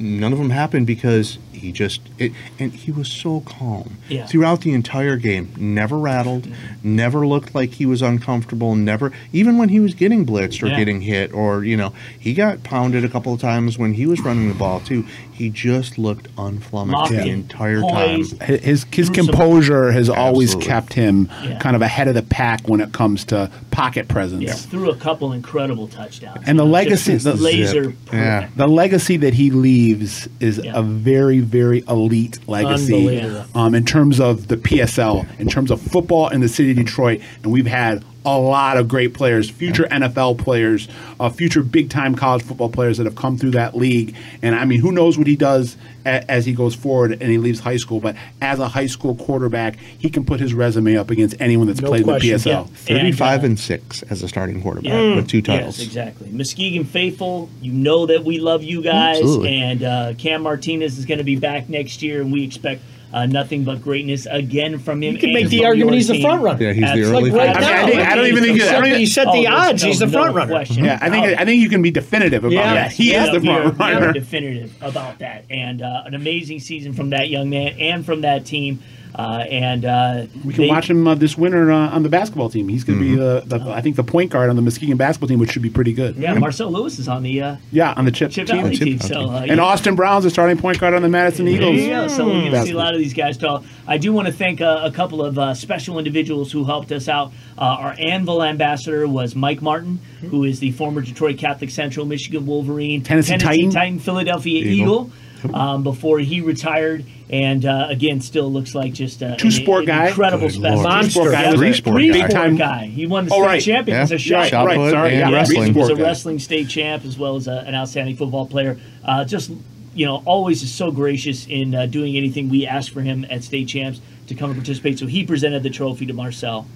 None 0.00 0.32
of 0.32 0.38
them 0.38 0.48
happened 0.48 0.86
because 0.86 1.38
he 1.52 1.72
just 1.72 2.00
it, 2.18 2.32
and 2.58 2.72
he 2.72 2.90
was 2.90 3.06
so 3.06 3.40
calm 3.40 3.98
Yeah. 4.08 4.26
throughout 4.26 4.62
the 4.62 4.72
entire 4.72 5.16
game. 5.16 5.52
Never 5.58 5.98
rattled, 5.98 6.44
mm-hmm. 6.44 6.96
never 6.96 7.26
looked 7.26 7.54
like 7.54 7.72
he 7.74 7.84
was 7.84 8.00
uncomfortable. 8.00 8.74
Never, 8.74 9.12
even 9.32 9.58
when 9.58 9.68
he 9.68 9.78
was 9.78 9.92
getting 9.92 10.24
blitzed 10.24 10.62
or 10.62 10.68
Yeah. 10.68 10.78
getting 10.78 11.02
hit, 11.02 11.34
or 11.34 11.64
you 11.64 11.76
know, 11.76 11.92
he 12.18 12.32
got 12.32 12.62
pounded 12.62 13.04
a 13.04 13.08
couple 13.10 13.34
of 13.34 13.40
times 13.40 13.76
when 13.78 13.92
he 13.92 14.06
was 14.06 14.20
running 14.20 14.48
the 14.48 14.54
ball 14.54 14.80
too. 14.80 15.04
He 15.40 15.48
just 15.48 15.96
looked 15.96 16.28
unflummoxed 16.36 16.86
Mocking, 16.90 17.16
the 17.16 17.30
entire 17.30 17.80
poised. 17.80 18.38
time. 18.40 18.46
His 18.58 18.84
his 18.92 19.08
Threw 19.08 19.14
composure 19.24 19.90
has 19.90 20.10
always 20.10 20.54
kept 20.56 20.92
him 20.92 21.30
Yeah. 21.42 21.58
kind 21.58 21.74
of 21.74 21.80
ahead 21.80 22.08
of 22.08 22.14
the 22.14 22.20
pack 22.20 22.68
when 22.68 22.82
it 22.82 22.92
comes 22.92 23.24
to 23.26 23.50
pocket 23.70 24.06
presence. 24.06 24.42
Yeah, 24.42 24.52
threw 24.52 24.90
a 24.90 24.96
couple 24.96 25.32
incredible 25.32 25.88
touchdowns. 25.88 26.42
And 26.46 26.58
the 26.58 26.64
know, 26.64 26.70
legacy- 26.70 27.14
the- 27.16 27.34
laser. 27.36 27.94
Yeah. 28.12 28.48
The 28.54 28.68
legacy 28.68 29.16
that 29.16 29.32
he 29.32 29.50
leaves 29.50 30.28
is 30.40 30.60
Yeah. 30.62 30.72
a 30.74 30.82
very, 30.82 31.40
very 31.40 31.84
elite 31.88 32.38
legacy 32.46 33.22
um, 33.54 33.74
in 33.74 33.86
terms 33.86 34.20
of 34.20 34.48
the 34.48 34.58
PSL, 34.58 35.24
in 35.38 35.48
terms 35.48 35.70
of 35.70 35.80
football 35.80 36.28
in 36.28 36.42
the 36.42 36.48
city 36.50 36.72
of 36.72 36.76
Detroit. 36.76 37.20
And 37.42 37.50
we've 37.50 37.66
had 37.66 38.04
a 38.24 38.38
lot 38.38 38.76
of 38.76 38.86
great 38.86 39.14
players, 39.14 39.48
future 39.48 39.84
NFL 39.90 40.36
players, 40.38 40.88
uh, 41.18 41.30
future 41.30 41.62
big 41.62 41.88
time 41.88 42.14
college 42.14 42.42
football 42.42 42.68
players 42.68 42.98
that 42.98 43.04
have 43.04 43.14
come 43.16 43.38
through 43.38 43.52
that 43.52 43.74
league. 43.74 44.14
And 44.42 44.54
I 44.54 44.66
mean, 44.66 44.80
who 44.80 44.92
knows 44.92 45.16
what 45.16 45.26
he 45.26 45.36
does 45.36 45.76
a- 46.04 46.30
as 46.30 46.44
he 46.44 46.52
goes 46.52 46.74
forward 46.74 47.12
and 47.12 47.22
he 47.30 47.38
leaves 47.38 47.60
high 47.60 47.78
school. 47.78 47.98
But 47.98 48.16
as 48.42 48.58
a 48.58 48.68
high 48.68 48.86
school 48.88 49.14
quarterback, 49.14 49.78
he 49.98 50.10
can 50.10 50.24
put 50.26 50.38
his 50.38 50.52
resume 50.52 50.96
up 50.96 51.10
against 51.10 51.34
anyone 51.40 51.66
that's 51.66 51.80
No 51.80 51.88
played 51.88 52.04
question. 52.04 52.30
in 52.34 52.38
the 52.38 52.44
PSL. 52.44 52.68
Yeah. 52.70 52.76
Thirty-five 52.98 53.34
And, 53.40 53.42
uh, 53.42 53.46
and 53.46 53.58
six 53.58 54.02
as 54.04 54.22
a 54.22 54.28
starting 54.28 54.60
quarterback 54.60 54.92
Yeah. 54.92 55.14
with 55.16 55.26
two 55.28 55.40
titles. 55.40 55.78
Yes, 55.78 55.86
exactly. 55.86 56.28
Muskegon 56.30 56.84
faithful, 56.84 57.48
you 57.62 57.72
know 57.72 58.04
that 58.06 58.24
we 58.24 58.38
love 58.38 58.62
you 58.62 58.82
guys, 58.82 59.16
Absolutely. 59.18 59.56
and 59.62 59.82
uh, 59.82 60.12
Cam 60.18 60.42
Martinez 60.42 60.98
is 60.98 61.06
going 61.06 61.18
to 61.18 61.24
be 61.24 61.36
back 61.36 61.70
next 61.70 62.02
year, 62.02 62.20
and 62.20 62.30
we 62.30 62.44
expect 62.44 62.82
uh, 63.12 63.26
nothing 63.26 63.64
but 63.64 63.82
greatness 63.82 64.26
again 64.30 64.78
from 64.78 65.02
him. 65.02 65.14
You 65.14 65.18
can 65.18 65.32
make 65.32 65.48
the 65.48 65.64
argument 65.64 65.92
your 65.92 65.96
he's 65.98 66.08
the 66.08 66.20
front 66.22 66.42
runner. 66.42 66.62
Yeah, 66.62 66.72
he's 66.72 66.92
the 66.92 67.10
early 67.12 67.30
Like 67.30 67.56
right 67.56 67.56
favorite. 67.56 67.66
I 67.66 67.86
mean, 67.86 67.88
I 67.88 67.90
think- 67.90 68.08
I 68.12 68.14
don't 68.14 68.26
even 68.26 68.42
think 68.44 68.52
he 68.54 68.58
that- 68.60 68.84
set, 68.84 68.96
he 68.98 69.06
set 69.06 69.26
Oh, 69.26 69.32
the 69.32 69.42
there's 69.44 69.54
odds. 69.54 69.82
no- 69.82 69.88
he's 69.88 69.98
the 69.98 70.06
no 70.06 70.12
front 70.12 70.34
runner. 70.36 70.50
question. 70.52 70.84
Yeah, 70.84 70.98
I 71.02 71.10
think 71.10 71.26
Oh. 71.26 71.34
I 71.38 71.44
think 71.44 71.60
you 71.62 71.68
can 71.68 71.82
be 71.82 71.90
definitive 71.90 72.44
about 72.44 72.52
Yeah. 72.52 72.74
that. 72.74 72.92
He 72.92 73.10
yeah, 73.12 73.24
is 73.24 73.30
the 73.32 73.40
front 73.40 73.78
runner. 73.78 74.12
definitive 74.12 74.72
about 74.80 75.18
that, 75.18 75.44
and 75.50 75.82
uh, 75.82 76.02
an 76.06 76.14
amazing 76.14 76.60
season 76.60 76.92
from 76.92 77.10
that 77.10 77.28
young 77.28 77.50
man 77.50 77.74
and 77.80 78.06
from 78.06 78.20
that 78.22 78.44
team. 78.46 78.80
Uh, 79.14 79.44
and 79.50 79.84
uh, 79.84 80.26
We 80.44 80.54
can 80.54 80.62
they- 80.64 80.68
watch 80.68 80.88
him 80.88 81.06
uh, 81.06 81.14
this 81.14 81.36
winter 81.36 81.70
uh, 81.70 81.90
on 81.90 82.02
the 82.02 82.08
basketball 82.08 82.48
team. 82.48 82.68
He's 82.68 82.84
going 82.84 82.98
to 82.98 83.04
be 83.04 83.14
the, 83.16 83.42
the 83.44 83.70
I 83.70 83.80
think 83.80 83.96
the 83.96 84.04
point 84.04 84.30
guard 84.30 84.50
on 84.50 84.56
the 84.56 84.62
Muskegon 84.62 84.96
basketball 84.96 85.28
team, 85.28 85.38
which 85.38 85.50
should 85.50 85.62
be 85.62 85.70
pretty 85.70 85.92
good. 85.92 86.16
Yeah, 86.16 86.34
Marcel 86.34 86.70
Lewis 86.70 86.98
is 86.98 87.08
on 87.08 87.22
the 87.22 87.42
uh, 87.42 87.56
Yeah, 87.72 87.92
on 87.96 88.04
the 88.04 88.12
chip, 88.12 88.30
Chip 88.30 88.46
team. 88.46 88.62
Valley 88.62 88.76
Chip 88.76 88.86
team. 88.86 88.98
Valley 88.98 89.12
So, 89.26 89.30
uh, 89.30 89.40
And 89.40 89.56
yeah. 89.56 89.62
Austin 89.62 89.94
Brown's 89.96 90.24
the 90.24 90.30
starting 90.30 90.58
point 90.58 90.78
guard 90.78 90.94
on 90.94 91.02
the 91.02 91.08
Madison 91.08 91.48
Eagles. 91.48 91.76
There 91.76 91.84
you 91.84 91.90
go. 91.90 92.08
So 92.08 92.26
we're 92.26 92.32
going 92.40 92.52
to 92.52 92.62
see 92.62 92.72
a 92.72 92.76
lot 92.76 92.94
of 92.94 93.00
these 93.00 93.14
guys 93.14 93.36
talk. 93.36 93.64
I 93.86 93.98
do 93.98 94.12
want 94.12 94.26
to 94.28 94.32
thank 94.32 94.60
uh, 94.60 94.80
a 94.84 94.92
couple 94.92 95.24
of 95.24 95.38
uh, 95.38 95.54
special 95.54 95.98
individuals 95.98 96.52
who 96.52 96.64
helped 96.64 96.92
us 96.92 97.08
out. 97.08 97.32
Uh, 97.58 97.62
our 97.62 97.96
Anvil 97.98 98.42
ambassador 98.42 99.06
was 99.08 99.34
Mike 99.34 99.60
Martin, 99.60 99.98
who 100.30 100.44
is 100.44 100.60
the 100.60 100.70
former 100.72 101.00
Detroit 101.00 101.36
Catholic 101.38 101.70
Central, 101.70 102.06
Michigan 102.06 102.46
Wolverine, 102.46 103.02
Tennessee 103.02 103.36
Titan. 103.38 103.98
Philadelphia 103.98 104.60
Eagle. 104.64 104.72
Eagle. 104.72 105.10
Um, 105.54 105.82
before 105.82 106.18
he 106.18 106.40
retired, 106.42 107.04
and 107.30 107.64
uh, 107.64 107.86
again, 107.88 108.20
still 108.20 108.52
looks 108.52 108.74
like 108.74 108.92
just 108.92 109.22
uh, 109.22 109.36
Two 109.36 109.50
sport 109.50 109.80
an 109.82 109.86
guy. 109.86 110.08
incredible 110.08 110.48
Good 110.48 110.54
specimen. 110.56 110.82
Lord. 110.84 111.02
Two 111.04 111.10
sport 111.10 111.24
Monster. 111.26 111.30
guy. 111.32 111.42
Yeah. 111.42 111.50
was 111.50 111.54
a 111.54 111.58
Three 111.62 111.72
sport 111.72 111.94
Three 111.96 112.08
guy. 112.08 112.22
Big 112.26 112.30
time. 112.30 112.56
guy. 112.56 112.86
He 112.86 113.06
won 113.06 113.24
the 113.26 113.32
Oh, 113.34 113.38
state 113.38 113.46
right. 113.46 113.62
champion 113.62 113.96
Yeah. 113.96 114.02
as 114.02 114.12
a 114.12 114.18
shot. 114.18 114.48
Shot 114.48 114.66
right, 114.66 114.90
sorry, 114.90 115.10
and 115.14 115.30
yeah, 115.30 115.36
wrestling. 115.36 115.72
He 115.72 115.78
was 115.80 115.88
a 115.88 115.96
wrestling 115.96 116.38
state 116.40 116.68
champ 116.68 117.04
as 117.04 117.16
well 117.18 117.36
as 117.36 117.48
a, 117.48 117.64
an 117.66 117.74
outstanding 117.74 118.16
football 118.16 118.46
player. 118.46 118.78
Uh, 119.04 119.24
just 119.24 119.50
you 119.94 120.06
know, 120.06 120.22
always 120.24 120.62
is 120.62 120.72
so 120.72 120.90
gracious 120.90 121.46
in 121.48 121.74
uh, 121.74 121.86
doing 121.86 122.16
anything 122.16 122.48
we 122.48 122.66
ask 122.66 122.92
for 122.92 123.00
him 123.00 123.26
at 123.30 123.42
state 123.42 123.66
champs 123.68 124.00
to 124.28 124.34
come 124.34 124.50
and 124.50 124.58
participate. 124.58 124.98
So 124.98 125.06
he 125.06 125.24
presented 125.24 125.62
the 125.62 125.70
trophy 125.70 126.06
to 126.06 126.12
Marcel, 126.12 126.66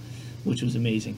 which 0.43 0.63
was 0.63 0.75
amazing. 0.75 1.17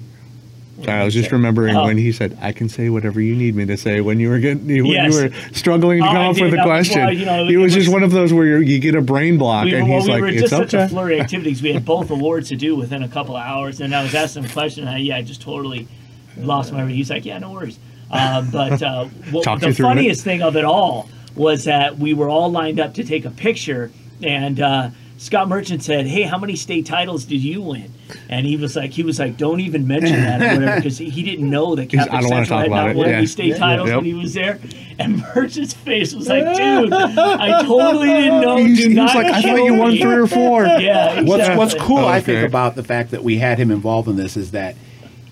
I 0.86 1.04
was 1.04 1.14
just 1.14 1.32
remembering 1.32 1.74
Oh. 1.76 1.84
when 1.84 1.96
he 1.96 2.12
said, 2.12 2.36
"I 2.40 2.52
can 2.52 2.68
say 2.68 2.88
whatever 2.90 3.20
you 3.20 3.34
need 3.34 3.54
me 3.56 3.64
to 3.66 3.76
say." 3.76 4.00
When 4.00 4.20
you 4.20 4.28
were 4.28 4.38
getting, 4.38 4.66
when 4.66 4.84
Yes. 4.86 5.14
you 5.14 5.22
were 5.22 5.30
struggling 5.52 6.00
to 6.02 6.06
Oh, 6.08 6.12
come 6.12 6.26
up 6.26 6.40
with 6.40 6.52
a 6.52 6.56
was 6.56 6.64
question, 6.64 7.02
why, 7.02 7.10
you 7.12 7.24
know, 7.24 7.46
it 7.48 7.56
was 7.56 7.72
just 7.72 7.86
was- 7.88 7.94
one 7.94 8.02
of 8.02 8.10
those 8.12 8.32
where 8.32 8.46
you're, 8.46 8.62
you 8.62 8.78
get 8.78 8.94
a 8.94 9.00
brain 9.00 9.38
block, 9.38 9.64
We, 9.64 9.74
and 9.74 9.88
well, 9.88 9.98
he's 10.00 10.06
we 10.06 10.12
like, 10.12 10.20
were 10.22 10.28
"It's 10.28 10.40
just 10.42 10.50
such 10.50 10.74
okay." 10.74 10.84
a 10.84 10.88
flurry 10.88 11.14
of 11.18 11.22
activities. 11.24 11.62
We 11.62 11.72
had 11.72 11.84
both 11.84 12.10
awards 12.10 12.48
to 12.50 12.56
do 12.56 12.76
within 12.76 13.02
a 13.02 13.08
couple 13.08 13.36
of 13.36 13.42
hours, 13.42 13.80
and 13.80 13.94
I 13.94 14.02
was 14.02 14.14
asking 14.14 14.44
him 14.44 14.50
a 14.50 14.52
question. 14.52 14.86
And 14.86 14.96
I, 14.96 14.98
yeah, 14.98 15.16
I 15.16 15.22
just 15.22 15.40
totally 15.40 15.88
lost 16.36 16.72
my. 16.72 16.84
He's 16.86 17.10
like, 17.10 17.24
"Yeah, 17.24 17.38
no 17.38 17.52
worries." 17.52 17.78
Uh, 18.10 18.42
but 18.52 18.82
uh, 18.82 19.04
what, 19.30 19.44
the 19.60 19.72
through 19.72 19.86
it. 19.86 19.88
funniest 19.88 20.22
thing 20.24 20.42
of 20.42 20.56
it 20.56 20.64
all 20.64 21.08
was 21.34 21.64
that 21.64 21.98
we 21.98 22.12
were 22.14 22.28
all 22.28 22.50
lined 22.52 22.78
up 22.80 22.94
to 22.94 23.04
take 23.04 23.24
a 23.24 23.30
picture, 23.30 23.90
and 24.22 24.60
uh, 24.60 24.90
Scott 25.18 25.48
Merchant 25.48 25.82
said, 25.82 26.06
"Hey, 26.06 26.22
how 26.22 26.38
many 26.38 26.56
state 26.56 26.84
titles 26.86 27.24
did 27.24 27.40
you 27.42 27.62
win?" 27.62 27.90
And 28.28 28.46
he 28.46 28.56
was 28.56 28.76
like, 28.76 28.90
"He 28.92 29.02
was 29.02 29.18
like, 29.18 29.36
don't 29.38 29.60
even 29.60 29.86
mention 29.88 30.12
that 30.16 30.42
or 30.42 30.54
whatever, 30.60 30.76
because 30.76 30.98
he 30.98 31.22
didn't 31.22 31.48
know 31.48 31.74
that 31.74 31.90
He's- 31.90 32.04
Catholic 32.04 32.18
I 32.18 32.20
don't 32.20 32.30
wanna 32.30 32.46
Central 32.46 32.58
talk 32.58 32.62
had 32.64 32.72
about 32.72 32.82
not 32.86 32.90
it, 32.90 32.96
won 32.96 33.08
yeah. 33.08 33.16
any 33.16 33.26
state 33.26 33.46
Yeah. 33.48 33.56
titles 33.58 33.88
Yep. 33.88 33.96
when 33.96 34.04
he 34.04 34.14
was 34.14 34.34
there." 34.34 34.58
And 34.98 35.22
Merchant's 35.34 35.72
face 35.74 36.14
was 36.14 36.28
like, 36.28 36.44
"Dude, 36.56 36.92
I 36.92 37.62
totally 37.62 38.08
didn't 38.08 38.40
know." 38.42 38.56
He's- 38.58 38.76
Do 38.78 38.82
he 38.82 38.88
was 38.88 38.96
not 38.96 39.14
like, 39.14 39.26
"I 39.26 39.42
thought 39.42 39.64
you 39.64 39.74
won 39.74 39.96
three 39.96 40.14
or 40.16 40.26
four. 40.26 40.64
Yeah, 40.80 41.22
What's 41.22 41.40
exactly. 41.40 41.56
What's 41.56 41.74
cool, 41.74 42.04
I 42.04 42.20
think, 42.20 42.46
about 42.46 42.76
the 42.76 42.84
fact 42.84 43.10
that 43.12 43.24
we 43.24 43.38
had 43.38 43.58
him 43.58 43.70
involved 43.70 44.08
in 44.08 44.16
this 44.16 44.36
is 44.36 44.50
that 44.52 44.76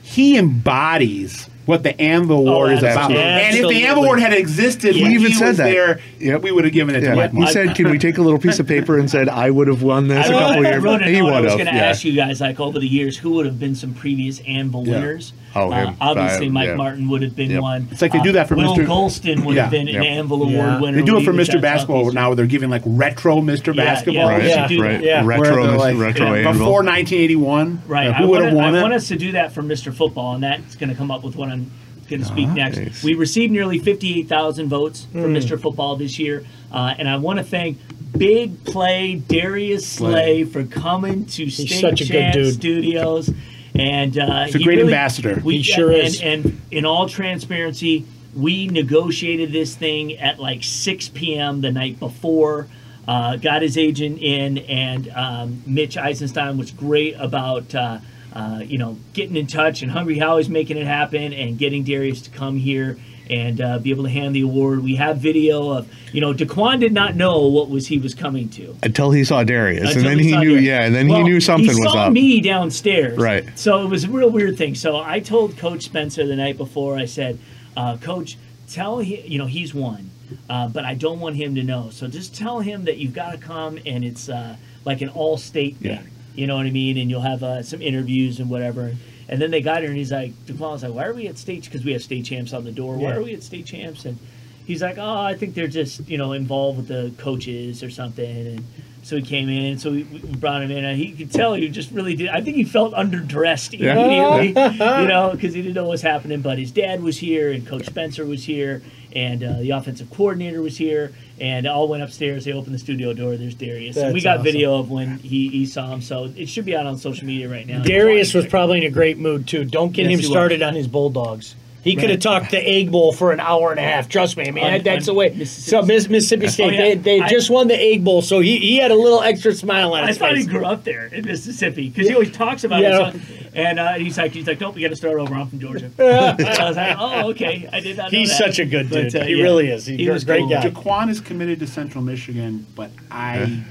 he 0.03 0.37
embodies 0.39 1.49
what 1.67 1.83
the 1.83 1.99
Anvil 2.01 2.49
Award 2.49 2.71
oh, 2.71 2.75
is 2.75 2.79
about. 2.81 2.97
absolutely. 3.11 3.23
And 3.25 3.57
if 3.57 3.69
the 3.69 3.87
Anvil 3.87 4.05
Award 4.05 4.21
had 4.21 4.33
existed 4.33 4.95
He 4.95 5.03
when 5.03 5.13
even 5.13 5.29
he 5.29 5.35
said 5.35 5.49
was 5.49 5.57
that. 5.59 5.65
there, 5.65 6.01
Yep. 6.21 6.43
we 6.43 6.53
would 6.53 6.65
have 6.65 6.73
given 6.73 6.95
it 6.95 7.01
to 7.01 7.07
Yeah, 7.07 7.29
him. 7.29 7.37
he 7.37 7.47
said, 7.47 7.75
"Can 7.75 7.91
we 7.91 7.99
take 7.99 8.19
a 8.19 8.23
little 8.23 8.39
piece 8.39 8.59
of 8.59 8.67
paper?" 8.67 8.99
and 8.99 9.11
said, 9.11 9.29
"I 9.29 9.51
would 9.51 9.69
have 9.69 9.83
won 9.83 10.09
this 10.09 10.27
a 10.29 10.35
I 10.35 10.39
couple 10.39 10.55
wrote- 10.57 10.63
years." 10.63 10.75
I 10.75 10.79
wrote 10.79 11.03
a 11.03 11.05
he. 11.07 11.19
I 11.21 11.41
was 11.41 11.55
going 11.55 11.67
to 11.67 11.73
Yeah. 11.75 11.85
ask 11.85 12.05
you 12.05 12.13
guys, 12.15 12.41
like 12.41 12.61
over 12.61 12.79
the 12.79 12.87
years, 12.87 13.17
who 13.17 13.31
would 13.33 13.47
have 13.47 13.59
been 13.59 13.75
some 13.75 13.95
previous 13.95 14.41
Anvil 14.47 14.87
Yeah. 14.87 14.95
winners? 14.95 15.33
Oh, 15.57 15.71
Uh, 15.71 15.87
him. 15.87 15.95
obviously, 16.01 16.49
Uh, 16.49 16.53
Mike 16.53 16.69
yeah. 16.69 16.75
Martin 16.77 17.09
would 17.09 17.23
have 17.23 17.37
been 17.37 17.51
Yep. 17.51 17.61
one. 17.63 17.89
It's 17.93 18.03
like 18.03 18.13
they 18.13 18.21
do 18.21 18.33
that 18.33 18.49
for 18.49 18.57
Will 18.57 18.75
Mr. 18.77 18.87
Golston 18.87 19.45
would 19.45 19.55
Yeah. 19.57 19.63
have 19.63 19.71
been 19.71 19.87
Yep. 19.87 19.97
an 19.97 20.03
Anvil 20.03 20.51
Yeah. 20.51 20.59
Award 20.67 20.83
winner. 20.83 20.97
They 20.99 21.03
do 21.05 21.17
it 21.17 21.25
for 21.25 21.33
he 21.33 21.39
was 21.39 21.49
Mr. 21.49 21.55
at 21.57 21.61
Basketball 21.63 21.97
Southeastern. 21.99 22.15
now. 22.15 22.29
where 22.31 22.37
They're 22.37 22.47
giving 22.47 22.71
like 22.71 22.83
retro 22.85 23.41
Mr. 23.41 23.75
Yeah, 23.75 23.85
Basketball. 23.85 24.15
yeah, 24.15 24.29
Right, 24.29 24.43
we 24.43 24.49
should 24.51 24.69
do 24.69 24.83
right. 24.83 24.93
that. 24.93 25.05
Yeah. 25.05 25.25
Where 25.25 25.39
Retro, 25.41 25.67
they're 25.67 25.77
like, 25.79 25.97
retro 25.99 26.27
yeah, 26.35 26.49
anvil. 26.49 26.53
before 26.67 26.83
1981. 26.83 27.79
Right. 27.87 28.09
uh, 28.09 28.11
I 28.11 28.15
who 28.15 28.27
would 28.29 28.31
want, 28.41 28.45
have 28.47 28.55
won 28.55 28.75
I 28.75 28.79
it? 28.79 28.83
want 28.83 28.95
us 28.95 29.09
to 29.09 29.17
do 29.17 29.33
that 29.33 29.53
for 29.53 29.63
Mr. 29.63 29.93
Football, 29.95 30.35
and 30.35 30.43
that's 30.43 30.75
going 30.77 30.91
to 30.91 30.97
come 30.97 31.11
up 31.11 31.23
with 31.25 31.37
what 31.37 31.49
I'm 31.51 31.71
going 32.11 32.21
to 32.21 32.27
speak 32.27 32.49
Nice. 32.49 32.77
next. 32.77 33.03
We 33.05 33.15
received 33.15 33.53
nearly 33.53 33.79
58,000 33.79 34.69
votes 34.69 35.07
for 35.13 35.27
Hmm. 35.29 35.35
Mr. 35.37 35.59
Football 35.59 35.97
this 35.97 36.19
year, 36.19 36.43
uh, 36.73 36.95
and 36.99 37.09
I 37.09 37.17
want 37.17 37.39
to 37.39 37.45
thank 37.45 37.79
Big 38.17 38.63
Play 38.65 39.21
Darius 39.29 39.87
Slay 39.87 40.45
for 40.45 40.63
coming 40.65 41.25
to 41.27 41.49
State 41.51 41.69
such 41.81 42.01
a 42.01 42.05
good 42.05 42.13
Champ 42.13 42.33
dude. 42.35 42.55
Studios 42.55 43.31
and 43.75 44.19
uh, 44.19 44.45
He's 44.45 44.57
a 44.57 44.59
great 44.61 44.79
ambassador. 44.79 45.41
We, 45.45 45.59
He 45.59 45.63
sure 45.63 45.91
and, 45.91 46.03
is. 46.03 46.21
And 46.21 46.61
in 46.71 46.85
all 46.87 47.09
transparency, 47.09 48.07
we 48.35 48.69
negotiated 48.69 49.53
this 49.53 49.75
thing 49.75 50.17
at 50.19 50.39
like 50.39 50.63
6 50.63 51.09
p.m. 51.11 51.61
the 51.61 51.73
night 51.73 51.99
before. 51.99 52.69
Uh, 53.07 53.37
got 53.37 53.61
his 53.61 53.77
agent 53.77 54.19
in, 54.19 54.59
and 54.59 55.11
um, 55.11 55.63
Mitch 55.67 55.97
Eisenstein 55.97 56.57
was 56.57 56.71
great 56.71 57.15
about. 57.19 57.75
Uh, 57.75 57.99
uh, 58.33 58.61
you 58.65 58.79
know, 58.79 58.99
getting 59.13 59.37
in 59.37 59.47
touch 59.47 59.83
and 59.83 59.93
Hungry 59.93 60.19
Howie's 60.19 60.49
making 60.49 60.77
it 60.77 60.89
happen 60.89 61.33
and 61.33 61.57
getting 61.57 61.85
Darius 61.85 62.23
to 62.23 62.31
come 62.31 62.57
here 62.57 62.99
and 63.31 63.61
uh, 63.61 63.79
be 63.79 63.91
able 63.91 64.05
to 64.05 64.11
hand 64.11 64.35
the 64.35 64.43
award. 64.43 64.83
We 64.83 64.97
have 64.97 65.19
video 65.19 65.71
of, 65.71 65.91
you 66.13 66.21
know, 66.21 66.35
Dequan 66.35 66.81
did 66.81 66.93
not 66.93 67.17
know 67.17 67.47
what 67.49 67.71
was 67.71 67.87
he 67.87 67.99
was 67.99 68.15
coming 68.15 68.49
to. 68.51 68.77
Until 68.83 69.11
he 69.11 69.25
saw 69.25 69.43
Darius, 69.45 69.95
and 69.97 70.05
then 70.05 70.19
he 70.19 70.31
he 70.31 70.37
knew. 70.37 70.51
Darius. 70.51 70.63
Yeah, 70.65 70.85
and 70.85 70.95
then 70.95 71.09
Well, 71.09 71.19
he 71.19 71.25
knew 71.25 71.41
something 71.41 71.65
he 71.65 71.81
was 71.81 71.93
saw 71.93 72.07
up. 72.07 72.13
me 72.13 72.41
downstairs. 72.41 73.17
Right. 73.19 73.47
So 73.59 73.83
it 73.83 73.89
was 73.89 74.05
a 74.05 74.09
real 74.09 74.31
weird 74.31 74.57
thing. 74.59 74.75
So 74.75 74.97
I 74.97 75.21
told 75.21 75.57
Coach 75.57 75.85
Spencer 75.85 76.27
the 76.27 76.37
night 76.37 76.57
before. 76.57 76.97
I 76.97 77.07
said, 77.07 77.39
uh, 77.77 77.97
Coach, 77.97 78.37
tell 78.69 78.99
him. 78.99 79.23
You 79.25 79.39
know, 79.39 79.47
he's 79.47 79.75
won, 79.75 80.11
uh, 80.51 80.69
but 80.69 80.85
I 80.85 80.95
don't 80.95 81.21
want 81.21 81.37
him 81.37 81.55
to 81.55 81.63
know. 81.63 81.91
So 81.91 82.09
just 82.09 82.35
tell 82.35 82.61
him 82.61 82.85
that 82.85 82.99
you've 82.99 83.15
got 83.15 83.33
to 83.33 83.39
come, 83.39 83.79
and 83.87 84.05
it's 84.05 84.29
uh, 84.29 84.57
like 84.85 85.01
an 85.01 85.09
all-state 85.11 85.77
thing. 85.79 85.91
Yeah. 85.93 86.03
You 86.35 86.47
know 86.49 86.57
what 86.57 86.67
I 86.67 86.71
mean? 86.71 86.99
And 86.99 87.09
you'll 87.09 87.21
have 87.21 87.43
uh, 87.43 87.63
some 87.63 87.81
interviews 87.81 88.41
and 88.41 88.51
whatever. 88.51 88.95
And 89.29 89.41
then 89.41 89.51
they 89.51 89.61
got 89.61 89.81
here, 89.81 89.89
and 89.89 89.97
he's 89.99 90.13
like, 90.13 90.33
was 90.59 90.83
like, 90.83 90.93
"Why 90.93 91.07
are 91.07 91.15
we 91.15 91.27
at 91.29 91.39
state? 91.39 91.65
Because 91.65 91.85
we 91.85 91.93
have 91.93 92.03
state 92.03 92.25
champs 92.25 92.53
on 92.53 92.65
the 92.65 92.73
door. 92.73 92.97
Why 92.97 93.11
Yeah. 93.11 93.17
are 93.17 93.23
we 93.23 93.35
at 93.35 93.43
state 93.43 93.67
champs?" 93.67 94.05
And 94.05 94.19
he's 94.67 94.83
like, 94.83 94.99
"Oh, 94.99 95.21
I 95.21 95.35
think 95.35 95.55
they're 95.55 95.67
just 95.67 96.07
you 96.09 96.19
know 96.19 96.33
involved 96.33 96.79
with 96.79 96.89
the 96.89 97.13
coaches 97.23 97.83
or 97.83 97.91
something." 97.91 98.47
And 98.47 98.65
so 99.03 99.17
he 99.17 99.23
came 99.23 99.49
in, 99.51 99.79
so 99.79 99.91
we, 99.93 100.03
we 100.05 100.19
brought 100.21 100.63
him 100.63 100.71
in, 100.71 100.85
and 100.85 100.99
he 100.99 101.13
could 101.13 101.31
tell 101.31 101.55
he 101.55 101.69
just 101.69 101.91
really 101.91 102.17
did. 102.17 102.29
I 102.29 102.41
think 102.41 102.57
he 102.57 102.65
felt 102.65 102.95
underdressed 102.95 103.79
Yeah. 103.79 103.93
immediately, 103.95 104.49
you 105.03 105.09
know, 105.09 105.31
because 105.33 105.53
he 105.55 105.61
didn't 105.63 105.75
know 105.75 105.85
what 105.85 105.91
was 105.93 106.03
happening. 106.03 106.41
But 106.43 106.59
his 106.59 106.71
dad 106.71 107.03
was 107.03 107.19
here, 107.19 107.51
and 107.53 107.67
Coach 107.67 107.87
Spencer 107.87 108.25
was 108.27 108.45
here, 108.45 108.83
and 109.15 109.43
uh, 109.45 109.53
the 109.61 109.71
offensive 109.71 110.11
coordinator 110.11 110.61
was 110.63 110.77
here, 110.77 111.13
and 111.41 111.67
all 111.67 111.89
went 111.89 112.03
upstairs. 112.03 112.45
They 112.45 112.53
opened 112.53 112.75
the 112.75 112.79
studio 112.79 113.13
door. 113.13 113.37
There's 113.37 113.55
Darius. 113.55 113.97
and 113.97 114.13
we 114.15 114.21
got 114.21 114.35
awesome. 114.39 114.45
video 114.45 114.79
of 114.79 114.91
when 114.91 115.19
he, 115.19 115.49
he 115.49 115.67
saw 115.67 115.93
him, 115.93 116.03
so 116.03 116.31
it 116.37 116.49
should 116.49 116.65
be 116.65 116.77
out 116.77 116.87
on 116.87 116.99
social 116.99 117.27
media 117.27 117.49
right 117.49 117.67
now. 117.67 117.83
Darius 117.83 118.35
was 118.35 118.47
probably 118.47 118.79
in 118.79 118.85
a 118.85 118.91
great 118.91 119.19
mood 119.19 119.47
too. 119.47 119.65
Don't 119.65 119.93
get 119.93 120.03
Yes, 120.03 120.13
him 120.15 120.19
he 120.21 120.27
was. 120.27 120.31
started 120.31 120.63
on 120.63 120.75
his 120.75 120.87
Bulldogs. 120.89 121.55
He 121.85 121.95
could 121.95 122.05
have 122.05 122.11
Right. 122.13 122.21
talked 122.23 122.51
the 122.51 122.67
Egg 122.67 122.91
Bowl 122.91 123.13
for 123.13 123.31
an 123.31 123.41
hour 123.41 123.71
and 123.71 123.79
a 123.79 123.83
half. 123.83 124.09
Trust 124.09 124.39
me. 124.39 124.49
I 124.49 124.51
mean, 124.51 124.65
On- 124.65 124.83
that's 124.83 125.07
on 125.07 125.15
the 125.15 125.19
way. 125.19 125.45
So 125.45 125.83
Mississippi 125.83 126.49
State, 126.49 126.65
Oh, 126.65 126.69
yeah. 126.71 126.81
they, 126.81 126.95
they 126.95 127.21
I- 127.21 127.29
just 127.29 127.51
won 127.51 127.69
the 127.69 127.79
Egg 127.79 128.03
Bowl, 128.03 128.23
so 128.23 128.41
he, 128.41 128.57
he 128.57 128.77
had 128.79 128.91
a 128.91 128.95
little 128.95 129.21
extra 129.23 129.53
smile 129.53 129.93
on 129.93 130.09
his 130.09 130.17
face. 130.17 130.23
I 130.23 130.27
thought 130.29 130.35
face. 130.37 130.45
he 130.47 130.51
grew 130.51 130.65
up 130.65 130.85
there 130.85 131.07
in 131.07 131.27
Mississippi 131.27 131.91
because 131.91 132.09
he 132.09 132.15
always 132.15 132.33
talks 132.33 132.65
about 132.65 132.81
Yeah. 132.81 133.09
it. 133.11 133.13
So, 133.15 133.21
and 133.55 133.79
uh, 133.79 133.93
he's 133.95 134.17
like, 134.17 134.33
he's 134.33 134.47
like, 134.47 134.61
nope, 134.61 134.75
we 134.75 134.81
got 134.81 134.89
to 134.89 134.97
start 134.97 135.19
over. 135.21 135.35
I'm 135.35 135.47
from 135.47 135.61
Georgia. 135.61 135.91
I 135.99 136.65
was 136.69 136.77
like, 136.77 136.97
oh, 136.99 137.31
okay, 137.31 137.69
I 137.73 137.81
did 137.81 137.99
not. 137.99 138.11
know 138.11 138.19
He's 138.19 138.31
that. 138.31 138.39
such 138.39 138.59
a 138.59 138.65
good 138.65 138.89
But, 138.89 139.11
dude. 139.13 139.17
uh, 139.17 139.25
He 139.27 139.35
yeah. 139.37 139.43
really 139.43 139.69
is. 139.71 139.85
He's 139.87 139.99
He 139.99 140.09
a 140.09 140.13
was 140.13 140.25
great 140.25 140.41
cool. 140.41 140.49
guy. 140.49 140.69
Dequan 140.71 141.11
is 141.11 141.21
committed 141.21 141.61
to 141.61 141.67
Central 141.67 142.03
Michigan, 142.03 142.67
but 142.75 142.91
I, 143.11 143.63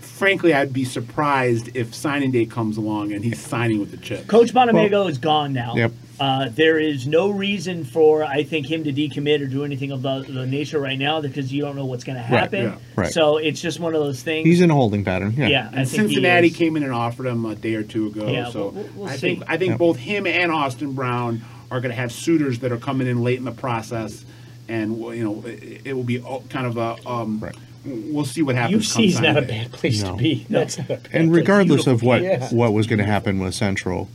frankly, 0.00 0.54
I'd 0.54 0.72
be 0.72 0.84
surprised 0.84 1.76
if 1.76 1.94
signing 1.94 2.30
day 2.30 2.46
comes 2.46 2.76
along 2.76 3.12
and 3.12 3.24
he's 3.24 3.40
signing 3.40 3.80
with 3.80 3.90
the 3.90 3.96
Chips. 3.98 4.24
Coach 4.26 4.52
Bonamego 4.52 5.08
is 5.10 5.18
gone 5.18 5.52
now. 5.52 5.74
Yep. 5.76 5.92
Uh, 6.20 6.48
there 6.50 6.78
is 6.78 7.06
no 7.06 7.30
reason 7.30 7.84
for 7.84 8.22
I 8.22 8.42
think 8.44 8.66
him 8.66 8.84
to 8.84 8.92
decommit 8.92 9.40
or 9.42 9.46
do 9.46 9.64
anything 9.64 9.90
of 9.92 10.02
the, 10.02 10.20
the 10.28 10.46
nature 10.46 10.78
right 10.78 10.98
now 10.98 11.20
because 11.20 11.52
you 11.52 11.62
don't 11.62 11.74
know 11.74 11.86
what's 11.86 12.04
going 12.04 12.16
to 12.16 12.22
happen. 12.22 12.64
yeah, 12.64 12.76
right. 12.96 13.10
So 13.12 13.38
it's 13.38 13.60
just 13.60 13.80
one 13.80 13.94
of 13.94 14.00
those 14.02 14.22
things. 14.22 14.46
He's 14.46 14.60
in 14.60 14.70
a 14.70 14.74
holding 14.74 15.04
pattern. 15.04 15.32
Yeah. 15.36 15.48
Yeah, 15.48 15.70
And 15.72 15.88
Cincinnati 15.88 16.50
came 16.50 16.76
in 16.76 16.82
and 16.82 16.92
offered 16.92 17.26
him 17.26 17.44
a 17.46 17.54
day 17.54 17.74
or 17.74 17.82
two 17.82 18.08
ago. 18.08 18.28
Yeah, 18.28 18.50
so 18.50 18.68
we'll- 18.68 18.88
we'll 18.94 19.08
I 19.08 19.16
see. 19.16 19.36
think 19.36 19.44
I 19.48 19.56
think 19.56 19.70
Yeah. 19.72 19.76
both 19.78 19.96
him 19.96 20.26
and 20.26 20.52
Austin 20.52 20.92
Brown 20.92 21.42
are 21.70 21.80
going 21.80 21.90
to 21.90 21.96
have 22.00 22.12
suitors 22.12 22.58
that 22.60 22.70
are 22.72 22.76
coming 22.78 23.06
in 23.08 23.22
late 23.24 23.38
in 23.38 23.44
the 23.44 23.50
process, 23.52 24.24
and 24.68 24.98
you 24.98 25.24
know 25.24 25.42
it, 25.46 25.80
it 25.86 25.92
will 25.94 26.04
be 26.04 26.18
kind 26.50 26.66
of 26.66 26.76
a. 26.76 26.96
Um, 27.08 27.42
We'll 27.84 28.24
see 28.24 28.42
what 28.42 28.54
happens. 28.54 28.92
come 28.92 29.02
UC's 29.02 29.20
not 29.20 29.36
a 29.36 29.42
bad 29.42 29.72
place 29.72 30.04
No. 30.04 30.12
to 30.12 30.16
be. 30.16 30.46
That's 30.48 30.78
not 30.78 30.84
a 30.88 30.92
bad 30.98 31.08
And 31.12 31.32
regardless 31.32 31.88
of 31.88 32.04
what 32.04 32.22
Yeah. 32.22 32.48
what 32.50 32.72
was 32.72 32.86
going 32.86 33.00
to 33.00 33.04
happen 33.04 33.40
with 33.40 33.54
Central, 33.54 34.08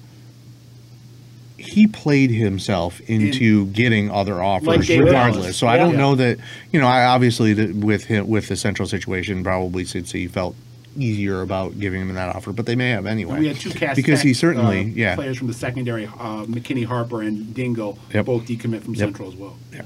he 1.67 1.85
played 1.87 2.31
himself 2.31 2.99
into 3.09 3.65
getting 3.67 4.09
other 4.09 4.41
offers 4.41 4.67
Like 4.67 4.87
regardless. 4.89 5.43
Ellis. 5.45 5.57
So 5.57 5.67
I 5.67 5.77
don't 5.77 5.91
Yeah. 5.91 5.97
know 5.97 6.15
that 6.15 6.37
you 6.71 6.79
know. 6.79 6.87
I 6.87 7.05
obviously 7.05 7.53
the, 7.53 7.73
with 7.73 8.05
him 8.05 8.27
with 8.27 8.47
the 8.47 8.55
Central 8.55 8.87
situation, 8.87 9.43
probably 9.43 9.85
since 9.85 10.11
he 10.11 10.27
felt 10.27 10.55
easier 10.97 11.41
about 11.41 11.79
giving 11.79 12.01
him 12.01 12.13
that 12.15 12.35
offer, 12.35 12.51
but 12.51 12.65
they 12.65 12.75
may 12.75 12.89
have 12.89 13.05
anyway. 13.05 13.39
We 13.39 13.47
had 13.47 13.57
two 13.57 13.69
cast 13.69 13.95
because 13.95 14.21
he 14.21 14.33
certainly 14.33 14.79
uh, 14.79 14.83
yeah 14.95 15.15
players 15.15 15.37
from 15.37 15.47
the 15.47 15.53
secondary, 15.53 16.05
uh, 16.05 16.45
McKinney 16.45 16.85
Harper 16.85 17.21
and 17.21 17.53
Dingle, 17.53 17.99
Yep. 18.13 18.25
both 18.25 18.45
decommit 18.45 18.81
from 18.81 18.95
Yep. 18.95 18.99
Central 19.07 19.27
as 19.29 19.35
well. 19.35 19.57
Yeah. 19.73 19.81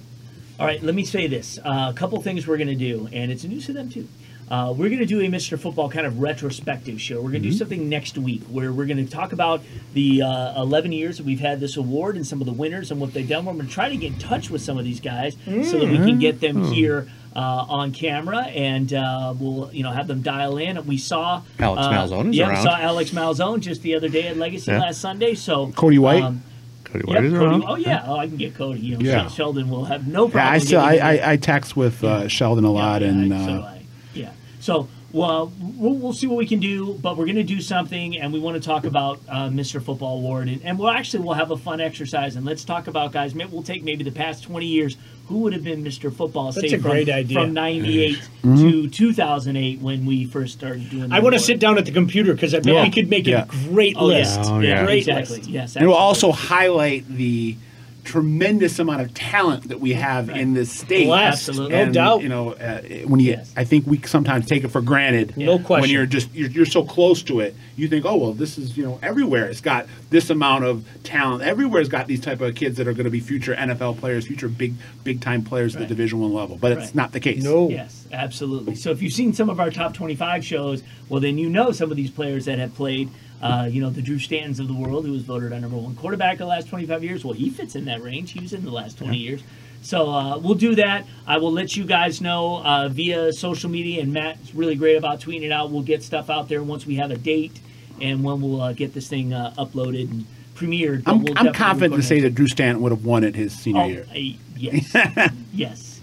All 0.60 0.68
right, 0.68 0.82
let 0.84 0.94
me 0.96 1.04
say 1.04 1.26
this. 1.28 1.58
Uh, 1.66 1.88
a 1.90 1.94
couple 1.98 2.22
things 2.22 2.46
we're 2.48 2.58
going 2.58 2.68
to 2.68 2.76
do, 2.76 3.10
and 3.12 3.32
it's 3.32 3.44
news 3.44 3.66
to 3.66 3.74
them 3.74 3.90
too. 3.90 4.08
Uh, 4.52 4.74
we're 4.74 4.90
going 4.90 5.00
to 5.00 5.06
do 5.06 5.22
a 5.22 5.28
Mr. 5.30 5.58
Football 5.58 5.90
kind 5.90 6.06
of 6.06 6.20
retrospective 6.20 7.00
show. 7.00 7.16
We're 7.22 7.32
going 7.32 7.34
to 7.36 7.40
do 7.40 7.50
Mm-hmm. 7.52 7.58
something 7.58 7.88
next 7.90 8.18
week 8.18 8.42
where 8.50 8.74
we're 8.74 8.86
going 8.86 9.04
to 9.04 9.10
talk 9.10 9.32
about 9.32 9.62
the 9.94 10.22
uh, 10.24 10.62
11 10.62 10.92
years 10.92 11.18
that 11.18 11.26
we've 11.26 11.40
had 11.40 11.62
this 11.62 11.78
award 11.78 12.18
and 12.18 12.28
some 12.28 12.42
of 12.42 12.48
the 12.48 12.52
winners 12.54 12.92
and 12.92 13.00
what 13.00 13.14
they've 13.14 13.28
done. 13.28 13.46
We're 13.46 13.54
going 13.54 13.68
to 13.68 13.72
try 13.72 13.88
to 13.88 13.96
get 13.96 14.12
in 14.12 14.20
touch 14.20 14.50
with 14.50 14.62
some 14.62 14.78
of 14.78 14.84
these 14.84 15.00
guys 15.00 15.38
so 15.46 15.80
that 15.80 15.90
we 15.90 15.98
can 15.98 16.20
get 16.20 16.42
them 16.42 16.58
Mm. 16.66 16.74
here 16.74 17.08
uh, 17.34 17.40
on 17.40 17.94
camera 17.94 18.40
and 18.48 18.94
uh, 18.94 19.34
we'll 19.40 19.70
you 19.72 19.84
know 19.84 19.92
have 19.92 20.08
them 20.08 20.22
dial 20.22 20.58
in. 20.58 20.86
We 20.86 20.98
saw 20.98 21.44
Alex 21.58 21.82
uh, 21.88 21.90
Malzone 21.90 22.32
is 22.32 22.36
yeah, 22.36 22.50
around. 22.50 22.58
we 22.58 22.64
saw 22.64 22.78
Alex 22.78 23.12
Malzone 23.12 23.62
just 23.62 23.82
the 23.84 23.96
other 23.96 24.10
day 24.10 24.28
at 24.28 24.36
Legacy 24.36 24.70
Yeah. 24.70 24.80
last 24.82 25.00
Sunday. 25.00 25.34
So 25.36 25.72
Cody 25.72 25.98
White? 25.98 26.24
um, 26.24 26.44
Cody 26.84 27.06
Yep, 27.08 27.08
White 27.08 27.24
is 27.24 27.32
Cody- 27.34 27.46
around. 27.46 27.64
oh 27.68 27.76
yeah, 27.78 28.04
oh 28.06 28.18
I 28.18 28.28
can 28.28 28.36
get 28.36 28.54
Cody. 28.56 28.82
You 28.82 28.98
know, 28.98 29.06
Yeah. 29.10 29.28
Sheldon 29.30 29.70
will 29.70 29.86
have 29.86 30.08
no 30.10 30.28
problem. 30.28 30.44
Yeah. 30.46 30.52
I 30.52 30.58
still 30.58 30.82
I, 30.82 30.96
getting 30.98 31.08
him 31.08 31.16
in. 31.24 31.24
I, 31.24 31.32
I 31.32 31.38
text 31.38 31.78
with 31.78 32.04
uh, 32.04 32.28
Sheldon 32.28 32.66
a 32.66 32.72
lot, 32.72 33.02
and 33.02 33.30
so 33.32 33.36
uh, 33.38 33.48
do 33.48 33.62
I. 33.64 33.82
Yeah. 34.14 34.30
So 34.62 34.88
well, 35.12 35.52
we'll, 35.60 35.96
we'll 35.96 36.14
see 36.14 36.26
what 36.28 36.38
we 36.38 36.48
can 36.48 36.60
do, 36.62 36.94
but 37.02 37.18
we're 37.18 37.26
going 37.26 37.36
to 37.36 37.44
do 37.44 37.60
something, 37.60 38.18
and 38.18 38.32
we 38.32 38.40
want 38.40 38.56
to 38.56 38.66
talk 38.66 38.86
about 38.86 39.20
uh, 39.28 39.50
Mr. 39.50 39.84
Football 39.84 40.20
Award, 40.20 40.48
and, 40.48 40.62
and 40.64 40.80
we'll 40.80 40.90
actually 40.90 41.22
we'll 41.24 41.34
have 41.34 41.52
a 41.52 41.58
fun 41.58 41.82
exercise, 41.82 42.38
and 42.38 42.46
let's 42.46 42.64
talk 42.64 42.88
about 42.88 43.12
guys. 43.12 43.36
Maybe 43.36 43.52
we'll 43.52 43.64
take 43.64 43.84
maybe 43.84 44.04
the 44.06 44.12
past 44.12 44.44
twenty 44.44 44.68
years. 44.68 44.96
Who 45.28 45.40
would 45.40 45.54
have 45.54 45.64
been 45.64 45.84
Mr. 45.84 46.14
Football? 46.14 46.52
That's 46.52 46.70
say 46.70 46.76
a 46.76 46.80
from, 46.80 46.92
great 46.92 47.10
idea. 47.10 47.40
From 47.42 47.54
'98 47.54 48.18
Mm-hmm. 48.44 48.56
to 48.58 48.90
2008 48.90 49.80
when 49.82 50.06
we 50.06 50.26
first 50.26 50.54
started 50.58 50.90
doing. 50.90 51.10
The 51.10 51.16
I 51.16 51.20
want 51.20 51.34
to 51.34 51.40
sit 51.40 51.60
down 51.60 51.78
at 51.78 51.86
the 51.86 51.92
computer 51.92 52.34
because 52.34 52.54
I 52.56 52.60
bet 52.60 52.74
Yeah. 52.74 52.84
we 52.84 52.90
could 52.90 53.10
make 53.10 53.28
Yeah. 53.28 53.44
a 53.44 53.68
great 53.70 53.96
Oh, 53.98 54.06
list. 54.06 54.40
yeah. 54.42 54.50
Oh, 54.50 54.60
yeah. 54.60 54.84
Great 54.84 55.08
exactly. 55.08 55.38
list. 55.38 55.50
Yes. 55.50 55.76
and 55.76 55.88
we'll 55.88 55.96
also 55.96 56.32
highlight 56.32 57.08
the 57.08 57.56
tremendous 58.04 58.80
amount 58.80 59.02
of 59.02 59.14
talent 59.14 59.70
that 59.70 59.80
we 59.80 59.94
have 59.94 60.30
in 60.30 60.54
this 60.54 60.72
state. 60.72 61.06
Blessed, 61.06 61.50
Absolutely. 61.50 61.78
no 61.78 61.92
doubt. 61.92 62.22
You 62.24 62.30
know, 62.30 62.54
uh, 62.54 62.82
when 63.06 63.20
you, 63.20 63.32
Yes. 63.32 63.54
I 63.56 63.64
think 63.64 63.86
we 63.88 64.02
sometimes 64.02 64.46
take 64.48 64.64
it 64.64 64.70
for 64.70 64.82
granted. 64.82 65.38
No 65.38 65.60
question. 65.60 65.82
When 65.82 65.90
you're 65.90 66.06
just 66.06 66.34
you're, 66.34 66.50
you're 66.50 66.66
so 66.66 66.84
close 66.84 67.22
to 67.24 67.40
it, 67.40 67.56
you 67.76 67.88
think, 67.88 68.06
oh 68.06 68.18
well, 68.18 68.34
this 68.34 68.58
is 68.58 68.76
you 68.78 68.84
know 68.84 69.00
everywhere. 69.02 69.46
It's 69.46 69.62
got 69.62 69.88
this 70.10 70.30
amount 70.30 70.66
of 70.66 70.86
talent. 71.04 71.44
Everywhere's 71.44 71.90
got 71.90 72.08
these 72.08 72.20
type 72.22 72.42
of 72.42 72.56
kids 72.56 72.78
that 72.78 72.88
are 72.88 72.94
going 72.94 73.06
to 73.06 73.12
be 73.12 73.20
future 73.20 73.56
NFL 73.56 74.00
players, 74.00 74.28
future 74.28 74.48
big 74.48 74.74
big 75.04 75.22
time 75.22 75.44
players 75.44 75.76
at 75.76 75.82
the 75.82 75.88
Division 75.88 76.20
One 76.20 76.34
level. 76.34 76.58
But 76.58 76.74
it's 76.74 76.96
not 76.96 77.12
the 77.12 77.20
case. 77.20 77.44
No. 77.44 77.70
Yes, 77.70 78.08
absolutely. 78.12 78.76
So 78.76 78.92
if 78.92 79.02
you've 79.02 79.14
seen 79.14 79.34
some 79.34 79.50
of 79.50 79.60
our 79.60 79.70
top 79.72 79.94
25 79.94 80.44
shows, 80.46 80.84
well, 81.10 81.22
then 81.22 81.38
you 81.38 81.50
know 81.50 81.72
some 81.72 81.92
of 81.92 81.98
these 81.98 82.12
players 82.12 82.46
that 82.46 82.60
have 82.60 82.74
played. 82.76 83.10
Uh, 83.42 83.68
you 83.70 83.82
know, 83.82 83.90
the 83.90 84.02
Drew 84.02 84.18
Stantons 84.18 84.60
of 84.60 84.68
the 84.68 84.74
world, 84.74 85.06
who 85.06 85.12
was 85.14 85.24
voted 85.24 85.52
our 85.52 85.60
number 85.60 85.76
one 85.78 85.96
quarterback 85.96 86.38
the 86.38 86.46
last 86.46 86.68
25 86.70 87.04
years. 87.04 87.26
Well, 87.26 87.34
he 87.34 87.50
fits 87.50 87.76
in 87.76 87.86
that 87.86 88.04
range. 88.04 88.32
He 88.32 88.40
was 88.40 88.54
in 88.54 88.64
the 88.64 88.70
last 88.72 88.98
20 89.00 89.18
years. 89.18 89.42
So 89.82 90.12
uh, 90.12 90.38
we'll 90.38 90.54
do 90.54 90.76
that. 90.76 91.08
I 91.26 91.38
will 91.38 91.52
let 91.52 91.76
you 91.76 91.84
guys 91.86 92.22
know 92.22 92.62
uh, 92.64 92.88
via 92.90 93.34
social 93.34 93.70
media, 93.72 94.04
and 94.04 94.14
Matt's 94.14 94.54
really 94.54 94.76
great 94.76 94.96
about 94.96 95.22
tweeting 95.22 95.42
it 95.44 95.52
out. 95.52 95.72
We'll 95.72 95.82
get 95.82 96.04
stuff 96.04 96.30
out 96.30 96.50
there 96.50 96.62
once 96.62 96.86
we 96.86 96.98
have 96.98 97.10
a 97.10 97.18
date 97.18 97.60
and 98.00 98.24
when 98.24 98.42
we'll 98.42 98.62
uh, 98.62 98.74
get 98.74 98.94
this 98.94 99.08
thing 99.08 99.34
uh, 99.34 99.54
uploaded 99.58 100.12
and 100.12 100.26
premiered. 100.54 101.02
I'm, 101.08 101.24
we'll 101.24 101.34
I'm 101.36 101.52
confident 101.52 101.96
to 101.96 102.04
say 102.04 102.20
that 102.20 102.36
Drew 102.36 102.48
Stanton 102.48 102.84
would 102.84 102.92
have 102.92 103.06
won 103.06 103.24
it 103.24 103.34
his 103.36 103.54
senior 103.58 103.82
Oh, 103.82 104.14
year. 104.14 104.38
yes, 104.56 104.96
yes, 105.54 106.00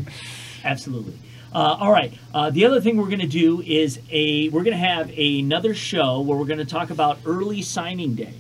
absolutely. 0.65 1.15
Uh, 1.55 1.77
all 1.81 1.93
right. 1.93 2.13
Uh, 2.35 2.51
the 2.51 2.65
other 2.67 2.81
thing 2.81 2.97
we're 2.97 3.07
going 3.07 3.19
to 3.21 3.27
do 3.27 3.61
is 3.63 4.01
a 4.11 4.49
we're 4.51 4.65
going 4.65 4.77
to 4.77 4.87
have 4.87 5.11
another 5.17 5.75
show 5.75 6.21
where 6.21 6.37
we're 6.37 6.45
going 6.45 6.59
to 6.59 6.65
talk 6.65 6.91
about 6.91 7.19
early 7.25 7.63
signing 7.63 8.15
day. 8.15 8.35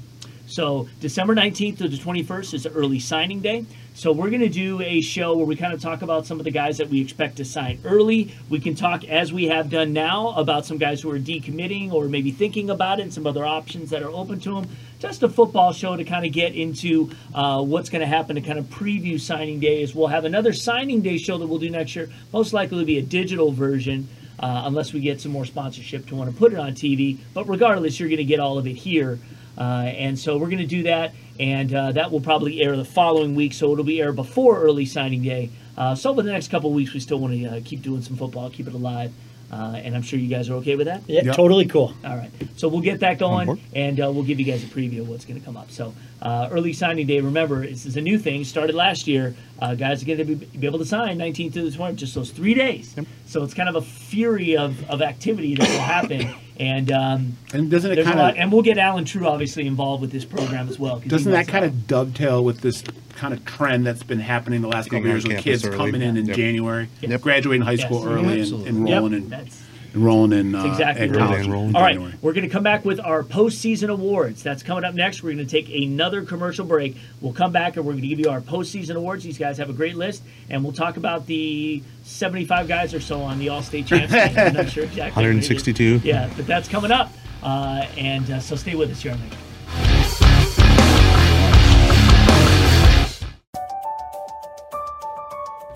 So 0.49 0.88
December 1.01 1.34
19th 1.34 1.78
to 1.78 1.88
the 1.88 1.96
21st 1.96 2.55
is 2.55 2.66
early 2.66 2.99
signing 2.99 3.40
day. 3.40 3.66
So 3.92 4.12
we're 4.12 4.30
going 4.30 4.40
to 4.40 4.49
do 4.49 4.80
a 4.80 5.03
show 5.03 5.36
where 5.36 5.44
we 5.44 5.57
kind 5.57 5.74
of 5.74 5.80
talk 5.82 6.01
about 6.01 6.24
some 6.24 6.38
of 6.38 6.44
the 6.44 6.51
guys 6.51 6.78
that 6.78 6.88
we 6.88 7.03
expect 7.03 7.36
to 7.36 7.44
sign 7.44 7.80
early. 7.84 8.34
We 8.49 8.59
can 8.59 8.74
talk 8.74 9.05
as 9.05 9.30
we 9.30 9.46
have 9.49 9.68
done 9.68 9.92
now 9.92 10.30
about 10.30 10.64
some 10.64 10.78
guys 10.78 11.03
who 11.03 11.11
are 11.11 11.18
decommitting 11.18 11.92
or 11.92 12.09
maybe 12.09 12.30
thinking 12.30 12.70
about 12.70 12.99
it 12.99 13.03
and 13.03 13.12
some 13.12 13.26
other 13.26 13.44
options 13.44 13.90
that 13.90 14.03
are 14.03 14.11
open 14.11 14.40
to 14.40 14.55
them. 14.55 14.68
Just 15.01 15.22
a 15.22 15.28
football 15.28 15.72
show 15.72 15.96
to 15.96 16.05
kind 16.05 16.24
of 16.24 16.32
get 16.32 16.55
into 16.55 17.11
uh, 17.34 17.62
what's 17.62 17.90
going 17.90 18.01
to 18.01 18.07
happen 18.07 18.36
to 18.36 18.40
kind 18.40 18.59
of 18.59 18.64
preview 18.66 19.20
signing 19.20 19.61
days. 19.61 19.94
We'll 19.94 20.07
have 20.07 20.24
another 20.24 20.55
signing 20.55 21.03
day 21.03 21.18
show 21.18 21.36
that 21.36 21.46
we'll 21.46 21.59
do 21.59 21.70
next 21.70 21.94
year. 21.94 22.09
Most 22.32 22.55
likely 22.55 22.78
to 22.78 22.86
be 22.86 22.99
a 22.99 23.03
digital 23.03 23.53
version. 23.53 24.09
Uh, 24.40 24.62
unless 24.66 24.92
we 24.92 25.01
get 25.01 25.20
some 25.20 25.32
more 25.32 25.44
sponsorship 25.44 26.07
to 26.07 26.14
want 26.14 26.30
to 26.30 26.36
put 26.36 26.53
it 26.53 26.61
on 26.61 26.70
TV. 26.70 27.18
But 27.34 27.49
regardless, 27.49 27.99
you're 27.99 28.09
going 28.09 28.18
to 28.18 28.24
get 28.24 28.38
all 28.38 28.57
of 28.57 28.68
it 28.68 28.76
here 28.76 29.18
and 29.62 30.18
so 30.18 30.36
we're 30.36 30.46
going 30.48 30.59
to 30.59 30.66
do 30.66 30.84
that, 30.84 31.14
and 31.40 31.74
uh, 31.74 31.92
that 31.92 32.11
will 32.11 32.20
probably 32.20 32.62
air 32.62 32.76
the 32.76 32.84
following 32.84 33.34
week. 33.34 33.52
So 33.52 33.72
it'll 33.72 33.84
be 33.84 34.00
air 34.00 34.12
before 34.12 34.61
early 34.61 34.86
signing 34.86 35.22
day. 35.22 35.50
Uh, 35.76 35.94
so 35.94 36.11
over 36.11 36.22
the 36.22 36.32
next 36.32 36.48
couple 36.48 36.72
weeks, 36.72 36.92
we 36.92 37.00
still 37.00 37.18
want 37.18 37.34
to 37.34 37.46
uh, 37.46 37.61
keep 37.64 37.82
doing 37.82 38.02
some 38.02 38.16
football, 38.16 38.50
keep 38.50 38.66
it 38.66 38.74
alive. 38.74 39.12
Uh, 39.50 39.80
and 39.83 39.96
I'm 39.96 40.03
sure 40.03 40.18
you 40.18 40.29
guys 40.29 40.50
are 40.50 40.54
okay 40.57 40.76
with 40.76 40.87
that. 40.88 41.03
Yeah, 41.07 41.22
Yep. 41.25 41.37
totally 41.37 41.64
cool. 41.66 41.95
All 42.04 42.16
right, 42.16 42.30
so 42.57 42.68
we'll 42.68 42.83
get 42.83 43.00
that 43.00 43.18
going, 43.18 43.58
and 43.75 43.99
uh, 43.99 44.11
we'll 44.12 44.22
give 44.25 44.38
you 44.38 44.45
guys 44.45 44.62
a 44.62 44.66
preview 44.66 45.00
of 45.00 45.08
what's 45.08 45.25
going 45.25 45.41
to 45.41 45.45
come 45.45 45.57
up. 45.57 45.70
So 45.70 45.95
uh, 46.20 46.49
early 46.53 46.72
signing 46.75 47.07
day. 47.07 47.20
Remember, 47.20 47.66
this 47.66 47.87
is 47.87 47.96
a 47.96 48.00
new 48.03 48.18
thing. 48.18 48.45
Started 48.45 48.75
last 48.75 49.07
year. 49.07 49.34
Uh, 49.58 49.75
guys 49.75 50.03
are 50.03 50.07
going 50.07 50.18
to 50.18 50.25
be, 50.25 50.34
be 50.34 50.66
able 50.66 50.79
to 50.80 50.84
sign 50.84 51.18
19th 51.18 51.54
to 51.54 51.70
the 51.70 51.76
20th, 51.76 51.96
just 51.96 52.14
those 52.14 52.30
three 52.30 52.54
days. 52.54 52.95
So 53.26 53.42
it's 53.42 53.54
kind 53.54 53.68
of 53.68 53.76
a 53.76 53.80
fury 53.83 54.57
of, 54.57 54.88
of 54.91 55.00
activity 55.03 55.54
that 55.54 55.68
will 55.68 55.79
happen. 55.80 56.34
And 56.61 56.91
um, 56.91 57.37
and 57.54 57.70
doesn't 57.70 57.92
it 57.92 58.03
kinda- 58.04 58.34
and 58.37 58.50
we'll 58.50 58.62
get 58.62 58.79
Allen 58.79 59.04
Trieu 59.04 59.29
obviously 59.29 59.64
involved 59.68 60.00
with 60.00 60.11
this 60.11 60.25
program 60.25 60.68
as 60.68 60.76
well. 60.76 60.99
Doesn't 60.99 61.30
that 61.30 61.46
kind 61.46 61.64
of 61.64 61.87
dovetail 61.87 62.42
with 62.45 62.62
this 62.62 62.83
kind 63.18 63.34
of 63.34 63.45
trend 63.45 63.84
that's 63.84 64.03
been 64.03 64.20
happening 64.20 64.62
the 64.62 64.68
last 64.68 64.88
couple 64.90 65.07
years 65.07 65.26
with 65.26 65.38
kids 65.38 65.64
early. 65.64 65.76
coming 65.76 66.03
in 66.03 66.16
in 66.16 66.26
Yep. 66.26 66.36
January, 66.36 66.88
Yep. 67.00 67.20
graduating 67.20 67.62
high 67.66 67.76
school 67.76 67.99
Yes. 68.04 68.08
early 68.08 68.40
Absolutely. 68.40 68.68
and 68.68 68.78
enrolling 68.88 69.12
Yep. 69.12 69.22
in 69.22 69.28
That's- 69.30 69.62
enrolling 69.95 70.32
in 70.32 70.53
That's 70.53 70.64
uh, 70.64 70.68
exactly 70.68 71.08
right. 71.08 71.18
college 71.18 71.46
in 71.46 71.53
All 71.53 71.82
right, 71.82 71.92
January. 71.95 72.14
we're 72.22 72.32
going 72.34 72.46
to 72.46 72.53
come 72.53 72.62
back 72.62 72.84
with 72.84 73.00
our 73.00 73.22
postseason 73.24 73.88
awards. 73.88 74.42
That's 74.42 74.62
coming 74.62 74.84
up 74.84 74.95
next. 74.95 75.22
We're 75.22 75.34
going 75.34 75.45
to 75.45 75.50
take 75.50 75.68
another 75.74 76.22
commercial 76.22 76.64
break. 76.66 76.96
We'll 77.20 77.32
come 77.32 77.50
back 77.53 77.76
and 77.76 77.84
we're 77.84 77.92
going 77.92 78.03
to 78.03 78.08
give 78.08 78.20
you 78.20 78.28
our 78.30 78.40
postseason 78.42 78.95
awards. 78.96 79.24
These 79.24 79.38
guys 79.38 79.58
have 79.58 79.70
a 79.70 79.72
great 79.72 79.96
list, 79.96 80.22
and 80.50 80.62
we'll 80.62 80.74
talk 80.74 80.96
about 80.99 81.26
the 81.26 81.82
75 82.04 82.68
guys 82.68 82.95
or 82.95 83.00
so 83.00 83.22
on 83.22 83.38
the 83.38 83.49
All-State 83.49 83.86
champs 83.86 84.12
team. 84.12 84.22
I'm 84.38 84.53
not 84.54 84.68
sure 84.68 84.84
exactly. 84.84 85.11
how 85.11 85.22
many 85.22 85.38
it 85.38 85.45
is. 85.45 85.49
162. 85.50 86.00
Yeah, 86.04 86.30
but 86.36 86.46
that's 86.46 86.68
coming 86.68 86.92
up, 86.92 87.12
uh, 87.42 87.84
and 87.96 88.30
uh, 88.30 88.40
so 88.40 88.54
stay 88.57 88.74
with 88.76 88.90
us, 88.92 89.03
Jeremy. 89.03 89.22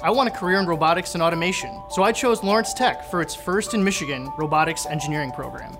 I 0.02 0.10
want 0.10 0.28
a 0.28 0.32
career 0.32 0.58
in 0.58 0.66
robotics 0.66 1.14
and 1.14 1.22
automation, 1.22 1.80
so 1.88 2.02
I 2.02 2.10
chose 2.10 2.42
Lawrence 2.42 2.74
Tech 2.74 3.08
for 3.08 3.22
its 3.22 3.36
first 3.36 3.72
in 3.72 3.84
Michigan 3.84 4.32
robotics 4.36 4.84
engineering 4.84 5.30
program. 5.30 5.78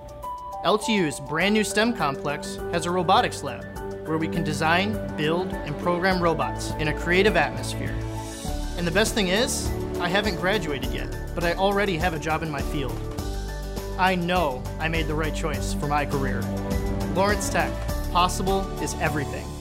LTU's 0.63 1.19
brand 1.19 1.53
new 1.53 1.63
STEM 1.65 1.91
complex 1.91 2.55
has 2.71 2.85
a 2.85 2.89
robotics 2.89 3.43
lab 3.43 3.65
where 4.07 4.17
we 4.17 4.29
can 4.29 4.41
design, 4.41 4.93
build, 5.17 5.51
and 5.51 5.77
program 5.79 6.23
robots 6.23 6.71
in 6.79 6.87
a 6.87 6.97
creative 6.97 7.35
atmosphere. 7.35 7.93
And 8.77 8.87
the 8.87 8.91
best 8.91 9.13
thing 9.13 9.27
is, 9.27 9.69
I 9.99 10.07
haven't 10.07 10.37
graduated 10.37 10.93
yet, 10.93 11.13
but 11.35 11.43
I 11.43 11.55
already 11.55 11.97
have 11.97 12.13
a 12.13 12.19
job 12.19 12.43
in 12.43 12.49
my 12.49 12.61
field. 12.61 12.97
I 13.99 14.15
know 14.15 14.63
I 14.79 14.87
made 14.87 15.07
the 15.07 15.15
right 15.15 15.35
choice 15.35 15.73
for 15.73 15.87
my 15.87 16.05
career. 16.05 16.41
Lawrence 17.13 17.49
Tech, 17.49 17.73
possible 18.13 18.61
is 18.79 18.95
everything. 19.01 19.52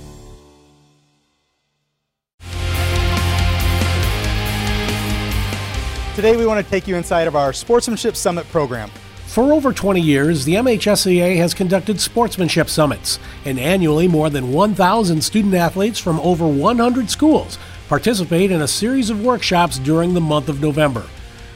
Today 6.14 6.36
we 6.36 6.44
want 6.44 6.62
to 6.62 6.70
take 6.70 6.86
you 6.86 6.96
inside 6.96 7.26
of 7.26 7.34
our 7.34 7.54
Sportsmanship 7.54 8.16
Summit 8.16 8.46
program. 8.50 8.90
For 9.24 9.50
over 9.50 9.72
20 9.72 9.98
years, 9.98 10.44
the 10.44 10.56
MHSAA 10.56 11.38
has 11.38 11.54
conducted 11.54 12.02
sportsmanship 12.02 12.68
summits, 12.68 13.18
and 13.46 13.58
annually 13.58 14.06
more 14.08 14.28
than 14.28 14.52
1,000 14.52 15.24
student 15.24 15.54
athletes 15.54 15.98
from 15.98 16.20
over 16.20 16.46
100 16.46 17.08
schools 17.08 17.58
participate 17.88 18.50
in 18.50 18.60
a 18.60 18.68
series 18.68 19.08
of 19.08 19.24
workshops 19.24 19.78
during 19.78 20.12
the 20.12 20.20
month 20.20 20.50
of 20.50 20.60
November. 20.60 21.06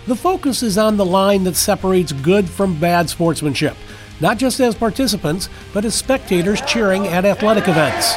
The 0.07 0.17
focus 0.17 0.63
is 0.63 0.79
on 0.79 0.97
the 0.97 1.05
line 1.05 1.45
that 1.45 1.57
separates 1.57 2.13
good 2.13 2.49
from 2.49 2.81
bad 2.81 3.11
sportsmanship, 3.11 3.77
not 4.21 4.39
just 4.39 4.59
as 4.61 4.75
participants, 4.75 5.51
but 5.75 5.85
as 5.85 5.95
spectators 5.95 6.63
cheering 6.63 7.09
at 7.09 7.27
athletic 7.27 7.69
events. 7.69 8.15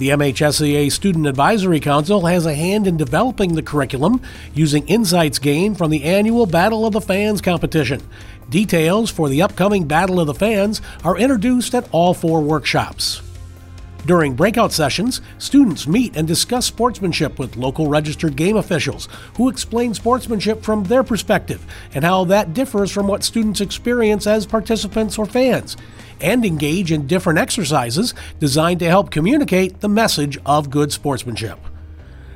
The 0.00 0.08
MHSAA 0.08 0.90
Student 0.90 1.26
Advisory 1.26 1.78
Council 1.78 2.24
has 2.24 2.46
a 2.46 2.54
hand 2.54 2.86
in 2.86 2.96
developing 2.96 3.54
the 3.54 3.62
curriculum 3.62 4.22
using 4.54 4.88
insights 4.88 5.38
gained 5.38 5.76
from 5.76 5.90
the 5.90 6.04
annual 6.04 6.46
Battle 6.46 6.86
of 6.86 6.94
the 6.94 7.02
Fans 7.02 7.42
competition. 7.42 8.00
Details 8.48 9.10
for 9.10 9.28
the 9.28 9.42
upcoming 9.42 9.84
Battle 9.84 10.18
of 10.18 10.26
the 10.26 10.32
Fans 10.32 10.80
are 11.04 11.18
introduced 11.18 11.74
at 11.74 11.86
all 11.92 12.14
four 12.14 12.40
workshops. 12.40 13.20
During 14.06 14.34
breakout 14.34 14.72
sessions, 14.72 15.20
students 15.36 15.86
meet 15.86 16.16
and 16.16 16.26
discuss 16.26 16.64
sportsmanship 16.64 17.38
with 17.38 17.56
local 17.56 17.86
registered 17.86 18.34
game 18.34 18.56
officials 18.56 19.08
who 19.36 19.50
explain 19.50 19.92
sportsmanship 19.92 20.62
from 20.62 20.84
their 20.84 21.04
perspective 21.04 21.64
and 21.94 22.02
how 22.02 22.24
that 22.24 22.54
differs 22.54 22.90
from 22.90 23.06
what 23.06 23.22
students 23.22 23.60
experience 23.60 24.26
as 24.26 24.46
participants 24.46 25.18
or 25.18 25.26
fans, 25.26 25.76
and 26.20 26.46
engage 26.46 26.92
in 26.92 27.06
different 27.06 27.38
exercises 27.38 28.14
designed 28.38 28.80
to 28.80 28.88
help 28.88 29.10
communicate 29.10 29.80
the 29.80 29.88
message 29.88 30.38
of 30.46 30.70
good 30.70 30.92
sportsmanship. 30.92 31.58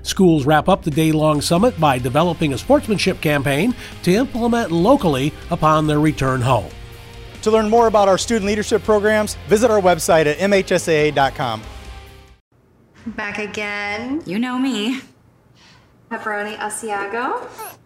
Schools 0.03 0.45
wrap 0.45 0.69
up 0.69 0.82
the 0.82 0.91
day 0.91 1.12
long 1.12 1.41
summit 1.41 1.81
by 1.81 1.99
developing 1.99 2.53
a 2.53 2.59
sportsmanship 2.59 3.23
campaign 3.23 3.74
to 4.03 4.12
implement 4.12 4.70
locally 4.70 5.32
upon 5.51 5.86
their 5.86 6.01
return 6.01 6.43
home. 6.43 6.70
To 7.45 7.51
learn 7.51 7.69
more 7.69 7.89
about 7.89 8.09
our 8.09 8.16
student 8.16 8.47
leadership 8.47 8.83
programs, 8.85 9.35
visit 9.49 9.71
our 9.71 9.79
website 9.79 10.25
at 10.25 10.39
mhsaa.com. 10.39 11.62
Back 13.09 13.37
again. 13.39 14.23
You 14.25 14.39
know 14.39 14.59
me. 14.59 15.03
Pepperoni 16.11 16.57
Asiago. 16.57 17.47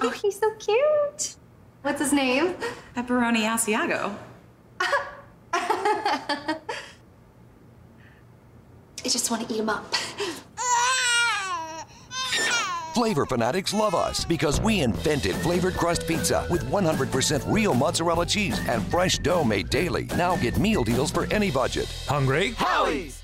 Oh, 0.00 0.08
he's 0.08 0.38
so 0.38 0.50
cute. 0.54 1.36
What's 1.82 2.00
his 2.00 2.14
name? 2.14 2.54
Pepperoni 2.96 3.42
Asiago. 3.42 4.16
I 5.52 6.56
just 9.04 9.30
want 9.30 9.46
to 9.46 9.52
eat 9.54 9.60
him 9.60 9.68
up. 9.68 9.92
Flavor 12.94 13.24
fanatics 13.24 13.72
love 13.72 13.94
us 13.94 14.24
because 14.26 14.60
we 14.60 14.82
invented 14.82 15.34
flavored 15.36 15.74
crust 15.74 16.06
pizza 16.06 16.46
with 16.50 16.64
100% 16.70 17.42
real 17.50 17.72
mozzarella 17.72 18.26
cheese 18.26 18.60
and 18.68 18.86
fresh 18.88 19.18
dough 19.18 19.44
made 19.44 19.70
daily. 19.70 20.04
Now 20.16 20.36
get 20.36 20.58
meal 20.58 20.84
deals 20.84 21.10
for 21.10 21.26
any 21.32 21.50
budget. 21.50 21.86
Hungry? 22.06 22.50
Howie's! 22.50 23.21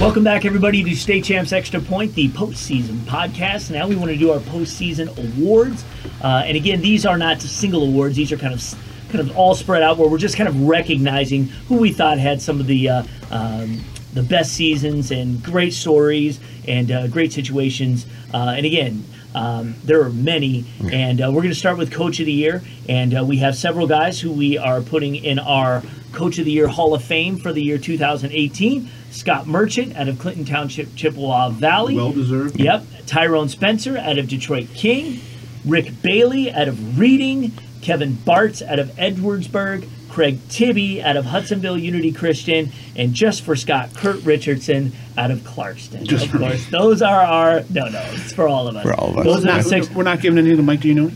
Welcome 0.00 0.22
back, 0.22 0.44
everybody, 0.44 0.84
to 0.84 0.94
State 0.94 1.24
Champs 1.24 1.52
Extra 1.52 1.80
Point, 1.80 2.14
the 2.14 2.28
postseason 2.28 2.98
podcast. 2.98 3.72
Now 3.72 3.88
we 3.88 3.96
want 3.96 4.12
to 4.12 4.16
do 4.16 4.30
our 4.30 4.38
postseason 4.38 5.08
awards, 5.18 5.84
uh, 6.22 6.44
and 6.46 6.56
again, 6.56 6.80
these 6.80 7.04
are 7.04 7.18
not 7.18 7.42
single 7.42 7.82
awards; 7.82 8.14
these 8.14 8.30
are 8.30 8.36
kind 8.36 8.54
of 8.54 8.62
kind 9.10 9.28
of 9.28 9.36
all 9.36 9.56
spread 9.56 9.82
out, 9.82 9.98
where 9.98 10.08
we're 10.08 10.16
just 10.16 10.36
kind 10.36 10.48
of 10.48 10.68
recognizing 10.68 11.46
who 11.66 11.78
we 11.78 11.92
thought 11.92 12.16
had 12.18 12.40
some 12.40 12.60
of 12.60 12.68
the 12.68 12.88
uh, 12.88 13.02
um, 13.32 13.80
the 14.14 14.22
best 14.22 14.52
seasons 14.52 15.10
and 15.10 15.42
great 15.42 15.72
stories 15.72 16.38
and 16.68 16.92
uh, 16.92 17.08
great 17.08 17.32
situations. 17.32 18.06
Uh, 18.32 18.54
and 18.56 18.64
again, 18.64 19.02
um, 19.34 19.74
there 19.84 20.02
are 20.02 20.10
many, 20.10 20.64
and 20.90 21.20
uh, 21.20 21.26
we're 21.26 21.42
going 21.42 21.48
to 21.48 21.54
start 21.54 21.78
with 21.78 21.92
Coach 21.92 22.20
of 22.20 22.26
the 22.26 22.32
Year, 22.32 22.62
and 22.88 23.16
uh, 23.16 23.24
we 23.24 23.38
have 23.38 23.56
several 23.56 23.86
guys 23.86 24.20
who 24.20 24.32
we 24.32 24.56
are 24.58 24.80
putting 24.80 25.16
in 25.16 25.38
our 25.38 25.82
Coach 26.12 26.38
of 26.38 26.44
the 26.46 26.50
Year 26.50 26.68
Hall 26.68 26.94
of 26.94 27.04
Fame 27.04 27.36
for 27.36 27.52
the 27.52 27.62
year 27.62 27.78
2018. 27.78 28.88
Scott 29.10 29.46
Merchant 29.46 29.96
out 29.96 30.08
of 30.08 30.18
Clinton 30.18 30.44
Township, 30.44 30.94
Chippewa 30.94 31.50
Valley. 31.50 31.96
Well 31.96 32.12
deserved. 32.12 32.58
Yep. 32.58 32.84
Tyrone 33.06 33.48
Spencer 33.48 33.98
out 33.98 34.18
of 34.18 34.28
Detroit 34.28 34.68
King. 34.74 35.20
Rick 35.64 36.02
Bailey 36.02 36.50
out 36.52 36.68
of 36.68 36.98
Reading. 36.98 37.52
Kevin 37.82 38.14
Bartz 38.14 38.66
out 38.66 38.78
of 38.78 38.88
Edwardsburg. 38.96 39.88
Craig 40.18 40.40
Tibby 40.48 41.00
out 41.00 41.16
of 41.16 41.26
Hudsonville 41.26 41.78
Unity 41.78 42.10
Christian. 42.10 42.72
And 42.96 43.14
just 43.14 43.42
for 43.42 43.54
Scott, 43.54 43.90
Kurt 43.94 44.20
Richardson 44.24 44.90
out 45.16 45.30
of 45.30 45.38
Clarkston. 45.42 46.02
Just 46.02 46.24
of 46.24 46.32
for 46.32 46.38
me. 46.40 46.48
course, 46.48 46.66
those 46.70 47.02
are 47.02 47.20
our. 47.20 47.62
No, 47.70 47.86
no, 47.88 48.00
it's 48.10 48.32
for 48.32 48.48
all 48.48 48.66
of 48.66 48.74
us. 48.74 48.82
For 48.82 48.94
all 48.94 49.10
of 49.10 49.18
us. 49.18 49.24
Those 49.24 49.46
are 49.46 49.62
six. 49.62 49.88
We're 49.90 50.02
not 50.02 50.20
giving 50.20 50.44
any 50.44 50.56
to 50.56 50.60
Mike 50.62 50.80
Giannone? 50.80 51.12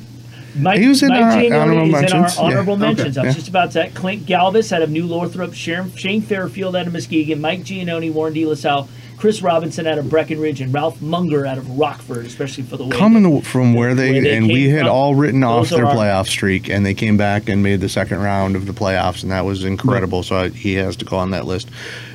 Mike, 0.55 0.79
He 0.79 0.87
was 0.87 1.03
in 1.03 1.09
Mike 1.09 1.21
our 1.21 1.33
Giannone 1.33 1.61
honorable 1.63 1.87
is 1.87 1.93
mentions. 1.93 2.13
in 2.13 2.19
our 2.21 2.29
Yeah. 2.29 2.41
honorable 2.53 2.73
Okay. 2.75 2.83
mentions. 2.83 3.19
I 3.19 3.23
was 3.25 3.29
Yeah. 3.31 3.35
just 3.35 3.49
about 3.49 3.71
to. 3.73 3.89
Clint 3.89 4.25
Galvis 4.27 4.71
out 4.73 4.83
of 4.83 4.91
New 4.91 5.07
Lothrop, 5.07 5.53
Sharon, 5.53 5.91
Shane 5.97 6.23
Fairfield 6.23 6.77
out 6.77 6.87
of 6.87 6.93
Muskegon, 6.93 7.41
Mike 7.41 7.65
Giannone, 7.65 8.13
Warren 8.13 8.35
De 8.35 8.47
La 8.47 8.55
Salle, 8.55 8.89
Chris 9.23 9.41
Robinson 9.41 9.87
out 9.87 9.99
of 9.99 10.11
Breckenridge, 10.11 10.61
and 10.61 10.75
Ralph 10.75 11.01
Munger 11.01 11.47
out 11.47 11.57
of 11.57 11.79
Rockford, 11.79 12.27
especially 12.27 12.65
for 12.65 12.77
the 12.77 12.85
way 12.85 12.97
Coming 12.97 13.41
from 13.43 13.73
where 13.73 13.95
they, 13.95 14.11
where 14.15 14.21
they 14.23 14.37
and 14.37 14.49
we 14.49 14.69
had 14.69 14.81
from. 14.81 14.89
all 14.91 15.15
written 15.15 15.45
off 15.45 15.69
their 15.69 15.87
our- 15.87 15.95
playoff 15.95 16.27
streak, 16.27 16.69
and 16.69 16.85
they 16.85 16.93
came 16.93 17.17
back 17.17 17.49
and 17.49 17.63
made 17.63 17.81
the 17.81 17.89
second 17.89 18.19
round 18.19 18.57
of 18.57 18.67
the 18.67 18.73
playoffs, 18.73 19.23
and 19.23 19.31
that 19.31 19.45
was 19.45 19.65
incredible. 19.65 20.25
So 20.25 20.35
I, 20.35 20.49
he 20.49 20.75
has 20.75 20.97
to 20.97 21.05
go 21.05 21.19
on 21.19 21.31
that 21.31 21.47
list. 21.47 21.71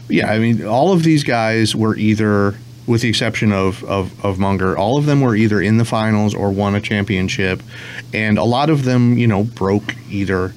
But 0.08 0.18
yeah, 0.18 0.30
I 0.30 0.38
mean, 0.40 0.66
all 0.66 0.92
of 0.92 1.04
these 1.04 1.24
guys 1.24 1.74
were 1.74 1.96
either, 1.96 2.56
with 2.88 3.04
the 3.04 3.08
exception 3.08 3.54
of, 3.54 3.86
of 3.86 4.26
of 4.26 4.38
Munger, 4.38 4.78
all 4.78 4.98
of 4.98 5.06
them 5.06 5.22
were 5.22 5.34
either 5.34 5.62
in 5.62 5.78
the 5.78 5.86
finals 5.86 6.36
or 6.36 6.52
won 6.52 6.76
a 6.76 6.82
championship, 6.82 7.64
and 8.14 8.38
a 8.38 8.44
lot 8.44 8.70
of 8.70 8.84
them, 8.84 9.18
you 9.18 9.28
know, 9.28 9.46
broke 9.46 9.96
either 10.10 10.54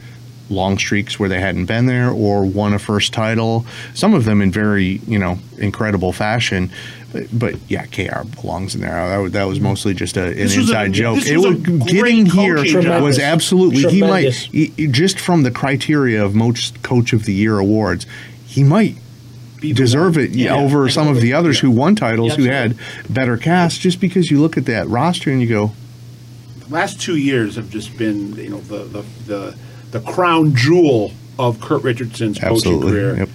long 0.51 0.77
streaks 0.79 1.19
where 1.19 1.29
they 1.29 1.41
hadn't 1.41 1.67
been 1.67 1.87
there 1.87 2.11
or 2.11 2.45
won 2.45 2.75
a 2.75 2.79
first 2.79 3.13
title. 3.13 3.65
Some 3.95 4.15
of 4.15 4.25
them 4.25 4.43
in 4.43 4.51
very 4.51 5.01
you 5.07 5.19
know 5.19 5.39
incredible 5.59 6.13
fashion. 6.13 6.71
But, 7.13 7.27
but 7.37 7.55
yeah, 7.69 7.87
KR 7.87 8.23
belongs 8.41 8.77
in 8.77 8.83
there. 8.83 9.09
That 9.09 9.17
was, 9.19 9.33
that 9.33 9.45
was 9.45 9.59
mostly 9.59 9.95
just 9.95 10.17
a, 10.17 10.27
an 10.31 10.39
was 10.39 10.57
a- 10.57 10.61
inside 10.61 10.93
joke. 10.93 11.19
It 11.27 11.39
was 11.39 11.57
getting 11.91 12.27
here 12.27 12.63
job. 12.65 13.03
was 13.03 13.19
absolutely 13.19 13.83
he 13.91 14.01
might 14.01 14.33
he- 14.33 14.69
just 14.89 15.19
from 15.19 15.43
the 15.43 15.51
criteria 15.51 16.25
of 16.25 16.35
most 16.37 16.83
coach 16.83 17.13
of 17.13 17.25
the 17.25 17.33
year 17.35 17.59
awards, 17.59 18.07
he 18.47 18.63
might 18.63 18.97
deserve 19.61 20.17
it 20.17 20.31
Yeah. 20.31 20.55
over 20.55 20.89
some 20.89 21.09
of 21.09 21.21
the 21.21 21.33
others 21.35 21.59
who 21.61 21.71
won 21.71 21.95
titles 21.95 22.35
who 22.37 22.45
had 22.45 22.77
better 23.11 23.37
casts 23.37 23.79
just 23.79 24.01
because 24.01 24.31
you 24.31 24.41
look 24.41 24.57
at 24.57 24.65
that 24.67 24.89
roster 24.89 25.31
and 25.31 25.43
you 25.43 25.49
go 25.49 25.73
The 26.61 26.73
last 26.73 26.99
two 27.01 27.17
years 27.17 27.57
have 27.57 27.69
just 27.71 27.99
been, 27.99 28.35
you 28.37 28.51
know, 28.51 28.61
the 28.61 28.85
the 28.85 29.05
the, 29.27 29.57
the 29.91 30.01
crown 30.01 30.55
jewel 30.55 31.13
of 31.39 31.61
Kurt 31.61 31.83
Richardson's 31.83 32.39
coaching 32.39 32.81
career. 32.81 33.17
yep. 33.17 33.29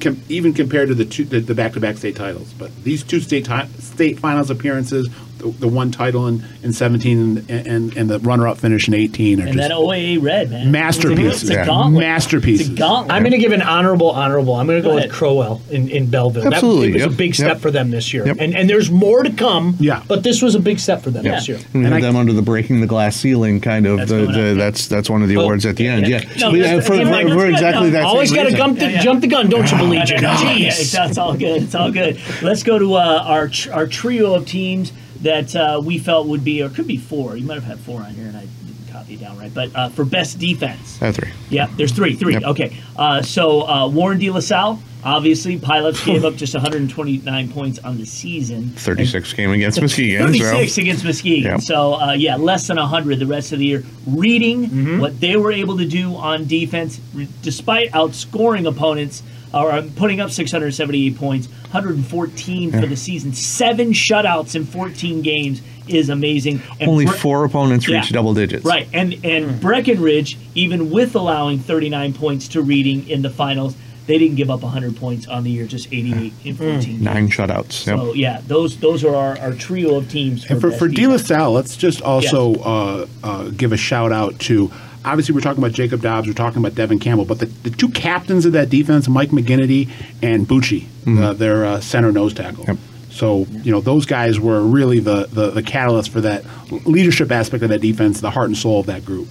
Com- 0.00 0.20
even 0.28 0.52
compared 0.52 0.88
to 0.88 0.94
the 0.94 1.04
two 1.06 1.24
the, 1.24 1.40
the 1.40 1.54
back-to-back 1.54 1.96
state 1.96 2.16
titles, 2.16 2.52
but 2.58 2.74
these 2.84 3.02
two 3.02 3.20
state 3.20 3.46
ti- 3.46 3.66
state 3.78 4.18
finals 4.18 4.50
appearances, 4.50 5.08
the, 5.38 5.48
the 5.50 5.68
one 5.68 5.90
title 5.90 6.26
in, 6.26 6.42
in 6.62 6.72
17 6.72 7.38
and, 7.48 7.50
and 7.50 7.96
and 7.96 8.10
the 8.10 8.18
runner-up 8.20 8.58
finish 8.58 8.88
in 8.88 8.94
18 8.94 9.40
are 9.40 9.46
And 9.46 9.54
just 9.54 9.68
that 9.68 9.74
OAA 9.76 10.22
red, 10.22 10.50
man. 10.50 10.70
masterpieces. 10.70 11.42
It's 11.42 11.50
a 11.50 11.64
gauntlet. 11.66 12.00
Masterpieces. 12.00 12.68
It's 12.70 12.76
a 12.76 12.78
gauntlet. 12.80 13.12
I'm 13.12 13.22
going 13.22 13.32
to 13.32 13.38
give 13.38 13.52
an 13.52 13.62
honorable, 13.62 14.10
honorable. 14.10 14.54
I'm 14.54 14.66
going 14.66 14.82
to 14.82 14.88
Go 14.88 14.94
go, 14.96 15.02
with 15.02 15.12
Crowell 15.12 15.62
in, 15.70 15.88
in 15.88 16.06
Belleville. 16.10 16.44
That- 16.44 16.54
Absolutely, 16.54 16.88
it 16.88 16.94
was 16.94 17.02
yep, 17.02 17.10
a 17.10 17.14
big 17.14 17.34
step 17.34 17.46
yep. 17.48 17.58
for 17.60 17.70
them 17.70 17.90
this 17.90 18.12
year, 18.14 18.26
Yep. 18.26 18.36
and 18.40 18.56
and 18.56 18.68
there's 18.70 18.90
more 18.90 19.22
to 19.22 19.30
come. 19.30 19.76
Yeah, 19.78 20.02
but 20.08 20.22
this 20.22 20.40
was 20.42 20.54
a 20.54 20.60
big 20.60 20.78
step 20.78 21.02
for 21.02 21.10
them 21.10 21.24
this 21.24 21.48
year. 21.48 21.58
and 21.74 21.84
we 21.84 21.90
had 21.90 22.02
them 22.02 22.16
under 22.16 22.32
the 22.32 22.42
breaking 22.42 22.80
the 22.80 22.86
glass 22.86 23.16
ceiling 23.16 23.60
kind 23.60 23.86
of 23.86 23.98
That's 23.98 24.10
the, 24.10 24.26
coming 24.26 24.32
the 24.48 24.54
that's 24.54 24.86
that's 24.88 25.10
one 25.10 25.22
of 25.22 25.28
the 25.28 25.36
Oh, 25.36 25.42
awards 25.42 25.66
at 25.66 25.76
the 25.76 25.86
end 25.86 26.06
yeah. 26.08 26.20
yeah, 26.22 26.38
No, 26.38 26.50
We- 26.52 26.60
that's- 26.60 26.84
uh, 26.84 26.86
for, 26.86 26.94
yeah, 26.96 27.22
for- 27.28 27.34
for 27.40 27.46
exactly 27.46 27.90
that 27.90 28.02
Always 28.04 28.32
gotta 28.32 28.52
jump 28.52 28.78
the- 28.78 29.26
gun, 29.26 29.48
don't 29.48 29.70
you, 29.70 29.76
believe 29.78 30.08
Yeah, 30.08 30.20
yeah, 30.20 30.36
Jeez. 30.36 30.66
it's, 30.68 30.94
it's 30.94 31.18
all 31.18 31.34
good. 31.36 31.62
It's 31.64 31.74
all 31.74 31.90
good. 31.90 32.18
Let's 32.42 32.62
go 32.62 32.78
to 32.78 32.94
uh, 32.94 33.22
our 33.26 33.50
our 33.72 33.86
trio 33.86 34.34
of 34.34 34.46
teams 34.46 34.92
that 35.22 35.54
uh, 35.56 35.80
we 35.84 35.98
felt 35.98 36.26
would 36.28 36.44
be, 36.44 36.62
or 36.62 36.68
could 36.68 36.86
be 36.86 36.96
four. 36.96 37.36
You 37.36 37.46
might 37.46 37.54
have 37.54 37.64
had 37.64 37.78
four 37.80 38.00
on 38.00 38.10
here, 38.14 38.26
and 38.26 38.36
I 38.36 38.40
didn't 38.40 38.88
copy 38.92 39.14
it 39.14 39.20
down 39.20 39.38
right. 39.38 39.52
But 39.52 39.74
uh, 39.74 39.88
for 39.90 40.04
best 40.04 40.38
defense, 40.38 41.00
Uh, 41.02 41.12
three 41.12 41.30
yeah, 41.50 41.68
there's 41.76 41.92
three. 41.92 42.14
Three. 42.14 42.34
Yep. 42.34 42.42
Okay. 42.44 42.76
Uh, 42.96 43.22
so 43.22 43.62
uh, 43.68 43.88
Warren 43.88 44.18
De 44.18 44.30
La 44.30 44.40
Salle, 44.40 44.80
obviously, 45.04 45.58
pilots 45.58 46.04
gave 46.04 46.24
up 46.24 46.34
just 46.34 46.54
129 46.54 47.48
points 47.52 47.78
on 47.80 47.98
the 47.98 48.04
season. 48.06 48.70
36 48.70 49.32
game 49.34 49.50
against 49.52 49.80
Muskegon 49.82 50.26
36 50.32 50.72
so. 50.74 50.80
against 50.82 51.04
Muskegon. 51.04 51.42
Yep. 51.52 51.60
So, 51.60 51.94
uh, 51.94 52.12
yeah, 52.12 52.36
less 52.36 52.66
than 52.66 52.76
100 52.78 53.18
the 53.18 53.26
rest 53.26 53.52
of 53.52 53.58
the 53.60 53.66
year. 53.66 53.84
Reading 54.06 54.66
Mm-hmm. 54.66 55.00
what 55.00 55.20
they 55.20 55.36
were 55.36 55.52
able 55.52 55.76
to 55.78 55.86
do 55.86 56.16
on 56.16 56.46
defense, 56.46 57.00
re- 57.14 57.28
despite 57.42 57.92
outscoring 57.92 58.66
opponents, 58.66 59.22
or 59.56 59.72
uh, 59.72 59.88
putting 59.96 60.20
up 60.20 60.30
678 60.30 61.16
points, 61.16 61.48
114 61.70 62.72
for 62.72 62.86
the 62.86 62.96
season. 62.96 63.32
Seven 63.32 63.92
shutouts 63.92 64.54
in 64.54 64.64
14 64.64 65.22
games 65.22 65.62
is 65.88 66.08
amazing. 66.08 66.60
And 66.80 66.90
only 66.90 67.06
Bre- 67.06 67.12
four 67.12 67.44
opponents 67.44 67.88
Yeah. 67.88 67.98
reached 67.98 68.12
double 68.12 68.34
digits 68.34 68.64
Right, 68.64 68.88
and 68.92 69.16
and 69.24 69.60
Breckenridge, 69.60 70.36
even 70.54 70.90
with 70.90 71.14
allowing 71.14 71.58
39 71.60 72.12
points 72.12 72.48
to 72.48 72.62
Reading 72.62 73.08
in 73.08 73.22
the 73.22 73.30
finals, 73.30 73.76
they 74.06 74.18
didn't 74.18 74.36
give 74.36 74.50
up 74.50 74.62
100 74.62 74.96
points 74.96 75.26
on 75.26 75.42
the 75.44 75.50
year, 75.50 75.66
just 75.66 75.88
88 75.92 76.32
in 76.44 76.54
14. 76.56 77.02
nine 77.02 77.28
shutouts 77.28 77.86
yep. 77.86 77.98
So 77.98 78.14
yeah, 78.14 78.40
those 78.46 78.76
those 78.78 79.04
are 79.04 79.14
our, 79.14 79.38
our 79.38 79.52
trio 79.52 79.94
of 79.96 80.08
teams. 80.10 80.44
For 80.44 80.52
And 80.54 80.60
for, 80.60 80.70
for 80.72 80.88
De 80.88 81.06
La. 81.06 81.16
Salle, 81.16 81.52
let's 81.52 81.76
just 81.76 82.02
also 82.02 82.54
uh, 82.56 83.06
uh, 83.22 83.44
give 83.50 83.72
a 83.72 83.76
shout 83.76 84.12
out 84.12 84.38
to. 84.40 84.70
Obviously, 85.06 85.34
we're 85.36 85.40
talking 85.40 85.62
about 85.62 85.72
Jacob 85.72 86.02
Dobbs, 86.02 86.26
we're 86.26 86.34
talking 86.34 86.58
about 86.58 86.74
Devin 86.74 86.98
Campbell, 86.98 87.24
but 87.24 87.38
the, 87.38 87.46
the 87.46 87.70
two 87.70 87.88
captains 87.90 88.44
of 88.44 88.52
that 88.52 88.68
defense, 88.70 89.06
Mike 89.08 89.30
McGinnity 89.30 89.88
and 90.22 90.46
Bucci, 90.46 90.82
Mm-hmm. 91.06 91.22
uh, 91.22 91.32
their 91.34 91.64
uh, 91.64 91.80
center 91.80 92.10
nose 92.10 92.34
tackle. 92.34 92.66
So, 93.10 93.46
you 93.62 93.70
know, 93.70 93.80
those 93.80 94.04
guys 94.06 94.40
were 94.40 94.60
really 94.60 94.98
the, 94.98 95.26
the, 95.26 95.50
the 95.52 95.62
catalyst 95.62 96.10
for 96.10 96.20
that 96.22 96.44
leadership 96.84 97.30
aspect 97.30 97.62
of 97.62 97.68
that 97.68 97.80
defense, 97.80 98.20
the 98.20 98.32
heart 98.32 98.48
and 98.48 98.58
soul 98.58 98.80
of 98.80 98.86
that 98.86 99.04
group. 99.04 99.28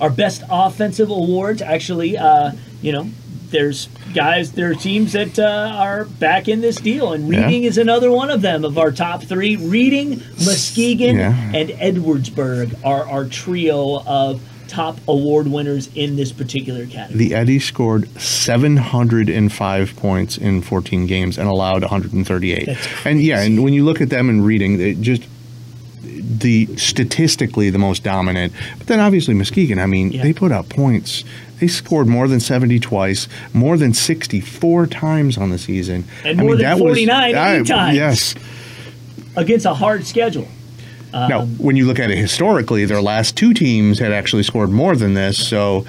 our 0.00 0.10
best 0.10 0.42
offensive 0.50 1.10
awards 1.10 1.62
actually 1.62 2.18
uh, 2.18 2.50
you 2.82 2.90
know 2.90 3.08
there's 3.50 3.86
guys 4.14 4.50
there 4.52 4.68
are 4.70 4.74
teams 4.74 5.12
that 5.12 5.38
uh, 5.38 5.44
are 5.76 6.06
back 6.06 6.48
in 6.48 6.60
this 6.60 6.74
deal 6.76 7.12
and 7.12 7.28
Yeah. 7.32 7.44
reading 7.44 7.62
is 7.62 7.78
another 7.78 8.10
one 8.10 8.28
of 8.30 8.42
them 8.42 8.64
of 8.64 8.76
our 8.78 8.90
top 8.90 9.22
three 9.22 9.54
reading 9.56 10.20
muskegon 10.44 11.14
Yeah. 11.16 11.52
and 11.54 11.68
edwardsburg 11.68 12.74
are 12.84 13.08
our 13.08 13.26
trio 13.26 14.02
of 14.04 14.40
top 14.72 14.96
award 15.06 15.46
winners 15.48 15.90
in 15.94 16.16
this 16.16 16.32
particular 16.32 16.86
category 16.86 17.18
the 17.28 17.34
Eddie 17.34 17.58
scored 17.58 18.08
705 18.20 19.96
points 19.96 20.38
in 20.38 20.62
14 20.62 21.06
games 21.06 21.36
and 21.38 21.48
allowed 21.48 21.82
138. 21.82 22.68
And 23.04 23.22
yeah, 23.22 23.42
and 23.42 23.62
when 23.62 23.74
you 23.74 23.84
look 23.84 24.00
at 24.00 24.08
them 24.08 24.30
in 24.30 24.42
reading, 24.42 24.80
it 24.80 25.00
just 25.00 25.22
the 26.02 26.66
statistically 26.76 27.70
the 27.70 27.78
most 27.78 28.02
dominant. 28.02 28.52
But 28.78 28.86
then 28.86 28.98
obviously 29.00 29.34
Muskegon, 29.34 29.78
I 29.78 29.86
mean, 29.86 30.10
they 30.22 30.32
put 30.32 30.52
up 30.52 30.68
points. 30.68 31.24
They 31.60 31.68
scored 31.68 32.06
more 32.08 32.26
than 32.26 32.40
70 32.40 32.80
twice, 32.80 33.28
more 33.52 33.76
than 33.76 33.92
64 33.94 34.86
times 34.88 35.36
on 35.38 35.50
the 35.50 35.58
season. 35.58 36.04
And 36.24 36.40
I 36.40 36.42
more 36.42 36.50
mean, 36.52 36.58
than 36.62 36.66
that 36.66 36.74
was- 36.82 36.92
49 36.96 37.34
I- 37.36 37.62
times. 37.62 37.94
Yes. 37.96 38.34
against 39.36 39.66
a 39.66 39.74
hard 39.74 40.06
schedule 40.06 40.48
Um, 41.14 41.28
now, 41.28 41.44
when 41.44 41.76
you 41.76 41.86
look 41.86 41.98
at 41.98 42.10
it 42.10 42.18
historically, 42.18 42.84
their 42.84 43.02
last 43.02 43.36
two 43.36 43.52
teams 43.52 43.98
had 43.98 44.12
actually 44.12 44.42
scored 44.42 44.70
more 44.70 44.96
than 44.96 45.14
this, 45.14 45.36
so 45.48 45.86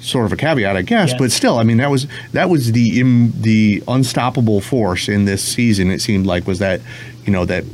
sort 0.00 0.26
of 0.26 0.32
a 0.32 0.36
caveat, 0.36 0.76
I 0.76 0.82
guess. 0.82 1.14
But 1.14 1.32
still, 1.32 1.58
I 1.58 1.62
mean, 1.62 1.78
that 1.78 1.90
was 1.90 2.06
that 2.32 2.50
was 2.50 2.72
the 2.72 3.00
Im, 3.00 3.32
the 3.40 3.82
unstoppable 3.88 4.60
force 4.60 5.08
in 5.08 5.24
this 5.24 5.42
season. 5.42 5.90
It 5.90 6.00
seemed 6.00 6.26
like 6.26 6.46
was 6.46 6.58
that 6.58 6.80
you 7.24 7.32
know 7.32 7.44
that 7.44 7.64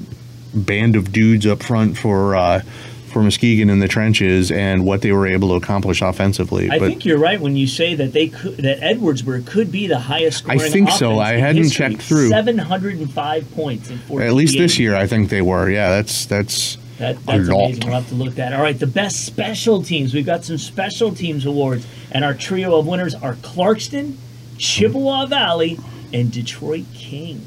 band 0.54 0.96
of 0.96 1.12
dudes 1.12 1.46
up 1.46 1.62
front 1.62 1.96
for 1.96 2.36
uh, 2.36 2.62
for 3.10 3.22
Muskegon 3.22 3.68
in 3.70 3.78
the 3.80 3.88
trenches 3.88 4.50
and 4.50 4.84
what 4.84 5.02
they 5.02 5.12
were 5.12 5.26
able 5.26 5.48
to 5.48 5.54
accomplish 5.54 6.00
offensively. 6.02 6.70
I 6.70 6.78
but 6.78 6.88
think 6.88 7.04
you're 7.04 7.18
right 7.18 7.40
when 7.40 7.56
you 7.56 7.66
say 7.66 7.94
that 7.94 8.12
they 8.12 8.28
could 8.28 8.56
that 8.58 8.80
Edwardsburg 8.80 9.46
could 9.46 9.70
be 9.72 9.86
the 9.86 9.98
highest 9.98 10.48
I 10.48 10.58
think 10.58 10.90
so. 10.90 11.18
I 11.18 11.32
hadn't 11.34 11.64
history. 11.64 11.90
checked 11.90 12.02
through. 12.02 12.28
705 12.28 13.50
points 13.54 13.90
in 13.90 13.98
14 13.98 14.26
at 14.28 14.34
least 14.34 14.56
this 14.58 14.78
year, 14.78 14.94
I 14.94 15.06
think 15.06 15.28
they 15.28 15.42
were. 15.42 15.68
Yeah, 15.70 15.90
that's 15.90 16.26
that's 16.26 16.76
That, 16.98 17.16
a 17.16 17.18
that's 17.20 17.48
lot. 17.48 17.64
amazing. 17.66 17.84
We'll 17.86 17.94
have 17.94 18.08
to 18.08 18.14
look 18.14 18.28
at 18.28 18.36
that. 18.36 18.52
All 18.52 18.62
right, 18.62 18.78
the 18.78 18.86
best 18.86 19.24
special 19.26 19.82
teams. 19.82 20.14
We've 20.14 20.26
got 20.26 20.44
some 20.44 20.58
special 20.58 21.14
teams 21.14 21.46
awards, 21.46 21.86
and 22.12 22.24
our 22.24 22.34
trio 22.34 22.76
of 22.78 22.86
winners 22.86 23.14
are 23.14 23.34
Clarkston, 23.36 24.16
Chippewa 24.58 25.26
Valley, 25.26 25.78
and 26.12 26.30
Detroit 26.32 26.84
King. 26.94 27.42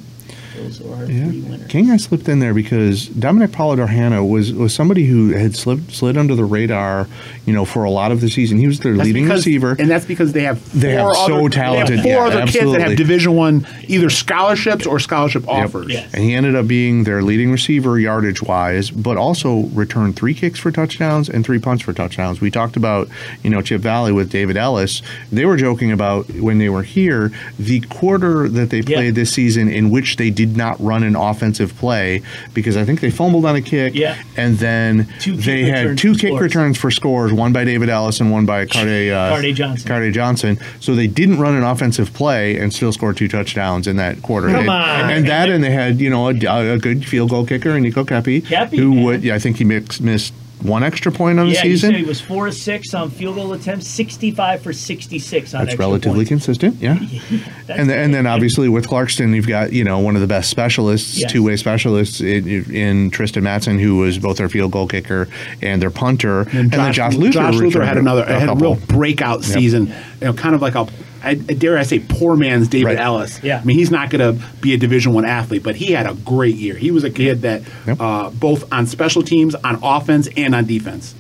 Those 0.56 0.82
are 0.82 0.96
our 0.96 1.06
Yeah. 1.06 1.26
three 1.28 1.42
winners. 1.42 1.68
King 1.68 1.90
I 1.92 1.98
slipped 1.98 2.28
in 2.30 2.40
there 2.40 2.54
because 2.54 3.08
Dominic 3.08 3.52
Polidor-Hanna 3.52 4.24
was 4.26 4.54
was 4.54 4.74
somebody 4.74 5.06
who 5.08 5.30
had 5.32 5.56
slipped 5.56 5.94
slid 5.94 6.18
under 6.18 6.36
the 6.36 6.46
radar, 6.46 7.08
you 7.46 7.54
know, 7.54 7.66
for 7.66 7.84
a 7.84 7.90
lot 7.90 8.12
of 8.12 8.22
the 8.22 8.30
season. 8.30 8.58
He 8.58 8.68
was 8.68 8.80
their 8.80 8.94
That's 8.94 9.06
leading 9.08 9.24
because- 9.26 9.40
receiver, 9.46 9.76
and 9.80 9.90
that's 9.90 10.06
because 10.06 10.34
they 10.34 10.44
have 10.44 10.60
They 10.80 10.92
have 10.92 11.12
so 11.16 11.40
other, 11.40 11.50
talented- 11.50 12.00
they 12.04 12.10
have 12.10 12.18
four 12.20 12.28
yeah, 12.28 12.44
other 12.44 12.52
kids 12.52 12.72
that 12.74 12.82
have 12.82 12.96
Division 12.96 13.34
One 13.34 13.66
either 13.88 14.10
scholarships 14.10 14.86
or 14.86 15.00
scholarship 15.00 15.48
offers. 15.48 15.96
and 16.14 16.24
he 16.24 16.34
ended 16.34 16.56
up 16.56 16.68
being 16.68 17.04
their 17.04 17.22
leading 17.24 17.52
receiver 17.52 18.00
yardage 18.00 18.42
wise, 18.44 18.90
but 18.92 19.18
also 19.18 19.70
returned 19.74 20.16
three 20.16 20.34
kicks 20.34 20.60
for 20.60 20.72
touchdowns 20.72 21.30
and 21.30 21.44
three 21.46 21.60
punts 21.60 21.84
for 21.84 21.94
touchdowns. 21.94 22.42
We 22.42 22.52
talked 22.52 22.76
about 22.76 23.08
you 23.44 23.50
know 23.50 23.62
Chip 23.62 23.82
Valley 23.82 24.12
with 24.12 24.30
David 24.30 24.58
Ellis. 24.58 25.02
They 25.32 25.46
were 25.46 25.58
joking 25.58 25.92
about 25.92 26.30
when 26.36 26.58
they 26.58 26.70
were 26.70 26.84
here 26.84 27.32
the 27.58 27.80
quarter 27.82 28.48
that 28.50 28.70
they 28.70 28.82
played 28.82 29.16
this 29.16 29.32
season 29.32 29.70
in 29.70 29.90
which 29.90 30.18
they 30.18 30.30
did 30.30 30.43
not 30.46 30.80
run 30.80 31.04
an 31.04 31.16
offensive 31.16 31.76
play 31.78 32.22
because 32.54 32.78
I 32.78 32.86
think 32.86 33.00
they 33.02 33.10
fumbled 33.10 33.46
on 33.46 33.56
a 33.56 33.62
kick, 33.62 33.96
Yeah. 33.96 34.22
and 34.38 34.58
then 34.58 35.08
they 35.26 35.64
had 35.64 35.98
two 35.98 36.14
kick 36.14 36.30
scores. 36.30 36.42
returns 36.42 36.78
for 36.78 36.92
scores, 36.92 37.32
one 37.34 37.54
by 37.54 37.64
David 37.64 37.90
Ellis 37.90 38.20
and 38.20 38.32
one 38.32 38.46
by 38.46 38.66
Carde 38.66 39.10
uh, 39.12 39.30
Carde 39.30 39.56
Johnson. 39.56 39.88
Carde 39.88 40.14
Johnson. 40.14 40.60
So 40.80 40.96
they 40.96 41.08
didn't 41.08 41.40
run 41.40 41.56
an 41.56 41.64
offensive 41.64 42.14
play 42.14 42.58
and 42.58 42.74
still 42.74 42.92
scored 42.92 43.18
two 43.18 43.28
touchdowns 43.28 43.88
in 43.88 43.98
that 43.98 44.22
quarter. 44.22 44.48
Come 44.48 44.62
and, 44.62 44.70
on. 44.70 45.10
and 45.12 45.28
that, 45.28 45.50
and 45.50 45.64
they 45.64 45.72
had 45.72 46.00
you 46.00 46.10
know 46.10 46.28
a, 46.30 46.74
a 46.74 46.78
good 46.78 47.06
field 47.06 47.30
goal 47.30 47.46
kicker, 47.46 47.80
Nico 47.80 48.04
Kepi, 48.04 48.42
Kepi, 48.42 48.78
who 48.78 48.94
man. 48.96 49.04
would 49.04 49.24
yeah, 49.24 49.36
I 49.36 49.40
think 49.40 49.58
he 49.58 49.64
missed, 49.64 50.02
missed 50.02 50.34
one 50.64 50.84
extra 50.84 51.12
point 51.12 51.40
on 51.40 51.48
the 51.48 51.54
yeah, 51.54 51.62
season. 51.62 51.92
you 51.92 51.96
said 51.98 52.04
he 52.04 52.08
was 52.08 52.22
four 52.22 52.48
of 52.48 52.54
six 52.54 52.94
on 52.94 53.10
field 53.10 53.36
goal 53.36 53.54
attempts, 53.54 53.88
65 53.88 54.62
for 54.62 54.74
66 54.74 55.54
on 55.54 55.60
That's 55.60 55.70
extra 55.74 55.80
relatively 55.86 56.20
points. 56.26 56.30
consistent, 56.30 56.76
yeah. 56.82 56.98
And 57.70 57.90
then, 57.90 57.98
and 58.00 58.14
then 58.14 58.28
obviously 58.28 58.68
with 58.70 58.88
Clarkston, 58.88 59.34
you've 59.36 59.48
got 59.48 59.72
you 59.74 59.84
know 59.84 60.00
one 60.00 60.16
of 60.16 60.22
the 60.22 60.28
best 60.28 60.50
specialists, 60.50 61.20
Yes. 61.20 61.32
two 61.32 61.44
way 61.44 61.56
specialists 61.56 62.22
in, 62.22 62.48
in 62.74 63.10
Tristan 63.12 63.44
Matson, 63.44 63.80
who 63.80 63.98
was 63.98 64.18
both 64.20 64.38
their 64.38 64.50
field 64.50 64.72
goal 64.72 64.88
kicker 64.88 65.28
and 65.62 65.82
their 65.82 65.92
punter, 65.92 66.42
and, 66.52 66.72
then 66.72 66.92
Josh 66.94 67.16
Luther. 67.16 67.34
Josh 67.34 67.54
Luther 67.56 67.84
had 67.84 67.98
another 67.98 68.26
had 68.26 68.50
a 68.50 68.56
real 68.56 68.76
couple. 68.76 68.96
breakout 68.98 69.40
Yep. 69.44 69.46
season. 69.60 69.88
You 70.22 70.28
know, 70.28 70.34
kind 70.34 70.56
of 70.56 70.62
like 70.62 70.76
a 70.76 70.88
I, 71.24 71.36
dare 71.36 71.78
I 71.78 71.84
say 71.84 72.00
poor 72.00 72.36
man's 72.36 72.68
David 72.68 72.86
Right. 72.88 72.98
Ellis. 73.00 73.42
Yeah. 73.42 73.60
I 73.60 73.64
mean 73.64 73.78
he's 73.78 73.92
not 73.92 74.10
going 74.10 74.38
to 74.38 74.46
be 74.62 74.74
a 74.74 74.78
Division 74.78 75.14
One 75.14 75.26
athlete, 75.26 75.64
but 75.64 75.76
he 75.76 75.92
had 75.94 76.06
a 76.06 76.14
great 76.14 76.56
year. 76.56 76.76
He 76.76 76.92
was 76.92 77.04
a 77.04 77.10
kid 77.10 77.42
that 77.44 77.62
uh, 78.00 78.30
both 78.32 78.72
on 78.74 78.86
special 78.88 79.24
teams, 79.24 79.56
on 79.56 79.80
offense, 79.84 80.28
and 80.36 80.54
on 80.54 80.66
defense. 80.66 81.16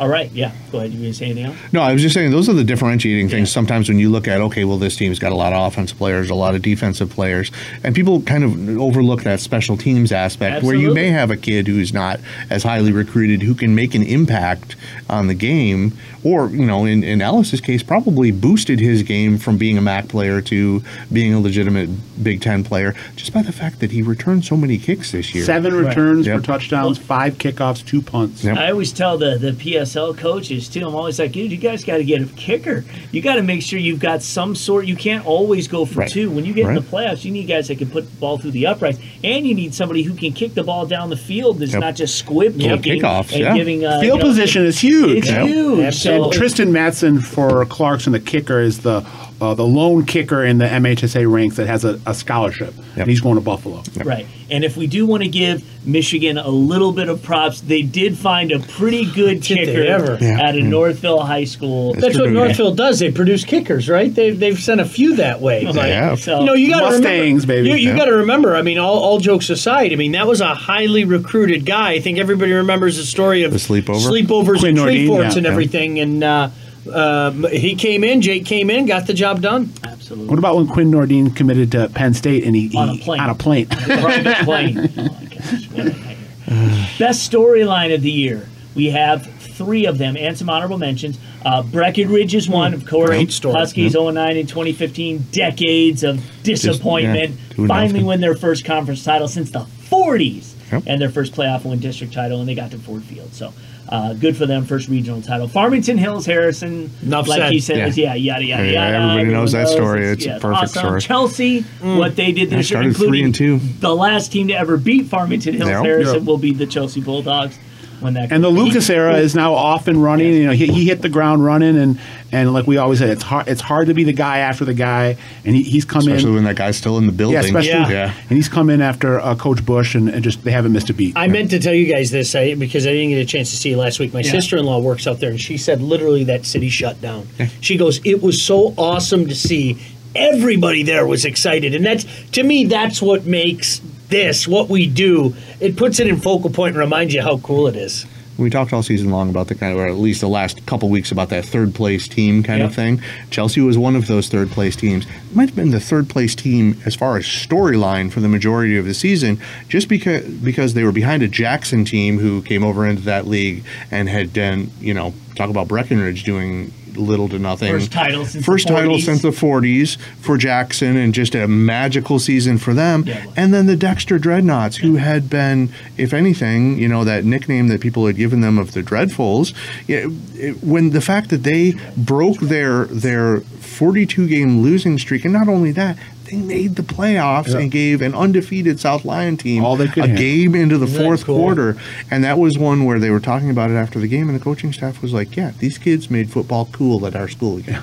All 0.00 0.08
right, 0.08 0.30
yeah. 0.32 0.52
Go 0.72 0.78
ahead. 0.78 0.92
You 0.92 0.98
going 1.00 1.12
to 1.12 1.16
say 1.18 1.26
anything 1.26 1.44
else? 1.46 1.56
No, 1.72 1.80
I 1.82 1.92
was 1.92 2.02
just 2.02 2.14
saying 2.14 2.30
those 2.30 2.48
are 2.48 2.52
the 2.52 2.64
differentiating 2.64 3.28
things. 3.28 3.50
Sometimes 3.50 3.88
when 3.88 3.98
you 3.98 4.10
look 4.10 4.26
at 4.28 4.40
okay, 4.40 4.64
well, 4.64 4.78
this 4.78 4.96
team's 4.96 5.18
got 5.18 5.32
a 5.32 5.36
lot 5.36 5.52
of 5.52 5.66
offensive 5.66 5.96
players, 5.98 6.30
a 6.30 6.34
lot 6.34 6.54
of 6.54 6.62
defensive 6.62 7.10
players, 7.10 7.50
and 7.82 7.94
people 7.94 8.20
kind 8.22 8.44
of 8.44 8.78
overlook 8.80 9.22
that 9.22 9.40
special 9.40 9.76
teams 9.76 10.12
aspect 10.12 10.64
where 10.64 10.74
you 10.74 10.92
may 10.92 11.08
have 11.10 11.30
a 11.30 11.36
kid 11.36 11.66
who's 11.66 11.92
not 11.92 12.20
as 12.50 12.62
highly 12.62 12.92
recruited 12.92 13.42
who 13.42 13.54
can 13.54 13.74
make 13.74 13.94
an 13.94 14.02
impact 14.02 14.76
on 15.08 15.26
the 15.28 15.34
game, 15.34 15.92
or 16.22 16.48
you 16.50 16.64
know, 16.66 16.84
in, 16.84 17.04
in 17.04 17.20
Ellis's 17.22 17.60
case, 17.60 17.82
probably 17.82 18.30
boosted 18.30 18.80
his 18.80 19.02
game 19.02 19.38
from 19.38 19.58
being 19.58 19.78
a 19.78 19.80
MAC 19.82 20.08
player 20.08 20.40
to 20.42 20.82
being 21.12 21.34
a 21.34 21.40
legitimate 21.40 21.88
Big 22.22 22.40
Ten 22.40 22.64
player 22.64 22.94
just 23.16 23.32
by 23.32 23.42
the 23.42 23.52
fact 23.52 23.80
that 23.80 23.90
he 23.90 24.02
returned 24.02 24.44
so 24.44 24.56
many 24.56 24.78
kicks 24.78 25.12
this 25.12 25.34
year. 25.34 25.44
Seven 25.44 25.74
returns 25.74 26.26
Yep. 26.26 26.40
for 26.40 26.46
touchdowns, 26.46 26.98
five 26.98 27.34
kickoffs, 27.38 27.84
two 27.84 28.00
punts. 28.00 28.44
I 28.46 28.70
always 28.70 28.92
tell 28.92 29.18
the, 29.18 29.36
the 29.36 29.52
PSL 29.84 30.16
coaches 30.16 30.68
too. 30.68 30.86
I'm 30.86 30.94
always 30.94 31.18
like, 31.18 31.32
dude, 31.32 31.50
you 31.50 31.56
guys 31.58 31.84
got 31.84 31.98
to 31.98 32.04
get 32.04 32.22
a 32.22 32.26
kicker. 32.34 32.84
You 33.12 33.20
got 33.22 33.34
to 33.36 33.42
make 33.42 33.62
sure 33.62 33.78
you've 33.78 34.00
got 34.00 34.22
some 34.22 34.54
sort. 34.54 34.86
You 34.86 34.96
can't 34.96 35.24
always 35.26 35.68
go 35.68 35.84
for 35.84 36.00
Right. 36.00 36.10
two. 36.10 36.30
When 36.30 36.44
you 36.44 36.52
get 36.52 36.68
in 36.68 36.74
the 36.74 36.80
playoffs, 36.80 37.24
you 37.24 37.30
need 37.30 37.44
guys 37.44 37.68
that 37.68 37.78
can 37.78 37.88
put 37.88 38.10
the 38.10 38.16
ball 38.16 38.38
through 38.38 38.50
the 38.52 38.66
uprights, 38.66 38.98
and 39.22 39.46
you 39.46 39.54
need 39.54 39.74
somebody 39.74 40.02
who 40.02 40.14
can 40.14 40.32
kick 40.32 40.54
the 40.54 40.64
ball 40.64 40.86
down 40.86 41.10
the 41.10 41.16
field. 41.16 41.58
That's 41.58 41.72
Yep. 41.72 41.80
not 41.80 41.94
just 41.94 42.16
squib 42.16 42.56
Yep. 42.56 42.82
kicking 42.82 43.02
Kickoffs, 43.02 43.30
and 43.32 43.40
yeah. 43.40 43.56
giving 43.56 43.84
uh, 43.84 44.00
Field 44.00 44.18
you 44.18 44.24
know, 44.24 44.30
position 44.30 44.64
is 44.64 44.78
huge. 44.80 45.18
It's 45.18 45.28
huge. 45.30 45.94
So 45.94 46.24
and 46.24 46.32
Tristan 46.32 46.72
Matson 46.72 47.20
for 47.20 47.64
Clarkston, 47.66 48.12
the 48.12 48.20
kicker, 48.20 48.60
is 48.60 48.78
the 48.80 49.04
uh, 49.40 49.54
the 49.54 49.66
lone 49.66 50.04
kicker 50.06 50.44
in 50.44 50.58
the 50.58 50.64
MHSAA 50.66 51.30
ranks 51.30 51.56
that 51.56 51.66
has 51.66 51.84
a, 51.84 52.00
a 52.06 52.14
scholarship, 52.14 52.74
and 52.96 53.08
he's 53.08 53.20
going 53.20 53.34
to 53.34 53.40
Buffalo. 53.40 53.82
Right. 54.04 54.26
And 54.50 54.64
if 54.64 54.76
we 54.76 54.86
do 54.86 55.06
want 55.06 55.22
to 55.22 55.28
give 55.28 55.64
Michigan 55.86 56.38
a 56.38 56.48
little 56.48 56.92
bit 56.92 57.08
of 57.08 57.22
props, 57.22 57.60
they 57.62 57.82
did 57.82 58.16
find 58.16 58.52
a 58.52 58.58
pretty 58.60 59.10
good 59.10 59.42
kicker 59.42 59.82
ever? 59.82 60.18
Yeah. 60.20 60.40
out 60.48 60.56
of 60.56 60.62
Northville 60.64 61.20
High 61.20 61.44
School. 61.44 61.94
That's 61.94 62.18
what 62.18 62.30
Northville 62.30 62.74
does. 62.74 62.98
They 63.00 63.10
produce 63.10 63.44
kickers, 63.44 63.88
right? 63.88 64.14
They 64.14 64.30
they've 64.30 64.58
sent 64.58 64.80
a 64.80 64.84
few 64.84 65.16
that 65.16 65.40
way. 65.40 65.64
But, 65.74 65.88
Yeah. 65.88 66.14
So- 66.14 66.40
you 66.40 66.46
know, 66.46 66.54
you 66.54 66.70
got 66.70 66.80
to 66.80 66.90
Mustangs, 66.98 67.46
remember, 67.46 67.46
baby. 67.46 67.68
You, 67.70 67.74
you 67.76 67.88
Yeah. 67.90 67.96
got 67.96 68.04
to 68.06 68.14
remember. 68.16 68.54
I 68.54 68.62
mean, 68.62 68.78
all, 68.78 68.98
all 68.98 69.18
jokes 69.18 69.50
aside, 69.50 69.92
I 69.92 69.96
mean 69.96 70.12
that 70.12 70.26
was 70.26 70.40
a 70.40 70.54
highly 70.54 71.04
recruited 71.04 71.64
guy. 71.66 71.92
I 71.92 72.00
think 72.00 72.18
everybody 72.18 72.52
remembers 72.52 72.96
the 72.96 73.04
story 73.04 73.42
of 73.42 73.50
The 73.52 73.58
sleepover? 73.58 74.06
sleepovers 74.06 74.58
Quinn 74.60 74.78
and 74.78 74.86
tree 74.86 75.06
forts 75.06 75.34
yeah. 75.34 75.38
and 75.38 75.46
Yeah. 75.46 75.50
everything. 75.52 75.98
And 76.00 76.22
uh, 76.24 76.48
uh, 76.92 77.30
he 77.48 77.74
came 77.74 78.04
in, 78.04 78.20
Jake 78.20 78.44
came 78.46 78.70
in, 78.70 78.86
got 78.86 79.06
the 79.06 79.14
job 79.14 79.40
done. 79.40 79.72
Absolutely. 79.84 80.28
What 80.28 80.38
about 80.38 80.56
when 80.56 80.66
Quinn 80.66 80.90
Nordin 80.90 81.34
committed 81.34 81.72
to 81.72 81.88
Penn 81.88 82.14
State 82.14 82.44
and 82.44 82.54
he, 82.54 82.68
he 82.68 82.76
On 82.78 82.90
a 82.90 82.96
plane. 82.96 83.20
on 83.20 83.30
a 83.30 83.34
plane? 83.34 83.66
private 83.68 84.36
plane. 84.44 84.92
Oh 85.46 85.50
gosh, 85.50 85.68
what 85.70 85.80
a 85.86 85.90
nightmare. 85.90 86.88
Best 86.98 87.30
storyline 87.30 87.94
of 87.94 88.00
the 88.02 88.10
year. 88.10 88.48
We 88.74 88.86
have 88.90 89.26
three 89.40 89.84
of 89.86 89.98
them 89.98 90.16
and 90.16 90.36
some 90.38 90.48
honorable 90.48 90.78
mentions. 90.78 91.18
Uh, 91.44 91.62
Breckenridge 91.62 92.34
is 92.34 92.48
one, 92.48 92.72
of 92.72 92.86
course. 92.86 93.10
Great 93.10 93.30
story. 93.30 93.54
Huskies 93.58 93.92
0 93.92 94.08
9 94.10 94.36
in 94.36 94.46
2015. 94.46 95.26
Decades 95.32 96.02
of 96.02 96.22
disappointment. 96.42 97.38
yeah, 97.56 97.66
Finally 97.66 97.92
nothing. 97.92 98.06
win 98.06 98.20
their 98.20 98.34
first 98.34 98.64
conference 98.64 99.04
title 99.04 99.28
since 99.28 99.50
the 99.50 99.60
40s. 99.90 100.54
Yep. 100.72 100.82
And 100.86 101.00
their 101.00 101.10
first 101.10 101.34
playoff 101.34 101.64
win 101.64 101.78
district 101.78 102.14
title, 102.14 102.40
and 102.40 102.48
they 102.48 102.54
got 102.54 102.70
to 102.70 102.78
Ford 102.78 103.02
Field. 103.04 103.34
So 103.34 103.52
uh, 103.88 104.14
good 104.14 104.36
for 104.36 104.46
them, 104.46 104.64
first 104.64 104.88
regional 104.88 105.20
title. 105.22 105.46
Farmington 105.48 105.98
Hills, 105.98 106.24
Harrison, 106.26 106.90
Enough 107.02 107.28
like 107.28 107.38
said. 107.40 107.52
he 107.52 107.60
said, 107.60 107.76
Yeah. 107.78 107.86
was 107.86 107.98
yeah, 107.98 108.14
yada 108.14 108.44
yada 108.44 108.64
Yeah, 108.64 108.70
yada. 108.72 108.86
everybody 108.96 109.20
Everyone 109.20 109.32
knows 109.40 109.52
that 109.52 109.68
story. 109.68 110.06
It's 110.06 110.24
a 110.24 110.28
yeah, 110.28 110.38
perfect 110.38 110.62
awesome. 110.76 110.80
story. 110.80 111.00
Chelsea, 111.02 111.60
what 111.82 112.16
they 112.16 112.32
did 112.32 112.50
this 112.50 112.70
year, 112.70 112.78
started 112.78 112.96
three 112.96 113.04
including 113.06 113.24
and 113.26 113.34
two. 113.34 113.58
the 113.80 113.94
last 113.94 114.32
team 114.32 114.48
to 114.48 114.54
ever 114.54 114.76
beat 114.76 115.06
Farmington 115.06 115.54
Hills, 115.54 115.68
Yep. 115.68 115.84
Harrison, 115.84 116.14
Yep. 116.14 116.22
will 116.24 116.38
be 116.38 116.52
the 116.54 116.66
Chelsea 116.66 117.00
Bulldogs 117.00 117.58
when 118.00 118.14
that. 118.14 118.32
And 118.32 118.42
the 118.42 118.48
Lucas 118.48 118.88
era 118.90 119.16
is 119.16 119.34
now 119.34 119.54
off 119.54 119.88
and 119.88 120.02
running. 120.02 120.32
You 120.34 120.46
know, 120.46 120.52
he, 120.52 120.66
he 120.66 120.84
hit 120.86 121.02
the 121.02 121.08
ground 121.08 121.44
running, 121.44 121.76
and 121.76 121.98
and 122.32 122.52
like 122.52 122.66
we 122.66 122.76
always 122.76 122.98
said, 122.98 123.10
it's 123.10 123.22
hard. 123.22 123.48
It's 123.48 123.60
hard 123.60 123.88
to 123.88 123.94
be 123.94 124.04
the 124.04 124.12
guy 124.12 124.38
after 124.38 124.64
the 124.64 124.74
guy, 124.74 125.16
and 125.44 125.54
he, 125.56 125.62
he's 125.62 125.84
come 125.84 126.00
Especially 126.00 126.28
in. 126.30 126.34
when 126.36 126.44
that 126.44 126.56
guy's 126.56 126.76
still 126.76 126.98
in 126.98 127.06
the 127.06 127.12
building. 127.12 127.34
Yeah, 127.34 127.40
especially, 127.46 127.70
Yeah. 127.94 128.14
and 128.28 128.30
he's 128.36 128.48
come 128.48 128.70
in 128.70 128.80
after 128.80 129.20
uh, 129.20 129.34
Coach 129.36 129.64
Bush, 129.64 129.94
and, 129.94 130.08
and 130.08 130.22
just 130.24 130.42
they 130.44 130.50
haven't 130.50 130.72
missed 130.72 130.90
a 130.90 130.94
beat. 130.94 131.16
I 131.16 131.26
meant 131.28 131.50
to 131.50 131.58
tell 131.58 131.74
you 131.74 131.92
guys 131.92 132.10
this 132.10 132.34
I, 132.34 132.54
because 132.54 132.86
I 132.86 132.90
didn't 132.92 133.10
get 133.10 133.18
a 133.18 133.24
chance 133.24 133.50
to 133.50 133.56
see 133.56 133.72
it 133.72 133.76
last 133.76 133.98
week. 134.00 134.12
My 134.12 134.20
Yeah. 134.20 134.30
sister-in-law 134.32 134.80
works 134.80 135.06
out 135.06 135.20
there, 135.20 135.30
and 135.30 135.40
she 135.40 135.56
said 135.56 135.80
literally 135.80 136.24
that 136.24 136.44
city 136.46 136.68
shut 136.68 137.00
down. 137.00 137.28
She 137.60 137.76
goes, 137.76 138.00
"It 138.04 138.22
was 138.22 138.40
so 138.42 138.74
awesome 138.76 139.28
to 139.28 139.34
see. 139.34 139.78
Everybody 140.16 140.84
there 140.84 141.04
was 141.06 141.24
excited, 141.24 141.74
and 141.74 141.84
that's 141.84 142.06
to 142.32 142.42
me 142.44 142.66
that's 142.66 143.02
what 143.02 143.26
makes 143.26 143.80
this 144.14 144.46
what 144.46 144.68
we 144.68 144.86
do. 144.86 145.34
It 145.58 145.76
puts 145.76 145.98
it 145.98 146.06
in 146.06 146.20
focal 146.20 146.50
point 146.50 146.76
and 146.76 146.78
reminds 146.78 147.12
you 147.12 147.20
how 147.22 147.38
cool 147.38 147.66
it 147.66 147.74
is." 147.74 148.06
We 148.36 148.50
talked 148.50 148.72
all 148.72 148.82
season 148.82 149.10
long 149.10 149.30
about 149.30 149.46
the 149.46 149.54
kind 149.54 149.72
of, 149.72 149.78
or 149.78 149.86
at 149.86 149.94
least 149.94 150.20
the 150.20 150.28
last 150.28 150.66
couple 150.66 150.88
weeks 150.88 151.12
about 151.12 151.28
that 151.28 151.44
third 151.44 151.72
place 151.72 152.08
team 152.08 152.42
kind 152.42 152.62
of 152.62 152.74
thing. 152.74 153.00
Chelsea 153.30 153.60
was 153.60 153.78
one 153.78 153.94
of 153.94 154.08
those 154.08 154.28
third 154.28 154.50
place 154.50 154.74
teams. 154.74 155.06
It 155.06 155.36
might 155.36 155.50
have 155.50 155.56
been 155.56 155.70
the 155.70 155.78
third 155.78 156.08
place 156.08 156.34
team 156.34 156.80
as 156.84 156.96
far 156.96 157.16
as 157.16 157.24
storyline 157.26 158.10
for 158.10 158.18
the 158.18 158.28
majority 158.28 158.76
of 158.76 158.86
the 158.86 158.94
season, 158.94 159.40
just 159.68 159.88
because 159.88 160.24
because 160.24 160.74
they 160.74 160.82
were 160.82 160.92
behind 160.92 161.22
a 161.22 161.28
Jackson 161.28 161.84
team 161.84 162.18
who 162.18 162.42
came 162.42 162.64
over 162.64 162.86
into 162.86 163.02
that 163.02 163.26
league 163.26 163.64
and 163.92 164.08
had 164.08 164.32
done, 164.32 164.70
you 164.80 164.94
know, 164.94 165.14
talk 165.36 165.50
about 165.50 165.68
Breckenridge 165.68 166.24
doing 166.24 166.72
little 166.96 167.28
to 167.28 167.38
nothing. 167.38 167.72
First 167.72 167.92
title 167.92 168.24
since 168.24 168.44
the 168.44 168.52
First 168.52 168.68
title 168.68 168.96
40s. 168.96 169.04
since 169.04 169.22
the 169.22 169.30
40s 169.30 169.96
for 170.20 170.36
Jackson, 170.36 170.96
and 170.96 171.14
just 171.14 171.34
a 171.34 171.46
magical 171.48 172.18
season 172.18 172.58
for 172.58 172.74
them. 172.74 173.04
Yeah. 173.06 173.26
And 173.36 173.52
then 173.52 173.66
the 173.66 173.76
Dexter 173.76 174.18
Dreadnoughts, 174.18 174.76
who 174.76 174.96
had 174.96 175.28
been, 175.30 175.70
if 175.96 176.12
anything, 176.12 176.78
you 176.78 176.88
know, 176.88 177.04
that 177.04 177.24
nickname 177.24 177.68
that 177.68 177.80
people 177.80 178.06
had 178.06 178.16
given 178.16 178.40
them 178.40 178.58
of 178.58 178.72
the 178.72 178.82
Dreadfuls. 178.82 179.54
Yeah, 179.86 180.06
it, 180.34 180.62
when 180.62 180.90
the 180.90 181.00
fact 181.00 181.30
that 181.30 181.42
they 181.42 181.74
broke 181.96 182.38
their 182.40 182.86
their 182.86 183.40
42 183.40 184.28
game 184.28 184.60
losing 184.62 184.98
streak, 184.98 185.24
and 185.24 185.32
not 185.32 185.48
only 185.48 185.72
that, 185.72 185.98
they 186.26 186.36
made 186.36 186.76
the 186.76 186.82
playoffs 186.82 187.48
Yeah. 187.52 187.58
and 187.58 187.70
gave 187.70 188.00
an 188.02 188.14
undefeated 188.14 188.80
South 188.80 189.04
Lyon 189.04 189.36
team 189.36 189.64
All 189.64 189.76
they 189.76 189.88
could 189.88 190.04
a 190.04 190.08
handle. 190.08 190.24
game 190.24 190.54
into 190.54 190.78
the 190.78 190.86
Isn't 190.86 191.02
fourth 191.02 191.24
cool? 191.24 191.36
quarter. 191.38 191.76
And 192.10 192.24
that 192.24 192.38
was 192.38 192.56
one 192.58 192.84
where 192.84 192.98
they 192.98 193.10
were 193.10 193.20
talking 193.20 193.50
about 193.50 193.70
it 193.70 193.74
after 193.74 193.98
the 193.98 194.08
game, 194.08 194.28
and 194.28 194.38
the 194.38 194.42
coaching 194.42 194.72
staff 194.72 195.00
was 195.02 195.12
like, 195.12 195.36
"Yeah, 195.36 195.52
these 195.58 195.78
kids 195.78 196.10
made 196.10 196.30
football 196.30 196.68
cool 196.72 197.06
at 197.06 197.14
our 197.14 197.28
school 197.28 197.56
again." 197.58 197.80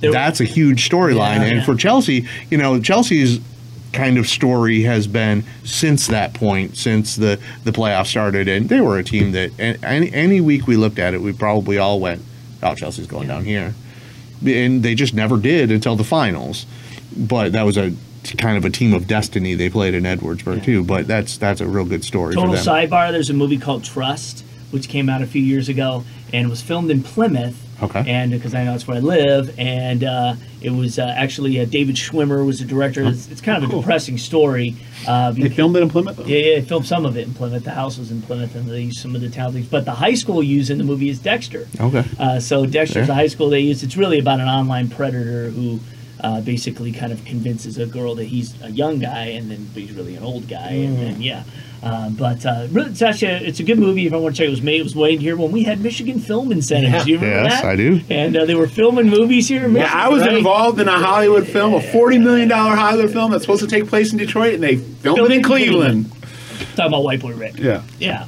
They 0.00 0.10
That's 0.10 0.40
a 0.40 0.44
huge 0.44 0.88
storyline, 0.88 1.36
Yeah, 1.36 1.42
and 1.44 1.56
yeah. 1.58 1.64
for 1.64 1.74
Chelsea, 1.76 2.24
you 2.50 2.58
know, 2.58 2.80
Chelsea's 2.80 3.38
kind 3.92 4.16
of 4.16 4.26
story 4.26 4.82
has 4.82 5.06
been 5.06 5.44
since 5.64 6.06
that 6.06 6.32
point, 6.34 6.76
since 6.78 7.14
the 7.16 7.38
the 7.64 7.72
playoffs 7.72 8.06
started, 8.06 8.48
and 8.48 8.68
they 8.68 8.80
were 8.80 8.98
a 8.98 9.04
team 9.04 9.32
that 9.32 9.50
any 9.84 10.12
any 10.14 10.40
week 10.40 10.66
we 10.66 10.76
looked 10.76 10.98
at 10.98 11.12
it, 11.14 11.20
we 11.22 11.32
probably 11.32 11.76
all 11.78 12.00
went, 12.00 12.22
"Oh, 12.62 12.74
Chelsea's 12.74 13.06
going 13.06 13.28
down 13.28 13.44
here," 13.44 13.74
and 14.44 14.82
they 14.82 14.94
just 14.94 15.14
never 15.14 15.36
did 15.36 15.70
until 15.70 15.94
the 15.94 16.04
finals. 16.04 16.66
But 17.16 17.52
that 17.52 17.62
was 17.64 17.76
a 17.76 17.92
kind 18.38 18.56
of 18.56 18.64
a 18.64 18.70
team 18.70 18.94
of 18.94 19.06
destiny 19.06 19.54
they 19.54 19.68
played 19.68 19.94
in 19.94 20.04
Edwardsburg 20.04 20.64
too. 20.64 20.84
But 20.84 21.06
that's 21.06 21.36
that's 21.38 21.60
a 21.60 21.66
real 21.66 21.84
good 21.84 22.04
story 22.04 22.34
Total 22.34 22.54
for 22.56 22.56
them. 22.62 22.64
sidebar: 22.64 23.10
There's 23.12 23.30
a 23.30 23.34
movie 23.34 23.58
called 23.58 23.84
Trust, 23.84 24.44
which 24.70 24.88
came 24.88 25.08
out 25.08 25.22
a 25.22 25.26
few 25.26 25.42
years 25.42 25.68
ago 25.68 26.04
and 26.32 26.48
was 26.48 26.62
filmed 26.62 26.90
in 26.90 27.02
Plymouth. 27.02 27.58
Okay. 27.82 28.04
And 28.06 28.30
because 28.30 28.54
I 28.54 28.62
know 28.62 28.74
it's 28.76 28.86
where 28.86 28.98
I 28.98 29.00
live, 29.00 29.58
and 29.58 30.04
uh, 30.04 30.34
it 30.60 30.70
was 30.70 31.00
uh, 31.00 31.12
actually 31.16 31.58
uh, 31.60 31.64
David 31.64 31.96
Schwimmer 31.96 32.46
was 32.46 32.60
the 32.60 32.64
director. 32.64 33.02
It's, 33.02 33.28
it's 33.28 33.40
kind 33.40 33.62
of 33.64 33.68
a 33.68 33.74
depressing 33.76 34.18
story. 34.18 34.76
Uh, 35.04 35.32
They 35.32 35.48
filmed 35.48 35.74
it 35.76 35.82
in 35.82 35.88
Plymouth. 35.90 36.20
Yeah, 36.24 36.36
yeah, 36.38 36.54
they 36.60 36.64
filmed 36.64 36.86
some 36.86 37.04
of 37.04 37.16
it 37.16 37.26
in 37.26 37.34
Plymouth. 37.34 37.64
The 37.64 37.72
house 37.72 37.98
was 37.98 38.12
in 38.12 38.22
Plymouth, 38.22 38.54
and 38.54 38.68
they 38.70 38.82
used 38.82 39.00
some 39.00 39.16
of 39.16 39.20
the 39.20 39.28
town 39.28 39.52
things. 39.52 39.66
But 39.66 39.84
the 39.84 39.90
high 39.94 40.14
school 40.14 40.44
used 40.44 40.70
in 40.70 40.78
the 40.78 40.84
movie 40.84 41.08
is 41.08 41.18
Dexter. 41.18 41.66
Okay. 41.80 42.04
Uh, 42.20 42.38
so 42.38 42.66
Dexter's 42.66 43.08
Yeah. 43.08 43.14
a 43.14 43.16
high 43.16 43.26
school 43.26 43.50
they 43.50 43.58
used. 43.58 43.82
It's 43.82 43.96
really 43.96 44.20
about 44.20 44.38
an 44.38 44.46
online 44.48 44.88
predator 44.88 45.50
who 45.50 45.80
uh, 46.22 46.40
basically 46.40 46.92
kind 46.92 47.12
of 47.12 47.24
convinces 47.24 47.78
a 47.78 47.86
girl 47.86 48.14
that 48.16 48.24
he's 48.24 48.60
a 48.62 48.70
young 48.70 48.98
guy, 48.98 49.26
and 49.26 49.50
then 49.50 49.68
but 49.74 49.82
he's 49.82 49.92
really 49.92 50.14
an 50.14 50.22
old 50.22 50.48
guy, 50.48 50.70
and 50.70 50.96
then 50.98 51.20
yeah. 51.22 51.44
Uh, 51.82 52.10
but 52.10 52.46
uh, 52.46 52.68
really, 52.70 52.90
it's 52.90 53.02
actually 53.02 53.32
a, 53.32 53.38
it's 53.38 53.58
a 53.58 53.64
good 53.64 53.76
movie. 53.78 54.06
If 54.06 54.12
I 54.12 54.16
want 54.16 54.36
to 54.36 54.42
check, 54.42 54.46
it 54.46 54.50
was 54.50 54.62
made 54.62 54.78
it 54.80 54.84
was 54.84 54.94
made 54.94 55.20
here 55.20 55.34
when 55.36 55.50
we 55.50 55.64
had 55.64 55.80
Michigan 55.80 56.20
Film 56.20 56.52
Incentives. 56.52 56.92
Yeah. 56.92 57.02
Do 57.04 57.10
you 57.10 57.18
remember 57.18 57.42
Yes, 57.48 57.62
that? 57.62 57.68
I 57.68 57.74
do. 57.74 58.00
And 58.08 58.36
uh, 58.36 58.44
they 58.44 58.54
were 58.54 58.68
filming 58.68 59.08
movies 59.08 59.48
here. 59.48 59.64
In 59.64 59.74
Yeah, 59.74 59.90
I 59.92 60.08
was 60.08 60.22
right? 60.22 60.36
involved 60.36 60.78
in 60.80 60.86
a 60.86 60.96
Hollywood 60.96 61.44
film, 61.48 61.74
a 61.74 61.80
forty 61.80 62.18
million 62.18 62.48
dollar 62.48 62.76
Hollywood 62.76 63.10
film 63.12 63.32
that's 63.32 63.42
supposed 63.42 63.62
to 63.62 63.68
take 63.68 63.88
place 63.88 64.12
in 64.12 64.18
Detroit, 64.18 64.54
and 64.54 64.62
they 64.62 64.76
filmed, 64.76 65.18
it 65.18 65.32
in 65.32 65.42
Cleveland. 65.42 66.08
Talking 66.76 66.86
about 66.86 67.02
White 67.02 67.20
Boy 67.20 67.32
Rick. 67.34 67.58
Yeah, 67.58 67.82
Yeah. 67.98 68.26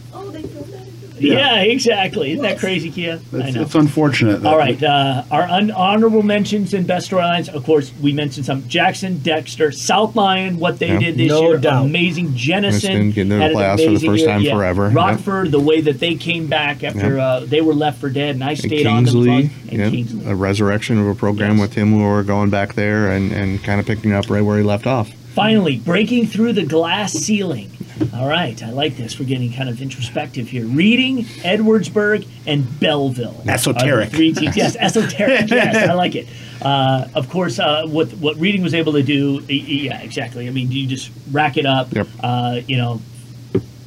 Yeah, 1.18 1.60
exactly. 1.60 2.32
Isn't 2.32 2.42
that 2.42 2.58
crazy, 2.58 2.90
Kia? 2.90 3.20
I 3.32 3.36
it's, 3.38 3.54
know. 3.54 3.62
it's 3.62 3.74
unfortunate. 3.74 4.42
that- 4.42 4.48
All 4.48 4.58
right, 4.58 4.82
uh, 4.82 5.22
our 5.30 5.42
un- 5.42 5.70
honorable 5.70 6.22
mentions 6.22 6.74
and 6.74 6.86
best 6.86 7.10
storylines. 7.10 7.48
Of 7.48 7.64
course, 7.64 7.92
we 8.02 8.12
mentioned 8.12 8.46
some 8.46 8.66
Jackson, 8.68 9.18
Dexter, 9.18 9.70
South 9.72 10.16
Lyon. 10.16 10.58
What 10.58 10.78
they 10.78 10.88
Yeah. 10.88 10.98
did 10.98 11.16
this 11.16 11.28
No 11.28 11.42
year, 11.42 11.54
amazing. 11.56 11.84
amazing. 11.86 12.24
Denison 12.26 12.80
Jenison 12.80 12.90
getting 13.10 13.32
into 13.32 13.34
the 13.36 13.40
had 13.42 13.50
an 13.52 13.56
playoffs 13.56 13.70
for 13.72 13.76
the 13.76 13.86
amazing 13.88 14.10
first 14.10 14.20
year. 14.20 14.28
time 14.28 14.42
Yeah. 14.42 14.54
forever. 14.54 14.86
Yep. 14.86 14.94
Rockford, 14.96 15.52
the 15.52 15.60
way 15.60 15.80
that 15.80 16.00
they 16.00 16.14
came 16.16 16.46
back 16.46 16.82
after 16.84 17.18
uh, 17.18 17.40
they 17.46 17.60
were 17.60 17.74
left 17.74 18.00
for 18.00 18.08
dead, 18.08 18.34
and 18.34 18.42
I 18.44 18.50
And 18.50 18.58
stayed 18.58 18.86
on 18.86 19.04
them. 19.04 19.06
as 19.06 19.14
long- 19.14 19.50
And 19.70 19.78
yeah, 19.80 19.90
Kingsley. 19.90 20.26
a 20.26 20.34
resurrection 20.34 20.98
of 20.98 21.06
a 21.06 21.14
program 21.14 21.52
Yes. 21.52 21.60
with 21.60 21.74
him 21.74 21.92
who 21.92 21.98
were 22.02 22.22
going 22.22 22.50
back 22.50 22.74
there 22.74 23.10
and, 23.10 23.30
and 23.32 23.62
kind 23.62 23.80
of 23.80 23.86
picking 23.86 24.12
up 24.12 24.28
right 24.30 24.42
where 24.44 24.58
he 24.58 24.64
left 24.64 24.86
off. 24.86 25.10
Finally, 25.34 25.76
breaking 25.84 26.26
through 26.28 26.52
the 26.52 26.62
glass 26.62 27.12
ceiling. 27.12 27.68
All 28.12 28.28
right, 28.28 28.60
I 28.62 28.70
like 28.70 28.96
this. 28.96 29.18
We're 29.18 29.26
getting 29.26 29.52
kind 29.52 29.68
of 29.68 29.80
introspective 29.80 30.48
here. 30.48 30.66
Reading, 30.66 31.24
Edwardsburg, 31.42 32.26
and 32.46 32.64
Belleville. 32.80 33.42
Esoteric. 33.46 34.10
Three 34.10 34.32
teams. 34.32 34.56
Yes, 34.64 34.76
esoteric. 34.76 35.50
yes, 35.50 35.88
I 35.88 35.92
like 35.94 36.14
it. 36.14 36.28
Uh, 36.62 37.06
of 37.14 37.28
course, 37.28 37.58
uh, 37.58 37.86
what 37.86 38.12
what 38.14 38.36
Reading 38.36 38.62
was 38.62 38.74
able 38.74 38.92
to 38.94 39.02
do. 39.02 39.40
Yeah, 39.48 40.00
exactly. 40.00 40.46
I 40.48 40.50
mean, 40.50 40.70
you 40.72 40.86
just 40.86 41.10
rack 41.30 41.56
it 41.56 41.66
up. 41.66 41.92
Yep. 41.92 42.06
Uh, 42.20 42.60
you 42.66 42.76
know, 42.76 43.00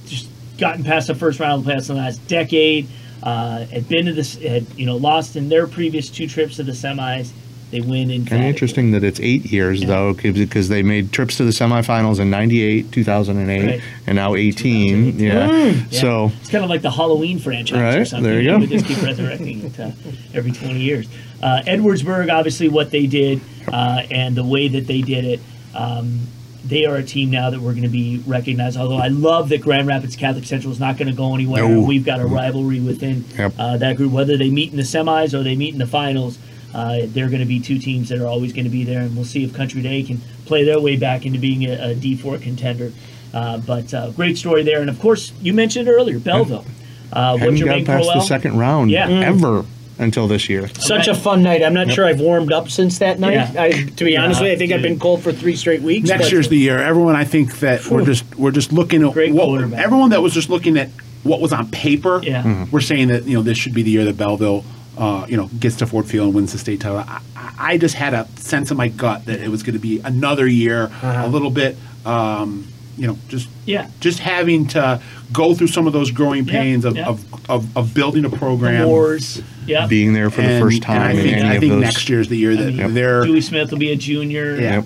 just 0.06 0.30
gotten 0.58 0.84
past 0.84 1.08
the 1.08 1.16
first 1.16 1.40
round 1.40 1.60
of 1.60 1.66
the 1.66 1.72
playoffs 1.72 1.90
in 1.90 1.96
the 1.96 2.02
last 2.02 2.26
decade. 2.28 2.88
Uh, 3.24 3.66
had 3.66 3.88
been 3.90 4.06
to 4.06 4.14
this, 4.14 4.36
had 4.36 4.66
you 4.78 4.86
know, 4.86 4.96
lost 4.96 5.36
in 5.36 5.50
their 5.50 5.68
previous 5.68 6.10
two 6.10 6.28
trips 6.28 6.58
to 6.58 6.64
the 6.64 6.72
semis. 6.72 7.32
They 7.70 7.82
win 7.82 8.10
in. 8.10 8.26
Kind 8.26 8.44
of 8.44 8.48
interesting 8.50 8.92
that 8.92 9.04
it's 9.04 9.20
eight 9.20 9.46
years 9.52 9.84
though, 9.86 10.14
because 10.14 10.70
they 10.70 10.84
made 10.84 11.12
trips 11.12 11.36
to 11.38 11.44
the 11.44 11.52
semifinals 11.52 12.20
in 12.20 12.30
'98, 12.30 12.92
2008, 12.94 13.66
Right. 13.66 13.82
and 14.08 14.16
now 14.16 14.36
18. 14.36 15.20
Yeah. 15.20 15.50
Mm, 15.50 15.92
yeah. 15.92 16.00
So 16.00 16.32
it's 16.40 16.50
kind 16.50 16.64
of 16.64 16.70
like 16.70 16.82
the 16.82 16.92
Halloween 16.92 17.40
franchise 17.40 17.78
or 17.78 17.82
Right, 18.00 18.08
something. 18.08 18.24
there 18.24 18.40
you 18.42 18.48
They 18.48 18.54
go. 18.54 18.60
would 18.60 18.70
just 18.70 18.86
keep 18.86 19.02
resurrecting 19.02 19.66
it 19.66 19.80
uh, 19.80 19.92
every 20.34 20.52
20 20.54 20.80
years. 20.80 21.08
Uh, 21.44 21.62
Edwardsburg, 21.68 22.32
obviously, 22.34 22.70
what 22.70 22.90
they 22.92 23.06
did 23.06 23.42
uh, 23.68 24.02
and 24.10 24.36
the 24.36 24.44
way 24.46 24.68
that 24.70 24.88
they 24.88 25.02
did 25.02 25.26
it. 25.26 25.40
Um, 25.76 26.22
they 26.66 26.86
are 26.86 26.96
a 26.98 27.04
team 27.04 27.30
now 27.32 27.50
that 27.50 27.62
we're 27.62 27.72
going 27.72 27.84
to 27.84 27.88
be 27.90 28.22
recognized. 28.28 28.76
Although 28.78 28.98
I 28.98 29.08
love 29.08 29.48
that 29.50 29.62
Grand 29.62 29.88
Rapids 29.88 30.16
Catholic 30.18 30.44
Central 30.46 30.72
is 30.74 30.80
not 30.82 30.98
going 30.98 31.08
to 31.08 31.14
go 31.16 31.34
anywhere. 31.34 31.66
No. 31.68 31.82
We've 31.82 32.04
got 32.04 32.20
a 32.20 32.26
rivalry 32.26 32.82
within 32.82 33.24
Yep. 33.38 33.54
uh, 33.58 33.78
that 33.78 33.96
group. 33.96 34.12
Whether 34.12 34.36
they 34.38 34.50
meet 34.50 34.72
in 34.72 34.78
the 34.78 34.84
semis 34.84 35.34
or 35.34 35.44
they 35.44 35.56
meet 35.56 35.72
in 35.74 35.80
the 35.80 35.88
finals, 35.88 36.38
uh, 36.78 37.00
they're 37.08 37.28
going 37.28 37.40
to 37.42 37.46
be 37.46 37.60
two 37.60 37.80
teams 37.80 38.10
that 38.10 38.20
are 38.20 38.28
always 38.28 38.54
going 38.54 38.66
to 38.66 38.70
be 38.72 38.84
there. 38.84 39.02
And 39.02 39.16
we'll 39.16 39.26
see 39.26 39.44
if 39.44 39.54
Country 39.54 39.82
Day 39.82 40.04
can 40.04 40.22
play 40.46 40.64
their 40.64 40.80
way 40.80 40.96
back 40.96 41.26
into 41.26 41.40
being 41.40 41.64
a, 41.66 41.92
a 41.92 41.96
D4 41.96 42.42
contender. 42.42 42.92
Uh, 43.34 43.58
but 43.58 43.94
uh, 43.94 44.12
great 44.12 44.38
story 44.38 44.64
there. 44.64 44.80
And 44.82 44.90
of 44.90 45.00
course, 45.00 45.34
you 45.42 45.54
mentioned 45.54 45.88
earlier, 45.90 46.20
Belleville. 46.20 46.66
Uh, 47.12 47.32
what 47.32 47.40
hadn't 47.42 47.60
got 47.60 47.68
Jermaine 47.80 47.86
past 47.86 48.08
the 48.14 48.22
second 48.22 48.58
round 48.58 48.92
Yeah. 48.92 49.08
Mm. 49.08 49.24
ever 49.24 49.66
until 50.00 50.28
this 50.28 50.48
year. 50.50 50.68
Such 50.68 51.08
a 51.08 51.16
fun 51.16 51.42
night. 51.42 51.64
I'm 51.64 51.74
not 51.74 51.88
Yep. 51.88 51.96
sure 51.96 52.06
I've 52.06 52.20
warmed 52.20 52.54
up 52.54 52.70
since 52.70 53.00
that 53.00 53.20
night. 53.20 53.34
Yeah. 53.34 53.62
I, 53.64 53.72
to 53.72 54.04
be 54.06 54.16
honest 54.16 54.40
with 54.42 54.50
you, 54.50 54.56
I 54.56 54.58
think 54.60 54.72
I've 54.72 54.84
been 54.84 55.00
cold 55.00 55.24
for 55.24 55.32
three 55.32 55.56
straight 55.56 55.82
weeks. 55.82 56.08
Next 56.10 56.32
year's 56.32 56.48
the 56.50 56.58
year. 56.58 56.78
Everyone, 56.78 57.16
I 57.16 57.24
think 57.24 57.60
that 57.62 57.88
we're 57.88 58.06
just 58.06 58.24
we're 58.36 58.52
just 58.52 58.72
looking 58.72 59.02
at 59.04 59.16
what, 59.16 59.74
everyone 59.74 60.12
that 60.12 60.22
was 60.22 60.34
just 60.34 60.50
looking 60.50 60.78
at 60.78 60.90
what 61.24 61.42
was 61.42 61.52
on 61.52 61.72
paper. 61.72 62.20
Yeah. 62.24 62.44
Mhm. 62.44 62.72
We're 62.72 62.82
saying 62.82 63.08
that 63.08 63.24
you 63.26 63.36
know 63.36 63.42
this 63.42 63.58
should 63.58 63.74
be 63.74 63.82
the 63.82 63.90
year 63.92 64.06
that 64.06 64.18
Belleville, 64.18 64.64
uh, 64.98 65.26
you 65.30 65.38
know, 65.38 65.48
gets 65.60 65.78
to 65.78 65.86
Ford 65.88 66.06
Field 66.06 66.28
and 66.28 66.36
wins 66.36 66.52
the 66.54 66.58
state 66.58 66.82
title. 66.82 66.98
I, 67.00 67.22
I- 67.36 67.44
I 67.60 67.78
just 67.78 67.96
had 67.96 68.14
a 68.14 68.28
sense 68.36 68.70
in 68.70 68.78
my 68.78 68.88
gut 68.88 69.26
that 69.26 69.40
it 69.42 69.50
was 69.50 69.64
going 69.64 69.74
to 69.74 69.80
be 69.80 70.00
another 70.02 70.46
year, 70.48 70.92
a 71.02 71.28
little 71.28 71.50
bit, 71.50 71.76
um, 72.06 72.68
you 72.98 73.08
know, 73.08 73.18
just 73.30 73.50
Yeah. 73.66 73.90
just 74.00 74.20
having 74.20 74.68
to 74.68 75.02
go 75.34 75.56
through 75.56 75.68
some 75.68 75.88
of 75.88 75.94
those 75.94 76.12
growing 76.12 76.46
Yeah, 76.46 76.52
pains 76.54 76.86
of, 76.86 76.96
yeah. 76.96 77.08
of, 77.08 77.50
of, 77.50 77.76
of 77.76 77.94
building 77.96 78.26
a 78.26 78.30
program. 78.30 78.82
The 78.82 78.88
wars. 78.88 79.42
Yeah. 79.66 79.88
Being 79.88 80.14
there 80.14 80.30
for 80.30 80.42
the 80.42 80.48
And- 80.50 80.64
first 80.64 80.84
and 80.84 80.86
I 80.86 80.98
time 81.08 81.18
in 81.18 81.24
think, 81.24 81.38
any 81.38 81.48
I 81.50 81.54
of 81.56 81.60
think 81.62 81.72
those. 81.74 81.82
next 81.82 82.10
year's 82.10 82.28
the 82.28 82.38
year 82.38 82.56
that 82.56 82.68
I 82.68 82.72
mean, 82.72 82.94
they're 82.94 83.24
Dewey 83.26 83.42
Smith 83.42 83.72
will 83.72 83.80
be 83.80 83.92
a 83.92 83.96
junior. 83.96 84.56
yeah. 84.62 84.84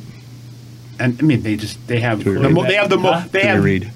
And 0.98 1.18
I 1.20 1.24
mean, 1.24 1.42
they 1.44 1.58
just 1.58 1.86
they 1.88 2.00
have 2.00 2.24
the 2.24 2.32
Reed. 2.32 2.52
mo- 2.54 2.64
they 2.64 2.76
have 2.76 2.90
the 2.90 2.98
Huh? 3.00 3.20
most 3.22 3.32
they 3.34 3.44
have 3.48 3.64
Reed. 3.64 3.92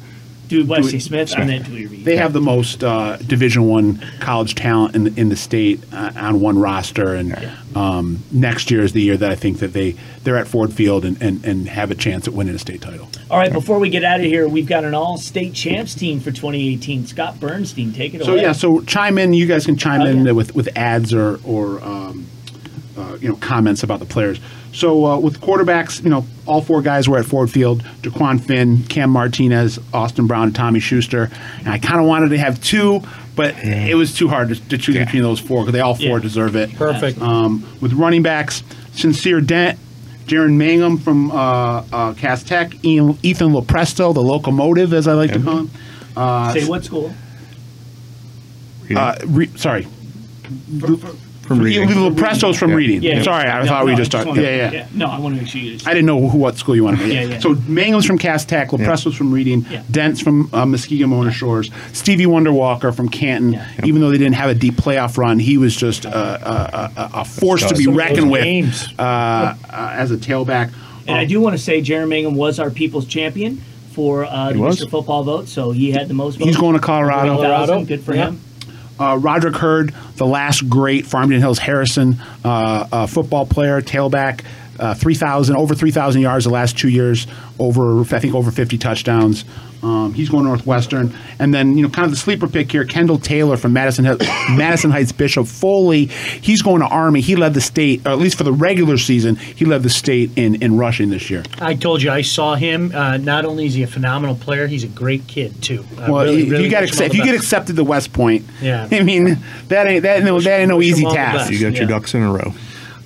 Dude, 0.48 0.68
Wesley 0.68 0.92
Dewey- 0.92 1.00
Smith. 1.00 1.34
I 1.38 1.44
meant 1.44 1.66
Dewey 1.66 1.88
Reed. 1.88 2.06
They 2.06 2.18
have 2.18 2.34
the 2.34 2.42
most 2.42 2.84
uh, 2.84 3.18
Division 3.18 3.68
One 3.68 4.00
college 4.20 4.56
talent 4.56 4.96
in 4.96 5.04
the, 5.06 5.20
in 5.20 5.30
the 5.30 5.36
state 5.36 5.82
uh, 5.94 6.12
on 6.16 6.40
one 6.40 6.60
roster, 6.60 7.14
and 7.16 7.36
um, 7.76 8.24
next 8.32 8.70
year 8.72 8.82
is 8.84 8.94
the 8.94 9.02
year 9.02 9.18
that 9.18 9.32
I 9.32 9.36
think 9.36 9.60
that 9.60 9.74
they 9.74 9.96
they're 10.24 10.38
at 10.38 10.48
Ford 10.48 10.74
Field 10.74 11.06
and, 11.06 11.22
and, 11.22 11.44
and 11.46 11.68
have 11.70 11.92
a 11.92 11.96
chance 11.96 12.28
at 12.28 12.34
winning 12.34 12.56
a 12.56 12.60
state 12.60 12.82
title. 12.82 13.08
All 13.30 13.38
right, 13.38 13.52
before 13.54 13.80
we 13.80 13.90
get 13.90 14.04
out 14.04 14.20
of 14.20 14.26
here, 14.26 14.48
we've 14.48 14.68
got 14.68 14.84
an 14.84 14.94
all-state 14.96 15.54
champs 15.54 15.94
team 15.96 16.20
for 16.20 16.32
2018. 16.32 17.06
Scott 17.08 17.40
Bernstein, 17.40 17.92
take 17.94 18.14
it 18.14 18.24
So 18.24 18.32
away. 18.34 18.40
So 18.40 18.46
yeah, 18.46 18.52
so 18.52 18.82
chime 18.82 19.18
in. 19.18 19.34
You 19.34 19.46
guys 19.48 19.66
can 19.66 19.78
chime 19.78 20.02
Okay. 20.02 20.12
in 20.12 20.36
with 20.36 20.54
with 20.56 20.70
ads 20.78 21.14
or 21.14 21.40
or 21.44 21.82
um, 21.84 22.26
uh, 22.98 23.18
you 23.20 23.30
know 23.30 23.36
comments 23.38 23.84
about 23.84 24.00
the 24.00 24.06
players. 24.06 24.40
So 24.76 25.06
uh, 25.06 25.18
with 25.20 25.40
quarterbacks, 25.40 26.04
you 26.04 26.10
know, 26.10 26.26
all 26.46 26.62
four 26.62 26.82
guys 26.82 27.08
were 27.08 27.18
at 27.18 27.26
Ford 27.26 27.50
Field: 27.50 27.82
Dequan 28.02 28.42
Finn, 28.42 28.84
Cam 28.84 29.10
Martinez, 29.10 29.80
Austin 29.94 30.28
Brown, 30.28 30.48
and 30.48 30.56
Tommy 30.56 30.82
Schuster. 30.82 31.32
And 31.60 31.70
I 31.70 31.80
kind 31.80 32.02
of 32.02 32.06
wanted 32.08 32.30
to 32.30 32.38
have 32.38 32.62
two, 32.62 33.02
but 33.38 33.56
it 33.64 33.96
was 33.96 34.14
too 34.14 34.28
hard 34.28 34.50
to, 34.50 34.56
to 34.70 34.78
choose 34.78 34.98
between 34.98 35.24
those 35.24 35.40
four 35.40 35.62
because 35.62 35.72
they 35.74 35.80
all 35.80 35.96
four 35.96 36.18
Yeah. 36.18 36.20
deserve 36.20 36.56
it. 36.58 36.74
Perfect. 36.76 37.22
Um, 37.22 37.66
with 37.80 37.94
running 37.94 38.22
backs, 38.22 38.64
Sincere 38.94 39.40
Dent. 39.42 39.80
Jaren 40.26 40.58
Mangham 40.58 40.98
from 41.00 41.30
uh, 41.30 41.84
uh, 41.94 42.14
Cass 42.16 42.42
Tech, 42.42 42.84
Ian, 42.84 43.16
Ethan 43.22 43.52
Lopresto, 43.52 44.12
the 44.12 44.24
locomotive, 44.24 44.92
as 44.92 45.08
I 45.08 45.14
like 45.14 45.32
to 45.34 45.40
call 45.40 45.58
him. 45.60 45.72
Uh, 46.18 46.52
Say 46.52 46.66
what 46.66 46.84
school? 46.84 47.14
uh, 48.96 49.16
re- 49.28 49.56
sorry. 49.56 49.86
From 51.46 51.60
reading. 51.60 51.88
Lopresto's 51.90 52.58
from 52.58 52.72
Yeah. 52.72 52.76
reading. 52.76 53.04
Yeah, 53.04 53.22
sorry, 53.22 53.48
I 53.48 53.62
no, 53.62 53.68
thought 53.68 53.86
we 53.86 53.92
no, 53.92 53.98
just 53.98 54.16
I 54.16 54.20
talked. 54.20 54.30
wanna- 54.30 54.42
Yeah, 54.42 54.72
yeah. 54.72 54.86
No, 54.96 55.06
I 55.06 55.20
want 55.20 55.36
to 55.36 55.42
make 55.42 55.50
sure 55.52 55.62
you. 55.62 55.78
I 55.86 55.94
didn't 55.94 56.08
know 56.08 56.28
who 56.28 56.38
what 56.40 56.58
school 56.58 56.76
you 56.76 56.84
wanted. 56.86 57.08
Yeah, 57.12 57.22
yeah. 57.24 57.40
So 57.40 57.54
Mangham's 57.54 58.06
from 58.06 58.18
Cass 58.18 58.46
Tech, 58.46 58.70
Lopresto's 58.70 59.16
from 59.16 59.32
Reading, 59.32 59.66
Yeah. 59.70 59.84
Dent's 59.92 60.20
from 60.22 60.50
uh, 60.54 60.66
Muskegon 60.66 61.10
Mona 61.10 61.32
Shores, 61.32 61.70
Stevie 61.94 62.26
Wonder 62.26 62.52
Walker 62.52 62.92
from 62.92 63.10
Canton. 63.10 63.60
Even 63.84 64.02
though 64.02 64.10
they 64.10 64.18
didn't 64.18 64.36
have 64.36 64.50
a 64.50 64.56
deep 64.56 64.76
playoff 64.76 65.18
run, 65.18 65.38
he 65.38 65.58
was 65.58 65.76
just 65.76 66.06
uh, 66.08 66.10
a, 66.10 67.00
a, 67.00 67.10
a 67.22 67.26
force 67.26 67.64
to 67.68 67.76
be 67.76 67.84
Some 67.84 67.94
of 67.94 67.98
reckoned 68.00 68.32
with 68.32 68.44
games. 68.44 68.88
uh, 68.98 69.02
uh, 69.02 69.56
as 69.94 70.12
a 70.12 70.18
tailback. 70.18 70.72
And 71.08 71.16
I 71.16 71.26
do 71.26 71.40
want 71.40 71.56
to 71.56 71.62
say 71.62 71.82
Jaren 71.82 72.08
Mangham 72.08 72.34
was 72.36 72.60
our 72.60 72.72
people's 72.72 73.06
champion 73.06 73.62
for 73.92 74.26
uh, 74.26 74.48
the 74.48 74.56
He 74.56 74.60
was. 74.60 74.82
Mr. 74.82 74.90
Football 74.90 75.24
vote, 75.24 75.48
so 75.48 75.70
he 75.72 75.92
had 75.92 76.08
the 76.08 76.14
most 76.16 76.36
votes. 76.38 76.48
He's 76.48 76.58
going 76.58 76.74
to 76.74 76.80
Colorado. 76.80 77.38
1,000. 77.38 77.86
Good 77.88 78.02
for 78.04 78.14
him. 78.14 78.42
Uh, 79.00 79.18
Roderick 79.22 79.56
Hurd, 79.56 79.94
the 80.16 80.26
last 80.26 80.70
great 80.70 81.06
Farmington 81.06 81.42
Hills 81.42 81.60
Harrison 81.60 82.18
uh, 82.44 82.88
uh, 82.92 83.08
football 83.08 83.46
player, 83.46 83.82
tailback, 83.82 84.44
uh, 84.80 84.94
three 84.94 85.16
thousand 85.16 85.58
over 85.58 85.76
three 85.76 85.92
thousand 85.92 86.22
yards 86.22 86.46
the 86.46 86.52
last 86.52 86.78
two 86.78 86.90
years, 86.90 87.28
over 87.60 88.02
I 88.02 88.20
think 88.20 88.36
over 88.36 88.52
fifty 88.52 88.78
touchdowns. 88.78 89.46
Um, 89.84 90.14
he's 90.14 90.30
going 90.30 90.46
Northwestern, 90.46 91.14
and 91.40 91.54
then 91.54 91.78
you 91.78 91.84
know 91.84 91.90
kind 91.90 92.06
of 92.06 92.12
the 92.12 92.18
sleeper 92.18 92.48
pick 92.48 92.72
here, 92.72 92.86
Kendall 92.86 93.20
Taylor 93.20 93.58
from 93.58 93.74
Madison 93.74 94.06
Madison 94.58 94.92
Heights 94.92 95.12
Bishop 95.12 95.48
Foley. 95.48 96.06
He's 96.06 96.62
going 96.62 96.82
to 96.82 96.88
Army. 96.88 97.22
He 97.22 97.36
led 97.36 97.54
the 97.54 97.62
state, 97.62 98.06
or 98.06 98.12
at 98.12 98.20
least 98.20 98.38
for 98.38 98.44
the 98.44 98.54
regular 98.54 98.98
season, 98.98 99.36
he 99.36 99.66
led 99.66 99.84
the 99.84 99.90
state 99.90 100.32
in 100.36 100.56
in 100.62 100.78
rushing 100.78 101.10
this 101.10 101.30
year. 101.30 101.44
I 101.60 101.76
told 101.76 102.02
you 102.02 102.12
I 102.12 102.22
saw 102.22 102.56
him. 102.56 102.92
Uh, 102.94 103.18
not 103.18 103.46
only 103.46 103.66
is 103.66 103.74
he 103.74 103.84
a 103.84 103.88
phenomenal 103.88 104.36
player, 104.36 104.68
he's 104.68 104.84
a 104.84 104.88
great 104.88 105.28
kid 105.28 105.62
too. 105.62 105.86
Uh, 105.98 106.08
Well, 106.12 106.26
really, 106.26 106.50
really 106.50 106.64
you 106.66 106.70
got 106.72 106.82
wish 106.82 106.92
accept, 106.92 107.14
if 107.14 107.16
you 107.18 107.24
get 107.24 107.36
accepted 107.36 107.76
to 107.76 107.84
West 107.84 108.14
Point. 108.14 108.46
Yeah. 108.62 108.88
I 108.92 109.02
mean 109.04 109.38
that 109.68 109.88
ain't 109.88 110.04
that, 110.04 110.24
no, 110.24 110.40
that 110.40 110.60
ain't 110.60 110.70
no 110.70 110.82
easy 110.82 111.04
task. 111.04 111.52
You 111.52 111.60
got 111.60 111.78
your 111.78 111.88
ducks 111.88 112.14
in 112.14 112.22
a 112.22 112.32
row. 112.32 112.54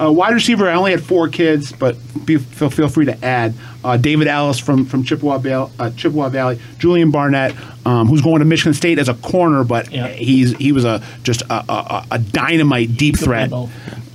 Uh, 0.02 0.12
wide 0.12 0.34
receiver, 0.34 0.70
I 0.70 0.76
only 0.76 0.92
had 0.92 1.04
four 1.04 1.28
kids, 1.28 1.74
but 1.74 1.98
be, 2.26 2.38
feel, 2.38 2.70
feel 2.70 2.88
free 2.88 3.06
to 3.06 3.26
add. 3.26 3.54
Uh, 3.84 3.98
David 3.98 4.28
Ellis 4.28 4.58
from, 4.60 4.86
from 4.86 5.04
Chippewa, 5.04 5.38
Valley, 5.40 5.72
uh, 5.78 5.90
Chippewa 5.92 6.30
Valley, 6.30 6.60
Julian 6.78 7.12
Barnett, 7.12 7.54
um, 7.86 8.08
who's 8.08 8.22
going 8.22 8.40
to 8.40 8.46
Michigan 8.46 8.74
State 8.74 8.98
as 8.98 9.10
a 9.10 9.14
corner, 9.16 9.64
but 9.64 9.88
he's 9.90 10.56
he 10.58 10.72
was 10.72 10.86
a 10.86 11.04
just 11.24 11.42
a, 11.44 11.72
a, 11.72 12.06
a 12.12 12.20
dynamite 12.20 12.96
deep 12.98 13.18
threat 13.18 13.50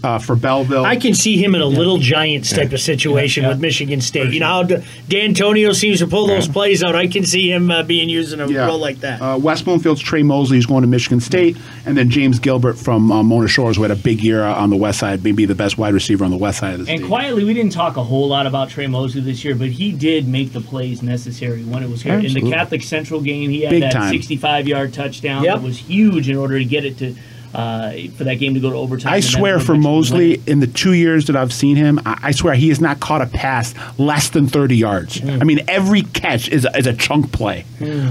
uh, 0.04 0.18
for 0.18 0.36
Belleville. 0.36 0.84
I 0.84 0.96
can 0.96 1.14
see 1.14 1.36
him 1.42 1.54
in 1.54 1.60
a 1.62 1.66
little 1.66 1.98
giants 1.98 2.52
type 2.52 2.72
of 2.72 2.80
situation 2.80 3.46
with 3.46 3.58
Michigan 3.60 4.00
State. 4.00 4.32
You 4.32 4.40
know 4.40 4.46
how 4.46 4.62
D- 4.64 4.76
Dantonio 5.08 5.74
seems 5.74 6.00
to 6.00 6.06
pull 6.06 6.26
those 6.26 6.46
plays 6.48 6.82
out. 6.84 6.94
I 6.94 7.06
can 7.06 7.24
see 7.24 7.50
him 7.50 7.70
uh, 7.70 7.82
being 7.82 8.08
used 8.08 8.32
in 8.32 8.40
a 8.40 8.46
Yeah. 8.48 8.66
role 8.66 8.78
like 8.78 9.00
that. 9.00 9.20
Uh, 9.20 9.38
West 9.38 9.64
Bloomfield's 9.64 10.00
Tre 10.02 10.22
Mosley 10.22 10.58
is 10.58 10.66
going 10.66 10.82
to 10.82 10.88
Michigan 10.88 11.20
State, 11.20 11.56
and 11.86 11.96
then 11.96 12.10
James 12.10 12.38
Gilbert 12.38 12.74
from 12.78 13.10
uh, 13.10 13.22
Mona 13.22 13.48
Shores, 13.48 13.76
who 13.76 13.82
had 13.82 13.90
a 13.90 13.96
big 13.96 14.20
year 14.22 14.44
uh, 14.44 14.54
on 14.54 14.70
the 14.70 14.76
west 14.76 14.98
side, 14.98 15.24
maybe 15.24 15.44
the 15.46 15.54
best 15.54 15.78
wide 15.78 15.94
receiver 15.94 16.24
on 16.24 16.30
the 16.30 16.36
west 16.36 16.58
side 16.60 16.74
of 16.80 16.84
the 16.86 16.90
And 16.92 17.00
state. 17.00 17.08
quietly, 17.08 17.44
we 17.44 17.54
didn't 17.54 17.72
talk 17.72 17.96
a 17.96 18.04
whole 18.04 18.28
lot 18.28 18.46
about 18.46 18.70
Tre 18.70 18.86
Mosley 18.86 19.20
this 19.22 19.44
year, 19.44 19.54
but 19.54 19.68
he 19.68 19.92
did 19.92 20.28
make 20.28 20.52
the 20.52 20.60
plays 20.60 21.02
necessary 21.02 21.62
when 21.64 21.82
it 21.82 21.88
was 21.90 22.02
here. 22.02 22.18
In 22.18 22.32
the 22.34 22.50
Catholic 22.50 22.82
Central 22.82 23.20
game, 23.20 23.50
he 23.50 23.62
had 23.62 23.70
Big 23.70 23.82
that 23.82 24.10
65 24.10 24.68
yard 24.68 24.92
touchdown 24.92 25.44
Yep. 25.44 25.54
that 25.56 25.62
was 25.62 25.78
huge 25.78 26.28
in 26.28 26.36
order 26.36 26.58
to 26.58 26.64
get 26.64 26.84
it 26.84 26.98
to 26.98 27.14
uh, 27.54 27.92
for 28.16 28.24
that 28.24 28.34
game 28.36 28.54
to 28.54 28.60
go 28.60 28.70
to 28.70 28.76
overtime. 28.76 29.12
I 29.12 29.20
swear 29.20 29.58
for 29.60 29.66
for 29.66 29.72
Michigan 29.74 29.82
to 29.82 29.88
win 29.88 29.94
Mosley, 29.96 30.42
in 30.46 30.60
the 30.60 30.66
two 30.66 30.92
years 30.92 31.26
that 31.26 31.36
I've 31.36 31.52
seen 31.52 31.76
him, 31.76 32.00
I, 32.04 32.18
I 32.24 32.30
swear 32.32 32.54
he 32.54 32.68
has 32.70 32.80
not 32.80 33.00
caught 33.00 33.22
a 33.22 33.26
pass 33.26 33.74
less 33.98 34.28
than 34.30 34.46
30 34.46 34.76
yards. 34.76 35.18
Hmm. 35.20 35.30
I 35.40 35.44
mean, 35.44 35.60
every 35.68 36.02
catch 36.02 36.48
is 36.48 36.64
a, 36.64 36.76
is 36.76 36.86
a 36.86 36.92
chunk 36.92 37.32
play. 37.32 37.64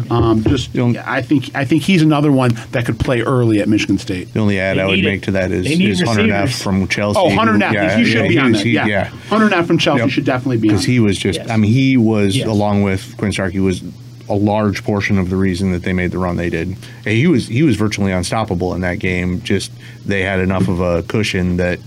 Um, 0.09 0.43
just, 0.43 0.75
I 0.77 1.21
think 1.21 1.55
I 1.55 1.65
think 1.65 1.83
he's 1.83 2.01
another 2.01 2.31
one 2.31 2.51
that 2.71 2.85
could 2.85 2.99
play 2.99 3.21
early 3.21 3.59
at 3.61 3.67
Michigan 3.67 3.97
State. 3.97 4.33
The 4.33 4.39
only 4.39 4.59
add 4.59 4.77
They 4.77 4.81
I 4.81 4.85
would 4.85 4.95
need 4.95 5.05
it. 5.05 5.09
make 5.09 5.21
to 5.23 5.31
that 5.31 5.51
is, 5.51 5.65
They 5.65 5.75
need 5.75 5.89
is 5.89 6.01
Hunter 6.01 6.27
Neff 6.27 6.55
from 6.55 6.87
Chelsea. 6.87 7.19
Oh, 7.19 7.29
Hunter 7.29 7.53
who- 7.53 7.59
Neff. 7.59 7.73
yeah, 7.73 7.97
he 7.97 8.05
should 8.05 8.23
yeah, 8.23 8.27
be 8.27 8.37
on 8.39 8.51
was- 8.51 8.61
that. 8.61 8.65
he- 8.67 8.73
yeah. 8.73 9.05
Hunter 9.29 9.49
Neff 9.49 9.67
from 9.67 9.77
Chelsea 9.77 10.09
should 10.09 10.25
definitely 10.25 10.57
be 10.57 10.69
on 10.69 10.75
because 10.75 10.85
he 10.85 10.99
was 10.99 11.17
just. 11.17 11.39
Yes. 11.39 11.49
I 11.49 11.57
mean, 11.57 11.71
he 11.71 11.97
was 11.97 12.35
Yes. 12.37 12.47
along 12.47 12.83
with 12.83 13.15
Quinn 13.17 13.31
Starkey 13.31 13.59
was 13.59 13.81
a 14.29 14.33
large 14.35 14.83
portion 14.83 15.17
of 15.17 15.29
the 15.29 15.35
reason 15.35 15.71
that 15.71 15.83
they 15.83 15.93
made 15.93 16.11
the 16.11 16.17
run 16.17 16.37
they 16.37 16.49
did. 16.49 16.69
And 16.69 17.07
he 17.07 17.27
was 17.27 17.47
he 17.47 17.63
was 17.63 17.75
virtually 17.75 18.11
unstoppable 18.11 18.73
in 18.73 18.81
that 18.81 18.99
game. 18.99 19.41
Just 19.41 19.71
they 20.05 20.23
had 20.23 20.39
enough 20.39 20.67
of 20.67 20.79
a 20.79 21.03
cushion 21.03 21.57
that 21.57 21.79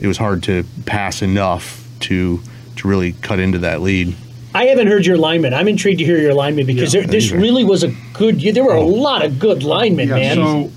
it 0.00 0.06
was 0.06 0.16
hard 0.16 0.42
to 0.44 0.64
pass 0.86 1.22
enough 1.22 1.86
to 2.00 2.40
to 2.76 2.88
really 2.88 3.12
cut 3.12 3.38
into 3.38 3.58
that 3.58 3.80
lead. 3.80 4.14
I 4.54 4.66
haven't 4.66 4.88
heard 4.88 5.06
your 5.06 5.16
linemen. 5.16 5.54
I'm 5.54 5.68
intrigued 5.68 5.98
to 6.00 6.04
hear 6.04 6.18
your 6.18 6.34
linemen 6.34 6.66
because 6.66 6.92
Yeah, 6.92 7.02
there, 7.02 7.10
this 7.10 7.30
really 7.30 7.64
was 7.64 7.82
a 7.84 7.94
good. 8.14 8.40
There 8.40 8.64
were 8.64 8.74
a 8.74 8.80
oh. 8.80 8.86
lot 8.86 9.24
of 9.24 9.38
good 9.38 9.62
linemen, 9.62 10.08
Yeah, 10.08 10.16
man. 10.16 10.36
so 10.36 10.70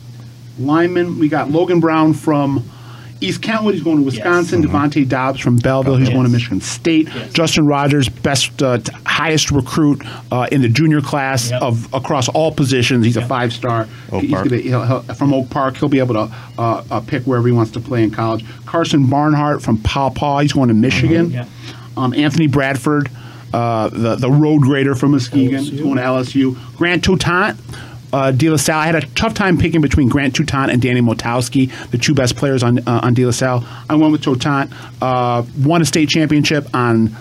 lineman, 0.59 1.17
we 1.19 1.27
got 1.29 1.49
Logan 1.49 1.79
Brown 1.79 2.13
from 2.13 2.63
East 3.23 3.41
Kentwood. 3.41 3.73
He's 3.75 3.83
going 3.83 3.97
to 3.97 4.03
Wisconsin. 4.03 4.61
Devontae 4.63 5.07
Dobbs 5.07 5.39
from 5.39 5.57
Belleville. 5.57 5.95
He's 5.97 6.09
going 6.09 6.23
to 6.25 6.29
Michigan 6.31 6.61
State. 6.61 7.07
Justin 7.33 7.65
Rogers, 7.65 8.09
best, 8.09 8.61
uh, 8.61 8.77
t- 8.79 8.91
highest 9.05 9.51
recruit 9.51 10.01
uh, 10.31 10.47
in 10.51 10.61
the 10.61 10.69
junior 10.69 11.01
class 11.01 11.51
of 11.51 11.91
across 11.93 12.27
all 12.29 12.51
positions. 12.51 13.05
He's 13.05 13.17
a 13.17 13.25
five 13.25 13.53
star. 13.53 13.87
Oak 14.11 14.29
Park. 14.29 14.49
gonna- 14.49 14.61
he'll- 14.61 14.85
he'll- 14.85 15.01
from 15.15 15.33
Oak 15.33 15.49
Park. 15.49 15.77
He'll 15.77 15.89
be 15.89 15.99
able 15.99 16.15
to 16.15 16.31
uh, 16.57 16.83
uh, 16.91 16.99
pick 17.01 17.23
wherever 17.23 17.47
he 17.47 17.53
wants 17.53 17.71
to 17.71 17.79
play 17.79 18.03
in 18.03 18.11
college. 18.11 18.45
Karsen 18.65 19.09
Barnhart 19.09 19.61
from 19.61 19.77
Paw 19.77 20.09
Paw. 20.09 20.39
He's 20.39 20.53
going 20.53 20.67
to 20.69 20.73
Michigan. 20.75 21.31
Yeah. 21.31 21.45
Um, 21.95 22.13
Anthony 22.13 22.47
Bradford, 22.47 23.09
uh, 23.53 23.89
the 23.89 24.15
the 24.15 24.31
road 24.31 24.61
grader 24.63 24.95
from 24.95 25.11
Muskegon, 25.11 25.63
he's 25.63 25.79
going 25.81 25.95
to 25.97 26.01
LSU. 26.01 26.57
Grant 26.75 27.03
Toutant, 27.03 27.57
uh, 28.13 28.31
De 28.31 28.49
La 28.49 28.57
Salle. 28.57 28.79
I 28.79 28.85
had 28.85 28.95
a 28.95 29.05
tough 29.07 29.33
time 29.33 29.57
picking 29.57 29.81
between 29.81 30.07
Grant 30.07 30.35
Toutant 30.35 30.71
and 30.71 30.81
Danny 30.81 31.01
Motowski, 31.01 31.71
the 31.89 31.97
two 31.97 32.13
best 32.13 32.35
players 32.35 32.63
on 32.63 32.79
uh, 32.87 33.01
on 33.03 33.13
De 33.13 33.25
La 33.25 33.31
Salle. 33.31 33.65
I 33.89 33.95
went 33.95 34.11
with 34.11 34.21
Toutant. 34.23 34.71
Uh, 35.01 35.43
won 35.59 35.81
a 35.81 35.85
state 35.85 36.09
championship 36.09 36.73
on. 36.73 37.15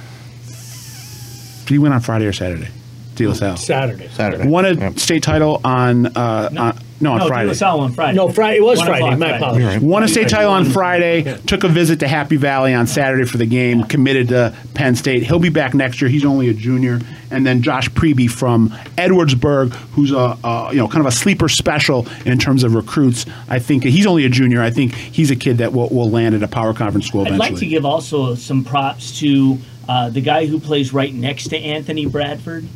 Did 1.65 1.69
he 1.69 1.79
win 1.79 1.93
on 1.93 2.01
Friday 2.01 2.27
or 2.27 2.33
Saturday? 2.33 2.69
De 3.15 3.27
La 3.27 3.35
Salle. 3.35 3.57
Saturday. 3.57 4.09
Saturday. 4.09 4.49
Won 4.49 4.65
a 4.65 4.99
state 4.99 5.23
title 5.23 5.61
on 5.65 6.07
uh, 6.07 6.49
on, 6.57 6.79
no 7.01 7.13
on 7.13 7.19
no, 7.19 7.27
Friday. 7.29 7.45
De 7.45 7.49
La 7.49 7.55
Salle 7.55 7.81
on 7.81 7.93
Friday. 7.93 8.17
No, 8.17 8.29
Friday. 8.31 8.59
It 8.59 8.63
was 8.63 8.79
One 8.79 8.87
Friday. 8.87 9.05
o'clock 9.05 9.19
My 9.19 9.29
Friday. 9.29 9.45
apologies. 9.45 9.83
Won 9.83 10.03
a 10.03 10.09
state 10.09 10.29
title 10.29 10.51
on 10.53 10.65
Friday. 10.65 11.39
Took 11.47 11.65
a 11.65 11.69
visit 11.69 12.01
to 12.01 12.09
Happy 12.09 12.37
Valley 12.37 12.73
on 12.73 12.87
Saturday 12.87 13.25
for 13.25 13.37
the 13.37 13.47
game. 13.47 13.85
Committed 13.85 14.29
to 14.29 14.57
Penn 14.75 14.95
State. 14.97 15.25
He'll 15.25 15.39
be 15.39 15.51
back 15.51 15.75
next 15.75 16.01
year. 16.01 16.09
He's 16.09 16.25
only 16.25 16.49
a 16.49 16.55
junior. 16.55 17.01
And 17.31 17.47
then 17.47 17.63
Josh 17.63 17.89
Priebe 17.91 18.31
from 18.31 18.71
Edwardsburg, 18.97 19.73
who's 19.93 20.13
a, 20.13 20.39
a 20.45 20.69
you 20.71 20.79
know 20.79 20.89
kind 20.89 21.01
of 21.01 21.07
a 21.07 21.15
sleeper 21.15 21.49
special 21.49 22.07
in 22.25 22.39
terms 22.39 22.63
of 22.65 22.75
recruits. 22.75 23.27
I 23.49 23.59
think 23.59 23.85
he's 23.85 24.07
only 24.07 24.25
a 24.25 24.29
junior. 24.31 24.63
I 24.63 24.71
think 24.71 24.95
he's 24.95 25.31
a 25.31 25.37
kid 25.37 25.59
that 25.59 25.73
will, 25.73 25.89
will 25.89 26.11
land 26.11 26.35
at 26.35 26.43
a 26.43 26.49
power 26.49 26.73
conference 26.73 27.07
school 27.09 27.23
I'd 27.23 27.29
eventually. 27.29 27.51
like 27.51 27.61
to 27.61 27.67
give 27.67 27.85
also 27.85 28.35
some 28.35 28.65
props 28.65 29.19
to 29.21 29.59
uh, 29.89 30.11
the 30.11 30.21
guy 30.21 30.47
who 30.47 30.61
plays 30.61 30.93
right 30.93 31.13
next 31.13 31.49
to 31.49 31.59
Anthony 31.59 32.07
Bradford. 32.07 32.67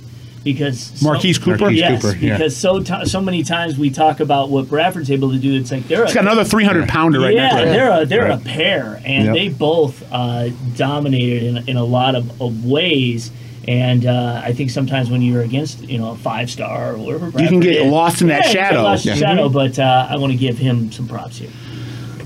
Because 0.47 0.81
so- 0.81 1.05
Marquise 1.09 1.39
Cooper? 1.39 1.59
Marquise 1.59 1.78
yes, 1.81 2.02
Cooper, 2.02 2.16
yeah. 2.18 2.39
because 2.39 2.56
so 2.56 2.81
ti 2.81 3.05
so 3.05 3.20
many 3.20 3.43
times 3.43 3.77
we 3.77 3.90
talk 3.90 4.20
about 4.20 4.48
what 4.48 4.68
Bradford's 4.68 5.10
able 5.10 5.32
to 5.32 5.39
do. 5.39 5.56
It's 5.56 5.73
like 5.73 5.89
they're 5.89 6.05
He's 6.05 6.12
a, 6.12 6.14
got 6.14 6.24
another 6.24 6.44
300 6.44 6.89
pounder 6.89 7.18
right 7.18 7.35
yeah, 7.35 7.43
next 7.43 7.55
to 7.56 7.60
him. 7.66 7.73
they're 7.73 8.02
a 8.02 8.06
they're 8.06 8.24
Right. 8.27 8.40
a 8.40 8.44
pair, 8.44 9.02
and 9.05 9.24
Yep. 9.27 9.35
they 9.35 9.48
both 9.48 10.05
uh, 10.12 10.51
dominated 10.77 11.43
in, 11.43 11.68
in 11.70 11.77
a 11.77 11.85
lot 11.85 12.14
of, 12.14 12.40
of 12.40 12.64
ways. 12.64 13.32
And 13.66 14.06
uh, 14.06 14.40
I 14.44 14.52
think 14.52 14.70
sometimes 14.70 15.10
when 15.10 15.20
you're 15.23 15.43
against 15.43 15.81
you 15.82 15.98
know 15.98 16.12
a 16.12 16.16
five 16.16 16.48
star 16.48 16.93
or 16.94 16.98
whatever, 16.98 17.27
You 17.43 17.48
can 17.48 17.59
get 17.59 17.74
is- 17.85 17.90
lost 17.90 18.23
in 18.23 18.28
that 18.28 18.44
yeah, 18.47 18.52
shadow. 18.52 18.82
lost 18.85 19.05
in 19.05 19.14
the 19.14 19.18
Yeah. 19.18 19.27
shadow. 19.27 19.48
But 19.48 19.78
uh, 19.81 20.06
I 20.09 20.16
want 20.18 20.31
to 20.32 20.39
give 20.39 20.56
him 20.59 20.93
some 20.93 21.09
props 21.09 21.39
here. 21.39 21.51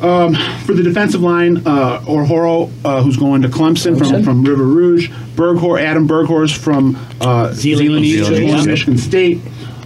Um, 0.03 0.35
for 0.65 0.73
the 0.73 0.83
defensive 0.83 1.21
line, 1.21 1.59
uh, 1.67 2.01
Orhorhoro, 2.07 2.71
uh, 2.87 3.03
who's 3.03 3.19
going 3.19 3.43
to 3.43 3.49
Clemson 3.49 3.99
from, 3.99 4.09
Clemson. 4.09 4.25
from 4.25 4.43
River 4.45 4.65
Rouge. 4.65 5.11
Berghor, 5.41 5.81
Adam 5.81 6.07
Berghorst 6.07 6.57
from 6.59 6.97
uh, 7.21 7.53
Zeeland 7.53 8.05
Zeeland 8.05 8.05
East. 8.05 8.31
East, 8.31 8.41
who's 8.41 8.41
Yeah. 8.41 8.65
Michigan 8.65 8.99
State. 8.99 9.39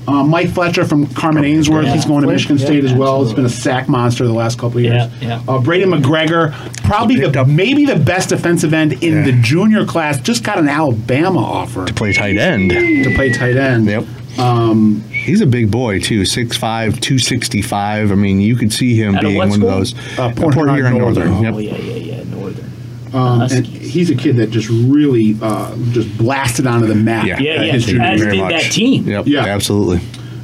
Uh, 0.07 0.23
Mike 0.23 0.51
Fletcher 0.51 0.85
from 0.85 1.07
Carman 1.15 1.47
Ainsworth, 1.47 1.87
he's 1.87 2.05
going 2.05 2.21
to 2.21 2.27
Michigan 2.27 2.59
Yeah, 2.59 2.67
State 2.67 2.85
as 2.85 2.93
well. 2.93 3.23
It's 3.23 3.31
absolutely. 3.31 3.35
been 3.37 3.47
a 3.47 3.49
sack 3.63 3.89
monster 3.89 4.27
the 4.27 4.35
last 4.35 4.59
couple 4.59 4.77
of 4.77 4.85
years. 4.85 5.11
Yeah, 5.23 5.41
yeah. 5.41 5.43
Uh, 5.49 5.59
Brady 5.63 5.87
McGregor, 5.87 6.53
probably 6.85 7.21
the, 7.27 7.45
maybe 7.47 7.87
the 7.87 7.97
best 7.97 8.29
defensive 8.29 8.75
end 8.75 9.03
in 9.03 9.25
the 9.25 9.33
junior 9.41 9.87
class, 9.87 10.21
just 10.21 10.45
got 10.45 10.59
an 10.59 10.69
Alabama 10.69 11.39
offer 11.41 11.87
to 11.87 11.95
play 11.95 12.13
tight 12.13 12.37
end. 12.37 12.71
to 12.71 13.15
play 13.15 13.33
tight 13.33 13.57
end. 13.57 13.87
Yep. 13.87 14.05
Um, 14.39 15.01
He's 15.11 15.41
a 15.41 15.47
big 15.47 15.71
boy 15.71 16.01
too, 16.01 16.21
6'5", 16.23 17.01
265. 17.01 18.13
I 18.13 18.15
mean, 18.15 18.41
you 18.43 18.57
could 18.57 18.75
see 18.75 18.95
him 19.01 19.15
Out 19.15 19.25
of 19.25 19.29
being 19.29 19.39
one 19.39 19.53
school? 19.53 19.69
of 19.71 19.75
those. 19.79 19.95
Uh, 20.19 20.27
Uh, 20.27 20.33
Port 20.35 20.55
Port 20.55 20.69
Huron 20.69 20.75
Huron 20.77 20.99
Northern. 20.99 21.31
Northern. 21.31 21.55
Oh 21.55 21.59
Yep. 21.61 21.79
yeah, 21.81 21.93
yeah, 21.95 22.17
yeah, 22.19 22.23
Northern. 22.25 22.71
Um, 23.15 23.43
and 23.43 23.65
he's 23.65 24.11
a 24.11 24.17
kid 24.17 24.37
that 24.37 24.51
just 24.51 24.69
really 24.69 25.37
uh, 25.41 25.75
just 25.93 26.17
blasted 26.19 26.67
onto 26.67 26.87
the 26.89 26.95
map. 26.97 27.27
Yeah, 27.27 27.39
Yeah, 27.39 27.53
at 27.61 27.67
yeah, 27.67 27.73
his 27.73 27.85
junior 27.87 28.03
as 28.03 28.21
year. 28.21 28.31
did 28.33 28.41
that 28.41 28.73
team. 28.73 29.07
Yep. 29.07 29.27
Yeah. 29.29 29.45
Absolutely. 29.47 29.99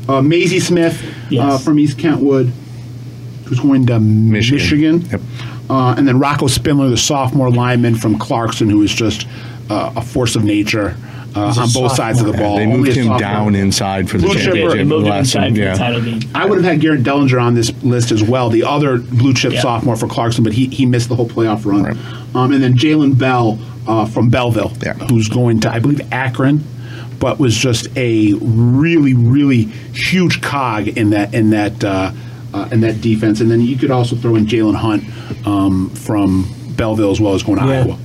Uh, 0.08 0.20
Mazi 0.20 0.60
Smith 0.60 1.02
uh, 1.36 1.58
from 1.58 1.78
East 1.80 1.98
Kentwood, 1.98 2.46
who's 3.44 3.58
going 3.60 3.86
to 3.86 3.98
Michigan. 4.00 4.58
Michigan. 4.58 5.00
Yep. 5.10 5.20
Uh, 5.68 5.94
and 5.98 6.06
then 6.06 6.18
Rocco 6.18 6.46
Spindler, 6.46 6.88
the 6.88 6.96
sophomore 6.96 7.50
lineman 7.50 7.94
from 7.96 8.18
Clarkston, 8.18 8.70
who 8.70 8.82
is 8.82 8.92
just 8.92 9.26
uh, 9.68 9.92
a 9.96 10.02
force 10.02 10.34
of 10.36 10.44
nature 10.44 10.96
uh, 11.34 11.54
on 11.58 11.68
both 11.72 11.92
sides 11.94 12.20
of 12.20 12.26
the 12.26 12.32
ball. 12.32 12.56
They 12.56 12.66
moved 12.66 12.88
him 12.88 13.04
sophomore. 13.06 13.18
down 13.20 13.54
inside 13.54 14.08
for 14.10 14.18
the 14.18 14.26
Blue 14.26 14.34
championship. 14.36 14.78
They 14.78 14.84
moved 14.84 15.04
him 15.06 15.10
last- 15.12 15.34
inside 15.34 15.52
for 15.54 15.58
yeah. 15.60 15.72
the 15.72 15.78
title 15.78 16.00
game. 16.02 16.20
I 16.34 16.46
would 16.46 16.56
have 16.58 16.64
had 16.64 16.80
Garrett 16.80 17.02
Dellinger 17.02 17.40
on 17.40 17.54
this 17.54 17.72
list 17.82 18.10
as 18.12 18.22
well, 18.22 18.50
the 18.50 18.64
other 18.64 18.98
blue 18.98 19.34
chip 19.34 19.52
Yeah. 19.52 19.60
sophomore 19.62 19.96
for 19.96 20.06
Clarkston, 20.06 20.44
but 20.44 20.52
he, 20.52 20.66
he 20.68 20.86
missed 20.86 21.08
the 21.08 21.16
whole 21.16 21.28
playoff 21.28 21.64
run. 21.64 21.82
Right. 21.84 21.96
Um, 22.34 22.52
and 22.52 22.62
then 22.62 22.74
Jalen 22.74 23.18
Bell 23.18 23.58
uh, 23.86 24.06
from 24.06 24.28
Belleville, 24.30 24.72
Yeah. 24.82 24.94
who's 24.94 25.28
going 25.28 25.60
to, 25.60 25.72
I 25.72 25.78
believe, 25.78 26.00
Akron, 26.12 26.64
but 27.18 27.38
was 27.38 27.56
just 27.56 27.86
a 27.96 28.32
really, 28.40 29.14
really 29.14 29.64
huge 29.92 30.40
cog 30.42 30.88
in 30.88 31.10
that 31.10 31.34
in 31.34 31.50
that 31.50 31.84
uh, 31.84 32.12
uh, 32.54 32.68
in 32.72 32.80
that 32.80 33.00
defense. 33.00 33.40
And 33.40 33.50
then 33.50 33.60
you 33.60 33.76
could 33.76 33.90
also 33.90 34.16
throw 34.16 34.34
in 34.36 34.46
Jalen 34.46 34.74
Hunt 34.74 35.04
um, 35.46 35.90
from 35.90 36.46
Belleville 36.76 37.10
as 37.10 37.20
well 37.20 37.34
as 37.34 37.42
going 37.42 37.58
to 37.58 37.66
Yeah. 37.66 37.80
Iowa. 37.84 37.98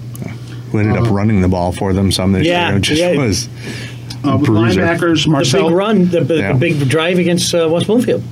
Who 0.83 0.89
ended 0.89 1.03
up 1.03 1.11
running 1.11 1.41
the 1.41 1.47
ball 1.47 1.71
for 1.71 1.93
them 1.93 2.11
some 2.11 2.31
this 2.31 2.45
Yeah, 2.45 2.69
year. 2.69 2.77
It 2.77 2.81
just 2.81 3.01
yeah. 3.01 3.17
was 3.17 3.49
Uh, 4.23 4.37
with 4.37 4.45
bruiser. 4.47 4.81
linebackers, 4.81 5.25
The 5.25 5.29
Marcel 5.31 5.67
big 5.69 5.77
run, 5.77 6.09
the, 6.09 6.21
the 6.21 6.35
Yeah. 6.37 6.53
big 6.53 6.87
drive 6.89 7.19
against 7.19 7.53
uh, 7.53 7.67
West 7.71 7.85
Bloomfield. 7.87 8.23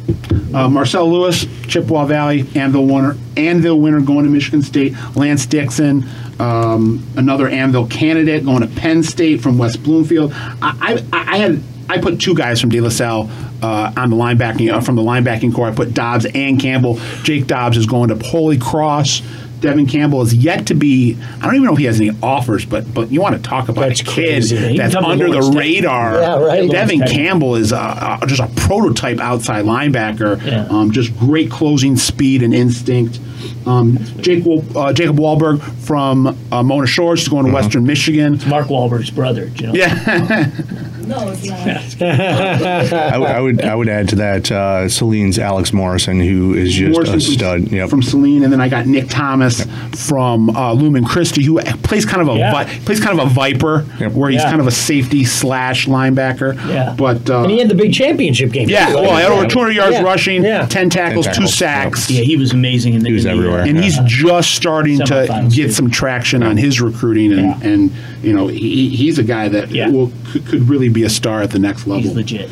Uh, 0.53 0.67
Marcel 0.69 1.11
Lewis, 1.11 1.45
Chippewa 1.67 2.05
Valley, 2.05 2.45
Anvil 2.55 2.85
winner, 2.85 3.15
Anvil 3.37 3.79
winner 3.79 4.01
going 4.01 4.23
to 4.25 4.29
Michigan 4.31 4.61
State. 4.61 4.93
Lance 5.15 5.45
Dixon, 5.47 6.05
um, 6.39 7.03
another 7.15 7.47
Anvil 7.47 7.87
candidate 7.87 8.45
going 8.45 8.61
to 8.61 8.67
Penn 8.67 9.01
State 9.03 9.41
from 9.41 9.57
West 9.57 9.81
Bloomfield. 9.83 10.31
I, 10.61 11.03
I, 11.11 11.25
I 11.33 11.37
had 11.37 11.61
I 11.89 11.97
put 11.97 12.19
two 12.19 12.33
guys 12.33 12.61
from 12.61 12.69
De 12.69 12.79
La 12.79 12.89
Salle 12.89 13.29
uh, 13.61 13.91
on 13.97 14.09
the 14.09 14.15
linebacking 14.15 14.71
uh, 14.71 14.79
from 14.81 14.95
the 14.95 15.01
linebacking 15.01 15.53
corps. 15.53 15.67
I 15.69 15.73
put 15.73 15.93
Dobbs 15.93 16.25
and 16.25 16.59
Campbell. 16.59 16.99
Jake 17.23 17.45
Dobbs 17.45 17.75
is 17.77 17.85
going 17.85 18.09
to 18.09 18.15
Holy 18.25 18.57
Cross. 18.57 19.21
Devin 19.63 19.87
Campbell 19.87 20.21
is 20.21 20.33
yet 20.33 20.67
to 20.67 20.73
be. 20.75 21.17
I 21.37 21.45
don't 21.45 21.55
even 21.55 21.65
know 21.65 21.71
if 21.71 21.79
he 21.79 21.85
has 21.85 21.99
any 21.99 22.11
offers, 22.21 22.65
but 22.65 22.93
but 22.93 23.11
you 23.11 23.21
want 23.21 23.35
to 23.35 23.41
talk 23.41 23.69
about 23.69 23.87
That's 23.87 24.01
a 24.01 24.03
kid 24.03 24.13
crazy. 24.13 24.77
That's 24.77 24.93
can 24.93 25.03
come 25.03 25.03
to 25.05 25.09
under 25.09 25.25
the 25.25 25.31
Lawrence 25.39 25.49
Tech. 25.49 25.57
radar. 25.57 26.13
Yeah, 26.19 26.39
right. 26.39 26.69
Devin 26.69 26.99
Lawrence 26.99 27.11
Tech. 27.11 27.19
Campbell 27.19 27.55
is 27.55 27.71
uh, 27.71 27.77
uh, 28.21 28.25
just 28.25 28.41
a 28.41 28.47
prototype 28.67 29.19
outside 29.19 29.63
linebacker. 29.63 30.45
Yeah. 30.45 30.67
Um, 30.69 30.91
just 30.91 31.17
great 31.17 31.49
closing 31.49 31.95
speed 31.95 32.43
and 32.43 32.53
instinct. 32.53 33.19
Um, 33.65 33.97
Jake 34.21 34.45
Wal- 34.45 34.65
uh, 34.77 34.93
Jacob 34.93 35.17
Wahlberg 35.17 35.61
from 35.85 36.37
uh, 36.51 36.63
Mona 36.63 36.87
Shores. 36.87 37.19
He's 37.21 37.29
going 37.29 37.45
to 37.45 37.51
Western 37.51 37.85
Michigan. 37.85 38.39
Mark 38.47 38.67
Wahlberg's 38.67 39.11
brother, 39.11 39.47
you 39.55 39.67
know. 39.67 39.73
Yeah, 39.73 40.49
No, 41.05 41.29
it's 41.31 41.43
not. 41.45 41.67
I, 42.01 43.11
w- 43.11 43.25
I 43.29 43.39
would 43.41 43.61
I 43.61 43.75
would 43.75 43.89
add 43.89 44.07
to 44.09 44.15
that 44.17 44.49
uh, 44.51 44.87
Saline's 44.87 45.37
Alex 45.37 45.73
Morrison, 45.73 46.19
who 46.19 46.53
is 46.53 46.73
just 46.73 46.91
Morrison 46.93 47.15
a 47.17 47.19
stud. 47.21 47.71
Yep. 47.71 47.89
from 47.89 48.01
Celine, 48.01 48.43
and 48.43 48.53
then 48.53 48.61
I 48.61 48.69
got 48.69 48.85
Nick 48.85 49.09
Thomas 49.09 49.65
from 50.07 50.49
uh, 50.55 50.71
Lumen 50.73 51.03
Christi, 51.03 51.43
who 51.43 51.59
plays 51.83 52.05
kind 52.05 52.21
of 52.21 52.29
a 52.33 52.37
Yeah. 52.37 52.51
vi- 52.53 52.79
plays 52.85 52.99
kind 53.01 53.19
of 53.19 53.27
a 53.27 53.29
viper, 53.29 53.85
Yep. 53.99 54.13
where 54.13 54.29
he's 54.29 54.41
Yeah. 54.41 54.49
kind 54.49 54.61
of 54.61 54.67
a 54.67 54.71
safety 54.71 55.25
slash 55.25 55.87
linebacker. 55.87 56.55
Yeah. 56.69 56.95
but 56.97 57.29
uh, 57.29 57.41
And 57.43 57.51
he 57.51 57.59
had 57.59 57.69
the 57.69 57.75
big 57.75 57.93
championship 57.93 58.51
game. 58.51 58.69
yeah, 58.69 58.87
too, 58.87 58.95
right? 58.95 59.01
well, 59.03 59.15
he 59.17 59.23
had 59.23 59.31
over 59.31 59.45
200 59.47 59.71
yards 59.71 59.93
Yeah. 59.95 60.03
rushing, 60.03 60.43
Yeah. 60.43 60.65
10 60.67 60.89
tackles, 60.89 61.25
10 61.25 61.33
two 61.35 61.39
tackles, 61.41 61.55
sacks. 61.55 62.09
Yeah, 62.09 62.21
he 62.21 62.37
was 62.37 62.53
amazing 62.53 62.93
in 62.93 63.01
the. 63.03 63.09
He 63.09 63.13
was 63.13 63.25
in 63.25 63.31
the, 63.32 63.32
everywhere. 63.39 63.61
and 63.61 63.77
he's 63.83 63.97
just 64.05 64.51
starting 64.55 64.99
to 64.99 65.47
get 65.49 65.65
too. 65.67 65.71
some 65.71 65.89
traction 65.91 66.43
on 66.43 66.57
his 66.57 66.79
recruiting, 66.81 67.31
and, 67.33 67.41
Yeah. 67.41 67.67
and 67.67 67.91
you 68.21 68.33
know 68.33 68.47
he, 68.47 68.89
he's 68.89 69.19
a 69.19 69.23
guy 69.23 69.47
that 69.49 69.71
Yeah. 69.71 69.89
will 69.89 70.11
could, 70.31 70.45
could 70.45 70.69
really 70.69 70.89
be 70.89 71.03
a 71.03 71.09
star 71.09 71.41
at 71.41 71.51
the 71.51 71.59
next 71.59 71.87
level. 71.87 72.03
He's 72.03 72.13
legit. 72.13 72.49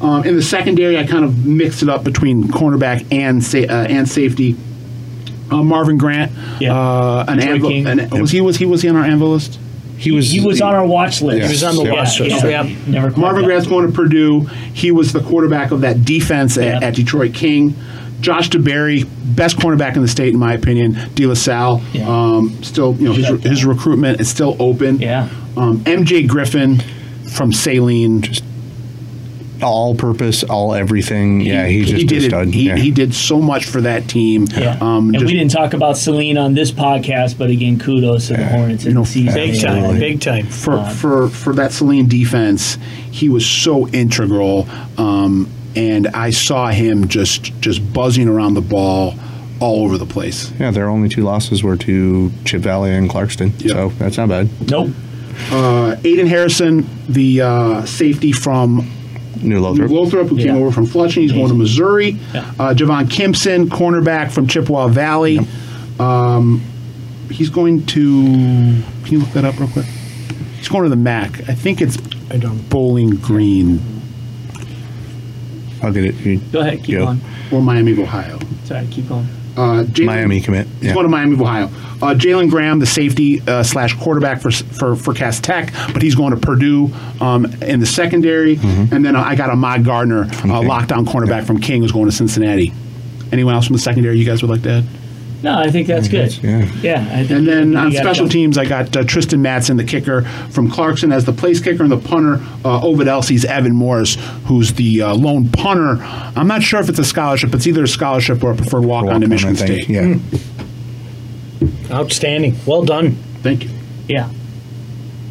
Um, 0.00 0.24
in 0.24 0.34
the 0.36 0.42
secondary, 0.42 0.98
I 0.98 1.04
kind 1.06 1.24
of 1.24 1.44
mixed 1.44 1.82
it 1.82 1.88
up 1.90 2.04
between 2.04 2.44
cornerback 2.44 3.04
and 3.12 3.44
sa- 3.44 3.58
uh, 3.58 3.86
and 3.88 4.08
safety. 4.08 4.56
Uh, 5.50 5.62
Marvin 5.64 5.98
Grant, 5.98 6.30
Yeah. 6.60 6.74
uh, 6.74 7.24
an 7.26 7.40
anvil, 7.40 7.70
King. 7.70 7.86
an, 7.86 8.08
was 8.20 8.30
he 8.30 8.40
was 8.40 8.56
he 8.56 8.64
was 8.66 8.82
he 8.82 8.88
on 8.88 8.96
our 8.96 9.04
anvil 9.04 9.32
list? 9.32 9.58
he 9.98 10.12
was 10.12 10.30
He 10.30 10.40
was 10.40 10.62
on 10.62 10.74
our 10.74 10.86
watch 10.86 11.20
list. 11.20 11.38
Yeah. 11.40 11.46
He 11.46 11.52
was 11.52 11.62
on 11.64 11.76
the 11.76 11.82
Yeah. 11.84 11.92
watch 11.92 12.20
list. 12.20 12.42
Yeah, 12.44 12.62
Yeah. 12.62 12.74
Never 12.86 13.10
Marvin 13.20 13.44
Grant's 13.44 13.66
going 13.66 13.86
to 13.86 13.92
Purdue. 13.92 14.48
He 14.72 14.90
was 14.92 15.12
the 15.12 15.20
quarterback 15.20 15.72
of 15.72 15.82
that 15.82 16.04
defense 16.06 16.56
at, 16.56 16.82
at 16.82 16.94
Detroit 16.94 17.34
King. 17.34 17.74
Josh 18.20 18.50
DeBerry, 18.50 19.08
best 19.34 19.56
cornerback 19.56 19.96
in 19.96 20.02
the 20.02 20.08
state, 20.08 20.32
in 20.34 20.38
my 20.38 20.52
opinion. 20.54 20.96
De 21.14 21.26
La 21.26 21.34
Salle, 21.34 21.82
Yeah. 21.92 22.08
um, 22.08 22.62
still, 22.62 22.94
you 22.96 23.06
know, 23.08 23.12
his, 23.14 23.26
Shut 23.26 23.40
his 23.40 23.64
recruitment 23.64 24.20
is 24.20 24.28
still 24.28 24.56
open. 24.58 25.00
Yeah. 25.00 25.28
Um, 25.56 25.78
MJ 25.84 26.26
Griffin 26.26 26.80
from 27.28 27.52
Saline, 27.52 28.20
just 28.22 28.44
all-purpose, 29.62 30.42
all 30.44 30.74
everything. 30.74 31.42
Yeah, 31.42 31.66
he's 31.66 31.86
just 31.88 32.00
he 32.00 32.06
did 32.06 32.22
a 32.24 32.28
stud. 32.28 32.48
He, 32.48 32.68
yeah. 32.68 32.76
he 32.76 32.90
did 32.90 33.14
so 33.14 33.40
much 33.40 33.66
for 33.66 33.80
that 33.82 34.08
team. 34.08 34.46
Yeah. 34.56 34.78
Um, 34.80 35.08
and 35.08 35.14
just- 35.14 35.26
we 35.26 35.32
didn't 35.34 35.50
talk 35.50 35.74
about 35.74 35.98
Saline 35.98 36.38
on 36.38 36.54
this 36.54 36.70
podcast, 36.72 37.36
but 37.36 37.50
again, 37.50 37.78
kudos 37.78 38.28
to 38.28 38.34
the 38.34 38.46
Hornets 38.46 38.86
in 38.86 38.94
the 38.94 39.04
season. 39.04 39.34
Big 39.34 39.60
time, 39.60 39.98
big 39.98 40.20
time. 40.20 40.46
for 40.46 40.82
for 40.90 41.28
for 41.28 41.52
that 41.54 41.72
Saline 41.72 42.08
defense, 42.08 42.78
he 43.10 43.28
was 43.28 43.44
so 43.44 43.86
integral. 43.88 44.66
Um, 44.96 45.48
and 45.76 46.08
I 46.08 46.30
saw 46.30 46.68
him 46.68 47.08
just 47.08 47.44
just 47.60 47.92
buzzing 47.92 48.28
around 48.28 48.54
the 48.54 48.60
ball 48.60 49.14
all 49.60 49.84
over 49.84 49.98
the 49.98 50.06
place. 50.06 50.50
yeah, 50.58 50.70
their 50.70 50.88
only 50.88 51.08
two 51.08 51.22
losses 51.22 51.62
were 51.62 51.76
to 51.76 52.32
Chip 52.44 52.62
Valley 52.62 52.94
and 52.94 53.10
Clarkston, 53.10 53.68
so 53.68 53.88
that's 53.90 54.16
not 54.16 54.28
bad. 54.28 54.48
Nope. 54.70 54.88
Uh, 55.50 55.96
Aiden 56.02 56.26
Harrison, 56.28 56.88
the 57.08 57.40
uh, 57.42 57.84
safety 57.84 58.32
from 58.32 58.90
New 59.42 59.60
Lothrop. 59.60 59.90
Lothrop, 59.90 60.28
who 60.28 60.36
came 60.36 60.56
over 60.56 60.70
from 60.70 60.86
Flushing, 60.86 61.22
he's 61.22 61.32
going 61.32 61.48
to 61.48 61.54
Missouri. 61.54 62.18
Uh, 62.34 62.74
Javon 62.74 63.04
Kimpson, 63.06 63.66
cornerback 63.68 64.30
from 64.32 64.46
Chippewa 64.46 64.88
Valley. 64.88 65.40
Um, 65.98 66.62
he's 67.30 67.50
going 67.50 67.86
to. 67.86 68.02
Can 68.22 68.84
you 69.06 69.18
look 69.20 69.30
that 69.30 69.44
up 69.44 69.58
real 69.58 69.68
quick? 69.68 69.86
He's 70.56 70.68
going 70.68 70.84
to 70.84 70.90
the 70.90 70.96
MAC. 70.96 71.48
I 71.48 71.54
think 71.54 71.80
it's 71.80 71.96
I 72.30 72.36
don't. 72.36 72.68
Bowling 72.68 73.16
Green 73.16 73.78
I'll 75.82 75.92
get 75.92 76.04
it. 76.04 76.14
You- 76.16 76.38
Go 76.52 76.60
ahead, 76.60 76.82
keep 76.82 76.98
Go. 76.98 77.06
going. 77.06 77.20
or 77.52 77.62
Miami 77.62 77.92
of 77.92 77.98
Ohio. 78.00 78.38
Sorry, 78.64 78.86
keep 78.90 79.08
going. 79.08 79.26
Uh, 79.56 79.82
Jalen- 79.84 80.06
Miami 80.06 80.40
commit. 80.40 80.66
He's 80.78 80.88
Yeah. 80.88 80.94
going 80.94 81.04
to 81.04 81.10
Miami 81.10 81.34
of 81.34 81.42
Ohio. 81.42 81.66
Uh, 82.00 82.14
Jalen 82.14 82.48
Graham, 82.50 82.78
the 82.78 82.86
safety 82.86 83.42
uh, 83.46 83.62
slash 83.62 83.94
quarterback 83.94 84.40
for, 84.40 84.50
for 84.50 84.96
for 84.96 85.12
Cass 85.12 85.38
Tech, 85.40 85.72
but 85.92 86.00
he's 86.00 86.14
going 86.14 86.30
to 86.32 86.36
Purdue 86.38 86.90
um, 87.20 87.44
in 87.60 87.80
the 87.80 87.84
secondary. 87.86 88.56
Mm-hmm. 88.56 88.94
And 88.94 89.04
then 89.04 89.16
uh, 89.16 89.22
I 89.22 89.34
got 89.34 89.50
Ahmad 89.50 89.84
Gardner, 89.84 90.22
uh, 90.22 90.26
lockdown 90.62 91.04
cornerback 91.04 91.44
from 91.44 91.60
King, 91.60 91.82
who's 91.82 91.92
going 91.92 92.06
to 92.06 92.12
Cincinnati. 92.12 92.72
Anyone 93.32 93.54
else 93.54 93.66
from 93.66 93.74
the 93.74 93.80
secondary 93.82 94.18
you 94.18 94.24
guys 94.24 94.40
would 94.42 94.50
like 94.50 94.62
to 94.62 94.70
add? 94.70 94.84
No, 95.42 95.58
I 95.58 95.70
think 95.70 95.86
that's 95.86 96.06
good. 96.08 96.36
Yeah. 96.42 96.70
Yeah. 96.82 97.08
I 97.12 97.18
think 97.24 97.30
And 97.30 97.46
then 97.46 97.76
on 97.76 97.92
special 97.92 98.26
done. 98.26 98.32
teams, 98.32 98.58
I 98.58 98.66
got 98.66 98.94
uh, 98.94 99.04
Tristan 99.04 99.40
Matson, 99.40 99.76
the 99.78 99.84
kicker 99.84 100.22
from 100.50 100.70
Clarkston, 100.70 101.14
as 101.14 101.24
the 101.24 101.32
place 101.32 101.60
kicker, 101.60 101.82
and 101.82 101.90
the 101.90 101.96
punter, 101.96 102.44
uh, 102.64 102.82
Ovid 102.82 103.08
Elsie's 103.08 103.44
Evan 103.46 103.74
Morris, 103.74 104.16
who's 104.44 104.74
the 104.74 105.00
uh, 105.02 105.14
lone 105.14 105.48
punter. 105.48 105.96
I'm 106.36 106.46
not 106.46 106.62
sure 106.62 106.78
if 106.80 106.88
it's 106.90 106.98
a 106.98 107.04
scholarship. 107.04 107.54
It's 107.54 107.66
either 107.66 107.84
a 107.84 107.88
scholarship 107.88 108.42
or 108.44 108.52
a 108.52 108.54
preferred 108.56 108.84
walk 108.84 109.06
on 109.06 109.20
to 109.22 109.28
Michigan 109.28 109.56
State. 109.56 109.88
Yeah. 109.88 110.16
Outstanding. 111.90 112.56
Well 112.66 112.84
done. 112.84 113.12
Thank 113.42 113.64
you. 113.64 113.70
Yeah. 114.08 114.28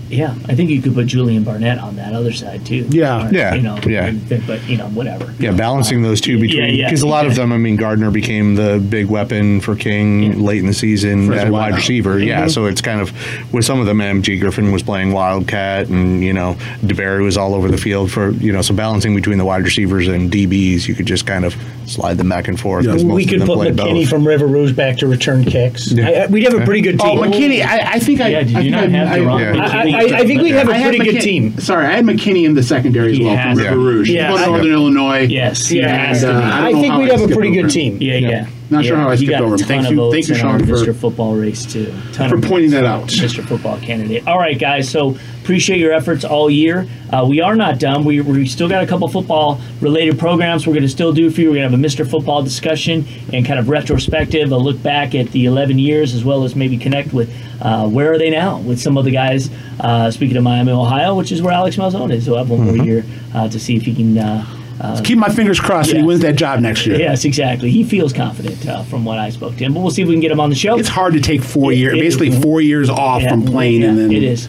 Yeah, 0.09 0.33
I 0.47 0.55
think 0.55 0.69
you 0.71 0.81
could 0.81 0.93
put 0.95 1.05
Julian 1.07 1.43
Barnett 1.43 1.77
on 1.77 1.95
that 1.97 2.13
other 2.13 2.31
side 2.33 2.65
too. 2.65 2.87
Yeah. 2.89 3.27
Or, 3.27 3.31
Yeah, 3.33 3.53
You 3.53 3.61
know, 3.61 3.77
yeah. 3.85 4.11
But, 4.27 4.45
but, 4.47 4.67
you 4.67 4.75
know, 4.77 4.87
whatever. 4.89 5.33
Yeah, 5.39 5.51
balancing 5.51 6.01
those 6.01 6.19
two 6.19 6.39
between 6.39 6.59
Yeah, 6.63 6.71
yeah, 6.71 6.85
because 6.87 7.01
a 7.03 7.07
lot 7.07 7.25
of 7.27 7.35
them. 7.35 7.53
I 7.53 7.57
mean, 7.57 7.75
Gardner 7.75 8.09
became 8.11 8.55
the 8.55 8.83
big 8.89 9.07
weapon 9.07 9.61
for 9.61 9.75
King 9.75 10.39
late 10.43 10.59
in 10.59 10.65
the 10.67 10.73
season 10.73 11.31
as 11.31 11.43
his 11.43 11.51
wide 11.51 11.75
receiver. 11.75 12.19
Yeah, 12.19 12.39
Mm-hmm. 12.41 12.49
so 12.49 12.65
it's 12.65 12.81
kind 12.81 13.01
of 13.01 13.11
with 13.53 13.65
some 13.65 13.79
of 13.79 13.85
them. 13.85 13.99
MG 13.99 14.39
Griffin 14.39 14.71
was 14.71 14.81
playing 14.83 15.11
wildcat, 15.11 15.87
and 15.89 16.23
you 16.23 16.33
know 16.33 16.55
DeBerry 16.81 17.23
was 17.23 17.37
all 17.37 17.53
over 17.53 17.69
the 17.69 17.77
field 17.77 18.11
for 18.11 18.31
you 18.31 18.51
know. 18.51 18.61
So 18.61 18.73
balancing 18.73 19.13
between 19.15 19.37
the 19.37 19.45
wide 19.45 19.63
receivers 19.63 20.07
and 20.07 20.31
DBs, 20.31 20.87
you 20.87 20.95
could 20.95 21.05
just 21.05 21.25
kind 21.27 21.45
of 21.45 21.55
slide 21.85 22.17
them 22.17 22.29
back 22.29 22.47
and 22.47 22.59
forth. 22.59 22.85
'cause 22.85 23.03
most 23.03 23.13
we 23.15 23.23
of 23.23 23.29
could 23.29 23.39
them 23.41 23.47
put 23.47 23.55
play 23.57 23.71
McKinney 23.71 24.01
both. 24.01 24.09
from 24.09 24.27
River 24.27 24.47
Rouge 24.47 24.71
back 24.73 24.97
to 24.99 25.07
return 25.07 25.43
kicks. 25.43 25.91
Yeah. 25.91 26.07
I, 26.07 26.11
I, 26.11 26.25
we'd 26.27 26.43
have 26.43 26.53
a 26.53 26.63
pretty 26.65 26.81
good 26.81 26.99
Oh, 27.01 27.23
team. 27.23 27.31
McKinney, 27.31 27.63
I, 27.65 27.93
I 27.93 27.99
think 27.99 28.21
I. 28.21 28.27
Yeah, 28.29 28.39
did 28.39 28.49
you 28.51 28.57
think 28.59 28.71
not 28.71 28.83
I, 28.83 28.87
have 28.89 29.07
I, 29.11 29.19
Deron 29.19 29.39
Yeah. 29.39 29.53
McKinney? 29.53 29.98
I, 29.99 30.15
I, 30.15 30.19
I 30.19 30.25
think 30.25 30.41
we 30.41 30.49
have 30.51 30.67
a 30.69 30.71
I 30.71 30.77
had 30.77 30.95
pretty 30.95 31.11
good 31.11 31.21
McKin- 31.21 31.23
team. 31.23 31.59
Sorry, 31.59 31.85
I 31.85 31.91
had 31.91 32.05
McKinney 32.05 32.45
in 32.45 32.53
the 32.55 32.63
secondary 32.63 33.11
as 33.11 33.17
He 33.17 33.23
well 33.25 33.35
has 33.35 33.57
from 33.57 33.63
River 33.65 33.75
to. 33.75 33.81
Rouge. 33.81 34.09
Yeah, 34.09 34.31
He's 34.31 34.39
going 34.39 34.41
I- 34.41 34.45
to 34.45 34.51
Northern 34.51 34.71
Illinois. 34.73 35.19
Yes, 35.21 35.67
he 35.67 35.79
Yeah, 35.79 35.87
has 36.07 36.23
And, 36.23 36.31
to 36.33 36.37
uh, 36.37 36.41
be. 36.41 36.45
I, 36.45 36.49
I 36.49 36.61
don't 36.61 36.73
know 36.73 36.81
think 36.81 36.93
how 36.93 36.99
we'd 36.99 37.09
I 37.09 37.11
have 37.11 37.19
a 37.19 37.23
skipped 37.23 37.33
pretty 37.39 37.51
good 37.53 37.63
him. 37.65 37.69
team. 37.69 37.97
Yeah, 38.01 38.15
yeah. 38.15 38.47
Not 38.71 38.85
sure 38.85 38.97
how 38.97 39.09
I 39.09 39.15
He 39.15 39.25
skipped 39.25 39.31
got 39.31 39.41
a 39.41 39.45
over 39.45 39.53
him. 39.55 39.59
ton 39.59 39.67
Thank 39.67 39.85
of 39.85 39.91
you- 39.91 39.97
votes 39.97 40.13
thank 40.13 40.27
you, 40.27 40.33
in 40.35 40.39
Sean, 40.41 40.59
for- 40.59 40.65
Mr. 40.73 40.95
Football 40.95 41.35
race 41.35 41.65
too. 41.65 41.93
Ton 42.13 42.29
for 42.29 42.35
of 42.35 42.41
pointing 42.43 42.69
votes. 42.71 42.81
that 42.81 42.85
out. 42.85 43.07
Mr. 43.07 43.43
Football 43.43 43.77
candidate. 43.79 44.27
All 44.27 44.37
right, 44.37 44.57
guys. 44.59 44.87
So 44.89 45.17
appreciate 45.49 45.79
your 45.79 45.91
efforts 45.91 46.23
all 46.23 46.47
year. 46.47 46.87
Uh, 47.11 47.25
we 47.27 47.41
are 47.41 47.55
not 47.55 47.79
done. 47.79 48.05
We 48.05 48.21
we 48.21 48.47
still 48.47 48.69
got 48.69 48.83
a 48.83 48.85
couple 48.87 49.07
football 49.07 49.59
related 49.81 50.19
programs 50.19 50.67
we're 50.67 50.73
going 50.73 50.83
to 50.83 50.89
still 50.89 51.11
do 51.11 51.31
for 51.31 51.41
you. 51.41 51.49
We're 51.49 51.55
going 51.55 51.71
to 51.71 51.75
have 51.75 51.83
a 51.83 52.03
Mr. 52.03 52.07
Football 52.07 52.43
discussion 52.43 53.03
and 53.33 53.43
kind 53.43 53.57
of 53.59 53.67
retrospective, 53.67 54.51
a 54.51 54.57
look 54.57 54.79
back 54.83 55.15
at 55.15 55.31
the 55.31 55.45
11 55.45 55.79
years, 55.79 56.13
as 56.13 56.23
well 56.23 56.43
as 56.43 56.55
maybe 56.55 56.77
connect 56.77 57.13
with 57.13 57.35
uh, 57.63 57.89
where 57.89 58.13
are 58.13 58.19
they 58.19 58.29
now 58.29 58.59
with 58.59 58.79
some 58.79 58.95
of 58.95 59.05
the 59.05 59.11
guys. 59.11 59.49
Uh, 59.79 60.11
speaking 60.11 60.37
of 60.37 60.43
Miami, 60.43 60.71
Ohio, 60.71 61.15
which 61.15 61.31
is 61.31 61.41
where 61.41 61.51
Alex 61.53 61.77
Malzone 61.77 62.13
is. 62.13 62.25
So 62.25 62.35
I 62.35 62.39
have 62.39 62.51
one 62.51 62.65
more 62.65 62.85
year 62.85 63.03
uh, 63.33 63.49
to 63.49 63.59
see 63.59 63.75
if 63.75 63.81
he 63.81 63.95
can. 63.95 64.19
Uh, 64.19 64.45
uh, 64.79 65.01
Keep 65.03 65.17
my 65.17 65.29
fingers 65.29 65.59
crossed 65.59 65.89
that 65.89 65.97
he 65.97 66.03
wins 66.03 66.21
that 66.21 66.35
job 66.35 66.59
next 66.59 66.85
year. 66.85 66.95
Yes, 66.99 67.25
exactly. 67.25 67.71
He 67.71 67.83
feels 67.83 68.13
confident 68.13 68.67
uh, 68.67 68.83
from 68.83 69.03
what 69.03 69.17
I 69.17 69.31
spoke 69.31 69.57
to 69.57 69.63
him, 69.63 69.73
but 69.73 69.79
we'll 69.79 69.89
see 69.89 70.03
if 70.03 70.07
we 70.07 70.13
can 70.13 70.21
get 70.21 70.31
him 70.31 70.39
on 70.39 70.51
the 70.51 70.55
show. 70.55 70.77
It's 70.77 70.87
hard 70.87 71.13
to 71.13 71.19
take 71.19 71.41
four 71.41 71.73
years, 71.73 71.97
basically 71.97 72.39
four 72.39 72.61
years 72.61 72.87
off 72.87 73.23
Yeah, 73.23 73.29
from 73.29 73.45
playing, 73.45 73.83
and 73.83 73.97
then 73.97 74.11
it 74.11 74.21
is. 74.21 74.47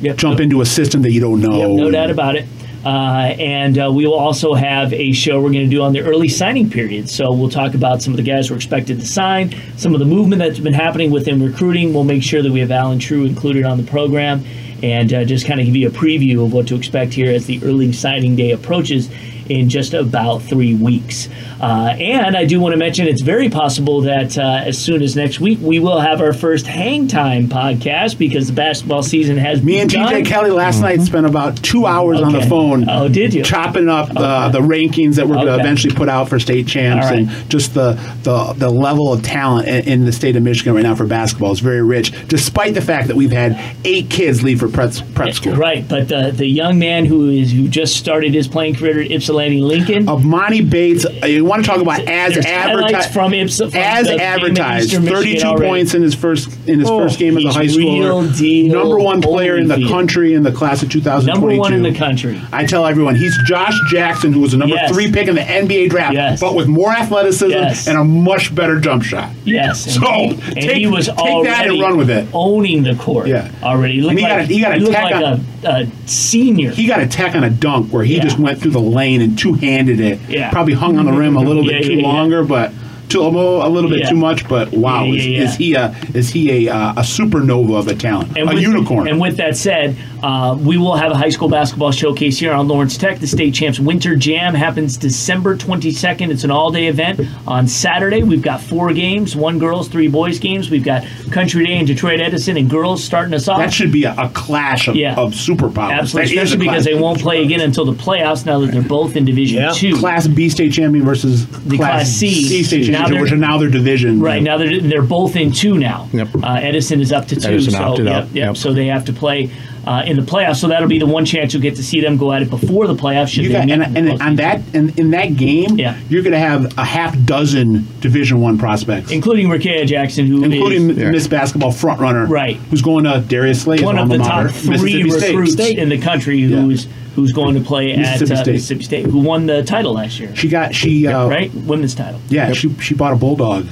Yep. 0.00 0.16
jump 0.16 0.40
into 0.40 0.60
a 0.60 0.66
system 0.66 1.02
that 1.02 1.12
you 1.12 1.20
don't 1.20 1.40
know. 1.40 1.58
Yep, 1.58 1.70
no 1.70 1.90
doubt 1.90 2.10
about 2.10 2.36
it. 2.36 2.46
Uh, 2.84 3.34
and 3.40 3.78
uh, 3.78 3.90
we 3.92 4.06
will 4.06 4.14
also 4.14 4.54
have 4.54 4.92
a 4.92 5.10
show 5.10 5.40
we're 5.42 5.50
going 5.50 5.68
to 5.68 5.74
do 5.74 5.82
on 5.82 5.92
the 5.92 6.00
early 6.00 6.28
signing 6.28 6.70
period. 6.70 7.08
So 7.08 7.32
we'll 7.32 7.50
talk 7.50 7.74
about 7.74 8.00
some 8.00 8.12
of 8.12 8.16
the 8.16 8.22
guys 8.22 8.46
who 8.46 8.54
are 8.54 8.56
expected 8.56 9.00
to 9.00 9.06
sign, 9.06 9.56
some 9.76 9.92
of 9.92 9.98
the 9.98 10.06
movement 10.06 10.38
that's 10.38 10.60
been 10.60 10.72
happening 10.72 11.10
within 11.10 11.42
recruiting. 11.42 11.92
We'll 11.92 12.04
make 12.04 12.22
sure 12.22 12.42
that 12.42 12.52
we 12.52 12.60
have 12.60 12.70
Allen 12.70 13.00
Trieu 13.00 13.24
included 13.24 13.64
on 13.64 13.76
the 13.76 13.82
program 13.82 14.44
and 14.84 15.12
uh, 15.12 15.24
just 15.24 15.46
kind 15.46 15.58
of 15.58 15.66
give 15.66 15.74
you 15.74 15.88
a 15.88 15.90
preview 15.90 16.44
of 16.44 16.52
what 16.52 16.68
to 16.68 16.76
expect 16.76 17.12
here 17.12 17.32
as 17.32 17.46
the 17.46 17.60
early 17.64 17.92
signing 17.92 18.36
day 18.36 18.52
approaches 18.52 19.10
in 19.48 19.68
just 19.68 19.94
about 19.94 20.42
three 20.42 20.74
weeks. 20.74 21.28
Uh, 21.60 21.94
and 21.98 22.36
I 22.36 22.44
do 22.44 22.60
want 22.60 22.72
to 22.74 22.76
mention 22.76 23.06
it's 23.06 23.22
very 23.22 23.48
possible 23.48 24.02
that 24.02 24.36
uh, 24.36 24.62
as 24.64 24.78
soon 24.78 25.02
as 25.02 25.16
next 25.16 25.40
week 25.40 25.58
we 25.62 25.78
will 25.78 26.00
have 26.00 26.20
our 26.20 26.32
first 26.32 26.66
Hang 26.66 27.08
Time 27.08 27.48
podcast 27.48 28.18
because 28.18 28.48
the 28.48 28.52
basketball 28.52 29.02
season 29.02 29.38
has 29.38 29.62
Me 29.62 29.80
and 29.80 29.90
begun. 29.90 30.12
TJ 30.12 30.26
Kelly 30.26 30.50
last 30.50 30.80
night 30.80 31.00
spent 31.00 31.26
about 31.26 31.62
two 31.62 31.86
hours 31.86 32.20
on 32.20 32.32
the 32.32 32.42
phone. 32.42 32.88
Oh, 32.88 33.08
did 33.08 33.32
you? 33.32 33.42
Chopping 33.42 33.88
up 33.88 34.08
the, 34.08 34.50
the 34.52 34.60
rankings 34.60 35.16
that 35.16 35.26
we're 35.26 35.34
going 35.34 35.46
to 35.46 35.58
eventually 35.58 35.94
put 35.94 36.08
out 36.08 36.28
for 36.28 36.38
state 36.38 36.66
champs, 36.66 37.06
right. 37.06 37.20
and 37.20 37.50
just 37.50 37.72
the, 37.74 37.92
the 38.22 38.54
the 38.56 38.70
level 38.70 39.12
of 39.12 39.22
talent 39.22 39.68
in, 39.68 39.88
in 39.88 40.04
the 40.04 40.12
state 40.12 40.36
of 40.36 40.42
Michigan 40.42 40.74
right 40.74 40.82
now 40.82 40.94
for 40.94 41.06
basketball 41.06 41.52
is 41.52 41.60
very 41.60 41.82
rich, 41.82 42.12
despite 42.28 42.74
the 42.74 42.82
fact 42.82 43.08
that 43.08 43.16
we've 43.16 43.32
had 43.32 43.58
eight 43.84 44.10
kids 44.10 44.42
leave 44.42 44.60
for 44.60 44.68
prep, 44.68 44.92
prep 45.14 45.32
school. 45.32 45.54
Right, 45.54 45.86
but 45.88 46.08
the 46.08 46.32
the 46.32 46.46
young 46.46 46.78
man 46.78 47.06
who 47.06 47.30
is 47.30 47.52
who 47.52 47.68
just 47.68 47.96
started 47.96 48.34
his 48.34 48.46
playing 48.46 48.74
career 48.74 49.00
at 49.00 49.10
Ypsilanti 49.10 49.35
Lincoln. 49.36 50.06
Emoni 50.06 50.68
Bates, 50.68 51.04
uh, 51.06 51.26
you 51.26 51.44
want 51.44 51.64
to 51.64 51.70
talk 51.70 51.80
about 51.80 52.00
as 52.00 52.34
There's 52.34 52.46
advertised 52.46 53.12
from 53.12 53.32
Ipsa 53.32 53.74
as 53.74 54.06
the 54.06 54.10
game 54.12 54.14
in 54.14 54.20
advertised, 54.20 54.92
thirty-two 54.92 55.54
points 55.56 55.94
in 55.94 56.02
his 56.02 56.14
first 56.14 56.48
in 56.68 56.80
his 56.80 56.88
Oh, 56.88 56.98
first 57.00 57.18
game 57.18 57.36
as 57.36 57.44
a 57.44 57.52
high 57.52 57.66
schooler. 57.66 58.36
deal. 58.36 58.72
Number 58.78 58.98
one 58.98 59.20
player 59.22 59.56
in 59.56 59.68
the 59.68 59.86
country 59.88 60.34
in 60.34 60.42
the 60.42 60.52
class 60.52 60.82
of 60.82 60.90
2022. 60.90 61.40
Number 61.40 61.58
one 61.60 61.72
in 61.74 61.82
the 61.82 61.94
country. 61.94 62.40
I 62.52 62.64
tell 62.66 62.86
everyone 62.86 63.14
he's 63.16 63.36
Josh 63.46 63.74
Jackson, 63.90 64.32
who 64.32 64.40
was 64.40 64.54
a 64.54 64.56
number 64.56 64.74
Yes. 64.74 64.90
three 64.92 65.10
pick 65.12 65.28
in 65.28 65.34
the 65.36 65.42
NBA 65.42 65.88
draft, 65.90 66.14
Yes. 66.14 66.40
but 66.40 66.54
with 66.54 66.66
more 66.68 66.92
athleticism 66.92 67.50
Yes. 67.50 67.86
and 67.86 67.96
a 67.98 68.04
much 68.04 68.54
better 68.54 68.80
jump 68.80 69.02
shot. 69.02 69.30
Yes, 69.44 69.84
and 69.94 69.94
So 69.94 70.10
he, 70.12 70.28
and 70.30 70.54
take, 70.54 70.76
he 70.76 70.86
was 70.86 71.06
take 71.06 71.44
that 71.44 71.66
and 71.66 71.80
run 71.80 71.96
with 71.96 72.10
it. 72.10 72.26
owning 72.32 72.82
the 72.82 72.94
court. 72.94 73.28
Yeah. 73.28 73.48
already. 73.62 73.94
He 73.94 74.00
looked 74.02 74.16
he 74.18 74.22
got 74.22 74.30
like 74.40 74.48
a- 74.50 74.52
he 74.52 74.60
got 74.60 74.76
a 74.76 74.80
tech 74.86 75.04
like 75.04 75.14
on- 75.14 75.22
a, 75.64 75.68
a 75.68 75.86
senior. 76.06 76.70
He 76.70 76.86
got 76.86 77.00
a 77.00 77.06
tech 77.06 77.34
on 77.34 77.44
a 77.44 77.50
dunk 77.50 77.92
where 77.92 78.04
he 78.04 78.16
Yeah. 78.16 78.22
just 78.22 78.38
went 78.38 78.58
through 78.60 78.70
the 78.72 78.80
lane 78.80 79.20
and 79.26 79.38
two 79.38 79.52
handed 79.54 80.00
it. 80.00 80.18
Yeah. 80.28 80.50
Probably 80.50 80.74
hung 80.74 80.98
on 80.98 81.06
the 81.06 81.12
rim 81.12 81.36
a 81.36 81.40
little 81.48 81.64
Yeah, 81.64 81.78
bit 81.78 81.84
too 81.86 81.94
yeah, 81.94 82.00
yeah. 82.02 82.06
longer, 82.08 82.44
but 82.44 82.72
too 83.08 83.20
a 83.22 83.68
little 83.68 83.90
bit 83.90 84.00
Yeah. 84.00 84.10
too 84.10 84.16
much. 84.16 84.48
But 84.48 84.72
wow, 84.72 85.04
Yeah, 85.04 85.14
is, 85.14 85.26
yeah, 85.26 85.38
yeah. 85.38 85.44
is 85.44 85.56
he 85.56 85.74
a 85.74 85.96
is 86.14 86.28
he 86.30 86.66
a 86.68 86.74
uh, 86.74 86.92
a 86.92 87.00
supernova 87.02 87.78
of 87.78 87.88
a 87.88 87.94
talent, 87.94 88.36
a 88.36 88.44
with, 88.44 88.60
unicorn? 88.60 89.08
And 89.08 89.20
with 89.20 89.36
that 89.38 89.56
said, 89.56 89.96
uh, 90.22 90.56
we 90.60 90.76
will 90.76 90.96
have 90.96 91.12
a 91.12 91.16
high 91.16 91.28
school 91.28 91.48
basketball 91.48 91.92
showcase 91.92 92.38
here 92.38 92.52
on 92.52 92.68
Lawrence 92.68 92.96
Tech. 92.96 93.18
The 93.18 93.26
state 93.26 93.54
champs 93.54 93.78
winter 93.78 94.16
jam 94.16 94.54
happens 94.54 94.96
December 94.96 95.56
22nd. 95.56 96.30
It's 96.30 96.44
an 96.44 96.50
all-day 96.50 96.86
event 96.86 97.20
on 97.46 97.68
Saturday. 97.68 98.22
We've 98.22 98.42
got 98.42 98.60
four 98.60 98.92
games: 98.92 99.36
one 99.36 99.58
girls, 99.58 99.88
three 99.88 100.08
boys 100.08 100.38
games. 100.38 100.70
We've 100.70 100.84
got 100.84 101.04
Country 101.30 101.64
Day 101.66 101.78
and 101.78 101.86
Detroit 101.86 102.20
Edison 102.20 102.56
and 102.56 102.68
girls 102.68 103.02
starting 103.04 103.34
us 103.34 103.48
off. 103.48 103.58
that 103.58 103.72
should 103.72 103.92
be 103.92 104.04
a, 104.04 104.14
a 104.16 104.28
clash 104.30 104.88
of, 104.88 104.96
Yeah. 104.96 105.14
of 105.16 105.32
superpowers. 105.32 105.92
Absolutely, 105.92 105.96
That 105.96 106.02
is 106.02 106.12
a 106.16 106.42
especially 106.42 106.66
because 106.66 106.84
they 106.84 106.94
won't 106.94 107.20
play 107.20 107.42
again 107.42 107.60
until 107.60 107.84
the 107.84 107.92
playoffs. 107.92 108.44
Now 108.46 108.58
that 108.60 108.72
they're 108.72 108.82
both 108.82 109.16
in 109.16 109.24
Division 109.24 109.58
Yeah. 109.58 109.70
Two, 109.72 109.96
Class 109.96 110.26
B 110.26 110.48
state 110.48 110.72
champion 110.72 111.04
versus 111.04 111.46
The 111.64 111.76
Class 111.76 112.08
C. 112.08 112.62
state 112.64 112.84
Now 112.98 113.08
they're- 113.08 113.20
which 113.22 113.32
are 113.32 113.36
now 113.36 113.58
their 113.58 113.68
division. 113.70 114.20
Right 114.20 114.42
now, 114.42 114.58
they're 114.58 114.80
they're 114.80 115.02
both 115.02 115.36
in 115.36 115.52
two 115.52 115.78
now. 115.78 116.08
Yep. 116.12 116.28
Uh, 116.42 116.54
Edison 116.54 117.00
is 117.00 117.12
up 117.12 117.26
to 117.28 117.36
two. 117.36 117.48
Edison 117.48 117.72
so 117.72 117.82
opted 117.82 118.06
yep, 118.06 118.14
out. 118.14 118.24
Yep, 118.26 118.34
Yep. 118.34 118.56
So 118.56 118.72
they 118.72 118.86
have 118.86 119.04
to 119.06 119.12
play 119.12 119.50
uh, 119.86 120.02
in 120.04 120.16
the 120.16 120.22
playoffs. 120.22 120.56
So 120.56 120.68
that'll 120.68 120.88
be 120.88 120.98
the 120.98 121.06
one 121.06 121.24
chance 121.24 121.52
you'll 121.52 121.62
get 121.62 121.76
to 121.76 121.82
see 121.82 122.00
them 122.00 122.16
go 122.16 122.32
at 122.32 122.42
it 122.42 122.50
before 122.50 122.86
the 122.86 122.94
playoffs. 122.94 123.28
Should 123.28 123.44
You 123.44 123.50
they 123.50 123.54
got, 123.54 123.66
meet 123.66 123.72
and, 123.72 123.96
in 123.96 124.08
and 124.08 124.22
on 124.22 124.36
that 124.36 124.60
and 124.74 124.98
in 124.98 125.10
that 125.12 125.36
game, 125.36 125.78
you're 125.78 126.22
going 126.22 126.32
to 126.32 126.38
have 126.38 126.76
a 126.76 126.84
half 126.84 127.16
dozen 127.24 127.86
Division 128.00 128.40
One 128.40 128.58
prospects, 128.58 129.10
including 129.10 129.48
Rickea 129.48 129.86
Jackson, 129.86 130.26
who 130.26 130.44
including 130.44 130.90
is 130.90 130.96
Miss 130.96 131.28
Basketball 131.28 131.72
frontrunner, 131.72 132.28
Right. 132.28 132.56
Who's 132.56 132.82
going 132.82 133.04
to 133.04 133.20
Darius 133.20 133.62
Slade, 133.62 133.82
one 133.82 133.98
of 133.98 134.08
the 134.08 134.18
top 134.18 134.50
three 134.50 135.02
recruits 135.02 135.52
State. 135.52 135.78
in 135.78 135.88
the 135.88 135.98
country 135.98 136.42
who's 136.42 136.88
who's 137.14 137.32
going 137.32 137.54
to 137.54 137.60
play 137.60 137.92
at 137.92 137.98
Mississippi 137.98 138.32
uh, 138.34 138.42
State. 138.42 138.52
Mississippi 138.52 138.84
State, 138.84 139.06
who 139.06 139.20
won 139.20 139.46
the 139.46 139.62
title 139.62 139.94
last 139.94 140.18
year. 140.18 140.34
She 140.36 140.48
got 140.48 140.74
she 140.74 141.06
uh, 141.06 141.28
right 141.28 141.52
women's 141.54 141.94
title. 141.94 142.20
Yeah, 142.28 142.52
she 142.52 142.74
she 142.74 142.94
bought 142.94 143.12
a 143.12 143.16
bulldog 143.16 143.66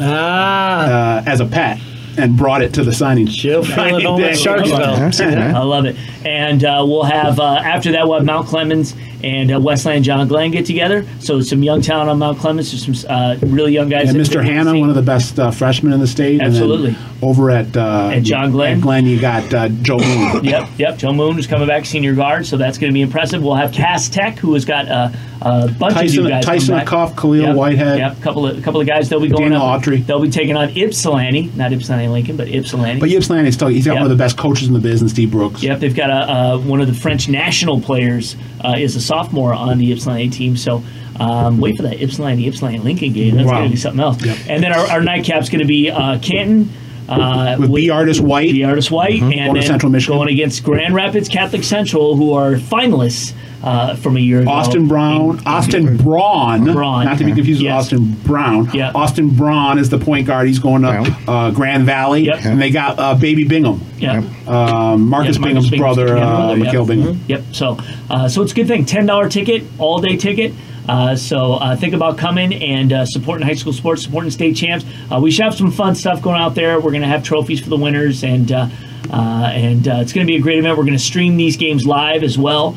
ah. 0.00 1.18
uh, 1.18 1.22
as 1.26 1.40
a 1.40 1.46
pet 1.46 1.80
and 2.18 2.36
brought 2.36 2.62
it 2.62 2.74
to 2.74 2.84
the 2.84 2.92
signing. 2.92 3.26
She'll 3.26 3.64
feel 3.64 3.96
it 3.96 4.04
home 4.04 4.20
at 4.22 4.34
Starkville. 4.34 5.20
I 5.54 5.62
love 5.62 5.86
it. 5.86 5.96
And 6.24 6.64
uh, 6.64 6.84
we'll 6.86 7.04
have, 7.04 7.38
uh, 7.40 7.56
after 7.56 7.92
that, 7.92 8.06
we'll 8.06 8.18
have 8.18 8.26
Mount 8.26 8.46
Clemens 8.46 8.94
and 9.24 9.52
uh, 9.52 9.58
Westland 9.60 10.04
John 10.04 10.28
Glenn 10.28 10.50
get 10.50 10.66
together. 10.66 11.06
So 11.20 11.40
some 11.40 11.62
young 11.62 11.80
talent 11.80 12.10
on 12.10 12.18
Mount 12.18 12.38
Clemens. 12.38 12.70
Some 12.84 13.10
uh, 13.10 13.36
really 13.42 13.72
young 13.72 13.88
guys. 13.88 14.10
And 14.10 14.18
Mr. 14.20 14.44
Hanna, 14.44 14.78
one 14.78 14.90
of 14.90 14.94
the 14.94 15.02
best 15.02 15.38
uh, 15.38 15.50
freshmen 15.50 15.92
in 15.92 16.00
the 16.00 16.06
state. 16.06 16.40
Absolutely. 16.42 16.94
over 17.22 17.50
at 17.50 17.76
uh, 17.76 18.10
At 18.12 18.22
John 18.22 18.50
Glenn. 18.50 18.76
at 18.78 18.82
Glenn, 18.82 19.06
you 19.06 19.20
got 19.20 19.52
uh, 19.54 19.68
Joe 19.68 19.98
Moon. 19.98 20.44
Yep, 20.54 20.68
yep. 20.78 20.98
Joe 20.98 21.12
Moon 21.12 21.38
is 21.38 21.46
coming 21.46 21.66
back, 21.66 21.86
senior 21.86 22.14
guard, 22.14 22.44
so 22.46 22.56
that's 22.58 22.76
going 22.78 22.90
to 22.92 22.94
be 22.94 23.00
impressive. 23.00 23.42
We'll 23.42 23.54
have 23.54 23.72
Cass 23.72 24.08
Tech, 24.10 24.36
who 24.38 24.52
has 24.54 24.64
got 24.66 24.88
uh, 24.88 25.10
a 25.40 25.68
bunch 25.68 25.94
Tyson- 25.94 26.18
of 26.18 26.24
new 26.24 26.30
guys. 26.30 26.44
Tyson 26.44 26.74
back. 26.76 26.86
Khalil 27.16 27.34
Yep, 27.42 27.56
Whitehead. 27.56 27.98
Yep, 27.98 28.20
couple 28.20 28.46
of 28.46 28.58
a 28.58 28.60
couple 28.62 28.80
of 28.80 28.86
guys. 28.86 29.08
They'll 29.08 29.20
be 29.20 29.28
going 29.28 29.50
Daniel 29.52 29.62
up. 29.62 29.80
Autry. 29.82 30.04
They'll 30.04 30.20
be 30.20 30.30
taking 30.30 30.56
on 30.56 30.68
Ypsilanti, 30.76 31.52
not 31.56 31.72
Ypsilanti 31.72 32.08
Lincoln, 32.08 32.36
but 32.36 32.48
Ypsilanti. 32.48 33.00
But 33.00 33.10
Ypsilanti 33.10 33.48
is 33.48 33.54
still 33.54 33.68
he's 33.68 33.86
got 33.86 33.94
Yep. 33.94 34.02
one 34.02 34.10
of 34.10 34.16
the 34.18 34.22
best 34.22 34.36
coaches 34.36 34.68
in 34.68 34.74
the 34.74 34.80
business, 34.80 35.12
Steve 35.12 35.30
Brooks. 35.30 35.62
Yep, 35.62 35.80
they've 35.80 35.94
got 35.96 36.10
a, 36.10 36.14
uh, 36.30 36.58
one 36.58 36.80
of 36.80 36.86
the 36.88 36.94
French 36.94 37.28
national 37.28 37.80
players 37.80 38.36
uh, 38.64 38.74
is 38.78 38.96
a 38.96 39.00
sophomore 39.00 39.52
on 39.54 39.78
the 39.78 39.92
Ypsilanti 39.92 40.30
team. 40.30 40.56
So 40.56 40.82
um, 41.20 41.58
wait 41.58 41.76
for 41.76 41.82
that 41.82 42.00
Ypsilanti 42.02 42.46
Ypsilanti 42.48 42.78
Lincoln 42.80 43.12
game. 43.12 43.36
That's 43.36 43.46
Wow. 43.46 43.58
going 43.58 43.64
to 43.70 43.74
be 43.74 43.80
something 43.80 44.00
else. 44.00 44.16
And 44.48 44.62
then 44.62 44.72
our, 44.72 44.86
our 44.86 45.00
nightcap's 45.00 45.48
going 45.48 45.60
to 45.60 45.66
be 45.66 45.90
uh, 45.90 46.18
Canton. 46.20 46.70
Uh, 47.08 47.56
With 47.58 47.74
B. 47.74 47.90
Artis 47.90 48.18
White. 48.20 48.52
B. 48.52 48.64
Artis 48.64 48.90
White, 48.90 49.20
Mhm. 49.20 49.22
and 49.22 49.32
Going 49.32 49.54
to 49.54 49.60
then 49.60 49.66
Central 49.66 49.92
Michigan. 49.92 50.18
going 50.18 50.28
against 50.32 50.62
Grand 50.64 50.94
Rapids 50.94 51.28
Catholic 51.28 51.62
Central, 51.64 52.16
who 52.16 52.32
are 52.32 52.54
finalists 52.54 53.32
uh, 53.62 53.94
from 53.94 54.16
a 54.18 54.20
year 54.20 54.40
ago. 54.40 54.50
Austin 54.50 54.86
Brown, 54.88 55.40
Austin 55.46 55.96
Braun, 55.96 56.70
Braun. 56.72 57.04
not 57.06 57.16
to 57.18 57.24
be 57.24 57.32
confused 57.32 57.62
with 57.62 57.72
Austin 57.72 58.14
Brown. 58.24 58.68
Yeah. 58.74 58.92
Austin 58.94 59.30
Braun 59.30 59.78
is 59.78 59.88
the 59.88 59.96
point 59.98 60.26
guard. 60.26 60.46
He's 60.48 60.58
going 60.58 60.82
to 60.82 61.14
uh, 61.26 61.50
Grand 61.50 61.84
Valley, 61.84 62.28
and 62.30 62.60
they 62.60 62.70
got 62.70 62.98
uh, 62.98 63.14
Baby 63.14 63.44
Bingham. 63.44 63.80
Yep. 63.98 64.24
Um, 64.48 65.08
Marcus 65.08 65.36
Yeah, 65.38 65.44
Bingham's 65.44 65.70
brother, 65.70 66.08
twin 66.08 66.18
uh, 66.22 66.36
brother, 66.36 66.56
yep. 66.56 66.64
Mikhail 66.66 66.84
Bingham. 66.86 67.14
Mhm. 67.14 67.18
Yep. 67.28 67.42
So, 67.52 67.78
uh, 68.10 68.28
so 68.28 68.42
it's 68.42 68.52
a 68.52 68.54
good 68.54 68.68
thing. 68.68 68.84
Ten 68.84 69.06
dollar 69.06 69.28
ticket, 69.30 69.64
all 69.78 69.98
day 70.00 70.16
ticket. 70.16 70.52
Uh, 70.88 71.16
so 71.16 71.54
uh, 71.54 71.76
think 71.76 71.94
about 71.94 72.18
coming 72.18 72.52
and 72.54 72.92
uh, 72.92 73.06
supporting 73.06 73.46
high 73.46 73.54
school 73.54 73.72
sports, 73.72 74.02
supporting 74.02 74.30
state 74.30 74.56
champs. 74.56 74.84
Uh, 75.10 75.18
we 75.20 75.30
should 75.30 75.44
have 75.44 75.54
some 75.54 75.70
fun 75.70 75.94
stuff 75.94 76.20
going 76.20 76.40
out 76.40 76.54
there. 76.54 76.76
We're 76.80 76.90
going 76.90 77.02
to 77.02 77.08
have 77.08 77.22
trophies 77.22 77.60
for 77.60 77.70
the 77.70 77.76
winners, 77.76 78.22
and 78.22 78.50
uh, 78.52 78.68
uh, 79.10 79.50
and 79.52 79.86
it's 79.86 80.12
going 80.12 80.26
to 80.26 80.30
be 80.30 80.36
a 80.36 80.40
great 80.40 80.58
event. 80.58 80.76
We're 80.76 80.84
going 80.84 80.96
to 80.96 81.02
stream 81.02 81.36
these 81.36 81.56
games 81.56 81.86
live 81.86 82.22
as 82.22 82.36
well. 82.36 82.76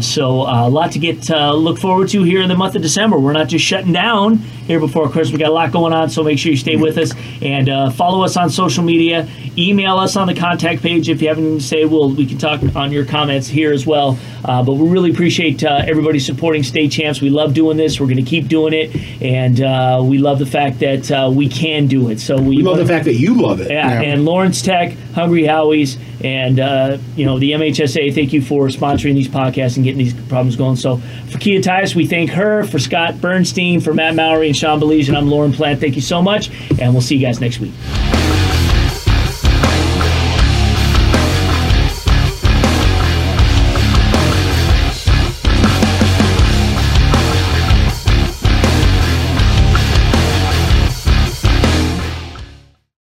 So 0.00 0.42
a 0.42 0.68
lot 0.68 0.92
to 0.92 0.98
get 0.98 1.28
look 1.28 1.78
forward 1.78 2.08
to 2.10 2.22
here 2.22 2.40
in 2.40 2.48
the 2.48 2.56
month 2.56 2.76
of 2.76 2.82
December. 2.82 3.18
We're 3.18 3.32
not 3.32 3.48
just 3.48 3.64
shutting 3.64 3.92
down 3.92 4.42
here 4.66 4.80
before 4.80 5.08
Christmas. 5.08 5.32
We 5.32 5.38
got 5.38 5.48
a 5.50 5.52
lot 5.54 5.72
going 5.72 5.92
on, 5.92 6.10
so 6.10 6.22
make 6.22 6.38
sure 6.38 6.50
you 6.50 6.56
stay 6.58 6.76
with 6.76 6.98
us 6.98 7.12
and 7.42 7.68
uh, 7.68 7.90
follow 7.90 8.24
us 8.24 8.36
on 8.36 8.50
social 8.50 8.82
media. 8.84 9.28
Email 9.56 9.96
us 9.98 10.16
on 10.16 10.26
the 10.26 10.34
contact 10.34 10.82
page 10.82 11.08
if 11.08 11.22
you 11.22 11.28
have 11.28 11.38
anything 11.38 11.58
to 11.58 11.64
say. 11.64 11.84
We'll 11.84 12.10
we 12.10 12.26
can 12.26 12.38
talk 12.38 12.60
on 12.76 12.92
your 12.92 13.04
comments 13.04 13.46
here 13.48 13.72
as 13.72 13.86
well. 13.86 14.18
Uh, 14.44 14.62
but 14.62 14.74
we 14.74 14.88
really 14.88 15.10
appreciate 15.10 15.64
uh, 15.64 15.82
everybody 15.86 16.18
supporting 16.18 16.62
state 16.62 16.92
champs. 16.92 17.20
We 17.20 17.30
love 17.30 17.54
doing 17.54 17.76
this. 17.76 17.98
We're 17.98 18.06
going 18.06 18.16
to 18.24 18.30
keep 18.30 18.48
doing 18.48 18.72
it, 18.74 18.94
and 19.22 19.60
uh, 19.60 20.00
we 20.04 20.18
love 20.18 20.38
the 20.38 20.46
fact 20.46 20.80
that 20.80 21.10
uh, 21.10 21.30
we 21.32 21.48
can 21.48 21.86
do 21.86 22.10
it. 22.10 22.20
So 22.20 22.36
we, 22.36 22.58
We 22.58 22.62
love 22.62 22.76
the 22.78 22.86
fact 22.86 23.06
that 23.06 23.14
you 23.14 23.34
love 23.40 23.60
it. 23.60 23.70
yeah, 23.70 24.00
and 24.02 24.24
Lawrence 24.24 24.62
Tech, 24.62 24.92
Hungry 25.14 25.44
Howie's, 25.46 25.96
and 26.22 26.60
uh, 26.60 26.98
you 27.16 27.24
know 27.26 27.38
the 27.38 27.52
MHSAA. 27.52 28.14
Thank 28.14 28.32
you 28.32 28.42
for 28.42 28.68
sponsoring 28.68 29.14
these 29.14 29.28
podcasts 29.28 29.76
and 29.76 29.84
getting 29.84 29.98
these 29.98 30.14
problems 30.14 30.56
going. 30.56 30.76
So 30.76 30.98
for 31.30 31.38
Kia 31.38 31.60
Tias, 31.60 31.94
we 31.94 32.06
thank 32.06 32.30
her. 32.30 32.64
For 32.64 32.78
Scott 32.78 33.20
Bernstein, 33.20 33.80
for 33.80 33.94
Matt 33.94 34.14
Mowry 34.14 34.48
and 34.48 34.55
Sean 34.56 34.80
Baligian, 34.80 35.08
and 35.08 35.18
I'm 35.18 35.28
Lauren 35.28 35.52
Plant. 35.52 35.80
Thank 35.80 35.96
you 35.96 36.02
so 36.02 36.22
much, 36.22 36.50
and 36.80 36.92
we'll 36.92 37.02
see 37.02 37.16
you 37.16 37.20
guys 37.20 37.40
next 37.40 37.60
week. 37.60 37.72